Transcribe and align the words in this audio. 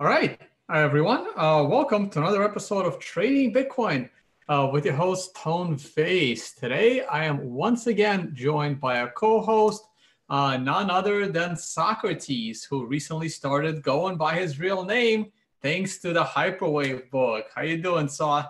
All 0.00 0.08
right, 0.08 0.40
Hi, 0.68 0.82
everyone. 0.82 1.28
Uh, 1.36 1.64
welcome 1.68 2.10
to 2.10 2.18
another 2.18 2.42
episode 2.42 2.84
of 2.84 2.98
Trading 2.98 3.54
Bitcoin 3.54 4.10
uh, 4.48 4.68
with 4.72 4.84
your 4.84 4.94
host, 4.94 5.36
Tone 5.36 5.76
Vays. 5.76 6.52
Today, 6.52 7.04
I 7.04 7.26
am 7.26 7.52
once 7.52 7.86
again 7.86 8.32
joined 8.34 8.80
by 8.80 8.98
a 8.98 9.08
co 9.10 9.40
host, 9.40 9.84
uh, 10.28 10.56
none 10.56 10.90
other 10.90 11.28
than 11.28 11.56
Socrates, 11.56 12.64
who 12.64 12.86
recently 12.86 13.28
started 13.28 13.82
going 13.84 14.16
by 14.16 14.34
his 14.34 14.58
real 14.58 14.84
name 14.84 15.30
thanks 15.62 15.98
to 15.98 16.12
the 16.12 16.24
Hyperwave 16.24 17.08
book. 17.10 17.46
How 17.54 17.62
you 17.62 17.80
doing, 17.80 18.08
Saw? 18.08 18.46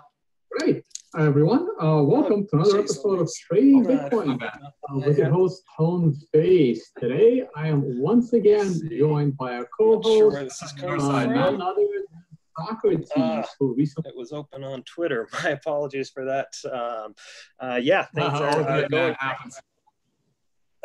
Great. 0.49 0.83
Hi, 1.17 1.25
everyone. 1.25 1.69
Uh, 1.81 2.03
welcome 2.03 2.45
to 2.45 2.57
another 2.57 2.79
episode 2.79 3.21
of 3.21 3.31
Trading 3.47 3.85
Bitcoin 3.85 4.37
uh, 4.43 4.49
with 4.95 5.17
your 5.17 5.29
host, 5.29 5.63
Tone 5.77 6.13
Vays. 6.33 6.91
Today, 6.99 7.45
I 7.55 7.69
am 7.69 8.01
once 8.01 8.33
again 8.33 8.81
joined 8.91 9.37
by 9.37 9.53
sure 10.03 10.99
uh, 10.99 11.25
none 11.25 11.61
other 11.61 11.87
Socrates, 12.59 13.09
uh, 13.15 13.43
who 13.57 13.75
recently... 13.75 14.09
It 14.09 14.17
was 14.17 14.33
open 14.33 14.65
on 14.65 14.83
Twitter. 14.83 15.29
My 15.43 15.51
apologies 15.51 16.09
for 16.09 16.25
that. 16.25 16.53
Um, 16.69 17.15
uh, 17.61 17.79
yeah, 17.81 18.03
things 18.13 18.33
uh, 18.33 18.43
are, 18.43 18.69
are 18.69 18.89
going 18.89 19.15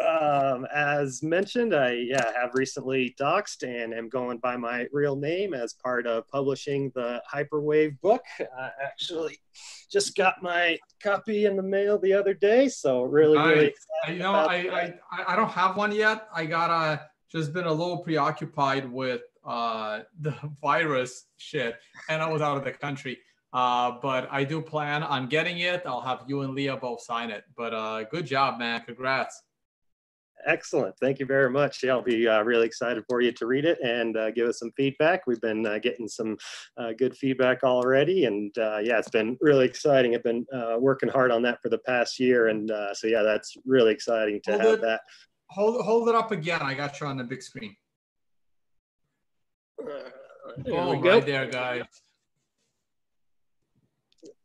um, 0.00 0.66
as 0.74 1.22
mentioned, 1.22 1.74
I 1.74 1.92
yeah, 1.92 2.32
have 2.40 2.54
recently 2.54 3.14
doxed 3.18 3.62
and 3.62 3.92
am 3.92 4.08
going 4.08 4.38
by 4.38 4.56
my 4.56 4.86
real 4.92 5.16
name 5.16 5.54
as 5.54 5.72
part 5.74 6.06
of 6.06 6.28
publishing 6.28 6.90
the 6.94 7.22
Hyperwave 7.32 8.00
book. 8.00 8.22
I 8.40 8.70
actually 8.82 9.38
just 9.90 10.16
got 10.16 10.42
my 10.42 10.78
copy 11.02 11.46
in 11.46 11.56
the 11.56 11.62
mail 11.62 11.98
the 11.98 12.12
other 12.12 12.34
day, 12.34 12.68
so 12.68 13.02
really, 13.02 13.38
really. 13.38 13.74
I, 14.06 14.10
you 14.12 14.18
know, 14.20 14.32
I, 14.32 14.56
I 14.56 14.94
I 15.28 15.36
don't 15.36 15.50
have 15.50 15.76
one 15.76 15.92
yet. 15.92 16.28
I 16.34 16.46
gotta 16.46 17.08
just 17.30 17.52
been 17.52 17.66
a 17.66 17.72
little 17.72 17.98
preoccupied 17.98 18.90
with 18.90 19.22
uh, 19.44 20.00
the 20.20 20.34
virus 20.62 21.26
shit, 21.36 21.76
and 22.08 22.22
I 22.22 22.28
was 22.28 22.42
out 22.42 22.56
of 22.56 22.64
the 22.64 22.72
country. 22.72 23.18
Uh, 23.52 23.98
but 24.00 24.28
I 24.30 24.44
do 24.44 24.60
plan 24.60 25.02
on 25.02 25.26
getting 25.26 25.58
it. 25.58 25.82
I'll 25.84 26.00
have 26.00 26.22
you 26.28 26.42
and 26.42 26.54
Leah 26.54 26.76
both 26.76 27.02
sign 27.02 27.30
it. 27.30 27.42
But 27.56 27.74
uh, 27.74 28.04
good 28.04 28.24
job, 28.24 28.60
man. 28.60 28.82
Congrats. 28.86 29.42
Excellent. 30.46 30.96
Thank 30.98 31.18
you 31.18 31.26
very 31.26 31.50
much. 31.50 31.82
Yeah, 31.82 31.92
I'll 31.92 32.02
be 32.02 32.26
uh, 32.26 32.42
really 32.42 32.66
excited 32.66 33.04
for 33.08 33.20
you 33.20 33.32
to 33.32 33.46
read 33.46 33.64
it 33.64 33.78
and 33.80 34.16
uh, 34.16 34.30
give 34.30 34.48
us 34.48 34.58
some 34.58 34.70
feedback. 34.76 35.26
We've 35.26 35.40
been 35.40 35.66
uh, 35.66 35.78
getting 35.78 36.08
some 36.08 36.36
uh, 36.76 36.92
good 36.96 37.16
feedback 37.16 37.62
already. 37.62 38.24
And 38.24 38.56
uh, 38.58 38.78
yeah, 38.78 38.98
it's 38.98 39.10
been 39.10 39.36
really 39.40 39.66
exciting. 39.66 40.14
I've 40.14 40.22
been 40.22 40.46
uh, 40.52 40.76
working 40.78 41.08
hard 41.08 41.30
on 41.30 41.42
that 41.42 41.60
for 41.62 41.68
the 41.68 41.78
past 41.78 42.18
year. 42.18 42.48
And 42.48 42.70
so, 42.92 43.06
yeah, 43.06 43.22
that's 43.22 43.56
really 43.64 43.92
exciting 43.92 44.40
to 44.44 44.52
hold 44.52 44.62
have 44.62 44.74
it, 44.74 44.80
that. 44.82 45.00
Hold, 45.50 45.84
hold 45.84 46.08
it 46.08 46.14
up 46.14 46.30
again. 46.30 46.62
I 46.62 46.74
got 46.74 47.00
you 47.00 47.06
on 47.06 47.16
the 47.16 47.24
big 47.24 47.42
screen. 47.42 47.76
there 49.78 50.74
oh, 50.74 51.00
right 51.00 51.26
there, 51.26 51.46
guys. 51.46 51.84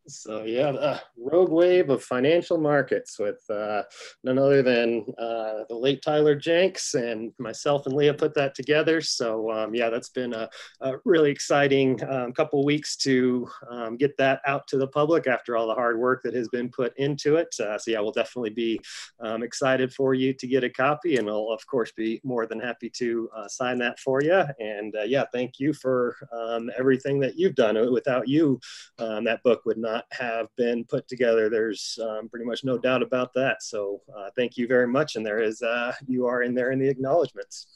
So 0.08 0.44
yeah, 0.44 0.72
the 0.72 1.02
rogue 1.18 1.52
wave 1.52 1.90
of 1.90 2.04
financial 2.04 2.60
markets 2.60 3.18
with 3.18 3.42
uh, 3.50 3.84
none 4.24 4.38
other 4.38 4.62
than 4.62 5.06
uh, 5.18 5.64
the 5.68 5.76
late 5.76 6.04
Tyler 6.04 6.36
Jenks 6.36 6.94
and 6.94 7.32
myself 7.40 7.88
and 7.88 7.96
Leah 7.96 8.14
put 8.14 8.36
that 8.36 8.54
together. 8.54 9.02
So 9.02 9.52
um, 9.52 9.74
yeah, 9.74 9.90
that's 9.90 10.10
been 10.10 10.34
a, 10.34 10.48
a 10.82 10.94
really 11.06 11.32
exciting 11.32 12.00
um, 12.08 12.34
couple 12.34 12.64
weeks 12.64 12.96
to 12.98 13.48
um, 13.70 13.98
get 13.98 14.16
that 14.18 14.42
out 14.46 14.68
to 14.68 14.78
the 14.78 14.88
public 14.88 15.26
after 15.26 15.58
all 15.58 15.68
the 15.68 15.74
hard 15.74 15.98
work 15.98 16.22
that 16.24 16.36
has 16.36 16.50
been 16.50 16.70
put 16.70 16.96
into 16.98 17.38
it. 17.38 17.56
Uh, 17.60 17.78
so 17.78 17.90
yeah, 17.90 18.00
we'll 18.00 18.12
definitely 18.12 18.52
be 18.52 18.80
um, 19.22 19.42
excited 19.42 19.92
for 19.92 20.14
you 20.14 20.34
to 20.34 20.46
get 20.46 20.64
a 20.64 20.70
copy, 20.70 21.18
and 21.18 21.28
I'll 21.28 21.50
of 21.50 21.66
course 21.66 21.92
be 21.92 22.22
more 22.24 22.46
than 22.46 22.60
happy 22.60 22.92
to 22.92 23.30
uh, 23.36 23.48
sign 23.48 23.80
that 23.80 24.00
for 24.00 24.22
you. 24.22 24.44
And 24.60 24.96
uh, 24.96 25.04
yeah, 25.04 25.26
thank 25.34 25.60
you 25.60 25.74
for 25.74 26.16
um, 26.32 26.70
everything 26.78 27.20
that 27.22 27.40
you've 27.40 27.56
done. 27.56 27.76
Without 27.92 28.28
you, 28.28 28.60
um, 29.00 29.24
that 29.24 29.42
book 29.42 29.66
would 29.66 29.78
not 29.78 29.95
have 30.12 30.48
been 30.58 30.84
put 30.86 31.08
together. 31.08 31.50
There's 31.50 31.98
um, 32.02 32.30
pretty 32.30 32.46
much 32.46 32.64
no 32.64 32.78
doubt 32.78 33.02
about 33.02 33.34
that. 33.34 33.64
So 33.64 34.02
uh, 34.16 34.30
thank 34.36 34.58
you 34.58 34.68
very 34.68 34.88
much. 34.88 35.16
And 35.16 35.26
there 35.26 35.42
is, 35.42 35.62
uh, 35.62 35.94
you 36.08 36.26
are 36.26 36.44
in 36.44 36.54
there 36.54 36.72
in 36.72 36.80
the 36.80 36.90
acknowledgments. 36.90 37.68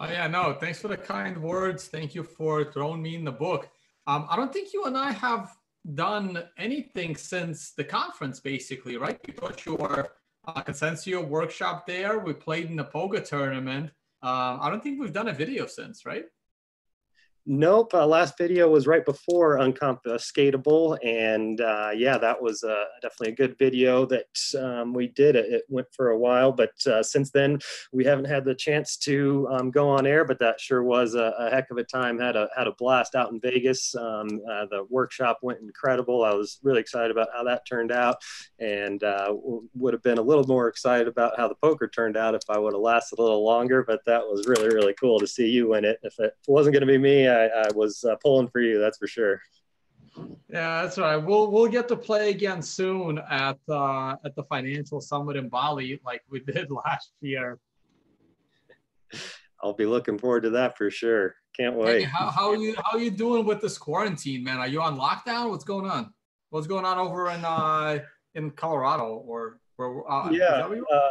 Oh, 0.00 0.06
yeah, 0.06 0.26
no, 0.26 0.56
thanks 0.58 0.80
for 0.80 0.88
the 0.88 0.96
kind 0.96 1.40
words. 1.40 1.86
Thank 1.86 2.14
you 2.14 2.24
for 2.24 2.64
throwing 2.72 3.02
me 3.02 3.14
in 3.14 3.24
the 3.24 3.32
book. 3.32 3.68
Um, 4.06 4.26
I 4.28 4.36
don't 4.36 4.52
think 4.52 4.72
you 4.72 4.84
and 4.84 4.96
I 4.96 5.12
have 5.12 5.52
done 5.94 6.42
anything 6.58 7.14
since 7.16 7.72
the 7.72 7.84
conference, 7.84 8.40
basically, 8.40 8.96
right? 8.96 9.18
We 9.26 9.32
taught 9.32 9.64
your 9.64 10.08
uh, 10.46 10.62
Consensio 10.62 11.26
workshop 11.26 11.86
there. 11.86 12.18
We 12.18 12.32
played 12.32 12.66
in 12.70 12.76
the 12.76 12.84
poker 12.84 13.20
tournament. 13.20 13.90
Um, 14.22 14.58
I 14.60 14.70
don't 14.70 14.82
think 14.82 15.00
we've 15.00 15.12
done 15.12 15.28
a 15.28 15.32
video 15.32 15.66
since, 15.66 16.04
right? 16.04 16.24
Nope. 17.44 17.92
Uh, 17.92 18.06
last 18.06 18.38
video 18.38 18.68
was 18.68 18.86
right 18.86 19.04
before 19.04 19.58
Unconfiscatable. 19.58 20.96
And 21.04 21.60
uh, 21.60 21.90
yeah, 21.92 22.16
that 22.18 22.40
was 22.40 22.62
uh, 22.62 22.84
definitely 23.00 23.32
a 23.32 23.36
good 23.36 23.58
video 23.58 24.06
that 24.06 24.28
um, 24.62 24.94
we 24.94 25.08
did. 25.08 25.34
It, 25.34 25.46
it, 25.46 25.62
went 25.68 25.88
for 25.92 26.10
a 26.10 26.18
while, 26.18 26.52
but 26.52 26.74
uh, 26.86 27.02
since 27.02 27.30
then 27.30 27.58
we 27.92 28.04
haven't 28.04 28.26
had 28.26 28.44
the 28.44 28.54
chance 28.54 28.96
to 28.98 29.48
um, 29.50 29.70
go 29.70 29.88
on 29.88 30.06
air, 30.06 30.24
but 30.24 30.38
that 30.38 30.60
sure 30.60 30.84
was 30.84 31.14
a, 31.14 31.32
a, 31.38 31.50
heck 31.50 31.70
of 31.70 31.78
a 31.78 31.84
time. 31.84 32.18
Had 32.18 32.36
a, 32.36 32.48
had 32.56 32.66
a 32.66 32.72
blast 32.72 33.14
out 33.14 33.32
in 33.32 33.40
Vegas. 33.40 33.94
Um, 33.94 34.40
uh, 34.48 34.66
the 34.70 34.86
workshop 34.90 35.38
went 35.42 35.60
incredible. 35.60 36.24
I 36.24 36.34
was 36.34 36.60
really 36.62 36.80
excited 36.80 37.10
about 37.10 37.28
how 37.34 37.42
that 37.44 37.66
turned 37.66 37.90
out 37.90 38.18
and 38.60 39.02
uh, 39.02 39.34
would 39.74 39.94
have 39.94 40.02
been 40.02 40.18
a 40.18 40.22
little 40.22 40.46
more 40.46 40.68
excited 40.68 41.08
about 41.08 41.36
how 41.36 41.48
the 41.48 41.56
poker 41.56 41.88
turned 41.88 42.16
out 42.16 42.34
if 42.34 42.42
I 42.48 42.58
would 42.58 42.74
have 42.74 42.82
lasted 42.82 43.18
a 43.18 43.22
little 43.22 43.44
longer, 43.44 43.82
but 43.82 44.00
that 44.06 44.22
was 44.22 44.46
really, 44.46 44.68
really 44.68 44.94
cool 44.94 45.18
to 45.18 45.26
see 45.26 45.48
you 45.48 45.70
win 45.70 45.84
it. 45.84 45.98
If 46.02 46.18
it 46.20 46.36
wasn't 46.46 46.74
going 46.74 46.86
to 46.86 46.86
be 46.86 46.98
me, 46.98 47.31
I, 47.32 47.62
I 47.62 47.72
was 47.74 48.04
uh, 48.04 48.16
pulling 48.22 48.48
for 48.48 48.60
you. 48.60 48.80
That's 48.80 48.98
for 48.98 49.06
sure. 49.06 49.40
Yeah, 50.48 50.82
that's 50.82 50.98
right. 50.98 51.16
We'll 51.16 51.50
we'll 51.50 51.68
get 51.68 51.88
to 51.88 51.96
play 51.96 52.30
again 52.30 52.60
soon 52.62 53.18
at 53.18 53.58
uh, 53.68 54.16
at 54.24 54.36
the 54.36 54.44
financial 54.44 55.00
summit 55.00 55.36
in 55.36 55.48
Bali, 55.48 56.00
like 56.04 56.22
we 56.28 56.40
did 56.52 56.70
last 56.70 57.12
year. 57.20 57.58
I'll 59.62 59.72
be 59.72 59.86
looking 59.86 60.18
forward 60.18 60.42
to 60.42 60.50
that 60.50 60.76
for 60.76 60.90
sure. 60.90 61.36
Can't 61.56 61.76
wait. 61.76 62.02
Hey, 62.02 62.04
how, 62.04 62.30
how 62.30 62.50
are 62.50 62.56
you 62.56 62.74
how 62.84 62.96
are 62.96 63.00
you 63.00 63.10
doing 63.10 63.46
with 63.46 63.60
this 63.60 63.78
quarantine, 63.78 64.42
man? 64.42 64.58
Are 64.58 64.66
you 64.66 64.82
on 64.82 64.98
lockdown? 64.98 65.50
What's 65.50 65.64
going 65.64 65.88
on? 65.88 66.12
What's 66.50 66.66
going 66.66 66.84
on 66.84 66.98
over 66.98 67.30
in 67.30 67.44
uh 67.44 68.00
in 68.34 68.50
Colorado 68.50 69.22
or 69.26 69.60
where? 69.76 70.10
Uh, 70.10 70.30
yeah, 70.30 70.66
uh, 70.66 71.08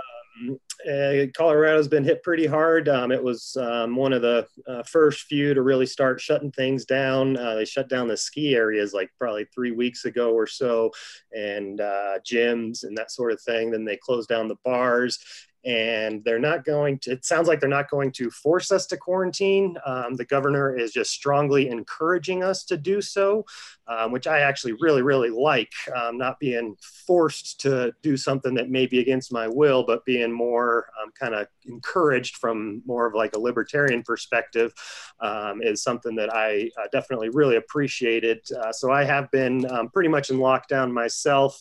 Colorado's 1.36 1.88
been 1.88 2.04
hit 2.04 2.24
pretty 2.24 2.46
hard. 2.46 2.90
Um, 2.90 3.12
it 3.12 3.24
was 3.24 3.56
um, 3.58 3.96
one 3.96 4.14
of 4.14 4.22
the 4.22 4.48
uh, 4.68 4.84
first 4.84 5.24
few 5.24 5.54
to 5.54 5.62
really 5.62 5.86
start 5.86 6.20
shutting 6.20 6.52
things 6.52 6.86
down. 6.86 7.38
Uh, 7.38 7.56
they 7.56 7.66
shut 7.66 7.90
down 7.90 8.08
the 8.08 8.18
ski 8.18 8.56
areas 8.56 8.94
like 8.94 9.10
probably 9.18 9.46
three 9.46 9.72
weeks 9.72 10.06
ago 10.06 10.32
or 10.32 10.48
so, 10.48 10.92
and 11.32 11.82
uh, 11.82 12.18
gyms 12.28 12.84
and 12.84 12.98
that 12.98 13.12
sort 13.12 13.32
of 13.32 13.42
thing. 13.42 13.72
Then 13.72 13.86
they 13.86 13.98
closed 13.98 14.30
down 14.30 14.48
the 14.48 14.58
bars 14.66 15.20
and 15.64 16.24
they're 16.24 16.40
not 16.40 16.66
going 16.66 16.98
to 16.98 17.12
it 17.12 17.24
sounds 17.24 17.48
like 17.48 17.60
they're 17.60 17.70
not 17.70 17.90
going 17.90 18.12
to 18.12 18.32
force 18.32 18.72
us 18.72 18.88
to 18.88 18.98
quarantine 18.98 19.78
um, 19.86 20.16
the 20.16 20.26
governor 20.26 20.76
is 20.76 20.92
just 20.92 21.12
strongly 21.12 21.70
encouraging 21.70 22.44
us 22.44 22.64
to 22.64 22.78
do 22.78 23.00
so 23.00 23.46
um, 23.92 24.12
which 24.12 24.28
i 24.28 24.40
actually 24.40 24.74
really 24.80 25.02
really 25.02 25.30
like 25.30 25.72
um, 25.96 26.18
not 26.18 26.40
being 26.40 26.76
forced 27.06 27.60
to 27.60 27.92
do 28.02 28.16
something 28.16 28.54
that 28.54 28.70
may 28.70 28.86
be 28.86 29.00
against 29.00 29.34
my 29.34 29.48
will 29.48 29.84
but 29.84 30.06
being 30.06 30.32
more 30.32 30.88
um, 31.02 31.12
kind 31.20 31.36
of 31.36 31.48
encouraged 31.66 32.38
from 32.38 32.82
more 32.86 33.06
of 33.06 33.14
like 33.14 33.36
a 33.36 33.40
libertarian 33.40 34.02
perspective 34.04 34.74
um, 35.20 35.62
is 35.62 35.84
something 35.84 36.16
that 36.16 36.34
i 36.34 36.70
uh, 36.82 36.88
definitely 36.92 37.30
really 37.30 37.58
appreciated. 37.58 38.40
Uh, 38.64 38.72
so 38.72 38.92
i 38.92 39.04
have 39.04 39.30
been 39.32 39.70
um, 39.72 39.90
pretty 39.90 40.10
much 40.10 40.30
in 40.30 40.38
lockdown 40.38 40.92
myself. 40.92 41.60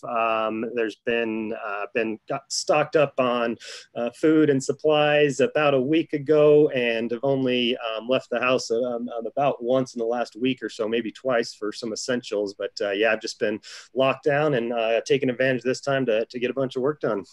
There's 0.75 0.97
been 1.05 1.53
uh, 1.67 1.87
been 1.95 2.19
stocked 2.49 2.97
up 2.97 3.15
on 3.19 3.57
uh, 3.95 4.11
food 4.11 4.51
and 4.51 4.63
supplies 4.63 5.41
about 5.41 5.75
a 5.75 5.81
week 5.81 6.13
ago 6.13 6.69
and 6.71 7.11
have 7.11 7.21
only 7.23 7.77
um, 7.77 8.09
left 8.09 8.31
the 8.31 8.41
house 8.41 8.71
um, 8.71 9.09
um, 9.09 9.27
about 9.27 9.63
once 9.63 9.95
in 9.95 9.99
the 9.99 10.05
last 10.05 10.37
week 10.37 10.63
or 10.63 10.69
so, 10.69 10.89
maybe 10.89 11.11
twice 11.11 11.55
for 11.55 11.73
some 11.73 11.93
essentials. 12.21 12.55
But 12.55 12.73
uh, 12.81 12.91
yeah, 12.91 13.13
I've 13.13 13.21
just 13.21 13.39
been 13.39 13.61
locked 13.95 14.25
down 14.25 14.55
and 14.55 14.73
uh, 14.73 15.01
taking 15.07 15.31
advantage 15.31 15.63
this 15.63 15.81
time 15.81 16.07
to, 16.07 16.25
to 16.27 16.39
get 16.39 16.51
a 16.51 16.55
bunch 16.55 16.77
of 16.77 16.83
work 16.83 17.01
done. 17.01 17.25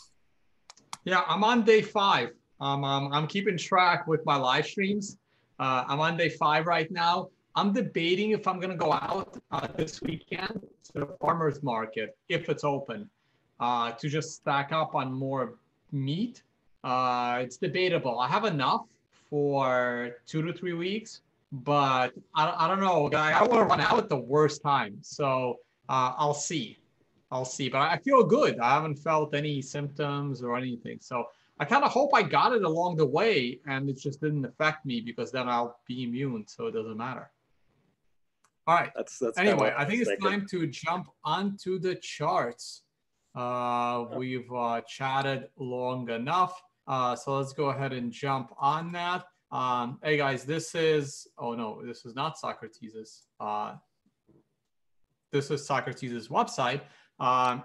Yeah, 1.06 1.24
I'm 1.28 1.44
on 1.44 1.64
day 1.64 1.82
five. 1.82 2.32
Um, 2.60 2.84
um, 2.84 3.14
I'm 3.14 3.28
keeping 3.28 3.58
track 3.58 4.08
with 4.08 4.26
my 4.26 4.36
live 4.36 4.66
streams. 4.66 5.18
Uh, 5.60 5.84
I'm 5.88 6.00
on 6.00 6.18
day 6.18 6.30
five 6.30 6.66
right 6.66 6.90
now. 6.92 7.30
I'm 7.56 7.74
debating 7.74 8.32
if 8.32 8.48
I'm 8.48 8.60
going 8.60 8.72
to 8.72 8.78
go 8.78 8.94
out 8.94 9.38
uh, 9.52 9.68
this 9.76 10.02
weekend 10.02 10.62
to 10.86 10.92
the 10.94 11.08
farmer's 11.20 11.64
market 11.64 12.16
if 12.30 12.50
it's 12.50 12.64
open 12.64 13.10
uh, 13.60 13.92
to 13.94 14.10
just 14.10 14.36
stack 14.36 14.72
up 14.72 14.94
on 14.96 15.12
more 15.12 15.56
meat 15.92 16.44
uh, 16.84 17.40
it's 17.42 17.58
debatable. 17.58 18.20
I 18.20 18.28
have 18.28 18.46
enough 18.46 18.86
for 19.30 20.12
two 20.26 20.42
to 20.44 20.54
three 20.54 20.74
weeks, 20.74 21.22
but 21.52 22.14
I, 22.36 22.54
I 22.58 22.68
don't 22.68 22.80
know. 22.80 23.10
I, 23.14 23.34
I 23.34 23.44
want 23.44 23.62
to 23.62 23.64
run 23.64 23.82
out 23.82 23.98
at 23.98 24.10
the 24.10 24.18
worst 24.18 24.62
time. 24.62 24.98
So 25.02 25.58
uh, 25.90 26.14
I'll 26.18 26.34
see. 26.34 26.80
I'll 27.32 27.46
see. 27.46 27.70
But 27.70 27.80
I 27.80 27.98
feel 27.98 28.24
good. 28.24 28.60
I 28.60 28.74
haven't 28.74 28.96
felt 28.96 29.34
any 29.34 29.62
symptoms 29.62 30.42
or 30.42 30.58
anything. 30.58 30.98
So 31.02 31.26
I 31.60 31.66
kind 31.66 31.84
of 31.84 31.92
hope 31.92 32.12
I 32.14 32.24
got 32.24 32.54
it 32.54 32.64
along 32.64 32.98
the 32.98 33.06
way 33.06 33.60
and 33.66 33.90
it 33.90 33.98
just 33.98 34.22
didn't 34.22 34.46
affect 34.46 34.86
me 34.86 35.02
because 35.02 35.32
then 35.32 35.50
I'll 35.50 35.80
be 35.88 36.04
immune, 36.04 36.46
so 36.48 36.68
it 36.68 36.72
doesn't 36.72 36.98
matter. 36.98 37.32
All 38.68 38.76
right. 38.76 38.92
That's 38.96 39.18
that's 39.18 39.38
anyway. 39.38 39.74
I 39.76 39.86
think 39.86 40.06
it's 40.06 40.22
time 40.22 40.46
to 40.52 40.68
jump 40.68 41.10
onto 41.24 41.80
the 41.80 41.96
charts. 41.96 42.84
Uh, 43.34 44.06
we've 44.16 44.52
uh, 44.52 44.82
chatted 44.82 45.48
long 45.58 46.10
enough, 46.10 46.60
uh, 46.88 47.16
so 47.16 47.38
let's 47.38 47.54
go 47.54 47.70
ahead 47.70 47.94
and 47.94 48.12
jump 48.12 48.52
on 48.58 48.92
that. 48.92 49.26
Um, 49.50 50.00
hey 50.04 50.18
guys, 50.18 50.44
this 50.44 50.76
is 50.76 51.28
oh 51.38 51.54
no, 51.54 51.82
this 51.86 52.06
is 52.06 52.16
not 52.16 52.38
Socrates. 52.38 53.24
Uh, 53.40 53.76
this 55.32 55.50
is 55.52 55.66
Socrates' 55.66 56.28
website. 56.28 56.82
Um, 57.20 57.64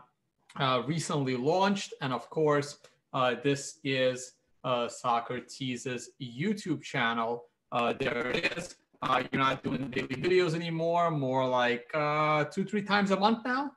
uh, 0.57 0.83
recently 0.87 1.37
launched, 1.37 1.95
and 2.01 2.13
of 2.13 2.31
course, 2.31 2.79
uh, 3.13 3.35
this 3.43 3.81
is 3.83 4.35
uh, 4.63 4.87
Socrates' 4.87 6.11
YouTube 6.23 6.83
channel. 6.83 7.47
Uh, 7.73 7.95
there 7.99 8.31
it 8.31 8.57
is. 8.57 8.77
Uh, 9.03 9.25
you're 9.33 9.43
not 9.43 9.65
doing 9.65 9.91
daily 9.91 10.15
videos 10.15 10.55
anymore, 10.55 11.11
more 11.11 11.49
like 11.49 11.91
uh, 11.95 12.45
two, 12.45 12.65
three 12.65 12.83
times 12.83 13.11
a 13.11 13.17
month 13.19 13.45
now. 13.45 13.73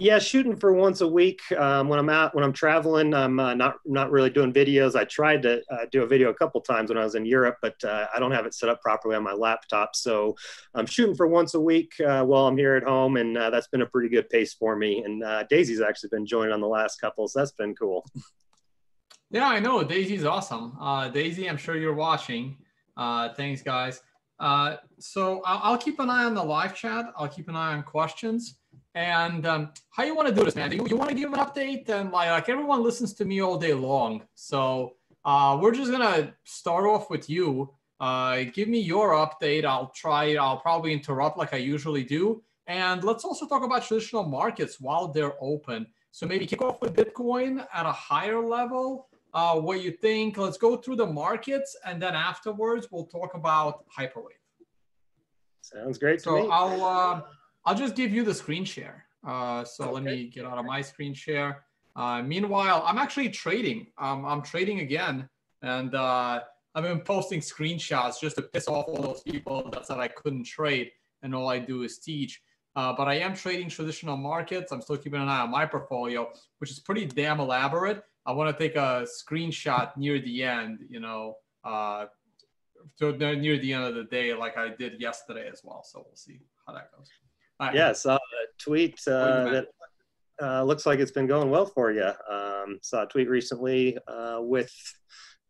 Yeah, 0.00 0.20
shooting 0.20 0.54
for 0.54 0.72
once 0.72 1.00
a 1.00 1.08
week. 1.08 1.40
Um, 1.50 1.88
when 1.88 1.98
I'm 1.98 2.08
out, 2.08 2.32
when 2.32 2.44
I'm 2.44 2.52
traveling, 2.52 3.12
I'm 3.12 3.40
uh, 3.40 3.54
not 3.54 3.78
not 3.84 4.12
really 4.12 4.30
doing 4.30 4.52
videos. 4.52 4.94
I 4.94 5.02
tried 5.02 5.42
to 5.42 5.60
uh, 5.72 5.86
do 5.90 6.04
a 6.04 6.06
video 6.06 6.28
a 6.30 6.34
couple 6.34 6.60
times 6.60 6.88
when 6.88 6.98
I 6.98 7.02
was 7.02 7.16
in 7.16 7.26
Europe, 7.26 7.56
but 7.60 7.82
uh, 7.82 8.06
I 8.14 8.20
don't 8.20 8.30
have 8.30 8.46
it 8.46 8.54
set 8.54 8.68
up 8.68 8.80
properly 8.80 9.16
on 9.16 9.24
my 9.24 9.32
laptop. 9.32 9.96
So 9.96 10.36
I'm 10.72 10.86
shooting 10.86 11.16
for 11.16 11.26
once 11.26 11.54
a 11.54 11.60
week 11.60 11.90
uh, 11.98 12.24
while 12.24 12.46
I'm 12.46 12.56
here 12.56 12.76
at 12.76 12.84
home, 12.84 13.16
and 13.16 13.36
uh, 13.36 13.50
that's 13.50 13.66
been 13.66 13.82
a 13.82 13.86
pretty 13.86 14.08
good 14.08 14.30
pace 14.30 14.54
for 14.54 14.76
me. 14.76 15.02
And 15.02 15.24
uh, 15.24 15.42
Daisy's 15.50 15.80
actually 15.80 16.10
been 16.10 16.26
joining 16.26 16.52
on 16.52 16.60
the 16.60 16.68
last 16.68 17.00
couple, 17.00 17.26
so 17.26 17.40
that's 17.40 17.50
been 17.50 17.74
cool. 17.74 18.06
Yeah, 19.30 19.48
I 19.48 19.58
know 19.58 19.82
Daisy's 19.82 20.24
awesome. 20.24 20.78
Daisy, 21.12 21.50
I'm 21.50 21.56
sure 21.56 21.76
you're 21.76 21.92
watching. 21.92 22.56
thanks, 22.96 23.62
guys. 23.62 24.00
so 25.00 25.42
I'll, 25.44 25.72
I'll 25.72 25.78
keep 25.78 25.98
an 25.98 26.08
eye 26.08 26.22
on 26.22 26.34
the 26.34 26.44
live 26.44 26.76
chat. 26.76 27.06
I'll 27.16 27.28
keep 27.28 27.48
an 27.48 27.56
eye 27.56 27.72
on 27.72 27.82
questions. 27.82 28.58
And 28.94 29.46
um, 29.46 29.72
how 29.90 30.04
you 30.04 30.14
want 30.14 30.28
to 30.28 30.34
do 30.34 30.44
this, 30.44 30.56
man? 30.56 30.72
You, 30.72 30.86
you 30.88 30.96
want 30.96 31.10
to 31.10 31.16
give 31.16 31.32
an 31.32 31.38
update? 31.38 31.88
And 31.88 32.10
like, 32.10 32.30
like 32.30 32.48
everyone 32.48 32.82
listens 32.82 33.12
to 33.14 33.24
me 33.24 33.40
all 33.40 33.58
day 33.58 33.74
long. 33.74 34.22
So 34.34 34.94
uh, 35.24 35.58
we're 35.60 35.74
just 35.74 35.90
gonna 35.90 36.34
start 36.44 36.84
off 36.84 37.10
with 37.10 37.28
you. 37.28 37.70
Uh, 38.00 38.44
give 38.54 38.68
me 38.68 38.80
your 38.80 39.10
update. 39.10 39.64
I'll 39.64 39.92
try. 39.94 40.36
I'll 40.36 40.60
probably 40.60 40.92
interrupt 40.92 41.36
like 41.36 41.52
I 41.52 41.58
usually 41.58 42.04
do. 42.04 42.42
And 42.66 43.02
let's 43.02 43.24
also 43.24 43.46
talk 43.46 43.62
about 43.62 43.84
traditional 43.84 44.24
markets 44.24 44.80
while 44.80 45.08
they're 45.08 45.34
open. 45.40 45.86
So 46.10 46.26
maybe 46.26 46.46
kick 46.46 46.62
off 46.62 46.80
with 46.80 46.94
Bitcoin 46.94 47.66
at 47.72 47.86
a 47.86 47.92
higher 47.92 48.40
level. 48.40 49.08
Uh, 49.34 49.60
what 49.60 49.82
you 49.82 49.92
think? 49.92 50.38
Let's 50.38 50.58
go 50.58 50.76
through 50.76 50.96
the 50.96 51.06
markets, 51.06 51.76
and 51.84 52.00
then 52.00 52.14
afterwards 52.14 52.88
we'll 52.90 53.06
talk 53.06 53.34
about 53.34 53.84
hyperwave. 53.96 54.42
Sounds 55.60 55.98
great. 55.98 56.20
so 56.20 56.50
I'll. 56.50 57.28
I'll 57.68 57.74
just 57.74 57.94
give 57.94 58.12
you 58.12 58.24
the 58.24 58.32
screen 58.32 58.64
share. 58.64 59.04
Uh, 59.26 59.62
so 59.62 59.84
okay. 59.84 59.92
let 59.92 60.02
me 60.04 60.24
get 60.28 60.46
out 60.46 60.56
of 60.56 60.64
my 60.64 60.80
screen 60.80 61.12
share. 61.12 61.64
Uh, 61.94 62.22
meanwhile, 62.22 62.82
I'm 62.86 62.96
actually 62.96 63.28
trading. 63.28 63.88
Um, 63.98 64.24
I'm 64.24 64.40
trading 64.40 64.80
again, 64.80 65.28
and 65.60 65.94
uh, 65.94 66.40
I've 66.74 66.82
been 66.82 67.00
posting 67.00 67.40
screenshots 67.40 68.22
just 68.22 68.36
to 68.36 68.42
piss 68.42 68.68
off 68.68 68.86
all 68.88 69.02
those 69.02 69.20
people 69.20 69.68
that 69.72 69.84
said 69.86 69.98
I 69.98 70.08
couldn't 70.08 70.44
trade, 70.44 70.92
and 71.22 71.34
all 71.34 71.50
I 71.50 71.58
do 71.58 71.82
is 71.82 71.98
teach. 71.98 72.40
Uh, 72.74 72.94
but 72.96 73.06
I 73.06 73.16
am 73.16 73.34
trading 73.34 73.68
traditional 73.68 74.16
markets. 74.16 74.72
I'm 74.72 74.80
still 74.80 74.96
keeping 74.96 75.20
an 75.20 75.28
eye 75.28 75.40
on 75.40 75.50
my 75.50 75.66
portfolio, 75.66 76.32
which 76.60 76.70
is 76.70 76.80
pretty 76.80 77.04
damn 77.04 77.38
elaborate. 77.38 78.02
I 78.24 78.32
want 78.32 78.56
to 78.56 78.58
take 78.58 78.76
a 78.76 79.06
screenshot 79.06 79.94
near 79.94 80.18
the 80.18 80.42
end, 80.42 80.86
you 80.88 81.00
know, 81.00 81.34
uh, 81.64 82.06
to 82.98 83.12
near 83.12 83.58
the 83.58 83.74
end 83.74 83.84
of 83.84 83.94
the 83.94 84.04
day, 84.04 84.32
like 84.32 84.56
I 84.56 84.70
did 84.70 84.98
yesterday 84.98 85.50
as 85.52 85.60
well. 85.62 85.84
So 85.84 86.02
we'll 86.06 86.16
see 86.16 86.40
how 86.66 86.72
that 86.72 86.90
goes. 86.96 87.10
Right. 87.60 87.74
Yeah, 87.74 87.92
saw 87.92 88.16
a 88.16 88.18
tweet 88.58 89.00
uh, 89.06 89.50
that 89.50 89.66
uh, 90.40 90.62
looks 90.62 90.86
like 90.86 91.00
it's 91.00 91.10
been 91.10 91.26
going 91.26 91.50
well 91.50 91.66
for 91.66 91.90
you. 91.90 92.10
Um, 92.30 92.78
saw 92.82 93.02
a 93.02 93.06
tweet 93.06 93.28
recently 93.28 93.98
uh, 94.06 94.38
with 94.40 94.72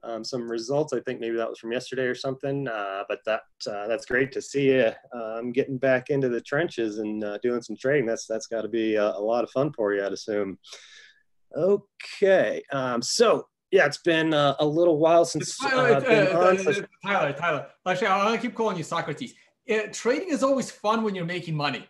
um, 0.02 0.24
some 0.24 0.50
results. 0.50 0.92
I 0.92 1.00
think 1.00 1.20
maybe 1.20 1.36
that 1.36 1.48
was 1.48 1.58
from 1.58 1.72
yesterday 1.72 2.04
or 2.04 2.14
something. 2.14 2.68
Uh, 2.68 3.04
but 3.08 3.20
that 3.26 3.42
uh, 3.70 3.86
that's 3.88 4.06
great 4.06 4.32
to 4.32 4.42
see 4.42 4.72
you 4.72 4.92
um, 5.12 5.52
getting 5.52 5.78
back 5.78 6.10
into 6.10 6.28
the 6.28 6.40
trenches 6.40 6.98
and 6.98 7.24
uh, 7.24 7.38
doing 7.42 7.62
some 7.62 7.76
trading. 7.76 8.06
That's 8.06 8.26
that's 8.26 8.46
got 8.46 8.62
to 8.62 8.68
be 8.68 8.94
a, 8.94 9.10
a, 9.10 9.20
lot 9.20 9.44
of 9.44 9.50
fun 9.50 9.72
for 9.72 9.94
you, 9.94 10.04
I'd 10.04 10.12
assume. 10.12 10.58
Okay, 11.56 12.62
um, 12.72 13.02
so 13.02 13.46
yeah, 13.70 13.86
it's 13.86 13.98
been 13.98 14.34
uh, 14.34 14.54
a 14.60 14.66
little 14.66 14.98
while 14.98 15.24
since 15.24 15.56
Tyler, 15.58 15.96
uh, 15.96 16.00
uh, 16.00 16.56
Tyler, 17.02 17.32
Tyler. 17.32 17.66
Actually, 17.86 18.06
gonna 18.06 18.38
keep 18.38 18.54
calling 18.54 18.76
you 18.76 18.82
Socrates. 18.82 19.34
trading 19.92 20.28
is 20.28 20.42
always 20.42 20.70
fun 20.70 21.02
when 21.02 21.14
you're 21.14 21.24
making 21.24 21.54
money. 21.54 21.88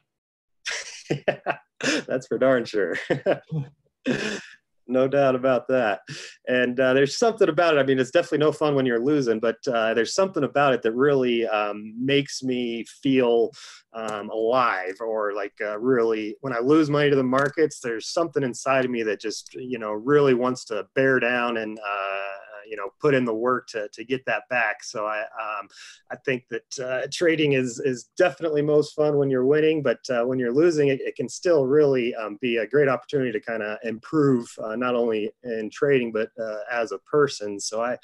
That's 2.07 2.27
for 2.27 2.39
darn 2.39 2.65
sure. 2.65 2.97
no 4.89 5.07
doubt 5.07 5.35
about 5.35 5.69
that. 5.69 6.01
And 6.49 6.79
uh, 6.81 6.95
there's 6.95 7.19
something 7.19 7.49
about 7.49 7.77
it. 7.77 7.81
I 7.81 7.85
mean, 7.85 7.99
it's 7.99 8.11
definitely 8.11 8.39
no 8.39 8.53
fun 8.53 8.75
when 8.75 8.87
you're 8.87 9.05
losing, 9.05 9.39
but 9.39 9.57
uh, 9.69 9.95
there's 9.95 10.15
something 10.15 10.45
about 10.45 10.73
it 10.73 10.83
that 10.83 10.93
really 10.93 11.47
um, 11.47 11.95
makes 12.03 12.43
me 12.43 12.85
feel 13.03 13.51
um, 13.93 14.31
alive 14.31 14.95
or 15.01 15.35
like 15.35 15.55
uh, 15.61 15.79
really 15.79 16.37
when 16.41 16.53
I 16.53 16.61
lose 16.61 16.91
money 16.91 17.11
to 17.11 17.17
the 17.17 17.23
markets, 17.23 17.81
there's 17.81 18.09
something 18.09 18.43
inside 18.43 18.85
of 18.85 18.91
me 18.91 19.03
that 19.03 19.21
just, 19.21 19.55
you 19.55 19.79
know, 19.79 19.93
really 19.93 20.35
wants 20.35 20.65
to 20.67 20.87
bear 20.95 21.21
down 21.21 21.59
and, 21.59 21.79
uh, 21.79 22.33
you 22.69 22.77
know 22.77 22.91
put 23.01 23.15
in 23.15 23.25
the 23.25 23.35
work 23.35 23.67
to, 23.69 23.89
to 23.93 24.05
get 24.05 24.25
that 24.27 24.43
back. 24.49 24.83
So 24.85 25.07
I 25.07 25.21
um, 25.21 25.69
I 26.11 26.17
think 26.17 26.45
that 26.51 26.79
uh, 26.79 27.07
trading 27.13 27.53
is 27.53 27.81
is 27.81 28.11
definitely 28.17 28.63
most 28.63 28.95
fun 28.95 29.17
when 29.17 29.31
you're 29.31 29.47
winning, 29.47 29.83
but 29.83 30.01
uh, 30.11 30.25
when 30.25 30.39
you're 30.39 30.53
losing, 30.53 30.89
it, 30.89 31.01
it 31.01 31.17
can 31.17 31.29
still 31.29 31.67
really 31.67 32.15
um, 32.15 32.39
be 32.41 32.57
a 32.57 32.67
great 32.67 32.89
opportunity 32.89 33.33
to 33.33 33.41
kind 33.41 33.63
of 33.63 33.79
improve 33.83 34.49
uh, 34.63 34.77
not 34.77 34.95
only 34.95 35.31
in 35.45 35.71
trading 35.71 36.13
but 36.13 36.31
uh, 36.41 36.59
as 36.71 36.93
a 36.93 36.99
person. 36.99 37.59
So 37.61 37.83
I 37.83 37.97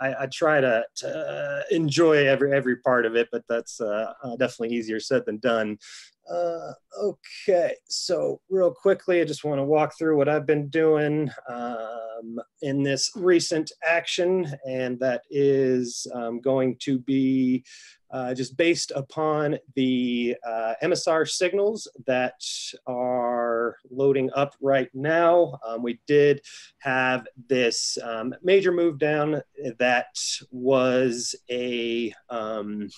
I, 0.00 0.22
I, 0.22 0.26
try 0.32 0.60
to, 0.60 0.84
to, 0.96 1.64
enjoy 1.70 2.26
every 2.26 2.52
every 2.52 2.76
part 2.76 3.06
of 3.06 3.16
it, 3.16 3.28
but 3.30 3.44
that's 3.48 3.80
uh, 3.80 4.12
uh, 4.22 4.36
definitely 4.36 4.76
easier 4.76 5.00
said 5.00 5.24
than 5.26 5.38
done. 5.38 5.78
Uh, 6.30 6.72
okay, 7.00 7.74
so 7.88 8.40
real 8.48 8.72
quickly, 8.72 9.20
I 9.20 9.24
just 9.24 9.44
want 9.44 9.58
to 9.58 9.64
walk 9.64 9.98
through 9.98 10.16
what 10.16 10.28
I've 10.28 10.46
been 10.46 10.68
doing 10.68 11.28
um, 11.48 12.38
in 12.62 12.82
this 12.82 13.10
recent 13.16 13.72
action, 13.84 14.46
and 14.64 14.98
that 15.00 15.22
is 15.30 16.06
um, 16.14 16.40
going 16.40 16.76
to 16.82 17.00
be 17.00 17.64
uh, 18.12 18.34
just 18.34 18.56
based 18.56 18.92
upon 18.94 19.58
the 19.74 20.36
uh, 20.46 20.74
MSR 20.82 21.28
signals 21.28 21.88
that 22.06 22.40
are 22.86 23.76
loading 23.90 24.30
up 24.34 24.54
right 24.60 24.90
now. 24.94 25.58
Um, 25.66 25.82
we 25.82 26.00
did 26.06 26.40
have 26.78 27.26
this 27.48 27.98
um, 28.02 28.34
major 28.42 28.72
move 28.72 28.98
down 28.98 29.42
that 29.78 30.18
was 30.50 31.34
a 31.50 32.12
um, 32.28 32.88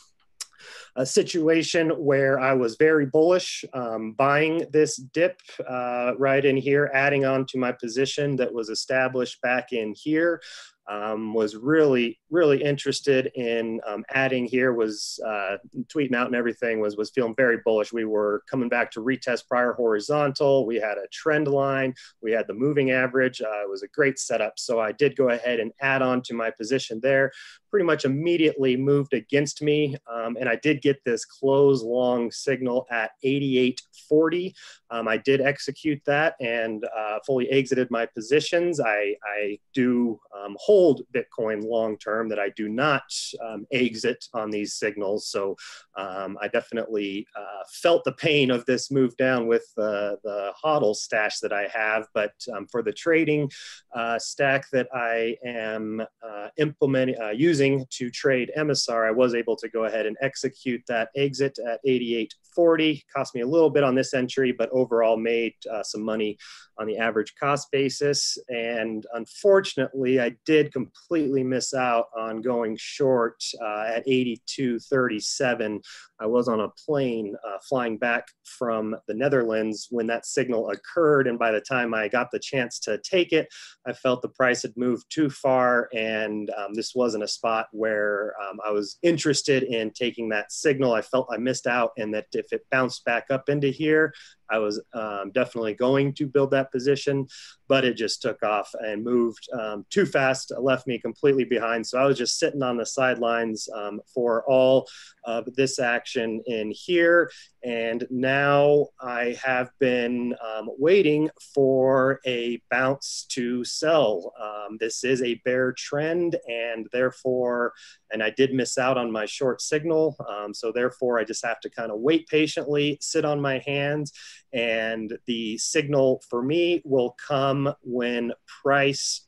a 0.97 1.05
situation 1.05 1.91
where 1.91 2.39
I 2.39 2.53
was 2.53 2.77
very 2.77 3.07
bullish, 3.07 3.65
um, 3.73 4.13
buying 4.13 4.65
this 4.73 4.97
dip 4.97 5.41
uh, 5.69 6.13
right 6.19 6.45
in 6.45 6.57
here, 6.57 6.91
adding 6.95 7.25
on 7.25 7.47
to 7.47 7.59
my 7.59 7.73
position 7.73 8.37
that 8.37 8.53
was 8.53 8.69
established 8.69 9.41
back 9.41 9.73
in 9.73 9.95
here 9.97 10.41
um, 10.89 11.35
was 11.35 11.57
really 11.57 12.19
really 12.31 12.63
interested 12.63 13.31
in 13.35 13.81
um, 13.87 14.05
adding 14.11 14.47
here 14.47 14.73
was 14.73 15.21
uh, 15.27 15.57
tweeting 15.87 16.15
out 16.15 16.27
and 16.27 16.37
everything 16.37 16.81
was 16.81 16.97
was 16.97 17.11
feeling 17.11 17.35
very 17.37 17.59
bullish. 17.65 17.93
We 17.93 18.05
were 18.05 18.43
coming 18.51 18.69
back 18.69 18.91
to 18.93 19.01
retest 19.01 19.47
prior 19.49 19.73
horizontal. 19.73 20.67
We 20.67 20.77
had 20.77 20.99
a 20.99 21.07
trend 21.13 21.49
line. 21.49 21.95
We 22.23 22.33
had 22.33 22.47
the 22.47 22.55
moving 22.55 22.91
average. 22.91 23.41
Uh, 23.41 23.63
it 23.63 23.71
was 23.71 23.83
a 23.83 23.89
great 23.89 24.19
setup. 24.19 24.55
So 24.59 24.81
i 24.81 24.93
did 24.93 25.17
go 25.17 25.31
ahead 25.31 25.61
and 25.61 25.73
add 25.81 26.03
on 26.03 26.23
to 26.23 26.35
my 26.35 26.51
position 26.51 27.01
there 27.03 27.33
pretty 27.73 27.87
much 27.87 28.05
immediately 28.05 28.77
moved 28.77 29.15
against 29.15 29.63
me 29.63 29.97
um, 30.13 30.37
and 30.39 30.49
i 30.49 30.57
did 30.57 30.83
get 30.83 31.03
this 31.05 31.25
close 31.25 31.83
long 31.83 32.31
signal 32.31 32.87
at 32.91 33.13
8840 33.23 34.55
um, 34.91 35.09
i 35.09 35.17
did 35.17 35.41
execute 35.41 36.01
that 36.05 36.35
and 36.41 36.85
uh, 36.97 37.19
fully 37.27 37.51
exited 37.51 37.91
my 37.91 38.05
positions 38.05 38.79
i, 38.79 39.17
I 39.25 39.59
do 39.75 40.21
um, 40.43 40.57
hold 40.59 41.03
Bitcoin 41.15 41.65
long 41.65 41.97
term, 41.99 42.29
that 42.29 42.39
I 42.39 42.51
do 42.51 42.69
not 42.69 43.03
um, 43.45 43.67
exit 43.73 44.25
on 44.35 44.51
these 44.51 44.75
signals. 44.75 45.29
So 45.29 45.57
um, 45.97 46.39
I 46.41 46.49
definitely 46.49 47.27
uh, 47.37 47.65
felt 47.71 48.05
the 48.05 48.13
pain 48.13 48.51
of 48.51 48.65
this 48.67 48.91
move 48.91 49.17
down 49.17 49.47
with 49.47 49.65
the 49.77 50.53
HODL 50.63 50.95
stash 50.95 51.41
that 51.41 51.53
I 51.53 51.69
have. 51.73 52.07
But 52.15 52.33
um, 52.55 52.67
for 52.67 52.83
the 52.83 52.93
trading 52.93 53.51
uh, 53.95 54.19
stack 54.19 54.67
that 54.73 54.89
I 54.95 55.37
am 55.45 56.01
uh, 56.01 56.49
implementing, 56.57 57.17
uh, 57.21 57.31
using 57.63 57.87
to 57.91 58.11
trade 58.11 58.51
MSR, 58.57 59.07
I 59.07 59.11
was 59.11 59.35
able 59.35 59.57
to 59.57 59.69
go 59.69 59.85
ahead 59.85 60.07
and 60.07 60.17
execute 60.21 60.83
that 60.89 61.11
exit 61.17 61.59
at 61.67 61.81
88 61.85 62.35
40. 62.55 63.05
Cost 63.15 63.35
me 63.35 63.41
a 63.41 63.47
little 63.47 63.71
bit 63.71 63.85
on 63.85 63.95
this 63.95 64.15
entry, 64.15 64.53
but 64.53 64.71
overall 64.71 65.17
made 65.17 65.55
uh, 65.73 65.83
some 65.83 66.03
money 66.03 66.39
on 66.79 66.87
the 66.87 66.99
average 66.99 67.35
cost 67.39 67.69
basis. 67.71 68.39
And 68.49 69.07
unfortunately, 69.15 70.21
I 70.21 70.37
did 70.45 70.73
completely 70.73 71.45
miss 71.45 71.75
out 71.75 72.07
on 72.17 72.41
going 72.41 72.77
short 72.79 73.43
uh, 73.63 73.85
at 73.87 74.07
82.37. 74.07 75.81
I 76.21 76.27
was 76.27 76.49
on 76.49 76.61
a 76.61 76.69
plane 76.87 77.35
uh, 77.47 77.59
flying 77.69 77.99
back 77.99 78.27
from 78.45 78.97
the 79.09 79.15
Netherlands 79.15 79.89
when 79.91 80.07
that 80.07 80.27
signal 80.27 80.71
occurred. 80.71 81.27
And 81.27 81.39
by 81.39 81.51
the 81.51 81.61
time 81.61 81.95
I 81.95 82.09
got 82.09 82.31
the 82.31 82.39
chance 82.39 82.79
to 82.81 82.99
take 82.99 83.33
it, 83.33 83.49
I 83.87 83.93
felt 83.93 84.23
the 84.23 84.29
price 84.29 84.63
had 84.63 84.77
moved 84.77 85.07
too 85.11 85.29
far. 85.31 85.89
And 85.95 86.51
um, 86.51 86.75
this 86.75 86.95
wasn't 86.95 87.25
a 87.25 87.29
spot 87.29 87.67
where 87.73 88.35
um, 88.41 88.59
I 88.65 88.71
was 88.71 88.99
interested 89.03 89.65
in 89.65 89.91
taking 89.91 90.29
that 90.31 90.53
signal. 90.53 90.93
I 90.93 91.03
felt 91.03 91.29
I 91.33 91.39
missed 91.39 91.67
out 91.67 91.93
and 91.99 92.15
that 92.15 92.31
if 92.43 92.53
it 92.53 92.67
bounced 92.71 93.05
back 93.05 93.27
up 93.31 93.49
into 93.49 93.69
here, 93.69 94.13
I 94.51 94.59
was 94.59 94.81
um, 94.93 95.31
definitely 95.33 95.75
going 95.75 96.15
to 96.15 96.27
build 96.27 96.51
that 96.51 96.73
position, 96.73 97.27
but 97.69 97.85
it 97.85 97.97
just 97.97 98.23
took 98.23 98.43
off 98.43 98.71
and 98.81 99.05
moved 99.05 99.49
um, 99.59 99.87
too 99.91 100.07
fast, 100.07 100.53
left 100.59 100.87
me 100.87 100.99
completely 100.99 101.45
behind. 101.45 101.87
So 101.87 101.99
I 101.99 102.07
was 102.07 102.19
just 102.19 102.39
sitting 102.39 102.63
on 102.63 102.77
the 102.77 102.87
sidelines 102.87 103.69
um, 103.75 104.01
for 104.13 104.45
all 104.49 104.89
of 105.25 105.55
this 105.55 105.79
action 105.79 106.43
in 106.47 106.73
here. 106.75 107.31
And 107.65 108.07
now 108.11 108.89
I 109.01 109.37
have 109.43 109.71
been 109.79 110.35
um, 110.45 110.69
waiting 110.79 111.31
for 111.55 112.21
a 112.27 112.61
bounce 112.71 113.25
to 113.31 113.65
sell. 113.65 114.33
Um, 114.41 114.79
this 114.81 115.05
is 115.05 115.23
a 115.23 115.41
bear 115.45 115.73
trend, 115.73 116.37
and 116.49 116.89
therefore, 116.93 117.73
and 118.13 118.23
I 118.23 118.31
did 118.31 118.53
miss 118.53 118.79
out 118.79 118.99
on 118.99 119.13
my 119.13 119.27
short 119.27 119.63
signal. 119.63 120.17
Um, 120.29 120.53
so 120.53 120.73
therefore, 120.73 121.19
I 121.19 121.25
just 121.25 121.45
have 121.45 121.61
to 121.61 121.71
kind 121.71 121.93
of 121.93 122.01
wait 122.01 122.27
patiently, 122.27 122.99
sit 123.01 123.25
on 123.25 123.41
my 123.41 123.63
hands, 123.65 124.13
and 124.53 125.17
the 125.27 125.57
signal 125.59 126.23
for 126.29 126.43
me 126.43 126.83
will 126.85 127.17
come 127.27 127.73
when 127.83 128.33
price 128.63 129.27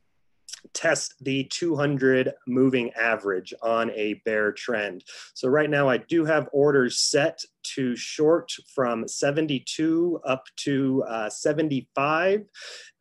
test 0.73 1.15
the 1.21 1.45
200 1.45 2.33
moving 2.47 2.91
average 2.93 3.53
on 3.63 3.91
a 3.91 4.15
bear 4.25 4.53
trend. 4.53 5.05
So 5.35 5.49
right 5.49 5.69
now 5.69 5.89
I 5.89 5.99
do 5.99 6.25
have 6.25 6.49
orders 6.53 6.99
set 7.01 7.45
to 7.75 7.97
short 7.97 8.51
from 8.75 9.07
72 9.09 10.21
up 10.25 10.45
to 10.57 11.05
uh, 11.09 11.31
75. 11.31 12.45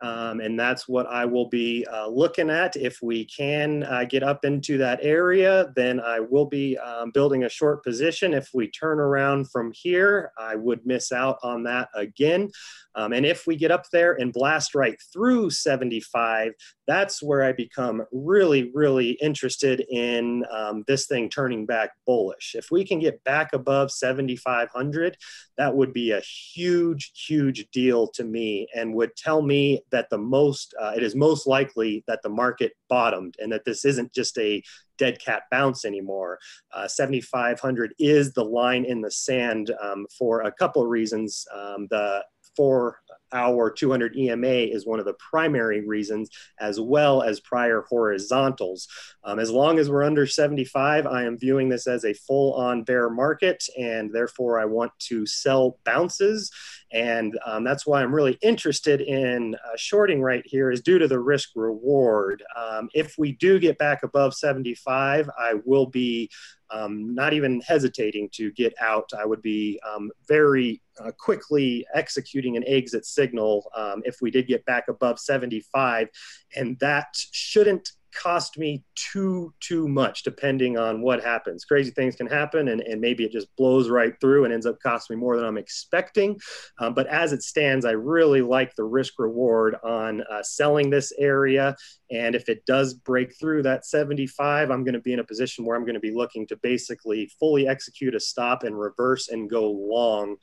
Um, 0.01 0.41
and 0.41 0.59
that's 0.59 0.87
what 0.87 1.07
I 1.07 1.25
will 1.25 1.47
be 1.47 1.85
uh, 1.91 2.07
looking 2.07 2.49
at. 2.49 2.75
If 2.75 2.99
we 3.01 3.25
can 3.25 3.83
uh, 3.83 4.03
get 4.03 4.21
up 4.21 4.43
into 4.43 4.77
that 4.79 4.99
area, 5.01 5.71
then 5.75 5.99
I 5.99 6.19
will 6.19 6.45
be 6.45 6.77
um, 6.77 7.11
building 7.11 7.45
a 7.45 7.49
short 7.49 7.83
position. 7.83 8.33
If 8.33 8.49
we 8.53 8.69
turn 8.69 8.99
around 8.99 9.49
from 9.49 9.71
here, 9.73 10.31
I 10.37 10.55
would 10.55 10.85
miss 10.85 11.11
out 11.11 11.37
on 11.41 11.63
that 11.63 11.87
again. 11.95 12.51
Um, 12.95 13.13
and 13.13 13.25
if 13.25 13.47
we 13.47 13.55
get 13.55 13.71
up 13.71 13.85
there 13.91 14.13
and 14.13 14.31
blast 14.31 14.75
right 14.75 14.97
through 15.11 15.49
75, 15.49 16.51
that's 16.85 17.23
where 17.23 17.43
I 17.43 17.51
become 17.53 18.03
really, 18.11 18.71
really 18.73 19.11
interested 19.21 19.83
in 19.89 20.43
um, 20.51 20.83
this 20.87 21.07
thing 21.07 21.29
turning 21.29 21.65
back 21.65 21.91
bullish. 22.05 22.55
If 22.55 22.69
we 22.71 22.85
can 22.85 22.99
get 22.99 23.23
back 23.23 23.53
above 23.53 23.91
75, 23.91 24.52
500, 24.53 25.17
that 25.57 25.75
would 25.75 25.93
be 25.93 26.11
a 26.11 26.21
huge, 26.21 27.11
huge 27.27 27.65
deal 27.71 28.07
to 28.09 28.23
me 28.23 28.67
and 28.75 28.93
would 28.93 29.15
tell 29.15 29.41
me 29.41 29.81
that 29.91 30.09
the 30.09 30.17
most, 30.17 30.75
uh, 30.79 30.93
it 30.95 31.03
is 31.03 31.15
most 31.15 31.47
likely 31.47 32.03
that 32.07 32.21
the 32.21 32.29
market 32.29 32.73
bottomed 32.89 33.35
and 33.39 33.51
that 33.51 33.65
this 33.65 33.83
isn't 33.85 34.13
just 34.13 34.37
a 34.37 34.61
dead 34.97 35.19
cat 35.19 35.43
bounce 35.49 35.85
anymore. 35.85 36.37
Uh, 36.71 36.87
7,500 36.87 37.93
is 37.97 38.33
the 38.33 38.45
line 38.45 38.85
in 38.85 39.01
the 39.01 39.11
sand 39.11 39.71
um, 39.81 40.05
for 40.17 40.41
a 40.41 40.51
couple 40.51 40.83
of 40.83 40.89
reasons. 40.89 41.45
Um, 41.53 41.87
the 41.89 42.23
four 42.55 42.99
hour 43.33 43.71
200 43.71 44.15
EMA 44.15 44.47
is 44.47 44.85
one 44.85 44.99
of 44.99 45.05
the 45.05 45.15
primary 45.15 45.85
reasons, 45.85 46.29
as 46.59 46.79
well 46.79 47.21
as 47.21 47.39
prior 47.39 47.81
horizontals. 47.89 48.87
Um, 49.23 49.39
as 49.39 49.49
long 49.51 49.79
as 49.79 49.89
we're 49.89 50.03
under 50.03 50.25
75, 50.25 51.05
I 51.07 51.23
am 51.23 51.37
viewing 51.37 51.69
this 51.69 51.87
as 51.87 52.05
a 52.05 52.13
full 52.13 52.53
on 52.53 52.83
bear 52.83 53.09
market, 53.09 53.63
and 53.77 54.13
therefore 54.13 54.59
I 54.59 54.65
want 54.65 54.91
to 55.07 55.25
sell 55.25 55.79
bounces. 55.83 56.51
And 56.93 57.37
um, 57.45 57.63
that's 57.63 57.87
why 57.87 58.03
I'm 58.03 58.13
really 58.13 58.37
interested 58.43 59.01
in 59.01 59.55
uh, 59.55 59.75
shorting 59.75 60.21
right 60.21 60.43
here 60.45 60.69
is 60.71 60.81
due 60.81 60.99
to 60.99 61.07
the 61.07 61.19
risk 61.19 61.49
reward. 61.55 62.43
Um, 62.55 62.87
if 62.93 63.15
we 63.17 63.31
do 63.33 63.59
get 63.59 63.79
back 63.79 64.03
above 64.03 64.35
75, 64.35 65.27
I 65.37 65.55
will 65.65 65.87
be 65.87 66.29
um, 66.69 67.13
not 67.15 67.33
even 67.33 67.61
hesitating 67.61 68.29
to 68.33 68.51
get 68.51 68.73
out. 68.79 69.09
I 69.19 69.25
would 69.25 69.41
be 69.41 69.79
um, 69.87 70.11
very 70.27 70.81
uh, 71.03 71.11
quickly 71.17 71.85
executing 71.95 72.57
an 72.57 72.63
exit 72.67 73.05
signal 73.05 73.69
um, 73.75 74.03
if 74.05 74.17
we 74.21 74.29
did 74.29 74.47
get 74.47 74.63
back 74.65 74.87
above 74.87 75.19
75. 75.19 76.09
And 76.55 76.77
that 76.79 77.07
shouldn't 77.31 77.89
cost 78.13 78.57
me 78.57 78.83
too 78.95 79.53
too 79.59 79.87
much 79.87 80.23
depending 80.23 80.77
on 80.77 81.01
what 81.01 81.23
happens. 81.23 81.65
Crazy 81.65 81.91
things 81.91 82.15
can 82.15 82.27
happen 82.27 82.69
and, 82.69 82.81
and 82.81 83.01
maybe 83.01 83.23
it 83.23 83.31
just 83.31 83.53
blows 83.55 83.89
right 83.89 84.13
through 84.19 84.45
and 84.45 84.53
ends 84.53 84.65
up 84.65 84.79
costing 84.81 85.17
me 85.17 85.19
more 85.19 85.35
than 85.35 85.45
i'm 85.45 85.57
expecting. 85.57 86.39
Um, 86.79 86.93
but 86.93 87.07
as 87.07 87.33
it 87.33 87.43
stands 87.43 87.85
i 87.85 87.91
really 87.91 88.41
like 88.41 88.75
the 88.75 88.83
risk 88.83 89.13
reward 89.19 89.75
on 89.83 90.23
uh, 90.31 90.43
selling 90.43 90.89
this 90.89 91.11
area. 91.17 91.75
And 92.11 92.35
if 92.35 92.47
it 92.47 92.65
does 92.65 92.93
break 92.93 93.33
through 93.39 93.63
that 93.63 93.85
75 93.85 94.69
i'm 94.69 94.83
going 94.83 94.93
to 94.93 94.99
be 94.99 95.13
in 95.13 95.19
a 95.19 95.23
position 95.23 95.65
where 95.65 95.75
i'm 95.75 95.85
going 95.85 95.93
to 95.95 95.99
be 95.99 96.13
looking 96.13 96.47
to 96.47 96.57
basically 96.57 97.29
fully 97.39 97.67
execute 97.67 98.15
a 98.15 98.19
stop 98.19 98.63
and 98.63 98.79
reverse 98.79 99.29
and 99.29 99.49
go 99.49 99.69
long 99.69 100.37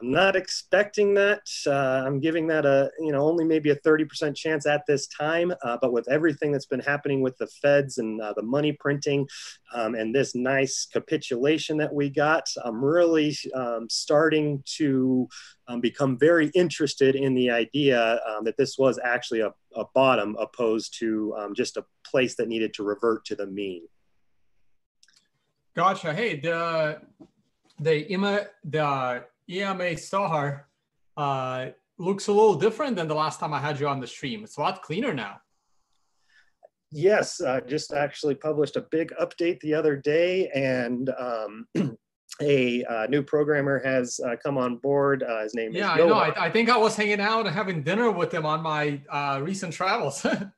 I'm 0.00 0.12
not 0.12 0.36
expecting 0.36 1.14
that. 1.14 1.42
Uh, 1.66 2.04
I'm 2.06 2.20
giving 2.20 2.46
that 2.48 2.64
a, 2.64 2.90
you 3.00 3.10
know, 3.10 3.26
only 3.26 3.44
maybe 3.44 3.70
a 3.70 3.76
30% 3.76 4.36
chance 4.36 4.66
at 4.66 4.84
this 4.86 5.08
time. 5.08 5.52
Uh, 5.62 5.76
but 5.80 5.92
with 5.92 6.08
everything 6.08 6.52
that's 6.52 6.66
been 6.66 6.80
happening 6.80 7.20
with 7.20 7.36
the 7.38 7.48
feds 7.48 7.98
and 7.98 8.20
uh, 8.20 8.32
the 8.36 8.42
money 8.42 8.72
printing 8.72 9.26
um, 9.74 9.94
and 9.94 10.14
this 10.14 10.34
nice 10.34 10.86
capitulation 10.86 11.76
that 11.78 11.92
we 11.92 12.10
got, 12.10 12.48
I'm 12.64 12.82
really 12.84 13.36
um, 13.54 13.88
starting 13.90 14.62
to 14.76 15.28
um, 15.66 15.80
become 15.80 16.16
very 16.16 16.50
interested 16.54 17.16
in 17.16 17.34
the 17.34 17.50
idea 17.50 18.20
um, 18.28 18.44
that 18.44 18.56
this 18.56 18.78
was 18.78 19.00
actually 19.02 19.40
a, 19.40 19.52
a 19.74 19.84
bottom 19.94 20.36
opposed 20.38 20.96
to 21.00 21.34
um, 21.36 21.54
just 21.54 21.76
a 21.76 21.84
place 22.04 22.36
that 22.36 22.48
needed 22.48 22.72
to 22.74 22.84
revert 22.84 23.24
to 23.26 23.34
the 23.34 23.46
mean. 23.46 23.82
Gotcha. 25.74 26.12
Hey, 26.12 26.40
the 26.40 27.00
the 27.80 28.12
IMA 28.12 28.46
the 28.64 29.24
EMA 29.50 29.96
Star 29.96 30.68
uh, 31.16 31.66
looks 31.98 32.28
a 32.28 32.32
little 32.32 32.54
different 32.54 32.96
than 32.96 33.08
the 33.08 33.14
last 33.14 33.40
time 33.40 33.52
I 33.52 33.58
had 33.58 33.80
you 33.80 33.88
on 33.88 34.00
the 34.00 34.06
stream. 34.06 34.44
It's 34.44 34.56
a 34.56 34.60
lot 34.60 34.82
cleaner 34.82 35.14
now. 35.14 35.40
Yes, 36.90 37.40
uh, 37.40 37.60
just 37.60 37.92
actually 37.92 38.34
published 38.34 38.76
a 38.76 38.80
big 38.90 39.12
update 39.20 39.60
the 39.60 39.74
other 39.74 39.94
day, 39.94 40.48
and 40.54 41.10
um, 41.18 41.66
a 42.40 42.84
uh, 42.84 43.06
new 43.08 43.22
programmer 43.22 43.78
has 43.84 44.20
uh, 44.24 44.36
come 44.42 44.56
on 44.56 44.76
board. 44.76 45.22
Uh, 45.22 45.42
his 45.42 45.54
name 45.54 45.72
yeah, 45.72 45.92
is. 45.92 45.98
Yeah, 45.98 46.04
I 46.04 46.08
know. 46.08 46.14
I, 46.14 46.46
I, 46.46 46.50
think 46.50 46.70
I 46.70 46.78
was 46.78 46.96
hanging 46.96 47.20
out 47.20 47.46
and 47.46 47.54
having 47.54 47.82
dinner 47.82 48.10
with 48.10 48.32
him 48.32 48.46
on 48.46 48.62
my 48.62 49.02
uh, 49.10 49.40
recent 49.42 49.74
travels. 49.74 50.24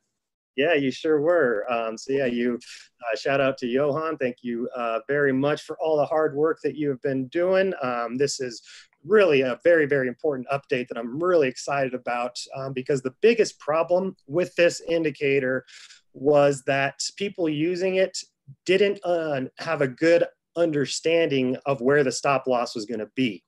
Yeah, 0.60 0.74
you 0.74 0.90
sure 0.90 1.22
were. 1.22 1.64
Um, 1.72 1.96
so 1.96 2.12
yeah, 2.12 2.26
you 2.26 2.58
uh, 3.00 3.16
shout 3.16 3.40
out 3.40 3.56
to 3.58 3.66
Johan. 3.66 4.18
Thank 4.18 4.36
you 4.42 4.68
uh, 4.76 5.00
very 5.08 5.32
much 5.32 5.62
for 5.62 5.78
all 5.80 5.96
the 5.96 6.04
hard 6.04 6.34
work 6.34 6.58
that 6.62 6.76
you 6.76 6.90
have 6.90 7.00
been 7.00 7.28
doing. 7.28 7.72
Um, 7.82 8.18
this 8.18 8.40
is 8.40 8.60
really 9.02 9.40
a 9.40 9.58
very, 9.64 9.86
very 9.86 10.06
important 10.06 10.46
update 10.48 10.88
that 10.88 10.98
I'm 10.98 11.18
really 11.18 11.48
excited 11.48 11.94
about 11.94 12.38
um, 12.54 12.74
because 12.74 13.00
the 13.00 13.14
biggest 13.22 13.58
problem 13.58 14.14
with 14.26 14.54
this 14.56 14.82
indicator 14.86 15.64
was 16.12 16.62
that 16.64 17.00
people 17.16 17.48
using 17.48 17.94
it 17.94 18.18
didn't 18.66 19.00
uh, 19.02 19.42
have 19.58 19.80
a 19.80 19.88
good 19.88 20.24
understanding 20.56 21.56
of 21.64 21.80
where 21.80 22.04
the 22.04 22.12
stop 22.12 22.46
loss 22.46 22.74
was 22.74 22.84
going 22.84 23.00
to 23.00 23.10
be. 23.14 23.42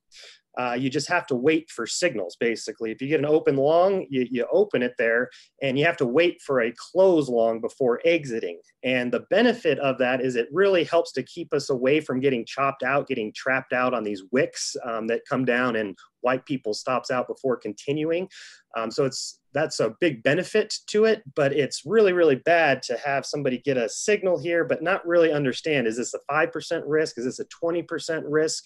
Uh, 0.59 0.76
you 0.78 0.90
just 0.90 1.09
have 1.09 1.26
to 1.26 1.35
wait 1.35 1.71
for 1.71 1.87
signals 1.87 2.37
basically. 2.38 2.90
If 2.90 3.00
you 3.00 3.09
get 3.09 3.21
an 3.21 3.26
open 3.26 3.56
long 3.56 4.06
you, 4.11 4.26
you 4.30 4.47
open 4.52 4.82
it 4.82 4.94
there 4.99 5.30
and 5.62 5.78
you 5.78 5.85
have 5.85 5.97
to 5.99 6.06
wait 6.06 6.42
for 6.42 6.61
a 6.61 6.73
close 6.76 7.28
long 7.28 7.61
before 7.61 8.00
exiting. 8.04 8.61
And 8.82 9.12
the 9.12 9.25
benefit 9.30 9.78
of 9.78 9.99
that 9.99 10.21
is 10.21 10.37
it 10.37 10.49
really 10.52 10.85
helps 10.85 11.12
to 11.12 11.23
keep 11.23 11.52
us 11.54 11.71
away 11.71 12.00
from 12.00 12.21
getting 12.21 12.44
chopped 12.44 12.82
out 12.82 13.09
getting 13.09 13.32
trapped 13.35 13.73
out 13.73 13.94
on 13.94 14.04
these 14.04 14.23
wicks 14.30 14.76
um, 14.85 15.06
that 15.09 15.23
come 15.28 15.44
down 15.44 15.76
and 15.76 15.97
wipe 16.23 16.47
people's 16.47 16.80
stops 16.80 17.11
out 17.11 17.26
before 17.26 17.56
continuing. 17.56 18.28
Um, 18.76 18.90
so 18.90 19.04
it's 19.04 19.40
that's 19.52 19.80
a 19.80 19.94
big 20.00 20.23
benefit 20.23 20.75
to 20.88 21.04
it, 21.04 21.23
but 21.35 21.52
it's 21.52 21.82
really, 21.85 22.12
really 22.12 22.37
bad 22.37 22.82
to 22.85 22.99
have 23.04 23.26
somebody 23.26 23.59
get 23.59 23.76
a 23.76 23.88
signal 23.88 24.40
here, 24.40 24.64
but 24.64 24.82
not 24.82 25.06
really 25.06 25.32
understand, 25.32 25.87
is 25.87 25.97
this 25.97 26.14
a 26.14 26.21
5% 26.30 26.82
risk? 26.87 27.18
Is 27.18 27.25
this 27.25 27.40
a 27.40 27.44
20% 27.44 28.23
risk? 28.26 28.64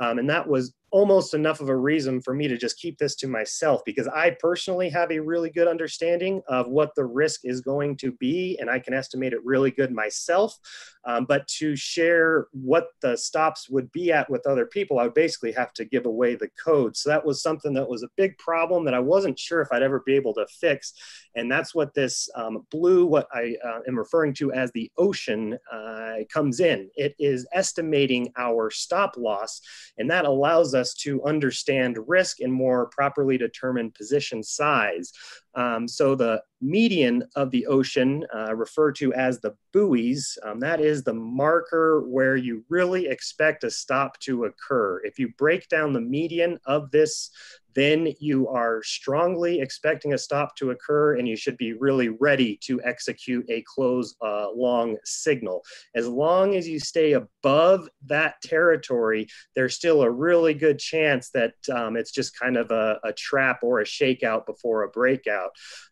Um, 0.00 0.18
and 0.18 0.28
that 0.28 0.46
was 0.46 0.74
almost 0.90 1.34
enough 1.34 1.60
of 1.60 1.68
a 1.68 1.76
reason 1.76 2.22
for 2.22 2.32
me 2.32 2.48
to 2.48 2.56
just 2.56 2.78
keep 2.78 2.96
this 2.98 3.16
to 3.16 3.26
myself 3.26 3.82
because 3.84 4.06
I 4.08 4.30
personally 4.38 4.88
have 4.90 5.10
a 5.10 5.18
really 5.18 5.50
good 5.50 5.68
understanding 5.68 6.42
of 6.48 6.68
what 6.68 6.94
the 6.94 7.04
risk 7.04 7.40
is 7.44 7.60
going 7.60 7.96
to 7.98 8.12
be 8.12 8.56
and 8.60 8.70
I 8.70 8.78
can 8.78 8.94
estimate 8.94 9.32
it 9.32 9.44
really 9.44 9.70
good 9.70 9.92
myself. 9.92 10.56
Um, 11.04 11.24
but 11.24 11.46
to 11.58 11.76
share 11.76 12.46
what 12.52 12.88
the 13.02 13.16
stops 13.16 13.68
would 13.68 13.90
be 13.92 14.12
at 14.12 14.30
with 14.30 14.46
other 14.46 14.66
people, 14.66 14.98
I 14.98 15.04
would 15.04 15.14
basically 15.14 15.52
have 15.52 15.72
to 15.74 15.84
give 15.84 16.06
away 16.06 16.34
the 16.34 16.50
code. 16.64 16.96
So 16.96 17.10
that 17.10 17.24
was 17.24 17.42
something 17.42 17.74
that 17.74 17.88
was 17.88 18.02
a 18.02 18.10
big 18.16 18.38
problem 18.38 18.84
that 18.84 18.94
I 18.94 19.00
wasn't 19.00 19.38
sure 19.38 19.60
if 19.60 19.68
I'd 19.72 19.82
ever 19.82 20.02
be 20.04 20.14
able 20.14 20.25
to 20.34 20.46
fix. 20.46 20.92
And 21.34 21.50
that's 21.50 21.74
what 21.74 21.94
this 21.94 22.28
um, 22.34 22.66
blue, 22.70 23.06
what 23.06 23.28
I 23.32 23.56
uh, 23.64 23.80
am 23.86 23.98
referring 23.98 24.34
to 24.34 24.52
as 24.52 24.72
the 24.72 24.90
ocean, 24.96 25.58
uh, 25.72 26.14
comes 26.32 26.60
in. 26.60 26.90
It 26.96 27.14
is 27.18 27.46
estimating 27.52 28.32
our 28.36 28.70
stop 28.70 29.16
loss, 29.16 29.60
and 29.98 30.10
that 30.10 30.24
allows 30.24 30.74
us 30.74 30.94
to 30.94 31.22
understand 31.24 31.98
risk 32.06 32.40
and 32.40 32.52
more 32.52 32.86
properly 32.86 33.38
determine 33.38 33.90
position 33.90 34.42
size. 34.42 35.12
Um, 35.56 35.88
so 35.88 36.14
the 36.14 36.42
median 36.60 37.24
of 37.34 37.50
the 37.50 37.66
ocean, 37.66 38.24
uh, 38.34 38.54
referred 38.54 38.94
to 38.96 39.12
as 39.14 39.40
the 39.40 39.54
buoys, 39.72 40.38
um, 40.44 40.60
that 40.60 40.80
is 40.80 41.02
the 41.02 41.14
marker 41.14 42.02
where 42.06 42.36
you 42.36 42.64
really 42.68 43.06
expect 43.08 43.64
a 43.64 43.70
stop 43.70 44.18
to 44.20 44.44
occur. 44.44 45.00
If 45.04 45.18
you 45.18 45.32
break 45.38 45.68
down 45.68 45.92
the 45.92 46.00
median 46.00 46.58
of 46.66 46.90
this 46.90 47.30
then 47.76 48.08
you 48.18 48.48
are 48.48 48.82
strongly 48.82 49.60
expecting 49.60 50.14
a 50.14 50.18
stop 50.18 50.56
to 50.56 50.70
occur 50.70 51.16
and 51.16 51.28
you 51.28 51.36
should 51.36 51.58
be 51.58 51.74
really 51.74 52.08
ready 52.08 52.58
to 52.62 52.80
execute 52.82 53.44
a 53.50 53.62
close 53.66 54.16
uh, 54.22 54.46
long 54.56 54.96
signal. 55.04 55.62
As 55.94 56.08
long 56.08 56.56
as 56.56 56.66
you 56.66 56.80
stay 56.80 57.12
above 57.12 57.86
that 58.06 58.40
territory, 58.42 59.28
there's 59.54 59.74
still 59.74 60.02
a 60.02 60.10
really 60.10 60.54
good 60.54 60.78
chance 60.78 61.28
that 61.30 61.52
um, 61.70 61.96
it's 61.96 62.12
just 62.12 62.38
kind 62.40 62.56
of 62.56 62.70
a, 62.70 62.98
a, 63.04 63.12
trap 63.12 63.60
or 63.62 63.80
a 63.80 63.84
shakeout 63.84 64.46
before 64.46 64.82
a 64.82 64.88
breakout. 64.88 65.45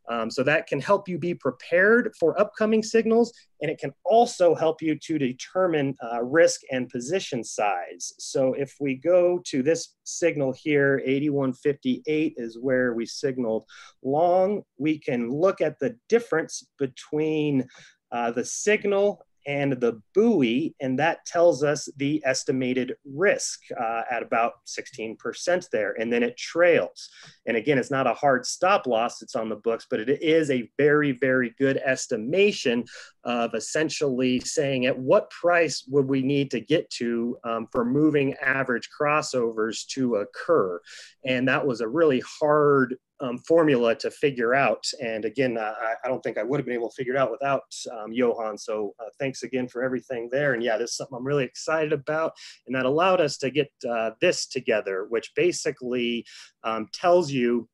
Um, 0.09 0.31
so 0.31 0.43
that 0.43 0.67
can 0.67 0.81
help 0.81 1.09
you 1.09 1.19
be 1.19 1.35
prepared 1.35 2.13
for 2.19 2.39
upcoming 2.41 2.83
signals 2.83 3.33
and 3.61 3.71
it 3.71 3.79
can 3.79 3.95
also 4.05 4.55
help 4.55 4.83
you 4.83 4.95
to 4.99 5.19
determine 5.19 5.95
uh, 6.03 6.23
risk 6.23 6.61
and 6.71 6.89
position 6.91 7.43
size. 7.43 8.13
So 8.19 8.53
if 8.55 8.75
we 8.79 8.97
go 8.97 9.41
to 9.47 9.63
this 9.63 9.95
signal 10.05 10.53
here, 10.53 11.01
8158 11.05 12.35
is 12.37 12.59
where 12.59 12.93
we 12.93 13.07
signaled 13.07 13.65
long, 14.03 14.63
we 14.77 14.99
can 14.99 15.31
look 15.31 15.61
at 15.61 15.79
the 15.79 15.97
difference 16.09 16.67
between 16.79 17.67
uh, 18.13 18.33
the 18.33 18.45
signal 18.45 19.25
and 19.47 19.73
the 19.75 20.01
buoy, 20.15 20.75
and 20.81 20.99
that 20.99 21.25
tells 21.27 21.63
us 21.63 21.89
the 21.97 22.23
estimated 22.25 22.95
risk 23.05 23.61
uh, 23.79 24.03
at 24.11 24.23
about 24.23 24.55
16% 24.67 25.71
there, 25.71 25.93
and 25.99 26.13
then 26.13 26.23
it 26.23 26.37
trails. 26.37 27.11
And 27.47 27.57
again, 27.57 27.79
it's 27.79 27.91
not 27.91 28.07
a 28.07 28.15
hard 28.15 28.47
stop 28.47 28.87
loss, 28.87 29.23
it's 29.23 29.37
on 29.37 29.49
the 29.49 29.57
books, 29.57 29.87
but 29.89 30.01
it 30.01 30.23
is 30.23 30.51
a 30.51 30.71
very, 30.79 31.13
very 31.13 31.55
good 31.59 31.77
estimation 31.79 32.85
of 33.25 33.55
essentially 33.55 34.41
saying 34.41 34.87
at 34.87 34.99
what 34.99 35.31
price 35.31 35.85
would 35.89 36.07
we 36.07 36.23
need 36.23 36.51
to 36.51 36.61
get 36.61 36.89
to 36.91 37.37
um, 37.45 37.67
for 37.73 37.85
moving 37.85 38.35
average 38.35 38.89
crossovers 38.99 39.87
to 39.89 40.17
occur. 40.17 40.81
And 41.25 41.49
that 41.49 41.67
was 41.67 41.81
a 41.81 41.89
really 41.89 42.23
hard 42.41 42.97
um, 43.21 43.39
formula 43.39 43.95
to 43.97 44.11
figure 44.11 44.55
out. 44.55 44.85
And 45.01 45.25
again, 45.25 45.57
uh, 45.57 45.75
I, 45.81 45.95
I, 46.05 46.09
don't 46.09 46.23
think 46.23 46.39
I 46.39 46.43
would 46.43 46.59
have 46.59 46.67
been 46.67 46.75
able 46.75 46.91
to 46.91 46.95
figure 46.95 47.15
it 47.15 47.19
out 47.19 47.31
without 47.31 47.63
um, 47.93 48.13
Johan. 48.13 48.59
So 48.59 48.95
uh, 49.01 49.11
thanks 49.19 49.43
again 49.43 49.69
for 49.69 49.83
everything 49.85 50.29
there. 50.33 50.55
And 50.55 50.63
yeah, 50.63 50.77
this 50.77 50.91
is 50.91 50.97
something 50.97 51.17
I'm 51.17 51.27
really 51.27 51.45
excited 51.45 51.93
about. 51.93 52.33
And 52.67 52.75
that 52.75 52.87
allowed 52.87 53.21
us 53.21 53.37
to 53.39 53.51
get 53.51 53.71
uh, 53.89 54.11
this 54.21 54.47
together, 54.47 55.07
which 55.09 55.33
basically 55.37 56.27
um, 56.65 56.89
tells 56.93 57.31
you 57.31 57.69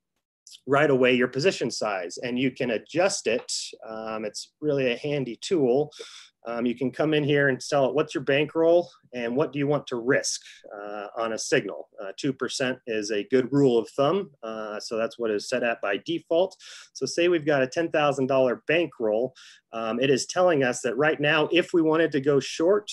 right 0.67 0.91
away 0.91 1.15
your 1.15 1.29
position 1.29 1.71
size 1.71 2.19
and 2.19 2.39
you 2.39 2.51
can 2.51 2.71
adjust 2.71 3.27
it. 3.27 3.53
Um, 3.89 4.25
it's 4.25 4.53
really 4.61 4.93
a 4.93 4.97
handy 4.97 5.39
tool. 5.41 5.93
Um, 6.47 6.67
you 6.67 6.75
can 6.75 6.91
come 6.91 7.15
in 7.15 7.25
here 7.25 7.49
and 7.49 7.61
tell 7.61 7.87
it 7.87 7.95
what's 7.95 8.15
your 8.15 8.25
bankroll 8.25 8.91
and 9.13 9.37
what 9.37 9.53
do 9.53 9.59
you 9.59 9.67
want 9.67 9.87
to 9.89 9.97
risk 9.97 10.41
uh, 10.75 11.07
on 11.19 11.33
a 11.35 11.39
signal. 11.39 11.89
Uh, 12.03 12.13
2% 12.23 12.79
is 12.87 13.11
a 13.11 13.25
good 13.25 13.53
rule 13.53 13.79
of 13.79 13.89
thumb, 13.91 14.31
uh, 14.43 14.81
so 14.81 14.97
that's 14.97 15.19
what 15.19 15.31
is 15.31 15.49
set 15.49 15.63
at 15.63 15.81
by 15.81 15.99
default. 16.07 16.57
So 16.93 17.07
say 17.07 17.29
we've 17.29 17.47
got 17.47 17.63
a 17.63 17.67
$10,000 17.67 18.61
bankroll, 18.67 19.35
um, 19.73 20.01
it 20.01 20.11
is 20.11 20.27
telling 20.27 20.65
us 20.65 20.81
that 20.83 20.97
right 20.97 21.21
now, 21.21 21.49
if 21.53 21.73
we 21.73 21.83
wanted 21.83 22.13
to 22.13 22.21
go 22.21 22.41
short, 22.41 22.91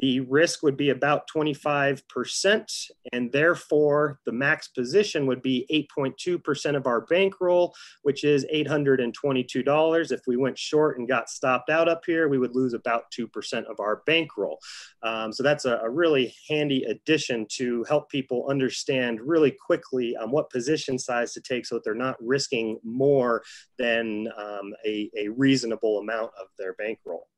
the 0.00 0.20
risk 0.20 0.62
would 0.62 0.76
be 0.76 0.90
about 0.90 1.28
25%, 1.28 2.90
and 3.12 3.30
therefore 3.30 4.18
the 4.24 4.32
max 4.32 4.68
position 4.68 5.26
would 5.26 5.42
be 5.42 5.66
8.2% 5.94 6.76
of 6.76 6.86
our 6.86 7.02
bankroll, 7.02 7.74
which 8.02 8.24
is 8.24 8.46
$822. 8.52 10.12
If 10.12 10.20
we 10.26 10.36
went 10.36 10.58
short 10.58 10.98
and 10.98 11.06
got 11.06 11.28
stopped 11.28 11.68
out 11.68 11.88
up 11.88 12.02
here, 12.06 12.28
we 12.28 12.38
would 12.38 12.54
lose 12.54 12.72
about 12.72 13.04
2% 13.12 13.64
of 13.64 13.78
our 13.78 14.02
bankroll. 14.06 14.58
Um, 15.02 15.32
so 15.32 15.42
that's 15.42 15.66
a, 15.66 15.76
a, 15.78 15.90
really 15.90 16.34
handy 16.48 16.84
addition 16.84 17.46
to 17.56 17.84
help 17.84 18.08
people 18.10 18.46
understand 18.48 19.20
really 19.20 19.50
quickly 19.50 20.16
um, 20.16 20.30
what 20.30 20.50
position 20.50 20.98
size 20.98 21.32
to 21.34 21.40
take 21.40 21.66
so 21.66 21.74
that 21.74 21.84
they're 21.84 21.94
not 21.94 22.16
risking 22.20 22.78
more 22.84 23.42
than 23.78 24.28
um, 24.38 24.72
a, 24.86 25.10
a 25.16 25.28
reasonable 25.28 25.98
amount 25.98 26.30
of 26.40 26.48
their 26.58 26.74
bankroll. 26.74 27.29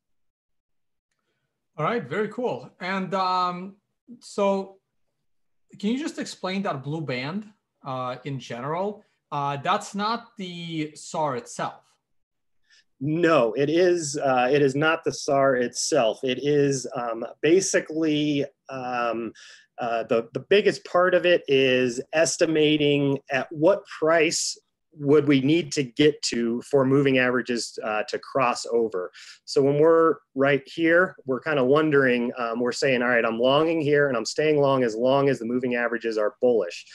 All 1.75 1.85
right, 1.85 2.03
very 2.07 2.27
cool. 2.27 2.69
And 2.79 3.13
um, 3.15 3.75
so, 4.19 4.77
can 5.79 5.89
you 5.89 5.97
just 5.97 6.19
explain 6.19 6.61
that 6.63 6.83
blue 6.83 7.01
band 7.01 7.47
uh, 7.83 8.17
in 8.25 8.39
general? 8.39 9.03
Uh, 9.31 9.57
that's 9.57 9.95
not 9.95 10.27
the 10.37 10.91
SAR 10.93 11.35
itself. 11.35 11.81
No, 13.01 13.53
it 13.53 13.69
is. 13.69 14.17
Uh, 14.17 14.49
it 14.51 14.61
is 14.61 14.75
not 14.75 15.03
the 15.03 15.11
SAR 15.11 15.55
itself. 15.55 16.19
It 16.23 16.39
is 16.43 16.87
um, 16.95 17.25
basically 17.41 18.45
um, 18.69 19.33
uh, 19.79 20.03
the 20.03 20.29
the 20.33 20.45
biggest 20.49 20.85
part 20.85 21.15
of 21.15 21.25
it 21.25 21.43
is 21.47 21.99
estimating 22.13 23.17
at 23.31 23.51
what 23.51 23.83
price 23.99 24.57
would 24.95 25.27
we 25.27 25.41
need 25.41 25.71
to 25.73 25.83
get 25.83 26.21
to 26.23 26.61
for 26.61 26.85
moving 26.85 27.17
averages 27.17 27.77
uh, 27.83 28.03
to 28.09 28.19
cross 28.19 28.65
over? 28.71 29.11
So 29.45 29.61
when 29.61 29.79
we're 29.79 30.15
right 30.35 30.61
here, 30.65 31.15
we're 31.25 31.41
kind 31.41 31.59
of 31.59 31.67
wondering, 31.67 32.31
um, 32.37 32.59
we're 32.59 32.71
saying, 32.71 33.01
all 33.01 33.09
right, 33.09 33.25
I'm 33.25 33.39
longing 33.39 33.81
here 33.81 34.07
and 34.07 34.17
I'm 34.17 34.25
staying 34.25 34.59
long 34.59 34.83
as 34.83 34.95
long 34.95 35.29
as 35.29 35.39
the 35.39 35.45
moving 35.45 35.75
averages 35.75 36.17
are 36.17 36.35
bullish 36.41 36.85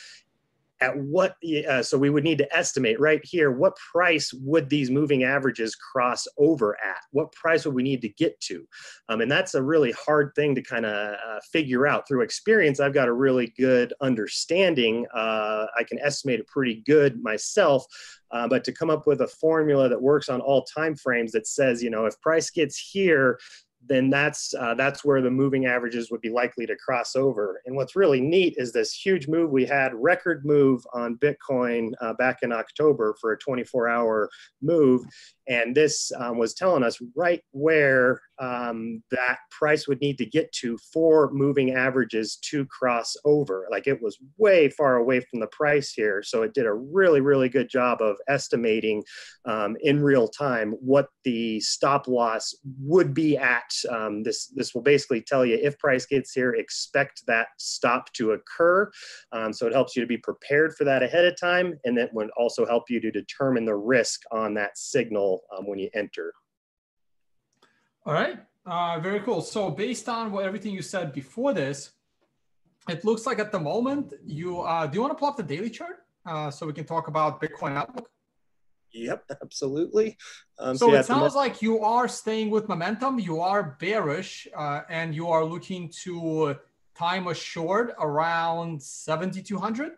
at 0.80 0.96
what 0.96 1.36
uh, 1.68 1.82
so 1.82 1.98
we 1.98 2.10
would 2.10 2.24
need 2.24 2.38
to 2.38 2.56
estimate 2.56 3.00
right 3.00 3.20
here 3.24 3.50
what 3.50 3.76
price 3.76 4.32
would 4.34 4.68
these 4.68 4.90
moving 4.90 5.24
averages 5.24 5.74
cross 5.74 6.26
over 6.38 6.76
at? 6.82 7.02
What 7.10 7.32
price 7.32 7.64
would 7.64 7.74
we 7.74 7.82
need 7.82 8.02
to 8.02 8.08
get 8.08 8.38
to? 8.42 8.66
Um, 9.08 9.20
and 9.20 9.30
that's 9.30 9.54
a 9.54 9.62
really 9.62 9.92
hard 9.92 10.32
thing 10.34 10.54
to 10.54 10.62
kind 10.62 10.86
of 10.86 11.14
uh, 11.14 11.40
figure 11.52 11.86
out. 11.86 12.06
Through 12.06 12.22
experience 12.22 12.80
i've 12.80 12.94
got 12.94 13.08
a 13.08 13.12
really 13.12 13.52
good 13.56 13.92
understanding 14.00 15.06
uh, 15.14 15.66
i 15.78 15.82
can 15.82 15.98
estimate 15.98 16.40
it 16.40 16.46
pretty 16.46 16.82
good 16.86 17.22
myself 17.22 17.84
uh, 18.30 18.46
but 18.46 18.64
to 18.64 18.72
come 18.72 18.90
up 18.90 19.06
with 19.06 19.20
a 19.22 19.26
formula 19.26 19.88
that 19.88 20.00
works 20.00 20.28
on 20.28 20.40
all 20.40 20.64
time 20.64 20.94
frames 20.94 21.32
that 21.32 21.46
says 21.46 21.82
you 21.82 21.90
know 21.90 22.06
if 22.06 22.20
price 22.20 22.50
gets 22.50 22.78
here 22.78 23.38
then 23.88 24.10
that's 24.10 24.54
uh, 24.54 24.74
that's 24.74 25.04
where 25.04 25.20
the 25.20 25.30
moving 25.30 25.66
averages 25.66 26.10
would 26.10 26.20
be 26.20 26.30
likely 26.30 26.66
to 26.66 26.76
cross 26.76 27.16
over. 27.16 27.60
And 27.66 27.74
what's 27.74 27.96
really 27.96 28.20
neat 28.20 28.54
is 28.56 28.72
this 28.72 28.92
huge 28.92 29.28
move 29.28 29.50
we 29.50 29.64
had, 29.64 29.94
record 29.94 30.44
move 30.44 30.84
on 30.92 31.16
Bitcoin 31.16 31.92
uh, 32.00 32.12
back 32.14 32.38
in 32.42 32.52
October 32.52 33.16
for 33.20 33.32
a 33.32 33.38
24-hour 33.38 34.28
move, 34.62 35.02
and 35.48 35.74
this 35.74 36.12
um, 36.18 36.38
was 36.38 36.54
telling 36.54 36.82
us 36.82 36.98
right 37.16 37.42
where 37.52 38.20
um, 38.38 39.02
that 39.10 39.38
price 39.50 39.88
would 39.88 40.00
need 40.00 40.18
to 40.18 40.26
get 40.26 40.52
to 40.52 40.78
for 40.92 41.30
moving 41.32 41.72
averages 41.72 42.36
to 42.36 42.66
cross 42.66 43.16
over. 43.24 43.66
Like 43.70 43.86
it 43.86 44.00
was 44.00 44.18
way 44.36 44.68
far 44.68 44.96
away 44.96 45.20
from 45.20 45.40
the 45.40 45.46
price 45.48 45.92
here. 45.92 46.22
So 46.22 46.42
it 46.42 46.54
did 46.54 46.66
a 46.66 46.72
really, 46.72 47.20
really 47.20 47.48
good 47.48 47.68
job 47.68 48.00
of 48.00 48.16
estimating 48.28 49.02
um, 49.44 49.76
in 49.80 50.02
real 50.02 50.28
time 50.28 50.72
what 50.80 51.08
the 51.24 51.60
stop 51.60 52.06
loss 52.06 52.54
would 52.80 53.14
be 53.14 53.36
at. 53.36 53.72
Um, 53.90 54.22
this, 54.22 54.46
this 54.48 54.74
will 54.74 54.82
basically 54.82 55.22
tell 55.22 55.44
you 55.44 55.58
if 55.60 55.78
price 55.78 56.06
gets 56.06 56.32
here, 56.32 56.54
expect 56.54 57.22
that 57.26 57.48
stop 57.58 58.12
to 58.12 58.32
occur. 58.32 58.90
Um, 59.32 59.52
so 59.52 59.66
it 59.66 59.72
helps 59.72 59.96
you 59.96 60.02
to 60.02 60.08
be 60.08 60.18
prepared 60.18 60.74
for 60.74 60.84
that 60.84 61.02
ahead 61.02 61.24
of 61.24 61.40
time. 61.40 61.78
And 61.84 61.96
that 61.98 62.12
would 62.12 62.30
also 62.36 62.66
help 62.66 62.84
you 62.88 63.00
to 63.00 63.10
determine 63.10 63.64
the 63.64 63.76
risk 63.76 64.20
on 64.30 64.54
that 64.54 64.76
signal 64.76 65.37
um, 65.56 65.66
when 65.66 65.78
you 65.78 65.90
enter. 65.94 66.32
All 68.04 68.12
right, 68.12 68.38
uh, 68.66 69.00
very 69.00 69.20
cool. 69.20 69.40
So 69.40 69.70
based 69.70 70.08
on 70.08 70.32
what 70.32 70.44
everything 70.44 70.72
you 70.72 70.82
said 70.82 71.12
before 71.12 71.52
this, 71.52 71.90
it 72.88 73.04
looks 73.04 73.26
like 73.26 73.38
at 73.38 73.52
the 73.52 73.60
moment 73.60 74.14
you 74.24 74.60
uh, 74.60 74.86
do 74.86 74.96
you 74.96 75.00
want 75.02 75.12
to 75.12 75.18
pull 75.18 75.28
up 75.28 75.36
the 75.36 75.42
daily 75.42 75.70
chart 75.70 76.04
uh, 76.26 76.50
so 76.50 76.66
we 76.66 76.72
can 76.72 76.84
talk 76.84 77.08
about 77.08 77.40
Bitcoin 77.40 77.76
outlook? 77.76 78.10
Yep, 78.92 79.24
absolutely. 79.42 80.16
Um, 80.58 80.76
so, 80.76 80.86
so 80.86 80.92
yeah, 80.92 81.00
it 81.00 81.06
sounds 81.06 81.34
like 81.34 81.60
you 81.62 81.80
are 81.80 82.08
staying 82.08 82.50
with 82.50 82.68
momentum. 82.68 83.18
You 83.18 83.40
are 83.40 83.76
bearish, 83.80 84.48
uh, 84.56 84.82
and 84.88 85.14
you 85.14 85.28
are 85.28 85.44
looking 85.44 85.92
to 86.04 86.56
time 86.96 87.28
a 87.28 87.34
short 87.34 87.94
around 88.00 88.82
7,200. 88.82 89.92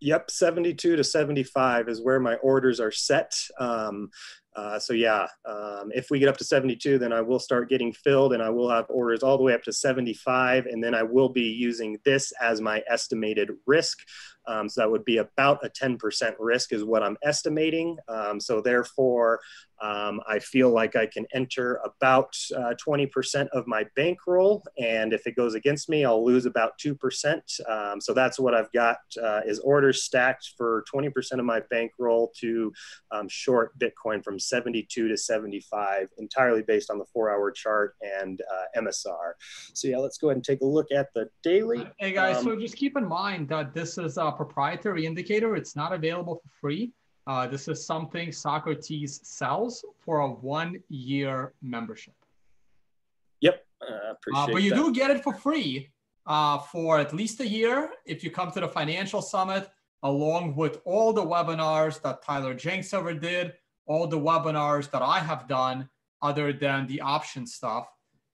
Yep, 0.00 0.30
72 0.30 0.96
to 0.96 1.04
75 1.04 1.88
is 1.88 2.02
where 2.02 2.20
my 2.20 2.34
orders 2.36 2.80
are 2.80 2.90
set. 2.90 3.34
Um, 3.58 4.10
uh, 4.54 4.78
so 4.78 4.94
yeah, 4.94 5.26
um, 5.44 5.90
if 5.94 6.10
we 6.10 6.18
get 6.18 6.28
up 6.28 6.36
to 6.38 6.44
72, 6.44 6.98
then 6.98 7.12
I 7.12 7.20
will 7.20 7.38
start 7.38 7.68
getting 7.68 7.92
filled 7.92 8.32
and 8.32 8.42
I 8.42 8.48
will 8.50 8.70
have 8.70 8.86
orders 8.88 9.22
all 9.22 9.36
the 9.36 9.44
way 9.44 9.52
up 9.52 9.62
to 9.64 9.72
75. 9.72 10.66
And 10.66 10.82
then 10.82 10.94
I 10.94 11.02
will 11.02 11.28
be 11.28 11.42
using 11.42 11.98
this 12.04 12.32
as 12.40 12.60
my 12.60 12.82
estimated 12.88 13.50
risk. 13.66 13.98
Um, 14.46 14.68
so 14.68 14.80
that 14.80 14.90
would 14.90 15.04
be 15.04 15.18
about 15.18 15.64
a 15.64 15.70
10% 15.70 16.34
risk 16.38 16.72
is 16.72 16.84
what 16.84 17.02
I'm 17.02 17.16
estimating. 17.22 17.96
Um, 18.08 18.40
so 18.40 18.60
therefore, 18.60 19.40
um, 19.82 20.20
I 20.26 20.38
feel 20.38 20.70
like 20.70 20.96
I 20.96 21.06
can 21.06 21.26
enter 21.34 21.80
about 21.84 22.34
uh, 22.56 22.74
20% 22.86 23.48
of 23.48 23.66
my 23.66 23.84
bankroll. 23.94 24.64
And 24.78 25.12
if 25.12 25.26
it 25.26 25.36
goes 25.36 25.54
against 25.54 25.88
me, 25.88 26.04
I'll 26.04 26.24
lose 26.24 26.46
about 26.46 26.78
2%. 26.78 27.68
Um, 27.68 28.00
so 28.00 28.14
that's 28.14 28.38
what 28.38 28.54
I've 28.54 28.72
got 28.72 28.98
uh, 29.22 29.40
is 29.46 29.58
orders 29.60 30.02
stacked 30.02 30.52
for 30.56 30.84
20% 30.92 31.12
of 31.32 31.44
my 31.44 31.60
bankroll 31.70 32.32
to 32.40 32.72
um, 33.10 33.28
short 33.28 33.78
Bitcoin 33.78 34.24
from 34.24 34.38
72 34.38 35.08
to 35.08 35.16
75, 35.16 36.08
entirely 36.18 36.62
based 36.62 36.90
on 36.90 36.98
the 36.98 37.04
four 37.12 37.30
hour 37.30 37.50
chart 37.50 37.96
and 38.00 38.40
uh, 38.40 38.80
MSR. 38.80 39.32
So 39.74 39.88
yeah, 39.88 39.98
let's 39.98 40.18
go 40.18 40.28
ahead 40.28 40.36
and 40.36 40.44
take 40.44 40.62
a 40.62 40.66
look 40.66 40.90
at 40.90 41.08
the 41.14 41.28
daily. 41.42 41.86
Hey 41.98 42.12
guys, 42.12 42.42
so 42.42 42.52
um, 42.52 42.60
just 42.60 42.76
keep 42.76 42.96
in 42.96 43.06
mind 43.06 43.48
that 43.48 43.74
this 43.74 43.98
is 43.98 44.16
a 44.16 44.30
proprietary 44.36 45.06
indicator. 45.06 45.56
It's 45.56 45.74
not 45.74 45.92
available 45.92 46.36
for 46.42 46.48
free. 46.60 46.92
Uh, 47.26 47.46
this 47.46 47.66
is 47.66 47.84
something 47.84 48.30
Socrates 48.30 49.20
sells 49.24 49.84
for 50.04 50.20
a 50.20 50.28
one 50.28 50.80
year 50.88 51.54
membership. 51.60 52.14
Yep. 53.40 53.66
Uh, 53.82 54.14
uh, 54.34 54.46
but 54.52 54.62
you 54.62 54.70
that. 54.70 54.76
do 54.76 54.92
get 54.92 55.10
it 55.10 55.22
for 55.22 55.34
free 55.34 55.90
uh, 56.26 56.58
for 56.58 56.98
at 56.98 57.12
least 57.12 57.40
a 57.40 57.48
year 57.48 57.90
if 58.04 58.22
you 58.22 58.30
come 58.30 58.50
to 58.52 58.60
the 58.60 58.68
financial 58.68 59.22
summit, 59.22 59.68
along 60.02 60.54
with 60.54 60.80
all 60.84 61.12
the 61.12 61.24
webinars 61.24 62.00
that 62.02 62.22
Tyler 62.22 62.54
Jenks 62.54 62.92
ever 62.94 63.14
did, 63.14 63.54
all 63.86 64.06
the 64.06 64.18
webinars 64.18 64.90
that 64.90 65.02
I 65.02 65.18
have 65.20 65.48
done, 65.48 65.88
other 66.22 66.52
than 66.52 66.86
the 66.86 67.00
option 67.00 67.46
stuff, 67.46 67.88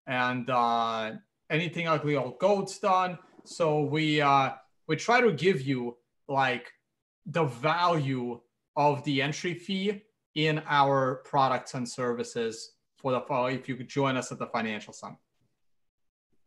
and 0.06 0.48
uh, 0.50 1.12
anything 1.50 1.88
ugly 1.88 2.16
old 2.16 2.38
gold's 2.38 2.78
done. 2.78 3.18
So 3.44 3.82
we 3.82 4.20
uh, 4.20 4.52
we 4.92 4.96
try 4.96 5.22
to 5.22 5.33
give 5.33 5.62
you 5.62 5.96
like 6.28 6.70
the 7.24 7.44
value 7.44 8.38
of 8.76 9.02
the 9.05 9.22
entry 9.22 9.55
fee 9.55 10.02
in 10.35 10.62
our 10.68 11.22
products 11.24 11.72
and 11.72 11.88
services 11.88 12.74
for 12.98 13.11
the 13.12 13.20
fall 13.22 13.46
if 13.46 13.70
you 13.70 13.74
could 13.74 13.88
join 13.88 14.18
us 14.18 14.31
at 14.33 14.38
the 14.38 14.48
financial 14.48 14.92
summit. 14.92 15.16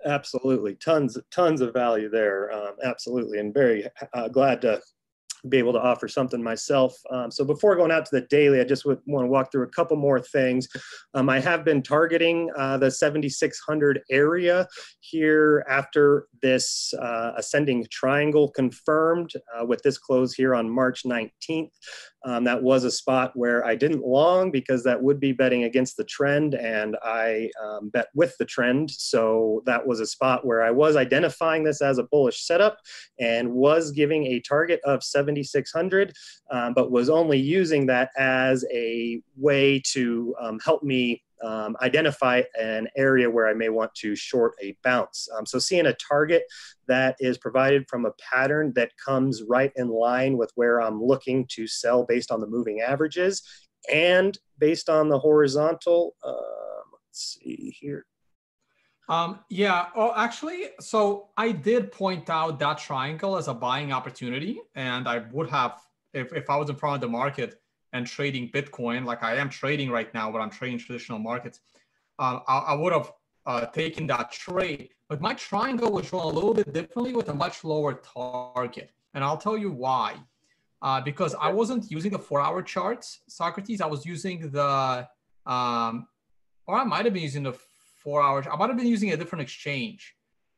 Absolutely. 0.05 0.75
Tons 0.75 1.17
tons 1.31 1.59
of 1.59 1.73
value 1.73 2.07
there. 2.07 2.51
Um, 2.51 2.75
absolutely. 2.83 3.39
And 3.39 3.51
very 3.51 3.87
uh, 4.13 4.27
glad 4.27 4.61
to 4.61 4.79
be 5.49 5.57
able 5.57 5.73
to 5.73 5.81
offer 5.81 6.07
something 6.07 6.41
myself. 6.41 6.95
Um, 7.11 7.31
so 7.31 7.45
before 7.45 7.75
going 7.75 7.91
out 7.91 8.05
to 8.05 8.15
the 8.19 8.27
daily, 8.27 8.59
I 8.59 8.63
just 8.63 8.85
would 8.85 8.99
want 9.05 9.25
to 9.25 9.29
walk 9.29 9.51
through 9.51 9.63
a 9.63 9.69
couple 9.69 9.97
more 9.97 10.19
things. 10.19 10.67
Um, 11.13 11.29
I 11.29 11.39
have 11.39 11.63
been 11.63 11.81
targeting 11.81 12.49
uh, 12.57 12.77
the 12.77 12.91
7600 12.91 14.01
area 14.09 14.67
here 14.99 15.65
after 15.69 16.27
this 16.41 16.93
uh, 16.99 17.33
ascending 17.37 17.85
triangle 17.91 18.49
confirmed 18.51 19.31
uh, 19.57 19.65
with 19.65 19.81
this 19.83 19.97
close 19.97 20.33
here 20.33 20.55
on 20.55 20.69
March 20.69 21.03
19th. 21.03 21.71
Um, 22.25 22.43
that 22.45 22.61
was 22.61 22.83
a 22.83 22.91
spot 22.91 23.31
where 23.35 23.63
I 23.63 23.75
didn't 23.75 24.03
long 24.03 24.49
because 24.49 24.83
that 24.83 25.01
would 25.01 25.19
be 25.19 25.31
betting 25.31 25.63
against 25.63 25.95
the 25.95 26.03
trend 26.03 26.55
and 26.55 26.97
I 27.03 27.51
um, 27.63 27.89
bet 27.89 28.07
with 28.15 28.35
the 28.37 28.45
trend. 28.45 28.89
So 28.89 29.61
that 29.67 29.85
was 29.85 29.99
a 29.99 30.07
spot 30.07 30.45
where 30.45 30.63
I 30.63 30.71
was 30.71 30.95
identifying 30.95 31.63
this 31.63 31.83
as 31.83 31.99
a 31.99 32.03
bullish 32.03 32.41
setup 32.41 32.79
and 33.19 33.53
was 33.53 33.91
giving 33.91 34.25
a 34.25 34.39
target 34.39 34.81
of 34.85 35.03
7,600, 35.03 36.13
um, 36.49 36.73
but 36.73 36.89
was 36.89 37.09
only 37.09 37.37
using 37.37 37.85
that 37.87 38.09
as 38.17 38.65
a 38.73 39.21
way 39.37 39.79
to 39.93 40.35
um, 40.41 40.59
help 40.65 40.81
me 40.81 41.21
um, 41.43 41.75
identify 41.81 42.43
an 42.59 42.87
area 42.95 43.29
where 43.29 43.47
I 43.47 43.53
may 43.53 43.69
want 43.69 43.93
to 43.95 44.15
short 44.15 44.53
a 44.61 44.77
bounce. 44.83 45.27
Um, 45.35 45.45
so 45.45 45.59
seeing 45.59 45.85
a 45.85 45.93
target 45.93 46.43
that 46.87 47.15
is 47.19 47.37
provided 47.37 47.85
from 47.89 48.05
a 48.05 48.11
pattern 48.31 48.73
that 48.75 48.91
comes 49.03 49.43
right 49.43 49.71
in 49.75 49.89
line 49.89 50.37
with 50.37 50.51
where 50.55 50.81
I'm 50.81 51.01
looking 51.01 51.45
to 51.51 51.67
sell 51.67 52.05
based 52.05 52.31
on 52.31 52.41
the 52.41 52.47
moving 52.47 52.81
averages 52.81 53.41
and 53.91 54.37
based 54.57 54.89
on 54.89 55.09
the 55.09 55.19
horizontal. 55.19 56.15
Uh, 56.23 56.31
let's 56.91 57.37
see 57.41 57.75
here. 57.79 58.05
Um, 59.07 59.39
yeah, 59.49 59.87
oh, 59.95 60.13
actually, 60.15 60.69
so 60.79 61.29
I 61.37 61.51
did 61.51 61.91
point 61.91 62.29
out 62.29 62.57
that 62.59 62.79
triangle 62.79 63.37
as 63.37 63.47
a 63.47 63.53
buying 63.53 63.91
opportunity, 63.93 64.59
and 64.73 65.07
I 65.07 65.19
would 65.31 65.49
have, 65.51 65.79
if, 66.13 66.33
if 66.33 66.49
I 66.49 66.55
was 66.55 66.71
in 66.71 66.75
front 66.75 66.95
of 66.95 67.01
the 67.01 67.07
market, 67.07 67.55
and 67.95 68.05
trading 68.05 68.49
Bitcoin, 68.49 69.05
like 69.05 69.23
I 69.23 69.35
am 69.37 69.49
trading 69.49 69.89
right 69.89 70.13
now, 70.13 70.29
but 70.29 70.39
I'm 70.39 70.49
trading 70.49 70.77
traditional 70.77 71.17
markets, 71.17 71.61
um, 72.19 72.41
I, 72.45 72.57
I, 72.71 72.73
would 72.73 72.91
have 72.91 73.13
uh, 73.45 73.65
taken 73.67 74.05
that 74.07 74.33
trade. 74.33 74.89
But 75.07 75.21
my 75.21 75.33
triangle 75.33 75.91
was 75.93 76.09
drawn 76.09 76.25
a 76.25 76.35
little 76.37 76.53
bit 76.53 76.73
differently 76.73 77.13
with 77.13 77.29
a 77.29 77.33
much 77.33 77.63
lower 77.63 77.93
target. 77.93 78.91
And 79.13 79.23
I'll 79.23 79.37
tell 79.37 79.57
you 79.57 79.71
why. 79.71 80.17
Uh, 80.81 80.99
because 80.99 81.35
I 81.35 81.49
wasn't 81.49 81.89
using 81.89 82.11
the 82.11 82.19
four 82.19 82.41
hour 82.41 82.61
charts, 82.61 83.21
Socrates. 83.29 83.79
I 83.79 83.87
was 83.87 84.05
using 84.05 84.51
the, 84.51 85.07
um, 85.45 86.07
or 86.67 86.75
I 86.77 86.83
might 86.83 87.05
have 87.05 87.13
been 87.13 87.23
using 87.23 87.43
the 87.43 87.53
four 88.03 88.21
hours. 88.21 88.45
I 88.51 88.57
might 88.57 88.67
have 88.67 88.77
been 88.77 88.87
using 88.87 89.13
a 89.13 89.17
different 89.17 89.41
exchange. 89.41 90.15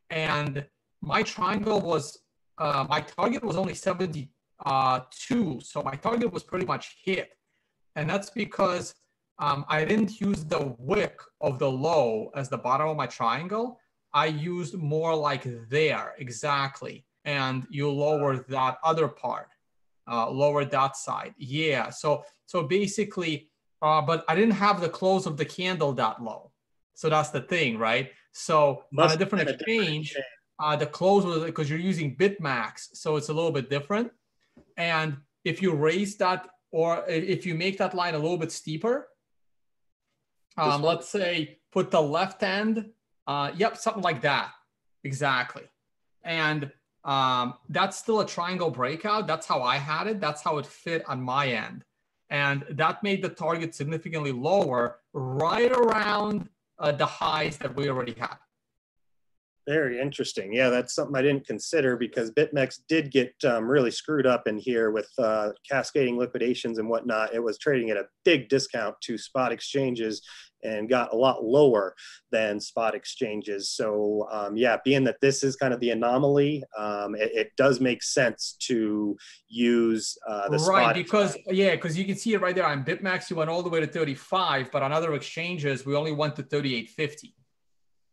And 0.09 0.65
my 1.01 1.21
triangle 1.21 1.81
was, 1.81 2.17
uh, 2.57 2.87
my 2.89 3.01
target 3.01 3.43
was 3.43 3.57
only 3.57 3.75
70, 3.75 4.31
uh, 4.65 5.01
two. 5.11 5.59
So 5.63 5.83
my 5.83 5.95
target 5.95 6.31
was 6.31 6.43
pretty 6.43 6.65
much 6.65 6.97
hit. 7.03 7.29
And 7.95 8.09
that's 8.09 8.29
because 8.29 8.93
um, 9.39 9.65
I 9.67 9.85
didn't 9.85 10.19
use 10.19 10.43
the 10.43 10.75
wick 10.79 11.19
of 11.41 11.59
the 11.59 11.69
low 11.69 12.31
as 12.35 12.49
the 12.49 12.57
bottom 12.57 12.87
of 12.89 12.97
my 12.97 13.07
triangle. 13.07 13.79
I 14.13 14.27
used 14.27 14.75
more 14.75 15.15
like 15.15 15.45
there, 15.69 16.15
exactly. 16.17 17.05
And 17.25 17.67
you 17.69 17.89
lower 17.91 18.37
that 18.49 18.77
other 18.83 19.07
part, 19.07 19.49
uh, 20.09 20.29
lower 20.29 20.65
that 20.65 20.95
side. 20.95 21.33
Yeah, 21.37 21.89
so 21.89 22.23
so 22.45 22.63
basically, 22.63 23.49
uh, 23.81 24.01
but 24.01 24.23
I 24.29 24.35
didn't 24.35 24.55
have 24.55 24.79
the 24.79 24.89
close 24.89 25.25
of 25.25 25.35
the 25.35 25.45
candle 25.45 25.91
that 25.93 26.23
low. 26.23 26.51
So 26.93 27.09
that's 27.09 27.29
the 27.29 27.41
thing, 27.41 27.77
right? 27.77 28.11
So 28.31 28.85
Must 28.91 29.09
on 29.09 29.15
a 29.15 29.19
different 29.19 29.49
exchange, 29.49 30.09
different 30.09 30.25
uh, 30.59 30.75
the 30.75 30.87
close 30.87 31.25
was 31.25 31.43
because 31.43 31.69
you're 31.69 31.79
using 31.79 32.15
BitMEX, 32.15 32.89
so 32.93 33.17
it's 33.17 33.29
a 33.29 33.33
little 33.33 33.51
bit 33.51 33.69
different. 33.69 34.11
And 34.77 35.17
if 35.43 35.61
you 35.61 35.73
raise 35.73 36.15
that, 36.17 36.47
or 36.71 37.03
if 37.07 37.45
you 37.45 37.55
make 37.55 37.77
that 37.79 37.93
line 37.93 38.13
a 38.13 38.19
little 38.19 38.37
bit 38.37 38.51
steeper, 38.51 39.09
um, 40.57 40.81
let's 40.81 41.07
say 41.07 41.59
put 41.71 41.91
the 41.91 42.01
left 42.01 42.43
end, 42.43 42.91
uh, 43.25 43.51
yep, 43.55 43.77
something 43.77 44.03
like 44.03 44.21
that. 44.21 44.51
Exactly. 45.03 45.63
And 46.23 46.71
um, 47.03 47.55
that's 47.69 47.97
still 47.97 48.19
a 48.19 48.25
triangle 48.25 48.69
breakout. 48.69 49.27
That's 49.27 49.47
how 49.47 49.61
I 49.61 49.77
had 49.77 50.07
it. 50.07 50.19
That's 50.19 50.41
how 50.41 50.57
it 50.57 50.65
fit 50.65 51.07
on 51.07 51.21
my 51.21 51.47
end. 51.47 51.83
And 52.29 52.65
that 52.71 53.03
made 53.03 53.21
the 53.21 53.29
target 53.29 53.73
significantly 53.73 54.33
lower, 54.33 54.99
right 55.13 55.71
around 55.71 56.49
uh, 56.77 56.91
the 56.91 57.05
highs 57.05 57.57
that 57.57 57.75
we 57.75 57.89
already 57.89 58.13
had. 58.13 58.35
Very 59.67 59.99
interesting. 59.99 60.53
Yeah, 60.53 60.69
that's 60.69 60.95
something 60.95 61.15
I 61.17 61.21
didn't 61.21 61.45
consider 61.45 61.97
because 61.97 62.31
BitMEX 62.31 62.79
did 62.87 63.11
get 63.11 63.33
um, 63.43 63.67
really 63.67 63.91
screwed 63.91 64.25
up 64.25 64.47
in 64.47 64.57
here 64.57 64.91
with 64.91 65.09
uh, 65.19 65.49
cascading 65.69 66.17
liquidations 66.17 66.79
and 66.79 66.89
whatnot. 66.89 67.33
It 67.33 67.43
was 67.43 67.57
trading 67.57 67.89
at 67.89 67.97
a 67.97 68.05
big 68.23 68.47
discount 68.47 68.95
to 69.01 69.17
spot 69.17 69.51
exchanges 69.51 70.21
and 70.63 70.89
got 70.89 71.13
a 71.13 71.15
lot 71.15 71.43
lower 71.43 71.95
than 72.31 72.61
spot 72.61 72.95
exchanges. 72.95 73.69
So, 73.69 74.27
um, 74.31 74.55
yeah, 74.55 74.77
being 74.85 75.03
that 75.03 75.19
this 75.21 75.43
is 75.43 75.57
kind 75.57 75.73
of 75.73 75.81
the 75.81 75.89
anomaly, 75.89 76.63
um, 76.77 77.15
it, 77.15 77.31
it, 77.33 77.51
does 77.57 77.79
make 77.79 78.03
sense 78.03 78.55
to 78.59 79.17
use 79.47 80.17
uh, 80.27 80.47
the 80.49 80.57
right 80.59 80.93
because 80.93 81.35
yeah, 81.47 81.71
because 81.71 81.97
you 81.97 82.05
can 82.05 82.15
see 82.15 82.33
it 82.33 82.41
right 82.41 82.55
there 82.55 82.65
on 82.65 82.83
BitMEX. 82.85 83.29
You 83.29 83.35
went 83.35 83.49
all 83.49 83.63
the 83.63 83.69
way 83.69 83.79
to 83.79 83.87
35, 83.87 84.71
but 84.71 84.81
on 84.81 84.91
other 84.91 85.13
exchanges 85.13 85.85
we 85.85 85.95
only 85.95 86.11
went 86.11 86.35
to 86.37 86.43
38.50. 86.43 87.33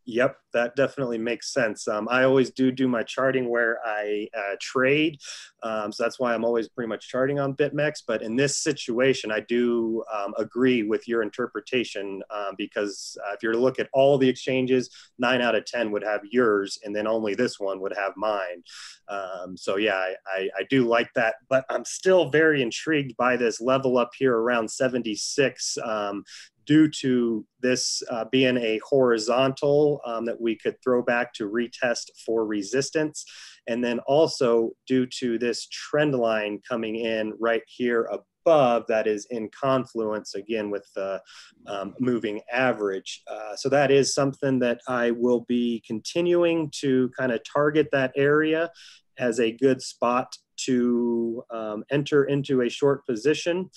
Yep, 0.07 0.37
that 0.53 0.75
definitely 0.75 1.17
makes 1.17 1.51
sense. 1.51 1.87
Um, 1.87 2.07
I 2.11 2.25
always 2.25 2.51
do 2.51 2.71
do 2.71 2.87
my 2.87 3.01
charting 3.01 3.49
where 3.49 3.79
I 3.83 4.27
uh, 4.37 4.55
trade, 4.61 5.19
um, 5.63 5.91
so 5.91 6.03
that's 6.03 6.19
why 6.19 6.33
I'm 6.33 6.45
always 6.45 6.69
pretty 6.69 6.87
much 6.87 7.09
charting 7.09 7.39
on 7.39 7.55
BitMEX. 7.55 8.03
But 8.05 8.21
in 8.21 8.35
this 8.35 8.59
situation, 8.59 9.31
I 9.31 9.39
do 9.39 10.03
um, 10.13 10.35
agree 10.37 10.83
with 10.83 11.07
your 11.07 11.23
interpretation 11.23 12.21
um, 12.29 12.53
because 12.55 13.17
uh, 13.25 13.33
if 13.33 13.41
you're 13.41 13.53
to 13.53 13.57
look 13.59 13.79
at 13.79 13.89
all 13.93 14.19
the 14.19 14.29
exchanges, 14.29 14.91
nine 15.17 15.41
out 15.41 15.55
of 15.55 15.65
ten 15.65 15.91
would 15.91 16.03
have 16.03 16.21
yours, 16.29 16.77
and 16.83 16.95
then 16.95 17.07
only 17.07 17.33
this 17.33 17.59
one 17.59 17.81
would 17.81 17.93
have 17.97 18.13
mine. 18.15 18.61
Um, 19.07 19.57
so 19.57 19.77
yeah, 19.77 19.95
I, 19.95 20.15
I, 20.27 20.49
I, 20.59 20.63
do 20.69 20.87
like 20.87 21.13
that, 21.13 21.35
but 21.47 21.63
I'm 21.69 21.85
still 21.85 22.29
very 22.29 22.63
intrigued 22.63 23.15
by 23.17 23.37
this 23.37 23.61
level 23.61 23.99
up 23.99 24.09
here 24.17 24.35
around 24.35 24.69
76 24.69 25.77
um, 25.83 26.23
due 26.65 26.89
to 26.89 27.45
this 27.61 28.01
uh, 28.09 28.25
being 28.31 28.57
a 28.57 28.79
horizontal 28.87 30.01
um, 30.05 30.25
that 30.25 30.39
we 30.39 30.55
could 30.55 30.75
throw 30.83 31.01
back 31.01 31.33
to 31.33 31.49
retest 31.49 32.11
for 32.25 32.45
resistance. 32.45 33.25
And 33.67 33.83
then 33.83 33.99
also 33.99 34.71
due 34.87 35.07
to 35.19 35.39
this 35.39 35.67
trend 35.67 36.15
line 36.15 36.61
coming 36.67 36.95
in 36.95 37.33
right 37.39 37.63
here 37.67 38.09
above 38.45 38.85
that 38.87 39.07
is 39.07 39.25
in 39.31 39.49
confluence 39.49 40.35
again 40.35 40.69
with 40.69 40.87
the 40.95 41.21
um, 41.65 41.95
moving 41.99 42.41
average. 42.51 43.23
Uh, 43.27 43.55
so 43.55 43.69
that 43.69 43.89
is 43.89 44.13
something 44.13 44.59
that 44.59 44.81
I 44.87 45.11
will 45.11 45.41
be 45.47 45.83
continuing 45.85 46.69
to 46.81 47.09
kind 47.17 47.31
of 47.31 47.41
target 47.43 47.89
that 47.91 48.11
area 48.15 48.69
as 49.17 49.39
a 49.39 49.51
good 49.51 49.81
spot 49.81 50.35
to 50.57 51.43
um, 51.49 51.83
enter 51.89 52.25
into 52.25 52.61
a 52.61 52.69
short 52.69 53.05
position 53.05 53.69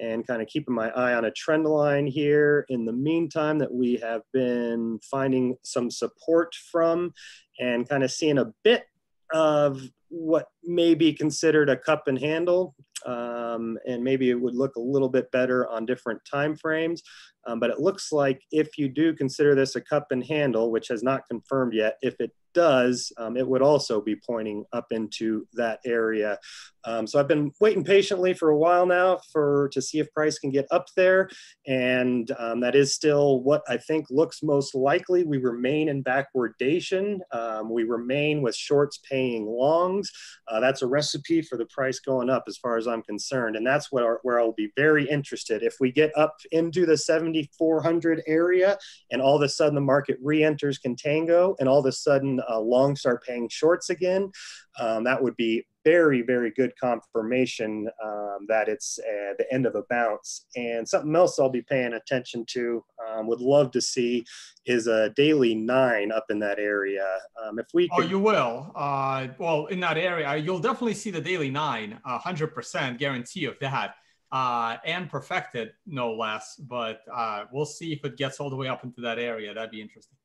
and 0.00 0.26
kind 0.26 0.42
of 0.42 0.48
keeping 0.48 0.74
my 0.74 0.90
eye 0.90 1.14
on 1.14 1.24
a 1.24 1.30
trend 1.30 1.64
line 1.64 2.06
here. 2.06 2.66
In 2.68 2.84
the 2.84 2.92
meantime 2.92 3.58
that 3.58 3.72
we 3.72 3.96
have 3.96 4.22
been 4.32 4.98
finding 5.02 5.56
some 5.62 5.90
support 5.90 6.54
from 6.54 7.12
and 7.60 7.88
kind 7.88 8.02
of 8.02 8.10
seeing 8.10 8.38
a 8.38 8.52
bit 8.62 8.84
of 9.32 9.80
what 10.14 10.46
may 10.62 10.94
be 10.94 11.12
considered 11.12 11.68
a 11.68 11.76
cup 11.76 12.04
and 12.06 12.18
handle 12.18 12.74
um, 13.04 13.76
and 13.86 14.02
maybe 14.02 14.30
it 14.30 14.40
would 14.40 14.54
look 14.54 14.76
a 14.76 14.80
little 14.80 15.08
bit 15.08 15.30
better 15.32 15.68
on 15.68 15.84
different 15.84 16.20
time 16.30 16.56
frames 16.56 17.02
um, 17.46 17.58
but 17.58 17.70
it 17.70 17.80
looks 17.80 18.12
like 18.12 18.40
if 18.52 18.78
you 18.78 18.88
do 18.88 19.12
consider 19.12 19.54
this 19.54 19.76
a 19.76 19.80
cup 19.80 20.06
and 20.10 20.24
handle 20.24 20.70
which 20.70 20.88
has 20.88 21.02
not 21.02 21.22
confirmed 21.28 21.74
yet 21.74 21.96
if 22.00 22.14
it 22.20 22.30
does, 22.54 23.12
um, 23.18 23.36
it 23.36 23.46
would 23.46 23.60
also 23.60 24.00
be 24.00 24.16
pointing 24.16 24.64
up 24.72 24.86
into 24.92 25.46
that 25.52 25.80
area. 25.84 26.38
Um, 26.84 27.06
so 27.06 27.18
I've 27.18 27.28
been 27.28 27.52
waiting 27.60 27.84
patiently 27.84 28.32
for 28.32 28.50
a 28.50 28.56
while 28.56 28.86
now 28.86 29.20
for 29.32 29.68
to 29.72 29.82
see 29.82 29.98
if 29.98 30.12
price 30.12 30.38
can 30.38 30.50
get 30.50 30.66
up 30.70 30.86
there, 30.96 31.28
and 31.66 32.30
um, 32.38 32.60
that 32.60 32.74
is 32.74 32.94
still 32.94 33.40
what 33.40 33.62
I 33.68 33.76
think 33.76 34.06
looks 34.10 34.42
most 34.42 34.74
likely. 34.74 35.24
We 35.24 35.38
remain 35.38 35.88
in 35.88 36.02
backwardation. 36.02 37.18
Um, 37.32 37.70
we 37.70 37.84
remain 37.84 38.40
with 38.40 38.54
shorts 38.54 38.98
paying 39.10 39.46
longs. 39.46 40.03
Uh, 40.48 40.60
that's 40.60 40.82
a 40.82 40.86
recipe 40.86 41.42
for 41.42 41.56
the 41.56 41.66
price 41.66 42.00
going 42.00 42.30
up, 42.30 42.44
as 42.46 42.56
far 42.56 42.76
as 42.76 42.86
I'm 42.86 43.02
concerned, 43.02 43.56
and 43.56 43.66
that's 43.66 43.90
what 43.90 44.02
our, 44.02 44.20
where 44.22 44.40
I'll 44.40 44.52
be 44.52 44.72
very 44.76 45.08
interested. 45.08 45.62
If 45.62 45.76
we 45.80 45.92
get 45.92 46.16
up 46.16 46.36
into 46.52 46.86
the 46.86 46.96
7,400 46.96 48.22
area, 48.26 48.78
and 49.10 49.22
all 49.22 49.36
of 49.36 49.42
a 49.42 49.48
sudden 49.48 49.74
the 49.74 49.80
market 49.80 50.18
re-enters 50.22 50.78
contango, 50.78 51.54
and 51.58 51.68
all 51.68 51.80
of 51.80 51.86
a 51.86 51.92
sudden 51.92 52.40
uh, 52.48 52.60
long 52.60 52.96
start 52.96 53.24
paying 53.24 53.48
shorts 53.48 53.90
again, 53.90 54.30
um, 54.78 55.04
that 55.04 55.22
would 55.22 55.36
be 55.36 55.64
very, 55.84 56.22
very 56.22 56.50
good 56.50 56.72
confirmation 56.80 57.88
um, 58.02 58.46
that 58.48 58.68
it's 58.68 58.98
uh, 58.98 59.34
the 59.38 59.46
end 59.52 59.66
of 59.66 59.74
a 59.74 59.82
bounce. 59.90 60.46
And 60.56 60.88
something 60.88 61.14
else 61.14 61.38
I'll 61.38 61.50
be 61.50 61.62
paying 61.62 61.92
attention 61.92 62.44
to, 62.50 62.84
um, 63.06 63.26
would 63.26 63.40
love 63.40 63.70
to 63.72 63.80
see, 63.80 64.24
is 64.66 64.86
a 64.86 65.10
daily 65.10 65.54
nine 65.54 66.10
up 66.10 66.26
in 66.30 66.38
that 66.40 66.58
area. 66.58 67.06
Um, 67.44 67.58
if 67.58 67.66
we 67.74 67.88
oh, 67.92 67.96
could... 67.96 68.06
oh, 68.06 68.08
you 68.08 68.18
will. 68.18 68.72
Uh, 68.74 69.28
well, 69.38 69.66
in 69.66 69.80
that 69.80 69.98
area, 69.98 70.36
you'll 70.36 70.58
definitely 70.58 70.94
see 70.94 71.10
the 71.10 71.20
daily 71.20 71.50
nine, 71.50 72.00
hundred 72.04 72.54
percent 72.54 72.98
guarantee 72.98 73.44
of 73.44 73.58
that. 73.60 73.94
Uh, 74.32 74.78
and 74.84 75.08
perfected, 75.08 75.70
no 75.86 76.12
less. 76.12 76.56
But 76.56 77.02
uh, 77.12 77.44
we'll 77.52 77.66
see 77.66 77.92
if 77.92 78.04
it 78.04 78.16
gets 78.16 78.40
all 78.40 78.50
the 78.50 78.56
way 78.56 78.66
up 78.66 78.82
into 78.82 79.00
that 79.02 79.18
area. 79.18 79.54
That'd 79.54 79.70
be 79.70 79.80
interesting. 79.80 80.16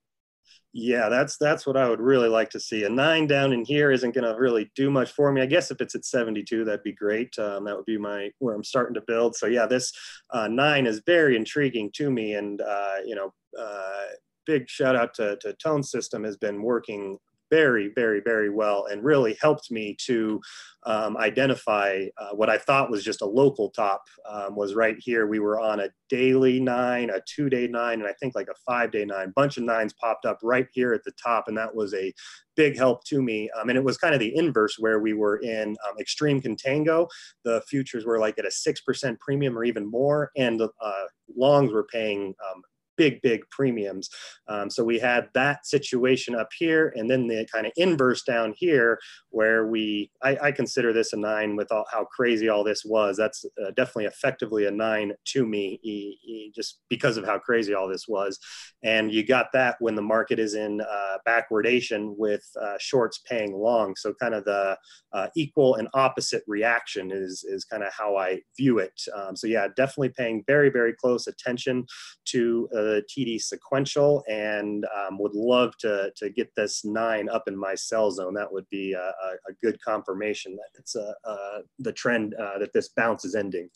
Yeah, 0.71 1.09
that's 1.09 1.37
that's 1.37 1.65
what 1.65 1.77
I 1.77 1.89
would 1.89 1.99
really 1.99 2.29
like 2.29 2.51
to 2.51 2.59
see. 2.59 2.83
A 2.83 2.89
nine 2.89 3.25
down 3.25 3.53
in 3.53 3.65
here 3.65 3.91
isn't 3.91 4.13
going 4.13 4.31
to 4.31 4.39
really 4.39 4.71
do 4.75 4.91
much 4.91 5.11
for 5.11 5.31
me. 5.31 5.41
I 5.41 5.47
guess 5.47 5.71
if 5.71 5.81
it's 5.81 5.95
at 5.95 6.05
72, 6.05 6.63
that'd 6.63 6.83
be 6.83 6.93
great. 6.93 7.37
Um, 7.39 7.65
that 7.65 7.75
would 7.75 7.85
be 7.85 7.97
my 7.97 8.29
where 8.37 8.53
I'm 8.53 8.63
starting 8.63 8.93
to 8.93 9.01
build. 9.01 9.35
So 9.35 9.47
yeah, 9.47 9.65
this 9.65 9.91
uh, 10.29 10.47
nine 10.47 10.85
is 10.85 11.01
very 11.07 11.35
intriguing 11.35 11.89
to 11.95 12.11
me, 12.11 12.33
and 12.35 12.61
uh, 12.61 12.97
you 13.03 13.15
know, 13.15 13.33
uh, 13.59 14.05
big 14.45 14.69
shout 14.69 14.95
out 14.95 15.15
to, 15.15 15.37
to 15.37 15.53
Tone 15.53 15.81
System 15.81 16.23
has 16.23 16.37
been 16.37 16.61
working 16.61 17.17
very, 17.49 17.91
very, 17.95 18.21
very 18.21 18.49
well 18.49 18.85
and 18.85 19.03
really 19.03 19.37
helped 19.41 19.71
me 19.71 19.95
to 20.05 20.39
um, 20.85 21.17
identify 21.17 22.05
uh, 22.17 22.29
what 22.31 22.49
I 22.49 22.57
thought 22.57 22.89
was 22.89 23.03
just 23.03 23.21
a 23.21 23.25
local 23.25 23.69
top 23.69 24.03
um, 24.29 24.55
was 24.55 24.75
right 24.75 24.95
here. 24.97 25.27
We 25.27 25.39
were 25.39 25.59
on 25.59 25.81
a 25.81 25.89
daily 26.09 26.59
nine, 26.59 27.09
a 27.09 27.19
two 27.27 27.49
day 27.49 27.67
nine, 27.67 27.99
and 27.99 28.07
I 28.07 28.13
think 28.13 28.35
like 28.35 28.47
a 28.47 28.55
five 28.65 28.91
day 28.91 29.05
nine. 29.05 29.33
Bunch 29.35 29.57
of 29.57 29.63
nines 29.63 29.93
popped 29.93 30.25
up 30.25 30.39
right 30.41 30.67
here 30.71 30.93
at 30.93 31.03
the 31.03 31.11
top, 31.21 31.45
and 31.47 31.57
that 31.57 31.75
was 31.75 31.93
a 31.93 32.13
big 32.55 32.77
help 32.77 33.03
to 33.05 33.21
me. 33.21 33.49
Um, 33.59 33.69
and 33.69 33.77
it 33.77 33.83
was 33.83 33.97
kind 33.97 34.13
of 34.13 34.19
the 34.19 34.35
inverse 34.35 34.77
where 34.79 34.99
we 34.99 35.13
were 35.13 35.37
in 35.37 35.77
um, 35.87 35.95
extreme 35.99 36.41
contango. 36.41 37.07
The 37.43 37.61
futures 37.67 38.05
were 38.05 38.19
like 38.19 38.37
at 38.37 38.45
a 38.45 38.49
6% 38.49 39.19
premium 39.19 39.57
or 39.57 39.63
even 39.63 39.89
more, 39.89 40.31
and 40.37 40.59
the 40.59 40.69
uh, 40.81 41.05
longs 41.35 41.71
were 41.71 41.87
paying 41.91 42.33
um, 42.49 42.61
big, 42.99 43.21
big 43.21 43.41
premiums. 43.49 44.09
Um, 44.49 44.69
so 44.69 44.83
we 44.83 44.99
had 44.99 45.29
that 45.33 45.65
situation 45.65 46.35
up 46.35 46.49
here, 46.57 46.91
and 46.97 47.09
then 47.09 47.27
the 47.27 47.47
kind 47.53 47.65
of 47.65 47.71
inverse 47.77 48.23
down 48.23 48.53
here, 48.57 48.99
where 49.29 49.61
we, 49.67 50.11
I, 50.21 50.37
I 50.47 50.51
consider 50.51 50.91
this 50.91 51.13
a 51.13 51.17
nine 51.17 51.55
with 51.55 51.71
all, 51.71 51.85
how 51.89 52.03
crazy 52.17 52.49
all 52.49 52.65
this 52.65 52.83
was. 52.83 53.15
That's 53.15 53.45
uh, 53.61 53.71
definitely 53.77 54.05
effectively 54.05 54.65
a 54.65 54.71
nine 54.71 55.13
to 55.33 55.45
me, 55.45 55.79
e, 55.81 56.17
e, 56.33 56.51
just 56.53 56.81
because 56.89 57.15
of 57.15 57.25
how 57.25 57.39
crazy 57.39 57.73
all 57.73 57.87
this 57.87 58.05
was. 58.07 58.37
And 58.83 59.11
you 59.13 59.25
got 59.25 59.47
that 59.53 59.77
when 59.79 59.95
the 59.95 60.01
market 60.15 60.39
is 60.39 60.55
in 60.55 60.81
uh, 60.81 61.17
backwardation 61.25 62.15
with 62.17 62.43
uh, 62.61 62.77
shorts 62.79 63.19
paying 63.29 63.53
long. 63.53 63.95
So 63.95 64.13
kind 64.21 64.33
of 64.33 64.43
the 64.43 64.77
uh, 65.13 65.27
equal 65.37 65.75
and 65.75 65.87
opposite 65.93 66.43
reaction 66.47 67.11
is 67.11 67.45
is 67.47 67.63
kind 67.71 67.83
of 67.83 67.91
how 67.93 68.17
I 68.17 68.41
view 68.57 68.79
it. 68.79 68.99
Um, 69.15 69.35
so 69.35 69.47
yeah, 69.47 69.67
definitely 69.75 70.13
paying 70.17 70.43
very, 70.47 70.69
very 70.69 70.93
close 70.93 71.27
attention 71.27 71.85
to 72.25 72.69
uh, 72.75 72.88
the 72.89 73.03
TD 73.09 73.41
sequential 73.41 74.23
and 74.27 74.85
um, 74.97 75.19
would 75.19 75.35
love 75.35 75.77
to, 75.77 76.11
to 76.15 76.29
get 76.29 76.53
this 76.55 76.83
nine 76.83 77.29
up 77.29 77.43
in 77.47 77.55
my 77.55 77.75
sell 77.75 78.09
zone. 78.11 78.33
That 78.33 78.51
would 78.51 78.67
be 78.69 78.93
a, 78.93 78.99
a 78.99 79.53
good 79.61 79.79
confirmation 79.81 80.55
that 80.55 80.79
it's 80.79 80.95
a, 80.95 81.13
uh, 81.23 81.59
the 81.79 81.93
trend 81.93 82.33
uh, 82.35 82.57
that 82.59 82.73
this 82.73 82.89
bounce 82.89 83.25
is 83.25 83.35
ending. 83.35 83.69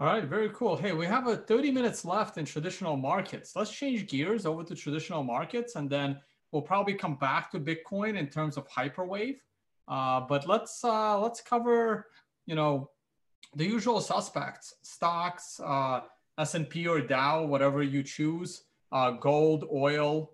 All 0.00 0.08
right, 0.08 0.24
very 0.24 0.50
cool. 0.50 0.76
Hey, 0.76 0.92
we 0.92 1.06
have 1.06 1.28
a 1.28 1.36
30 1.36 1.70
minutes 1.70 2.04
left 2.04 2.36
in 2.38 2.44
traditional 2.44 2.96
markets. 2.96 3.54
Let's 3.54 3.70
change 3.70 4.08
gears 4.08 4.46
over 4.46 4.64
to 4.64 4.74
traditional 4.74 5.22
markets 5.22 5.76
and 5.76 5.88
then 5.88 6.18
we'll 6.50 6.62
probably 6.62 6.94
come 6.94 7.16
back 7.16 7.50
to 7.52 7.60
Bitcoin 7.60 8.18
in 8.18 8.28
terms 8.28 8.56
of 8.56 8.68
hyperwave. 8.68 9.36
Uh, 9.86 10.20
but 10.20 10.48
let's 10.48 10.82
uh, 10.82 11.20
let's 11.20 11.42
cover, 11.42 12.06
you 12.46 12.54
know, 12.54 12.90
the 13.54 13.64
usual 13.64 14.00
suspects, 14.00 14.74
stocks, 14.82 15.60
uh, 15.60 16.00
S&P 16.38 16.86
or 16.86 17.00
Dow, 17.00 17.44
whatever 17.44 17.82
you 17.82 18.02
choose, 18.02 18.64
uh, 18.92 19.12
gold, 19.12 19.64
oil. 19.72 20.32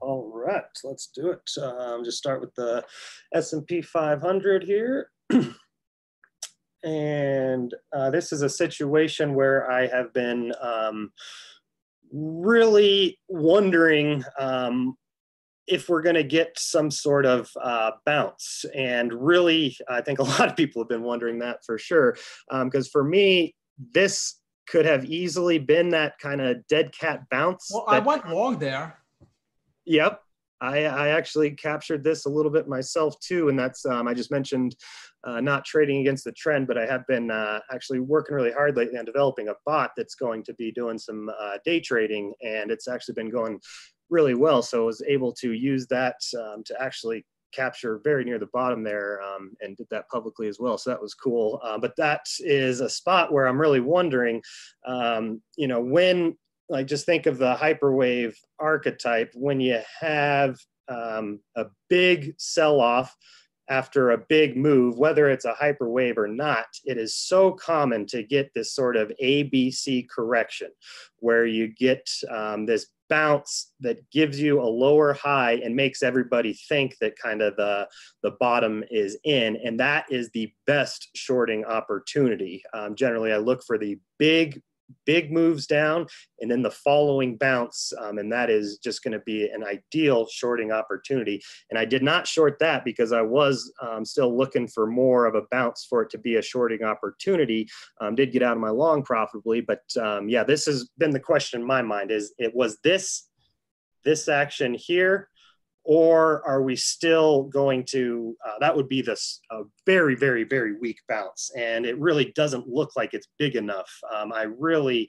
All 0.00 0.30
right, 0.34 0.64
let's 0.82 1.08
do 1.08 1.30
it. 1.30 1.62
Um, 1.62 2.04
just 2.04 2.18
start 2.18 2.40
with 2.40 2.54
the 2.54 2.84
S&P 3.34 3.82
500 3.82 4.64
here. 4.64 5.10
and 6.84 7.74
uh, 7.92 8.10
this 8.10 8.32
is 8.32 8.42
a 8.42 8.48
situation 8.48 9.34
where 9.34 9.70
I 9.70 9.86
have 9.86 10.12
been 10.12 10.52
um, 10.60 11.12
really 12.12 13.18
wondering 13.28 14.24
um, 14.38 14.96
if 15.66 15.88
we're 15.88 16.02
going 16.02 16.14
to 16.14 16.24
get 16.24 16.58
some 16.58 16.90
sort 16.90 17.26
of 17.26 17.50
uh, 17.60 17.92
bounce. 18.04 18.64
And 18.74 19.12
really, 19.12 19.76
I 19.88 20.00
think 20.00 20.18
a 20.20 20.24
lot 20.24 20.48
of 20.48 20.56
people 20.56 20.82
have 20.82 20.88
been 20.88 21.02
wondering 21.02 21.38
that 21.40 21.64
for 21.64 21.78
sure. 21.78 22.16
Because 22.50 22.86
um, 22.86 22.90
for 22.92 23.04
me, 23.04 23.54
this 23.92 24.40
could 24.66 24.86
have 24.86 25.04
easily 25.04 25.58
been 25.58 25.90
that 25.90 26.18
kind 26.18 26.40
of 26.40 26.66
dead 26.68 26.92
cat 26.98 27.22
bounce. 27.30 27.70
Well, 27.72 27.84
that, 27.88 27.96
I 27.96 27.98
went 27.98 28.28
long 28.28 28.58
there. 28.58 28.98
Yep. 29.84 30.20
I, 30.60 30.84
I, 30.84 31.08
actually 31.08 31.50
captured 31.50 32.02
this 32.02 32.24
a 32.24 32.30
little 32.30 32.50
bit 32.50 32.68
myself 32.68 33.18
too. 33.20 33.50
And 33.50 33.58
that's, 33.58 33.84
um, 33.84 34.08
I 34.08 34.14
just 34.14 34.30
mentioned 34.30 34.74
uh, 35.24 35.40
not 35.40 35.64
trading 35.64 36.00
against 36.00 36.24
the 36.24 36.32
trend, 36.32 36.66
but 36.66 36.78
I 36.78 36.86
have 36.86 37.06
been 37.06 37.30
uh, 37.30 37.60
actually 37.72 38.00
working 38.00 38.34
really 38.34 38.52
hard 38.52 38.76
lately 38.76 38.98
on 38.98 39.04
developing 39.04 39.48
a 39.48 39.54
bot 39.66 39.90
that's 39.96 40.14
going 40.14 40.42
to 40.44 40.54
be 40.54 40.72
doing 40.72 40.96
some 40.96 41.30
uh, 41.38 41.58
day 41.64 41.80
trading. 41.80 42.32
And 42.42 42.70
it's 42.70 42.88
actually 42.88 43.14
been 43.14 43.30
going 43.30 43.60
really 44.10 44.34
well. 44.34 44.62
So 44.62 44.82
I 44.82 44.86
was 44.86 45.02
able 45.06 45.32
to 45.34 45.52
use 45.52 45.86
that 45.88 46.16
um, 46.38 46.62
to 46.64 46.80
actually 46.80 47.24
capture 47.52 48.00
very 48.02 48.24
near 48.24 48.38
the 48.38 48.48
bottom 48.52 48.82
there 48.82 49.22
um, 49.22 49.52
and 49.60 49.76
did 49.76 49.86
that 49.90 50.08
publicly 50.08 50.48
as 50.48 50.58
well. 50.58 50.76
So 50.76 50.90
that 50.90 51.00
was 51.00 51.14
cool. 51.14 51.60
Uh, 51.62 51.78
but 51.78 51.94
that 51.96 52.26
is 52.40 52.80
a 52.80 52.88
spot 52.88 53.32
where 53.32 53.46
I'm 53.46 53.60
really 53.60 53.80
wondering, 53.80 54.42
um, 54.86 55.40
you 55.56 55.68
know, 55.68 55.80
when 55.80 56.36
like 56.68 56.86
just 56.86 57.06
think 57.06 57.26
of 57.26 57.38
the 57.38 57.54
hyperwave 57.54 58.34
archetype 58.58 59.30
when 59.34 59.60
you 59.60 59.80
have 60.00 60.56
um, 60.88 61.40
a 61.56 61.66
big 61.88 62.34
sell 62.38 62.80
off 62.80 63.14
after 63.68 64.10
a 64.10 64.18
big 64.18 64.56
move, 64.56 64.98
whether 64.98 65.30
it's 65.30 65.46
a 65.46 65.54
hyperwave 65.54 66.18
or 66.18 66.28
not, 66.28 66.66
it 66.84 66.98
is 66.98 67.16
so 67.16 67.52
common 67.52 68.06
to 68.06 68.22
get 68.22 68.52
this 68.54 68.72
sort 68.74 68.96
of 68.96 69.10
ABC 69.22 70.06
correction 70.08 70.68
where 71.20 71.46
you 71.46 71.68
get 71.68 72.06
um, 72.30 72.66
this 72.66 72.86
bounce 73.08 73.72
that 73.80 73.98
gives 74.10 74.40
you 74.40 74.60
a 74.60 74.64
lower 74.64 75.12
high 75.12 75.52
and 75.64 75.74
makes 75.74 76.02
everybody 76.02 76.52
think 76.68 76.96
that 77.00 77.18
kind 77.18 77.42
of 77.42 77.56
the 77.56 77.88
the 78.22 78.32
bottom 78.40 78.84
is 78.90 79.18
in. 79.24 79.56
And 79.64 79.78
that 79.80 80.06
is 80.10 80.30
the 80.30 80.52
best 80.66 81.10
shorting 81.14 81.64
opportunity. 81.64 82.62
Um, 82.72 82.94
generally 82.94 83.32
i 83.32 83.36
look 83.36 83.62
for 83.64 83.78
the 83.78 83.98
big 84.18 84.62
big 85.06 85.32
moves 85.32 85.66
down 85.66 86.06
and 86.40 86.50
then 86.50 86.62
the 86.62 86.70
following 86.70 87.36
bounce 87.36 87.92
um, 88.00 88.18
and 88.18 88.32
that 88.32 88.50
is 88.50 88.78
just 88.78 89.02
going 89.02 89.12
to 89.12 89.20
be 89.20 89.48
an 89.48 89.64
ideal 89.64 90.26
shorting 90.30 90.72
opportunity. 90.72 91.42
And 91.70 91.78
i 91.78 91.84
did 91.84 92.02
not 92.02 92.26
short 92.26 92.58
that 92.60 92.84
because 92.84 93.12
i 93.12 93.22
was 93.22 93.72
um, 93.82 94.04
still 94.04 94.36
looking 94.36 94.68
for 94.68 94.86
more 94.86 95.26
of 95.26 95.34
a 95.34 95.42
bounce 95.50 95.86
for 95.88 96.02
it 96.02 96.10
to 96.10 96.18
be 96.18 96.36
a 96.36 96.42
shorting 96.42 96.82
opportunity 96.82 97.68
um, 98.00 98.14
did 98.14 98.32
get 98.32 98.42
out 98.42 98.56
of 98.56 98.60
my 98.60 98.70
long 98.70 99.02
profitably 99.02 99.60
but 99.60 99.82
um, 100.00 100.28
yeah 100.28 100.44
this 100.44 100.66
has 100.66 100.88
been 100.98 101.10
the 101.10 101.20
question 101.20 101.60
in 101.60 101.66
my 101.66 101.82
mind 101.82 102.10
is 102.10 102.34
it 102.38 102.54
was 102.54 102.78
this 102.82 103.28
this 104.04 104.28
action 104.28 104.74
here 104.74 105.28
or 105.84 106.42
are 106.46 106.62
we 106.62 106.74
still 106.74 107.44
going 107.44 107.84
to 107.84 108.34
uh, 108.46 108.58
that 108.60 108.74
would 108.74 108.88
be 108.88 109.02
this 109.02 109.40
a 109.50 109.62
very 109.86 110.14
very 110.14 110.44
very 110.44 110.76
weak 110.78 110.98
bounce 111.08 111.50
and 111.56 111.84
it 111.84 111.98
really 111.98 112.32
doesn't 112.34 112.66
look 112.66 112.96
like 112.96 113.14
it's 113.14 113.28
big 113.38 113.56
enough. 113.56 113.90
Um, 114.14 114.32
i 114.32 114.42
really 114.42 115.08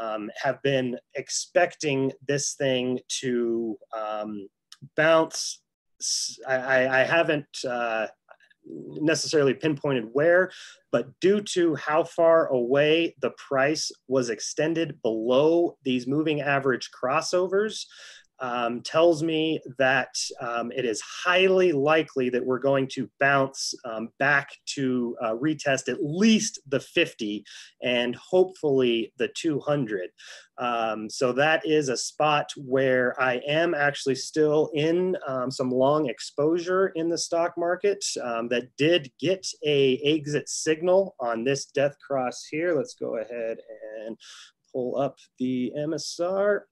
um, 0.00 0.30
have 0.40 0.62
been 0.62 0.98
expecting 1.14 2.12
this 2.26 2.54
thing 2.54 2.98
to 3.20 3.76
um, 3.96 4.48
bounce 4.96 5.60
I, 6.48 6.88
I 6.88 7.04
haven't 7.04 7.46
uh, 7.68 8.06
necessarily 8.66 9.54
pinpointed 9.54 10.08
where, 10.12 10.50
but 10.90 11.08
due 11.20 11.40
to 11.40 11.74
how 11.76 12.04
far 12.04 12.48
away 12.48 13.14
the 13.20 13.30
price 13.30 13.90
was 14.08 14.30
extended 14.30 15.00
below 15.02 15.76
these 15.84 16.06
moving 16.06 16.40
average 16.40 16.90
crossovers, 16.90 17.84
um, 18.42 18.82
tells 18.82 19.22
me 19.22 19.60
that 19.78 20.14
um, 20.40 20.72
it 20.72 20.84
is 20.84 21.00
highly 21.00 21.70
likely 21.70 22.28
that 22.28 22.44
we're 22.44 22.58
going 22.58 22.88
to 22.88 23.08
bounce 23.20 23.72
um, 23.84 24.08
back 24.18 24.50
to 24.66 25.16
uh, 25.22 25.34
retest 25.34 25.88
at 25.88 26.02
least 26.02 26.58
the 26.66 26.80
50 26.80 27.44
and 27.82 28.16
hopefully 28.16 29.12
the 29.16 29.28
200. 29.28 30.10
Um, 30.58 31.08
so 31.08 31.32
that 31.32 31.64
is 31.64 31.88
a 31.88 31.96
spot 31.96 32.50
where 32.56 33.18
I 33.20 33.40
am 33.46 33.74
actually 33.74 34.16
still 34.16 34.70
in 34.74 35.16
um, 35.26 35.50
some 35.50 35.70
long 35.70 36.08
exposure 36.08 36.88
in 36.88 37.08
the 37.08 37.18
stock 37.18 37.54
market 37.56 38.04
um, 38.22 38.48
that 38.48 38.76
did 38.76 39.10
get 39.20 39.46
a 39.64 39.98
exit 39.98 40.48
signal 40.48 41.14
on 41.20 41.44
this 41.44 41.66
death 41.66 41.94
cross 42.04 42.44
here. 42.50 42.74
Let's 42.74 42.94
go 42.94 43.18
ahead 43.18 43.58
and 44.04 44.16
pull 44.72 44.96
up 44.96 45.16
the 45.38 45.72
MSR 45.78 46.62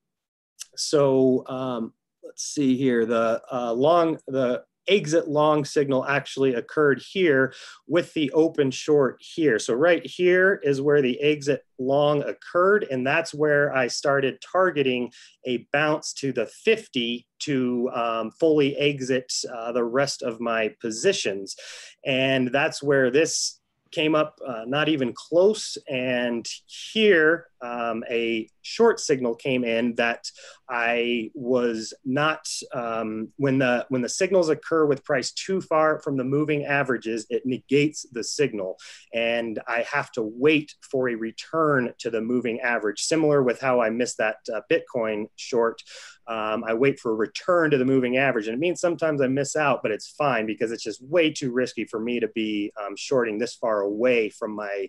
so 0.77 1.45
um, 1.47 1.93
let's 2.23 2.45
see 2.45 2.77
here. 2.77 3.07
The 3.07 3.43
uh, 3.53 3.73
long, 3.73 4.19
the 4.27 4.65
exit 4.89 5.29
long 5.29 5.65
signal 5.65 6.05
actually 6.07 6.55
occurred 6.55 7.01
here 7.13 7.55
with 7.87 8.13
the 8.15 8.31
open 8.33 8.71
short 8.71 9.17
here. 9.21 9.59
So 9.59 9.75
right 9.75 10.05
here 10.05 10.61
is 10.63 10.81
where 10.81 11.01
the 11.01 11.21
exit 11.21 11.65
long 11.79 12.23
occurred. 12.25 12.87
And 12.91 13.07
that's 13.07 13.33
where 13.33 13.75
I 13.75 13.87
started 13.87 14.41
targeting 14.41 15.13
a 15.47 15.67
bounce 15.73 16.13
to 16.15 16.33
the 16.33 16.47
50 16.47 17.27
to 17.41 17.91
um, 17.95 18.31
fully 18.33 18.77
exit 18.77 19.33
uh, 19.53 19.73
the 19.73 19.85
rest 19.85 20.23
of 20.23 20.41
my 20.41 20.75
positions. 20.81 21.57
And 22.05 22.49
that's 22.49 22.83
where 22.83 23.11
this 23.11 23.61
came 23.93 24.15
up 24.15 24.39
uh, 24.47 24.65
not 24.67 24.89
even 24.89 25.13
close. 25.15 25.79
And 25.89 26.47
here, 26.67 27.50
um, 27.63 28.05
a 28.11 28.49
short 28.63 29.01
signal 29.01 29.35
came 29.35 29.65
in 29.65 29.95
that 29.97 30.27
I 30.69 31.31
was 31.35 31.93
not 32.05 32.47
um, 32.73 33.29
when 33.37 33.59
the 33.59 33.87
when 33.89 34.03
the 34.03 34.09
signals 34.09 34.49
occur 34.49 34.87
with 34.87 35.05
price 35.05 35.33
too 35.33 35.61
far 35.61 36.01
from 36.01 36.17
the 36.17 36.25
moving 36.25 36.65
averages, 36.65 37.27
it 37.29 37.45
negates 37.45 38.07
the 38.13 38.23
signal, 38.23 38.79
and 39.13 39.61
I 39.67 39.85
have 39.91 40.13
to 40.13 40.23
wait 40.23 40.75
for 40.81 41.09
a 41.09 41.15
return 41.15 41.93
to 41.99 42.11
the 42.11 42.21
moving 42.21 42.61
average. 42.61 43.03
Similar 43.03 43.43
with 43.43 43.61
how 43.61 43.81
I 43.81 43.91
missed 43.91 44.19
that 44.19 44.37
uh, 44.55 44.61
Bitcoin 44.71 45.27
short. 45.37 45.83
Um, 46.27 46.63
I 46.65 46.75
wait 46.75 47.01
for 47.01 47.11
a 47.11 47.17
return 47.17 47.73
to 47.73 47.79
the 47.79 47.85
moving 47.85 48.17
average, 48.17 48.47
and 48.47 48.55
it 48.55 48.61
means 48.61 48.81
sometimes 48.81 49.21
I 49.21 49.27
miss 49.27 49.57
out, 49.57 49.83
but 49.83 49.91
it's 49.91 50.11
fine 50.11 50.47
because 50.47 50.71
it's 50.71 50.85
just 50.85 51.03
way 51.03 51.31
too 51.31 51.51
risky 51.51 51.85
for 51.85 51.99
me 51.99 52.21
to 52.21 52.29
be 52.29 52.73
um, 52.81 52.95
shorting 52.97 53.39
this 53.39 53.55
far 53.57 53.81
away 53.81 54.29
from 54.29 54.53
my 54.55 54.89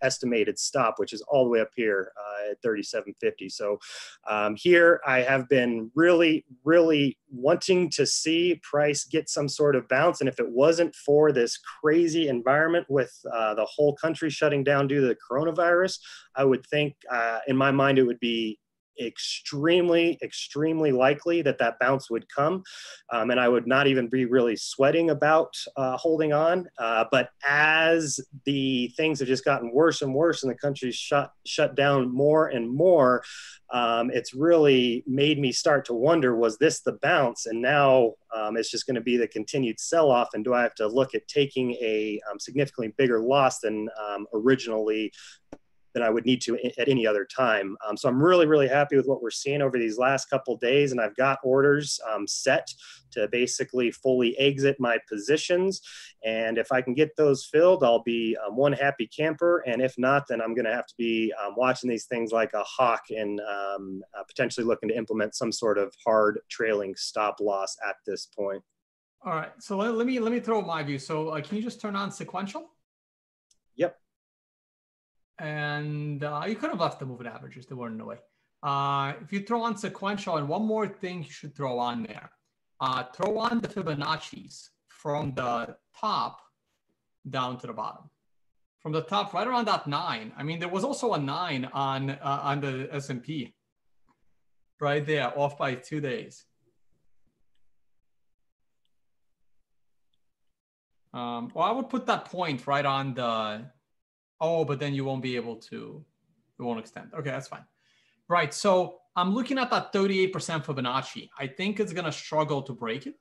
estimated 0.00 0.58
stop, 0.58 0.94
which 0.98 1.12
is 1.12 1.20
all 1.28 1.44
the 1.44 1.50
way 1.50 1.60
up 1.60 1.70
here 1.76 2.07
uh, 2.16 2.50
at 2.50 2.62
37.50. 2.62 3.50
So 3.50 3.78
um, 4.28 4.56
here 4.56 5.00
I 5.06 5.20
have 5.20 5.48
been 5.48 5.90
really, 5.94 6.44
really 6.64 7.18
wanting 7.30 7.90
to 7.90 8.06
see 8.06 8.60
price 8.62 9.04
get 9.04 9.28
some 9.28 9.48
sort 9.48 9.76
of 9.76 9.88
bounce. 9.88 10.20
And 10.20 10.28
if 10.28 10.38
it 10.38 10.48
wasn't 10.48 10.94
for 10.94 11.32
this 11.32 11.58
crazy 11.80 12.28
environment 12.28 12.86
with 12.88 13.12
uh, 13.32 13.54
the 13.54 13.66
whole 13.66 13.94
country 13.94 14.30
shutting 14.30 14.64
down 14.64 14.88
due 14.88 15.00
to 15.00 15.06
the 15.06 15.16
coronavirus, 15.30 15.98
I 16.34 16.44
would 16.44 16.66
think, 16.66 16.94
uh, 17.10 17.40
in 17.46 17.56
my 17.56 17.70
mind, 17.70 17.98
it 17.98 18.04
would 18.04 18.20
be 18.20 18.58
extremely, 19.00 20.18
extremely 20.22 20.92
likely 20.92 21.42
that 21.42 21.58
that 21.58 21.78
bounce 21.78 22.10
would 22.10 22.26
come. 22.34 22.62
Um, 23.10 23.30
and 23.30 23.40
I 23.40 23.48
would 23.48 23.66
not 23.66 23.86
even 23.86 24.08
be 24.08 24.24
really 24.24 24.56
sweating 24.56 25.10
about 25.10 25.54
uh, 25.76 25.96
holding 25.96 26.32
on. 26.32 26.68
Uh, 26.78 27.04
but 27.10 27.30
as 27.46 28.20
the 28.44 28.92
things 28.96 29.18
have 29.20 29.28
just 29.28 29.44
gotten 29.44 29.72
worse 29.72 30.02
and 30.02 30.14
worse 30.14 30.42
and 30.42 30.50
the 30.50 30.56
country's 30.58 30.96
shut, 30.96 31.32
shut 31.46 31.74
down 31.74 32.12
more 32.12 32.48
and 32.48 32.70
more, 32.70 33.22
um, 33.70 34.10
it's 34.12 34.34
really 34.34 35.04
made 35.06 35.38
me 35.38 35.52
start 35.52 35.84
to 35.86 35.94
wonder 35.94 36.34
was 36.36 36.56
this 36.58 36.80
the 36.80 36.98
bounce? 37.02 37.46
And 37.46 37.60
now 37.60 38.14
um, 38.34 38.56
it's 38.56 38.70
just 38.70 38.86
going 38.86 38.94
to 38.94 39.00
be 39.00 39.16
the 39.16 39.28
continued 39.28 39.78
sell 39.78 40.10
off. 40.10 40.28
And 40.34 40.44
do 40.44 40.54
I 40.54 40.62
have 40.62 40.74
to 40.76 40.86
look 40.86 41.14
at 41.14 41.28
taking 41.28 41.72
a 41.74 42.20
um, 42.30 42.38
significantly 42.38 42.94
bigger 42.96 43.20
loss 43.20 43.60
than 43.60 43.88
um, 44.08 44.26
originally 44.32 45.12
than 45.98 46.06
I 46.06 46.10
would 46.10 46.24
need 46.24 46.40
to 46.42 46.56
at 46.78 46.88
any 46.88 47.06
other 47.06 47.24
time. 47.24 47.76
Um, 47.86 47.96
so 47.96 48.08
I'm 48.08 48.22
really, 48.22 48.46
really 48.46 48.68
happy 48.68 48.96
with 48.96 49.06
what 49.06 49.20
we're 49.20 49.30
seeing 49.30 49.62
over 49.62 49.78
these 49.78 49.98
last 49.98 50.30
couple 50.30 50.56
days, 50.56 50.92
and 50.92 51.00
I've 51.00 51.16
got 51.16 51.40
orders 51.42 51.98
um, 52.08 52.26
set 52.26 52.68
to 53.12 53.26
basically 53.28 53.90
fully 53.90 54.38
exit 54.38 54.76
my 54.78 54.98
positions. 55.08 55.80
And 56.24 56.56
if 56.56 56.70
I 56.70 56.82
can 56.82 56.94
get 56.94 57.16
those 57.16 57.44
filled, 57.44 57.82
I'll 57.82 58.02
be 58.02 58.36
um, 58.46 58.56
one 58.56 58.72
happy 58.72 59.08
camper. 59.08 59.64
And 59.66 59.82
if 59.82 59.94
not, 59.98 60.28
then 60.28 60.40
I'm 60.40 60.54
going 60.54 60.66
to 60.66 60.74
have 60.74 60.86
to 60.86 60.94
be 60.96 61.32
um, 61.42 61.54
watching 61.56 61.90
these 61.90 62.04
things 62.04 62.30
like 62.32 62.52
a 62.52 62.62
hawk 62.62 63.02
and 63.10 63.40
um, 63.40 64.02
uh, 64.16 64.22
potentially 64.24 64.66
looking 64.66 64.90
to 64.90 64.96
implement 64.96 65.34
some 65.34 65.50
sort 65.50 65.78
of 65.78 65.92
hard 66.04 66.38
trailing 66.48 66.94
stop 66.96 67.40
loss 67.40 67.76
at 67.88 67.96
this 68.06 68.26
point. 68.26 68.62
All 69.24 69.32
right. 69.32 69.50
So 69.58 69.76
let, 69.76 69.94
let 69.94 70.06
me 70.06 70.20
let 70.20 70.30
me 70.30 70.38
throw 70.38 70.62
my 70.62 70.82
view. 70.84 70.98
So 70.98 71.30
uh, 71.30 71.40
can 71.40 71.56
you 71.56 71.62
just 71.62 71.80
turn 71.80 71.96
on 71.96 72.12
sequential? 72.12 72.70
Yep 73.74 73.96
and 75.38 76.24
uh, 76.24 76.44
you 76.46 76.56
could 76.56 76.70
have 76.70 76.80
left 76.80 76.98
the 76.98 77.06
moving 77.06 77.26
averages; 77.26 77.66
they 77.66 77.74
weren't 77.74 77.92
in 77.92 77.98
the 77.98 78.04
way. 78.04 78.16
Uh, 78.62 79.12
if 79.22 79.32
you 79.32 79.40
throw 79.40 79.62
on 79.62 79.76
sequential, 79.76 80.36
and 80.36 80.48
one 80.48 80.64
more 80.64 80.88
thing 80.88 81.22
you 81.22 81.30
should 81.30 81.54
throw 81.54 81.78
on 81.78 82.02
there, 82.02 82.30
uh, 82.80 83.04
throw 83.14 83.38
on 83.38 83.60
the 83.60 83.68
Fibonacci's 83.68 84.70
from 84.88 85.32
the 85.34 85.76
top 86.00 86.40
down 87.28 87.58
to 87.58 87.66
the 87.66 87.72
bottom. 87.72 88.10
From 88.80 88.92
the 88.92 89.02
top, 89.02 89.32
right 89.32 89.46
around 89.46 89.66
that 89.66 89.86
nine. 89.86 90.32
I 90.36 90.42
mean, 90.42 90.58
there 90.60 90.68
was 90.68 90.84
also 90.84 91.14
a 91.14 91.18
nine 91.18 91.68
on 91.72 92.10
uh, 92.10 92.40
on 92.42 92.60
the 92.60 92.88
S 92.92 93.10
and 93.10 93.22
P, 93.22 93.54
right 94.80 95.04
there, 95.04 95.36
off 95.38 95.58
by 95.58 95.74
two 95.74 96.00
days. 96.00 96.44
Um, 101.12 101.50
well, 101.54 101.64
I 101.64 101.72
would 101.72 101.88
put 101.88 102.06
that 102.06 102.26
point 102.26 102.66
right 102.66 102.84
on 102.84 103.14
the 103.14 103.64
Oh, 104.40 104.64
but 104.64 104.78
then 104.78 104.94
you 104.94 105.04
won't 105.04 105.22
be 105.22 105.36
able 105.36 105.56
to, 105.56 106.04
it 106.58 106.62
won't 106.62 106.78
extend. 106.78 107.12
Okay, 107.14 107.30
that's 107.30 107.48
fine. 107.48 107.64
Right. 108.28 108.52
So 108.52 108.98
I'm 109.16 109.34
looking 109.34 109.58
at 109.58 109.70
that 109.70 109.92
38% 109.92 110.32
Fibonacci. 110.64 111.28
I 111.38 111.46
think 111.46 111.80
it's 111.80 111.92
going 111.92 112.04
to 112.04 112.12
struggle 112.12 112.62
to 112.62 112.72
break 112.72 113.06
it. 113.06 113.14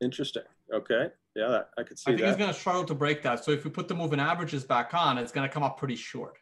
Interesting. 0.00 0.42
Okay. 0.72 1.08
Yeah, 1.34 1.62
I 1.78 1.82
could 1.82 1.98
see 1.98 2.04
I 2.08 2.10
think 2.12 2.20
that. 2.20 2.28
it's 2.28 2.38
going 2.38 2.52
to 2.52 2.58
struggle 2.58 2.84
to 2.84 2.94
break 2.94 3.22
that. 3.22 3.44
So 3.44 3.52
if 3.52 3.64
we 3.64 3.70
put 3.70 3.88
the 3.88 3.94
moving 3.94 4.20
averages 4.20 4.64
back 4.64 4.92
on, 4.92 5.16
it's 5.16 5.32
going 5.32 5.48
to 5.48 5.52
come 5.52 5.62
up 5.62 5.78
pretty 5.78 5.96
short. 5.96 6.38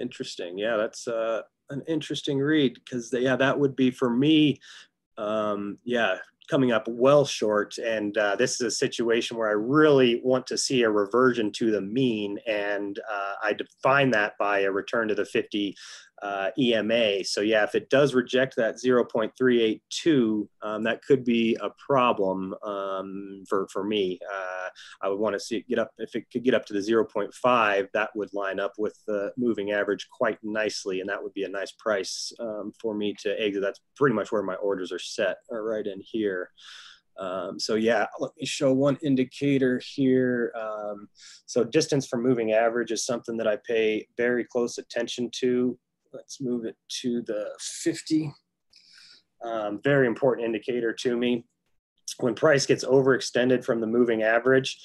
Interesting. 0.00 0.56
Yeah, 0.56 0.76
that's 0.76 1.08
uh, 1.08 1.42
an 1.70 1.82
interesting 1.88 2.38
read 2.38 2.74
because 2.74 3.12
yeah, 3.12 3.36
that 3.36 3.58
would 3.58 3.74
be 3.76 3.90
for 3.90 4.10
me. 4.10 4.58
Um, 5.18 5.78
yeah, 5.84 6.16
coming 6.50 6.72
up 6.72 6.88
well 6.88 7.24
short. 7.24 7.78
And 7.78 8.16
uh, 8.18 8.34
this 8.34 8.54
is 8.54 8.60
a 8.60 8.70
situation 8.70 9.36
where 9.36 9.48
I 9.48 9.52
really 9.52 10.20
want 10.24 10.46
to 10.48 10.58
see 10.58 10.82
a 10.82 10.90
reversion 10.90 11.52
to 11.52 11.70
the 11.70 11.80
mean. 11.80 12.38
And 12.46 12.98
uh, 13.10 13.34
I 13.42 13.52
define 13.52 14.10
that 14.10 14.34
by 14.38 14.60
a 14.60 14.72
return 14.72 15.08
to 15.08 15.14
the 15.14 15.24
50 15.24 15.76
uh, 16.22 16.50
EMA. 16.58 17.24
So 17.24 17.40
yeah, 17.40 17.64
if 17.64 17.74
it 17.74 17.90
does 17.90 18.14
reject 18.14 18.56
that 18.56 18.76
0.382, 18.76 20.48
um, 20.62 20.82
that 20.84 21.02
could 21.02 21.24
be 21.24 21.56
a 21.60 21.70
problem 21.70 22.54
um, 22.62 23.44
for, 23.48 23.68
for 23.72 23.84
me. 23.84 24.18
Uh, 24.32 24.68
I 25.02 25.08
would 25.08 25.18
want 25.18 25.34
to 25.34 25.40
see 25.40 25.56
it 25.56 25.68
get 25.68 25.78
up, 25.78 25.90
if 25.98 26.14
it 26.14 26.26
could 26.32 26.44
get 26.44 26.54
up 26.54 26.66
to 26.66 26.72
the 26.72 26.80
0.5, 26.80 27.88
that 27.92 28.10
would 28.14 28.32
line 28.34 28.60
up 28.60 28.72
with 28.78 28.98
the 29.06 29.32
moving 29.36 29.72
average 29.72 30.08
quite 30.10 30.38
nicely. 30.42 31.00
And 31.00 31.08
that 31.08 31.22
would 31.22 31.34
be 31.34 31.44
a 31.44 31.48
nice 31.48 31.72
price 31.72 32.32
um, 32.38 32.72
for 32.80 32.94
me 32.94 33.14
to 33.22 33.40
exit. 33.40 33.62
That's 33.62 33.80
pretty 33.96 34.14
much 34.14 34.32
where 34.32 34.42
my 34.42 34.56
orders 34.56 34.92
are 34.92 34.98
set, 34.98 35.38
are 35.50 35.62
right 35.62 35.86
in 35.86 36.00
here. 36.02 36.50
Um, 37.18 37.60
so 37.60 37.74
yeah, 37.74 38.06
let 38.18 38.32
me 38.38 38.46
show 38.46 38.72
one 38.72 38.96
indicator 39.02 39.80
here. 39.94 40.52
Um, 40.58 41.08
so 41.44 41.62
distance 41.62 42.06
from 42.06 42.22
moving 42.22 42.52
average 42.52 42.92
is 42.92 43.04
something 43.04 43.36
that 43.36 43.46
I 43.46 43.58
pay 43.66 44.06
very 44.16 44.44
close 44.44 44.78
attention 44.78 45.30
to. 45.40 45.78
Let's 46.12 46.40
move 46.40 46.64
it 46.64 46.76
to 47.02 47.22
the 47.22 47.50
50. 47.60 48.32
Um, 49.44 49.80
very 49.82 50.06
important 50.06 50.46
indicator 50.46 50.92
to 50.92 51.16
me. 51.16 51.44
When 52.18 52.34
price 52.34 52.66
gets 52.66 52.84
overextended 52.84 53.64
from 53.64 53.80
the 53.80 53.86
moving 53.86 54.22
average, 54.22 54.78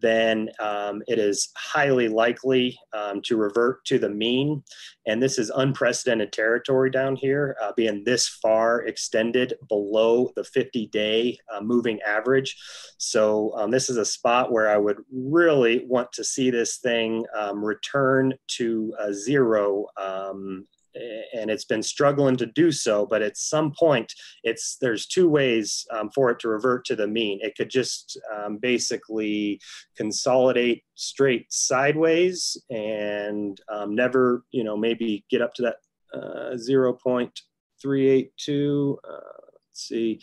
then 0.00 0.48
um, 0.58 1.02
it 1.06 1.18
is 1.18 1.50
highly 1.56 2.08
likely 2.08 2.78
um, 2.92 3.20
to 3.22 3.36
revert 3.36 3.84
to 3.86 3.98
the 3.98 4.08
mean. 4.08 4.62
And 5.06 5.22
this 5.22 5.38
is 5.38 5.50
unprecedented 5.50 6.32
territory 6.32 6.90
down 6.90 7.16
here, 7.16 7.56
uh, 7.62 7.72
being 7.76 8.04
this 8.04 8.28
far 8.28 8.82
extended 8.82 9.54
below 9.68 10.30
the 10.36 10.44
50 10.44 10.86
day 10.88 11.38
uh, 11.52 11.60
moving 11.60 12.00
average. 12.02 12.56
So, 12.98 13.52
um, 13.56 13.70
this 13.70 13.88
is 13.88 13.96
a 13.96 14.04
spot 14.04 14.52
where 14.52 14.68
I 14.68 14.76
would 14.76 14.98
really 15.12 15.84
want 15.86 16.12
to 16.12 16.24
see 16.24 16.50
this 16.50 16.78
thing 16.78 17.24
um, 17.36 17.64
return 17.64 18.34
to 18.58 18.94
zero 19.12 19.86
um, 19.96 20.66
and 20.94 21.50
it's 21.50 21.64
been 21.64 21.82
struggling 21.82 22.36
to 22.36 22.46
do 22.46 22.70
so 22.72 23.06
but 23.06 23.22
at 23.22 23.36
some 23.36 23.72
point 23.78 24.12
it's 24.42 24.76
there's 24.80 25.06
two 25.06 25.28
ways 25.28 25.86
um, 25.92 26.10
for 26.14 26.30
it 26.30 26.38
to 26.40 26.48
revert 26.48 26.84
to 26.86 26.96
the 26.96 27.06
mean. 27.06 27.38
It 27.42 27.54
could 27.56 27.70
just 27.70 28.18
um, 28.34 28.56
basically 28.58 29.60
consolidate 29.96 30.82
straight 30.94 31.52
sideways 31.52 32.56
and 32.70 33.60
um, 33.72 33.94
never 33.94 34.44
you 34.50 34.64
know 34.64 34.76
maybe 34.76 35.24
get 35.30 35.42
up 35.42 35.54
to 35.54 35.62
that 35.62 35.76
uh, 36.12 36.56
0.382 36.56 38.96
uh, 38.96 38.98
let's 39.08 39.30
see 39.72 40.20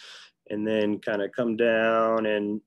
and 0.49 0.65
then 0.65 0.97
kind 0.99 1.21
of 1.21 1.29
come 1.35 1.57
down 1.57 2.25
and 2.25 2.61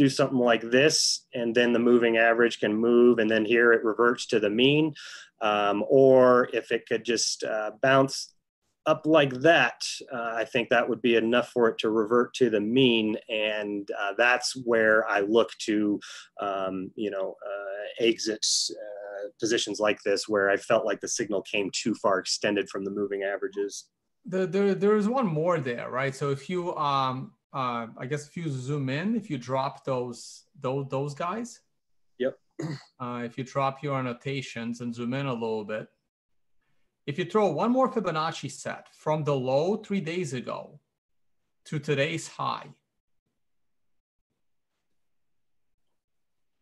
do 0.00 0.08
something 0.08 0.38
like 0.38 0.62
this 0.70 1.26
and 1.34 1.54
then 1.54 1.72
the 1.72 1.78
moving 1.78 2.16
average 2.16 2.58
can 2.58 2.74
move 2.74 3.18
and 3.18 3.30
then 3.30 3.44
here 3.44 3.72
it 3.72 3.84
reverts 3.84 4.26
to 4.26 4.40
the 4.40 4.48
mean 4.48 4.94
um, 5.42 5.84
or 5.88 6.48
if 6.54 6.72
it 6.72 6.86
could 6.88 7.04
just 7.04 7.44
uh, 7.44 7.72
bounce 7.82 8.34
up 8.86 9.02
like 9.04 9.32
that, 9.40 9.82
uh, 10.12 10.32
I 10.36 10.44
think 10.44 10.68
that 10.68 10.88
would 10.88 11.02
be 11.02 11.16
enough 11.16 11.50
for 11.50 11.68
it 11.68 11.78
to 11.78 11.90
revert 11.90 12.34
to 12.34 12.50
the 12.50 12.60
mean, 12.60 13.16
and 13.28 13.88
uh, 13.98 14.14
that's 14.16 14.56
where 14.64 15.06
I 15.08 15.20
look 15.20 15.50
to, 15.66 16.00
um, 16.40 16.90
you 16.96 17.10
know, 17.10 17.36
uh, 17.46 18.04
exits 18.04 18.70
uh, 18.74 19.28
positions 19.38 19.80
like 19.80 20.02
this 20.02 20.28
where 20.28 20.50
I 20.50 20.56
felt 20.56 20.86
like 20.86 21.00
the 21.00 21.08
signal 21.08 21.42
came 21.42 21.70
too 21.72 21.94
far 21.94 22.18
extended 22.18 22.68
from 22.68 22.84
the 22.84 22.90
moving 22.90 23.22
averages. 23.22 23.86
The, 24.24 24.46
there, 24.46 24.74
there 24.74 24.96
is 24.96 25.08
one 25.08 25.26
more 25.26 25.58
there, 25.60 25.90
right? 25.90 26.14
So 26.14 26.30
if 26.30 26.48
you, 26.48 26.74
um, 26.76 27.32
uh, 27.52 27.86
I 27.98 28.06
guess, 28.06 28.28
if 28.28 28.36
you 28.36 28.48
zoom 28.48 28.88
in, 28.88 29.16
if 29.16 29.28
you 29.30 29.38
drop 29.38 29.84
those 29.84 30.44
those 30.60 30.88
those 30.88 31.14
guys, 31.14 31.60
Yep. 32.18 32.38
uh, 33.00 33.22
if 33.24 33.38
you 33.38 33.44
drop 33.44 33.82
your 33.82 33.98
annotations 33.98 34.82
and 34.82 34.94
zoom 34.94 35.14
in 35.14 35.26
a 35.26 35.32
little 35.32 35.64
bit, 35.64 35.88
if 37.06 37.18
you 37.18 37.24
throw 37.24 37.50
one 37.50 37.72
more 37.72 37.90
Fibonacci 37.90 38.50
set 38.50 38.86
from 38.94 39.24
the 39.24 39.34
low 39.34 39.76
three 39.76 40.00
days 40.00 40.34
ago 40.34 40.78
to 41.64 41.78
today's 41.78 42.28
high. 42.28 42.68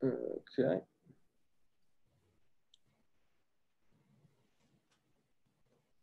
Okay. 0.03 0.81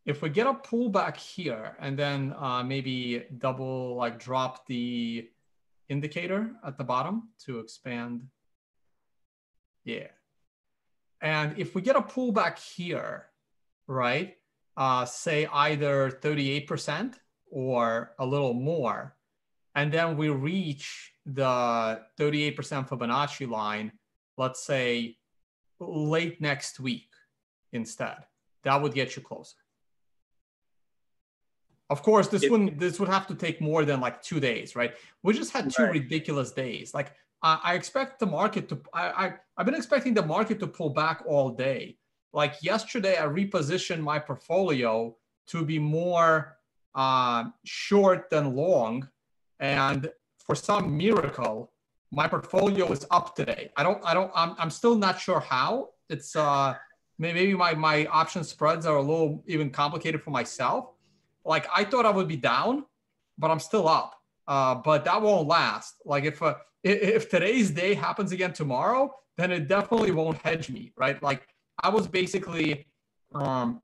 If 0.05 0.21
we 0.21 0.29
get 0.29 0.45
a 0.47 0.53
pullback 0.53 1.17
here 1.17 1.75
and 1.79 1.97
then 1.97 2.35
uh, 2.37 2.63
maybe 2.63 3.25
double 3.37 3.95
like 3.95 4.19
drop 4.19 4.67
the 4.67 5.27
indicator 5.89 6.51
at 6.65 6.77
the 6.77 6.83
bottom 6.83 7.29
to 7.45 7.59
expand 7.59 8.27
yeah. 9.85 10.07
And 11.21 11.57
if 11.57 11.75
we 11.75 11.81
get 11.81 11.95
a 11.95 12.01
pullback 12.01 12.59
here, 12.59 13.27
right, 13.87 14.35
uh, 14.75 15.05
say 15.05 15.47
either 15.51 16.11
38% 16.11 17.13
or 17.51 18.11
a 18.19 18.25
little 18.25 18.53
more, 18.53 19.15
and 19.75 19.91
then 19.91 20.17
we 20.17 20.29
reach 20.29 21.13
the 21.25 22.01
38% 22.19 22.55
Fibonacci 22.89 23.47
line, 23.49 23.91
let's 24.37 24.63
say 24.65 25.17
late 25.79 26.41
next 26.41 26.79
week 26.79 27.09
instead, 27.71 28.17
that 28.63 28.81
would 28.81 28.93
get 28.93 29.15
you 29.15 29.21
closer. 29.21 29.55
Of 31.89 32.01
course, 32.01 32.27
this 32.27 32.49
wouldn't. 32.49 32.79
This 32.79 32.99
would 32.99 33.09
have 33.09 33.27
to 33.27 33.35
take 33.35 33.61
more 33.61 33.85
than 33.85 34.01
like 34.01 34.21
two 34.21 34.39
days, 34.39 34.75
right? 34.75 34.95
We 35.21 35.33
just 35.33 35.51
had 35.51 35.71
two 35.71 35.83
right. 35.83 35.93
ridiculous 35.93 36.51
days. 36.51 36.93
Like 36.93 37.13
I, 37.43 37.59
I 37.63 37.73
expect 37.75 38.19
the 38.19 38.25
market 38.25 38.67
to. 38.69 38.81
I, 38.93 39.03
I 39.03 39.33
I've 39.57 39.65
been 39.65 39.75
expecting 39.75 40.13
the 40.15 40.25
market 40.25 40.59
to 40.61 40.67
pull 40.67 40.89
back 40.89 41.23
all 41.27 41.51
day. 41.51 41.97
Like 42.33 42.55
yesterday, 42.61 43.17
I 43.17 43.25
repositioned 43.25 44.01
my 44.01 44.17
portfolio 44.17 45.15
to 45.47 45.63
be 45.63 45.77
more 45.77 46.57
uh, 46.95 47.45
short 47.65 48.29
than 48.31 48.55
long, 48.55 49.07
and 49.59 50.09
for 50.39 50.55
some 50.55 50.97
miracle, 50.97 51.71
my 52.11 52.27
portfolio 52.27 52.91
is 52.91 53.05
up 53.11 53.35
today. 53.35 53.69
I 53.77 53.83
don't. 53.83 54.01
I 54.03 54.15
don't. 54.15 54.31
I'm. 54.33 54.55
I'm 54.57 54.71
still 54.71 54.95
not 54.95 55.19
sure 55.19 55.39
how. 55.39 55.89
It's 56.09 56.35
uh 56.35 56.75
maybe 57.19 57.53
my 57.53 57.73
my 57.75 58.05
option 58.07 58.43
spreads 58.43 58.85
are 58.85 58.97
a 58.97 59.01
little 59.01 59.43
even 59.47 59.69
complicated 59.69 60.21
for 60.23 60.31
myself. 60.31 60.94
Like 61.45 61.67
I 61.75 61.83
thought 61.83 62.05
I 62.05 62.09
would 62.09 62.27
be 62.27 62.37
down, 62.37 62.85
but 63.37 63.51
I'm 63.51 63.59
still 63.59 63.87
up. 63.87 64.15
Uh, 64.47 64.75
but 64.75 65.05
that 65.05 65.21
won't 65.21 65.47
last. 65.47 65.95
Like 66.05 66.23
if 66.23 66.41
uh, 66.41 66.55
if 66.83 67.29
today's 67.29 67.71
day 67.71 67.93
happens 67.93 68.31
again 68.31 68.53
tomorrow, 68.53 69.13
then 69.37 69.51
it 69.51 69.67
definitely 69.67 70.11
won't 70.11 70.37
hedge 70.39 70.69
me, 70.69 70.93
right? 70.97 71.21
Like 71.21 71.47
I 71.81 71.89
was 71.89 72.07
basically, 72.07 72.85
um, 73.33 73.81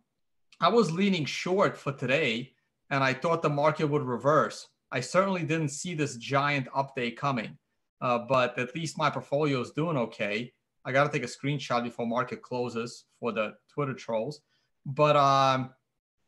I 0.59 0.70
was 0.70 0.91
leaning 0.91 1.26
short 1.26 1.78
for 1.78 1.91
today, 1.91 2.53
and 2.89 3.03
I 3.03 3.14
thought 3.14 3.41
the 3.41 3.49
market 3.49 3.86
would 3.86 4.03
reverse. 4.03 4.68
I 4.91 4.99
certainly 4.99 5.43
didn't 5.43 5.70
see 5.70 5.93
this 5.93 6.16
giant 6.18 6.68
update 6.76 7.18
coming, 7.18 7.57
uh, 8.01 8.20
but 8.20 8.57
at 8.59 8.76
least 8.76 8.97
my 8.97 9.09
portfolio 9.09 9.62
is 9.62 9.72
doing 9.72 9.97
okay. 9.97 10.53
I 10.86 10.91
got 10.91 11.12
to 11.12 11.12
take 11.12 11.28
a 11.28 11.32
screenshot 11.32 11.84
before 11.84 12.05
market 12.05 12.41
closes 12.41 13.05
for 13.20 13.32
the 13.32 13.53
Twitter 13.74 13.93
trolls, 13.93 14.41
but 14.86 15.16
um, 15.16 15.72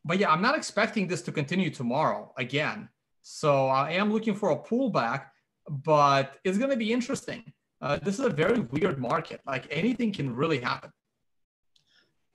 but 0.06 0.20
yeah, 0.20 0.32
I'm 0.32 0.42
not 0.42 0.56
expecting 0.56 1.08
this 1.08 1.22
to 1.24 1.32
continue 1.32 1.70
tomorrow 1.70 2.34
again. 2.38 2.90
So 3.22 3.68
I 3.68 3.92
am 3.92 4.12
looking 4.12 4.36
for 4.36 4.52
a 4.52 4.58
pullback 4.58 5.28
but 5.70 6.38
it's 6.44 6.58
going 6.58 6.70
to 6.70 6.78
be 6.78 6.92
interesting. 6.92 7.44
Uh, 7.82 7.98
this 7.98 8.20
is 8.20 8.26
a 8.26 8.30
very 8.30 8.60
weird 8.60 8.98
market. 8.98 9.42
Like 9.46 9.68
anything 9.70 10.12
can 10.12 10.34
really 10.34 10.60
happen. 10.60 10.92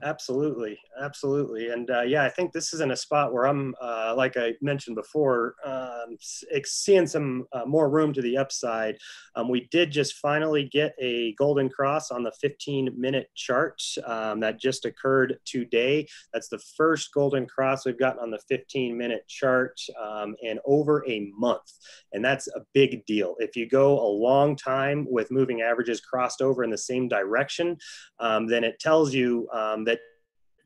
Absolutely, 0.00 0.78
absolutely, 1.02 1.70
and 1.70 1.90
uh, 1.90 2.02
yeah, 2.02 2.22
I 2.22 2.28
think 2.28 2.52
this 2.52 2.72
is 2.72 2.80
in 2.80 2.92
a 2.92 2.96
spot 2.96 3.32
where 3.32 3.48
I'm, 3.48 3.74
uh, 3.82 4.14
like 4.16 4.36
I 4.36 4.52
mentioned 4.62 4.94
before, 4.94 5.56
um, 5.64 6.16
seeing 6.20 7.08
some 7.08 7.46
uh, 7.52 7.64
more 7.66 7.90
room 7.90 8.12
to 8.12 8.22
the 8.22 8.36
upside. 8.36 8.96
Um, 9.34 9.48
we 9.48 9.66
did 9.72 9.90
just 9.90 10.14
finally 10.18 10.68
get 10.72 10.94
a 11.00 11.34
golden 11.34 11.68
cross 11.68 12.12
on 12.12 12.22
the 12.22 12.30
15-minute 12.40 13.30
chart 13.34 13.82
um, 14.06 14.38
that 14.38 14.60
just 14.60 14.84
occurred 14.84 15.36
today. 15.44 16.06
That's 16.32 16.48
the 16.48 16.60
first 16.76 17.12
golden 17.12 17.46
cross 17.46 17.84
we've 17.84 17.98
gotten 17.98 18.20
on 18.22 18.30
the 18.30 18.38
15-minute 18.48 19.26
chart 19.26 19.80
um, 20.00 20.36
in 20.42 20.60
over 20.64 21.04
a 21.08 21.28
month, 21.36 21.72
and 22.12 22.24
that's 22.24 22.46
a 22.46 22.60
big 22.72 23.04
deal. 23.06 23.34
If 23.40 23.56
you 23.56 23.68
go 23.68 23.98
a 23.98 24.06
long 24.06 24.54
time 24.54 25.08
with 25.10 25.32
moving 25.32 25.60
averages 25.62 26.00
crossed 26.00 26.40
over 26.40 26.62
in 26.62 26.70
the 26.70 26.78
same 26.78 27.08
direction, 27.08 27.76
um, 28.20 28.46
then 28.46 28.62
it 28.62 28.78
tells 28.78 29.12
you 29.12 29.48
um, 29.52 29.84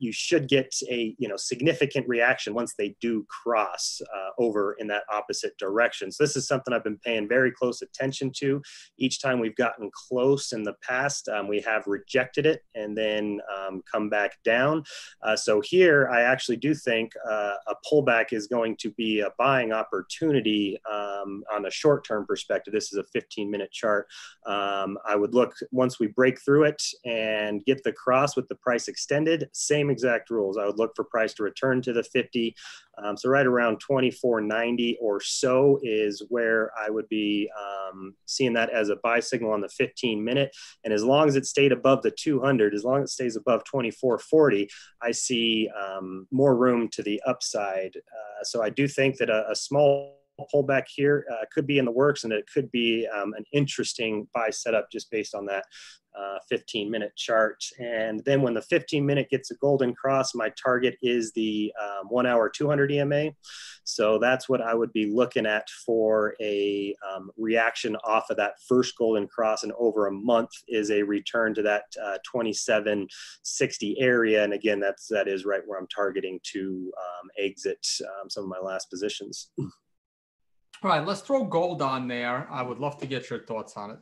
you 0.03 0.11
should 0.11 0.47
get 0.47 0.73
a 0.89 1.15
you 1.17 1.27
know 1.27 1.37
significant 1.37 2.07
reaction 2.07 2.53
once 2.53 2.73
they 2.77 2.95
do 2.99 3.25
cross 3.29 4.01
uh, 4.13 4.29
over 4.37 4.73
in 4.79 4.87
that 4.87 5.03
opposite 5.09 5.57
direction. 5.57 6.11
So 6.11 6.23
this 6.23 6.35
is 6.35 6.47
something 6.47 6.73
I've 6.73 6.83
been 6.83 6.99
paying 6.99 7.27
very 7.27 7.51
close 7.51 7.81
attention 7.81 8.31
to. 8.37 8.61
Each 8.97 9.21
time 9.21 9.39
we've 9.39 9.55
gotten 9.55 9.89
close 9.93 10.51
in 10.51 10.63
the 10.63 10.75
past, 10.87 11.29
um, 11.29 11.47
we 11.47 11.61
have 11.61 11.87
rejected 11.87 12.45
it 12.45 12.63
and 12.75 12.97
then 12.97 13.39
um, 13.55 13.81
come 13.89 14.09
back 14.09 14.37
down. 14.43 14.83
Uh, 15.21 15.35
so 15.35 15.61
here, 15.61 16.09
I 16.11 16.21
actually 16.21 16.57
do 16.57 16.75
think 16.75 17.13
uh, 17.29 17.55
a 17.67 17.75
pullback 17.89 18.33
is 18.33 18.47
going 18.47 18.75
to 18.77 18.91
be 18.91 19.21
a 19.21 19.29
buying 19.37 19.71
opportunity 19.71 20.77
um, 20.91 21.43
on 21.53 21.65
a 21.65 21.71
short-term 21.71 22.25
perspective. 22.25 22.73
This 22.73 22.91
is 22.91 22.99
a 22.99 23.17
15-minute 23.17 23.71
chart. 23.71 24.07
Um, 24.45 24.97
I 25.07 25.15
would 25.15 25.33
look 25.33 25.55
once 25.71 25.99
we 25.99 26.07
break 26.07 26.41
through 26.41 26.63
it 26.65 26.83
and 27.05 27.63
get 27.65 27.83
the 27.83 27.93
cross 27.93 28.35
with 28.35 28.47
the 28.49 28.55
price 28.55 28.87
extended, 28.87 29.49
same 29.53 29.89
exact 29.93 30.29
rules. 30.29 30.57
I 30.57 30.65
would 30.65 30.77
look 30.77 30.93
for 30.95 31.05
price 31.05 31.33
to 31.35 31.43
return 31.43 31.81
to 31.83 31.93
the 31.93 32.03
50. 32.03 32.55
Um, 33.01 33.15
so 33.15 33.29
right 33.29 33.45
around 33.45 33.81
24.90 33.89 34.97
or 35.01 35.21
so 35.21 35.79
is 35.81 36.23
where 36.29 36.71
I 36.79 36.89
would 36.89 37.07
be 37.07 37.49
um, 37.57 38.15
seeing 38.25 38.53
that 38.53 38.69
as 38.69 38.89
a 38.89 38.97
buy 38.97 39.19
signal 39.19 39.51
on 39.51 39.61
the 39.61 39.69
15 39.69 40.23
minute. 40.23 40.55
And 40.83 40.93
as 40.93 41.03
long 41.03 41.27
as 41.27 41.35
it 41.35 41.45
stayed 41.45 41.71
above 41.71 42.01
the 42.01 42.11
200, 42.11 42.73
as 42.73 42.83
long 42.83 43.03
as 43.03 43.09
it 43.09 43.13
stays 43.13 43.35
above 43.35 43.63
24.40, 43.73 44.67
I 45.01 45.11
see 45.11 45.69
um, 45.69 46.27
more 46.31 46.55
room 46.55 46.89
to 46.89 47.01
the 47.01 47.21
upside. 47.25 47.95
Uh, 47.95 48.43
so 48.43 48.61
I 48.61 48.69
do 48.69 48.87
think 48.87 49.17
that 49.17 49.29
a, 49.29 49.49
a 49.49 49.55
small 49.55 50.22
pullback 50.53 50.83
here 50.87 51.25
uh, 51.31 51.45
could 51.51 51.67
be 51.67 51.77
in 51.77 51.85
the 51.85 51.91
works 51.91 52.23
and 52.23 52.33
it 52.33 52.45
could 52.51 52.71
be 52.71 53.07
um, 53.07 53.33
an 53.33 53.43
interesting 53.51 54.27
buy 54.33 54.49
setup 54.49 54.91
just 54.91 55.09
based 55.11 55.35
on 55.35 55.45
that 55.45 55.65
uh, 56.17 56.37
15 56.47 56.91
minute 56.91 57.15
chart. 57.15 57.63
And 57.79 58.23
then 58.25 58.41
when 58.41 58.53
the 58.53 58.61
15 58.61 59.05
minute 59.05 59.29
gets 59.29 59.51
a 59.51 59.55
golden 59.55 59.93
cross, 59.95 60.35
my 60.35 60.49
target 60.61 60.95
is 61.01 61.31
the 61.31 61.73
um, 61.81 62.07
one 62.09 62.25
hour 62.27 62.49
200 62.49 62.91
EMA. 62.91 63.31
So 63.83 64.19
that's 64.19 64.47
what 64.47 64.61
I 64.61 64.73
would 64.73 64.93
be 64.93 65.11
looking 65.11 65.45
at 65.45 65.67
for 65.85 66.35
a 66.39 66.95
um, 67.11 67.31
reaction 67.37 67.95
off 68.03 68.29
of 68.29 68.37
that 68.37 68.61
first 68.67 68.95
golden 68.97 69.27
cross. 69.27 69.63
And 69.63 69.73
over 69.77 70.07
a 70.07 70.11
month 70.11 70.51
is 70.67 70.91
a 70.91 71.03
return 71.03 71.53
to 71.55 71.61
that 71.63 71.85
uh, 72.01 72.17
2760 72.31 73.99
area. 73.99 74.43
And 74.43 74.53
again, 74.53 74.79
that's, 74.79 75.07
that 75.07 75.27
is 75.27 75.45
right 75.45 75.61
where 75.65 75.79
I'm 75.79 75.87
targeting 75.87 76.39
to 76.53 76.91
um, 76.97 77.29
exit 77.39 77.85
um, 78.21 78.29
some 78.29 78.43
of 78.43 78.49
my 78.49 78.59
last 78.59 78.89
positions. 78.89 79.49
All 80.83 80.89
right, 80.89 81.05
let's 81.05 81.21
throw 81.21 81.45
gold 81.45 81.81
on 81.81 82.09
there. 82.09 82.45
I 82.51 82.61
would 82.61 82.77
love 82.77 82.97
to 82.97 83.05
get 83.05 83.29
your 83.29 83.39
thoughts 83.39 83.77
on 83.77 83.91
it. 83.91 83.99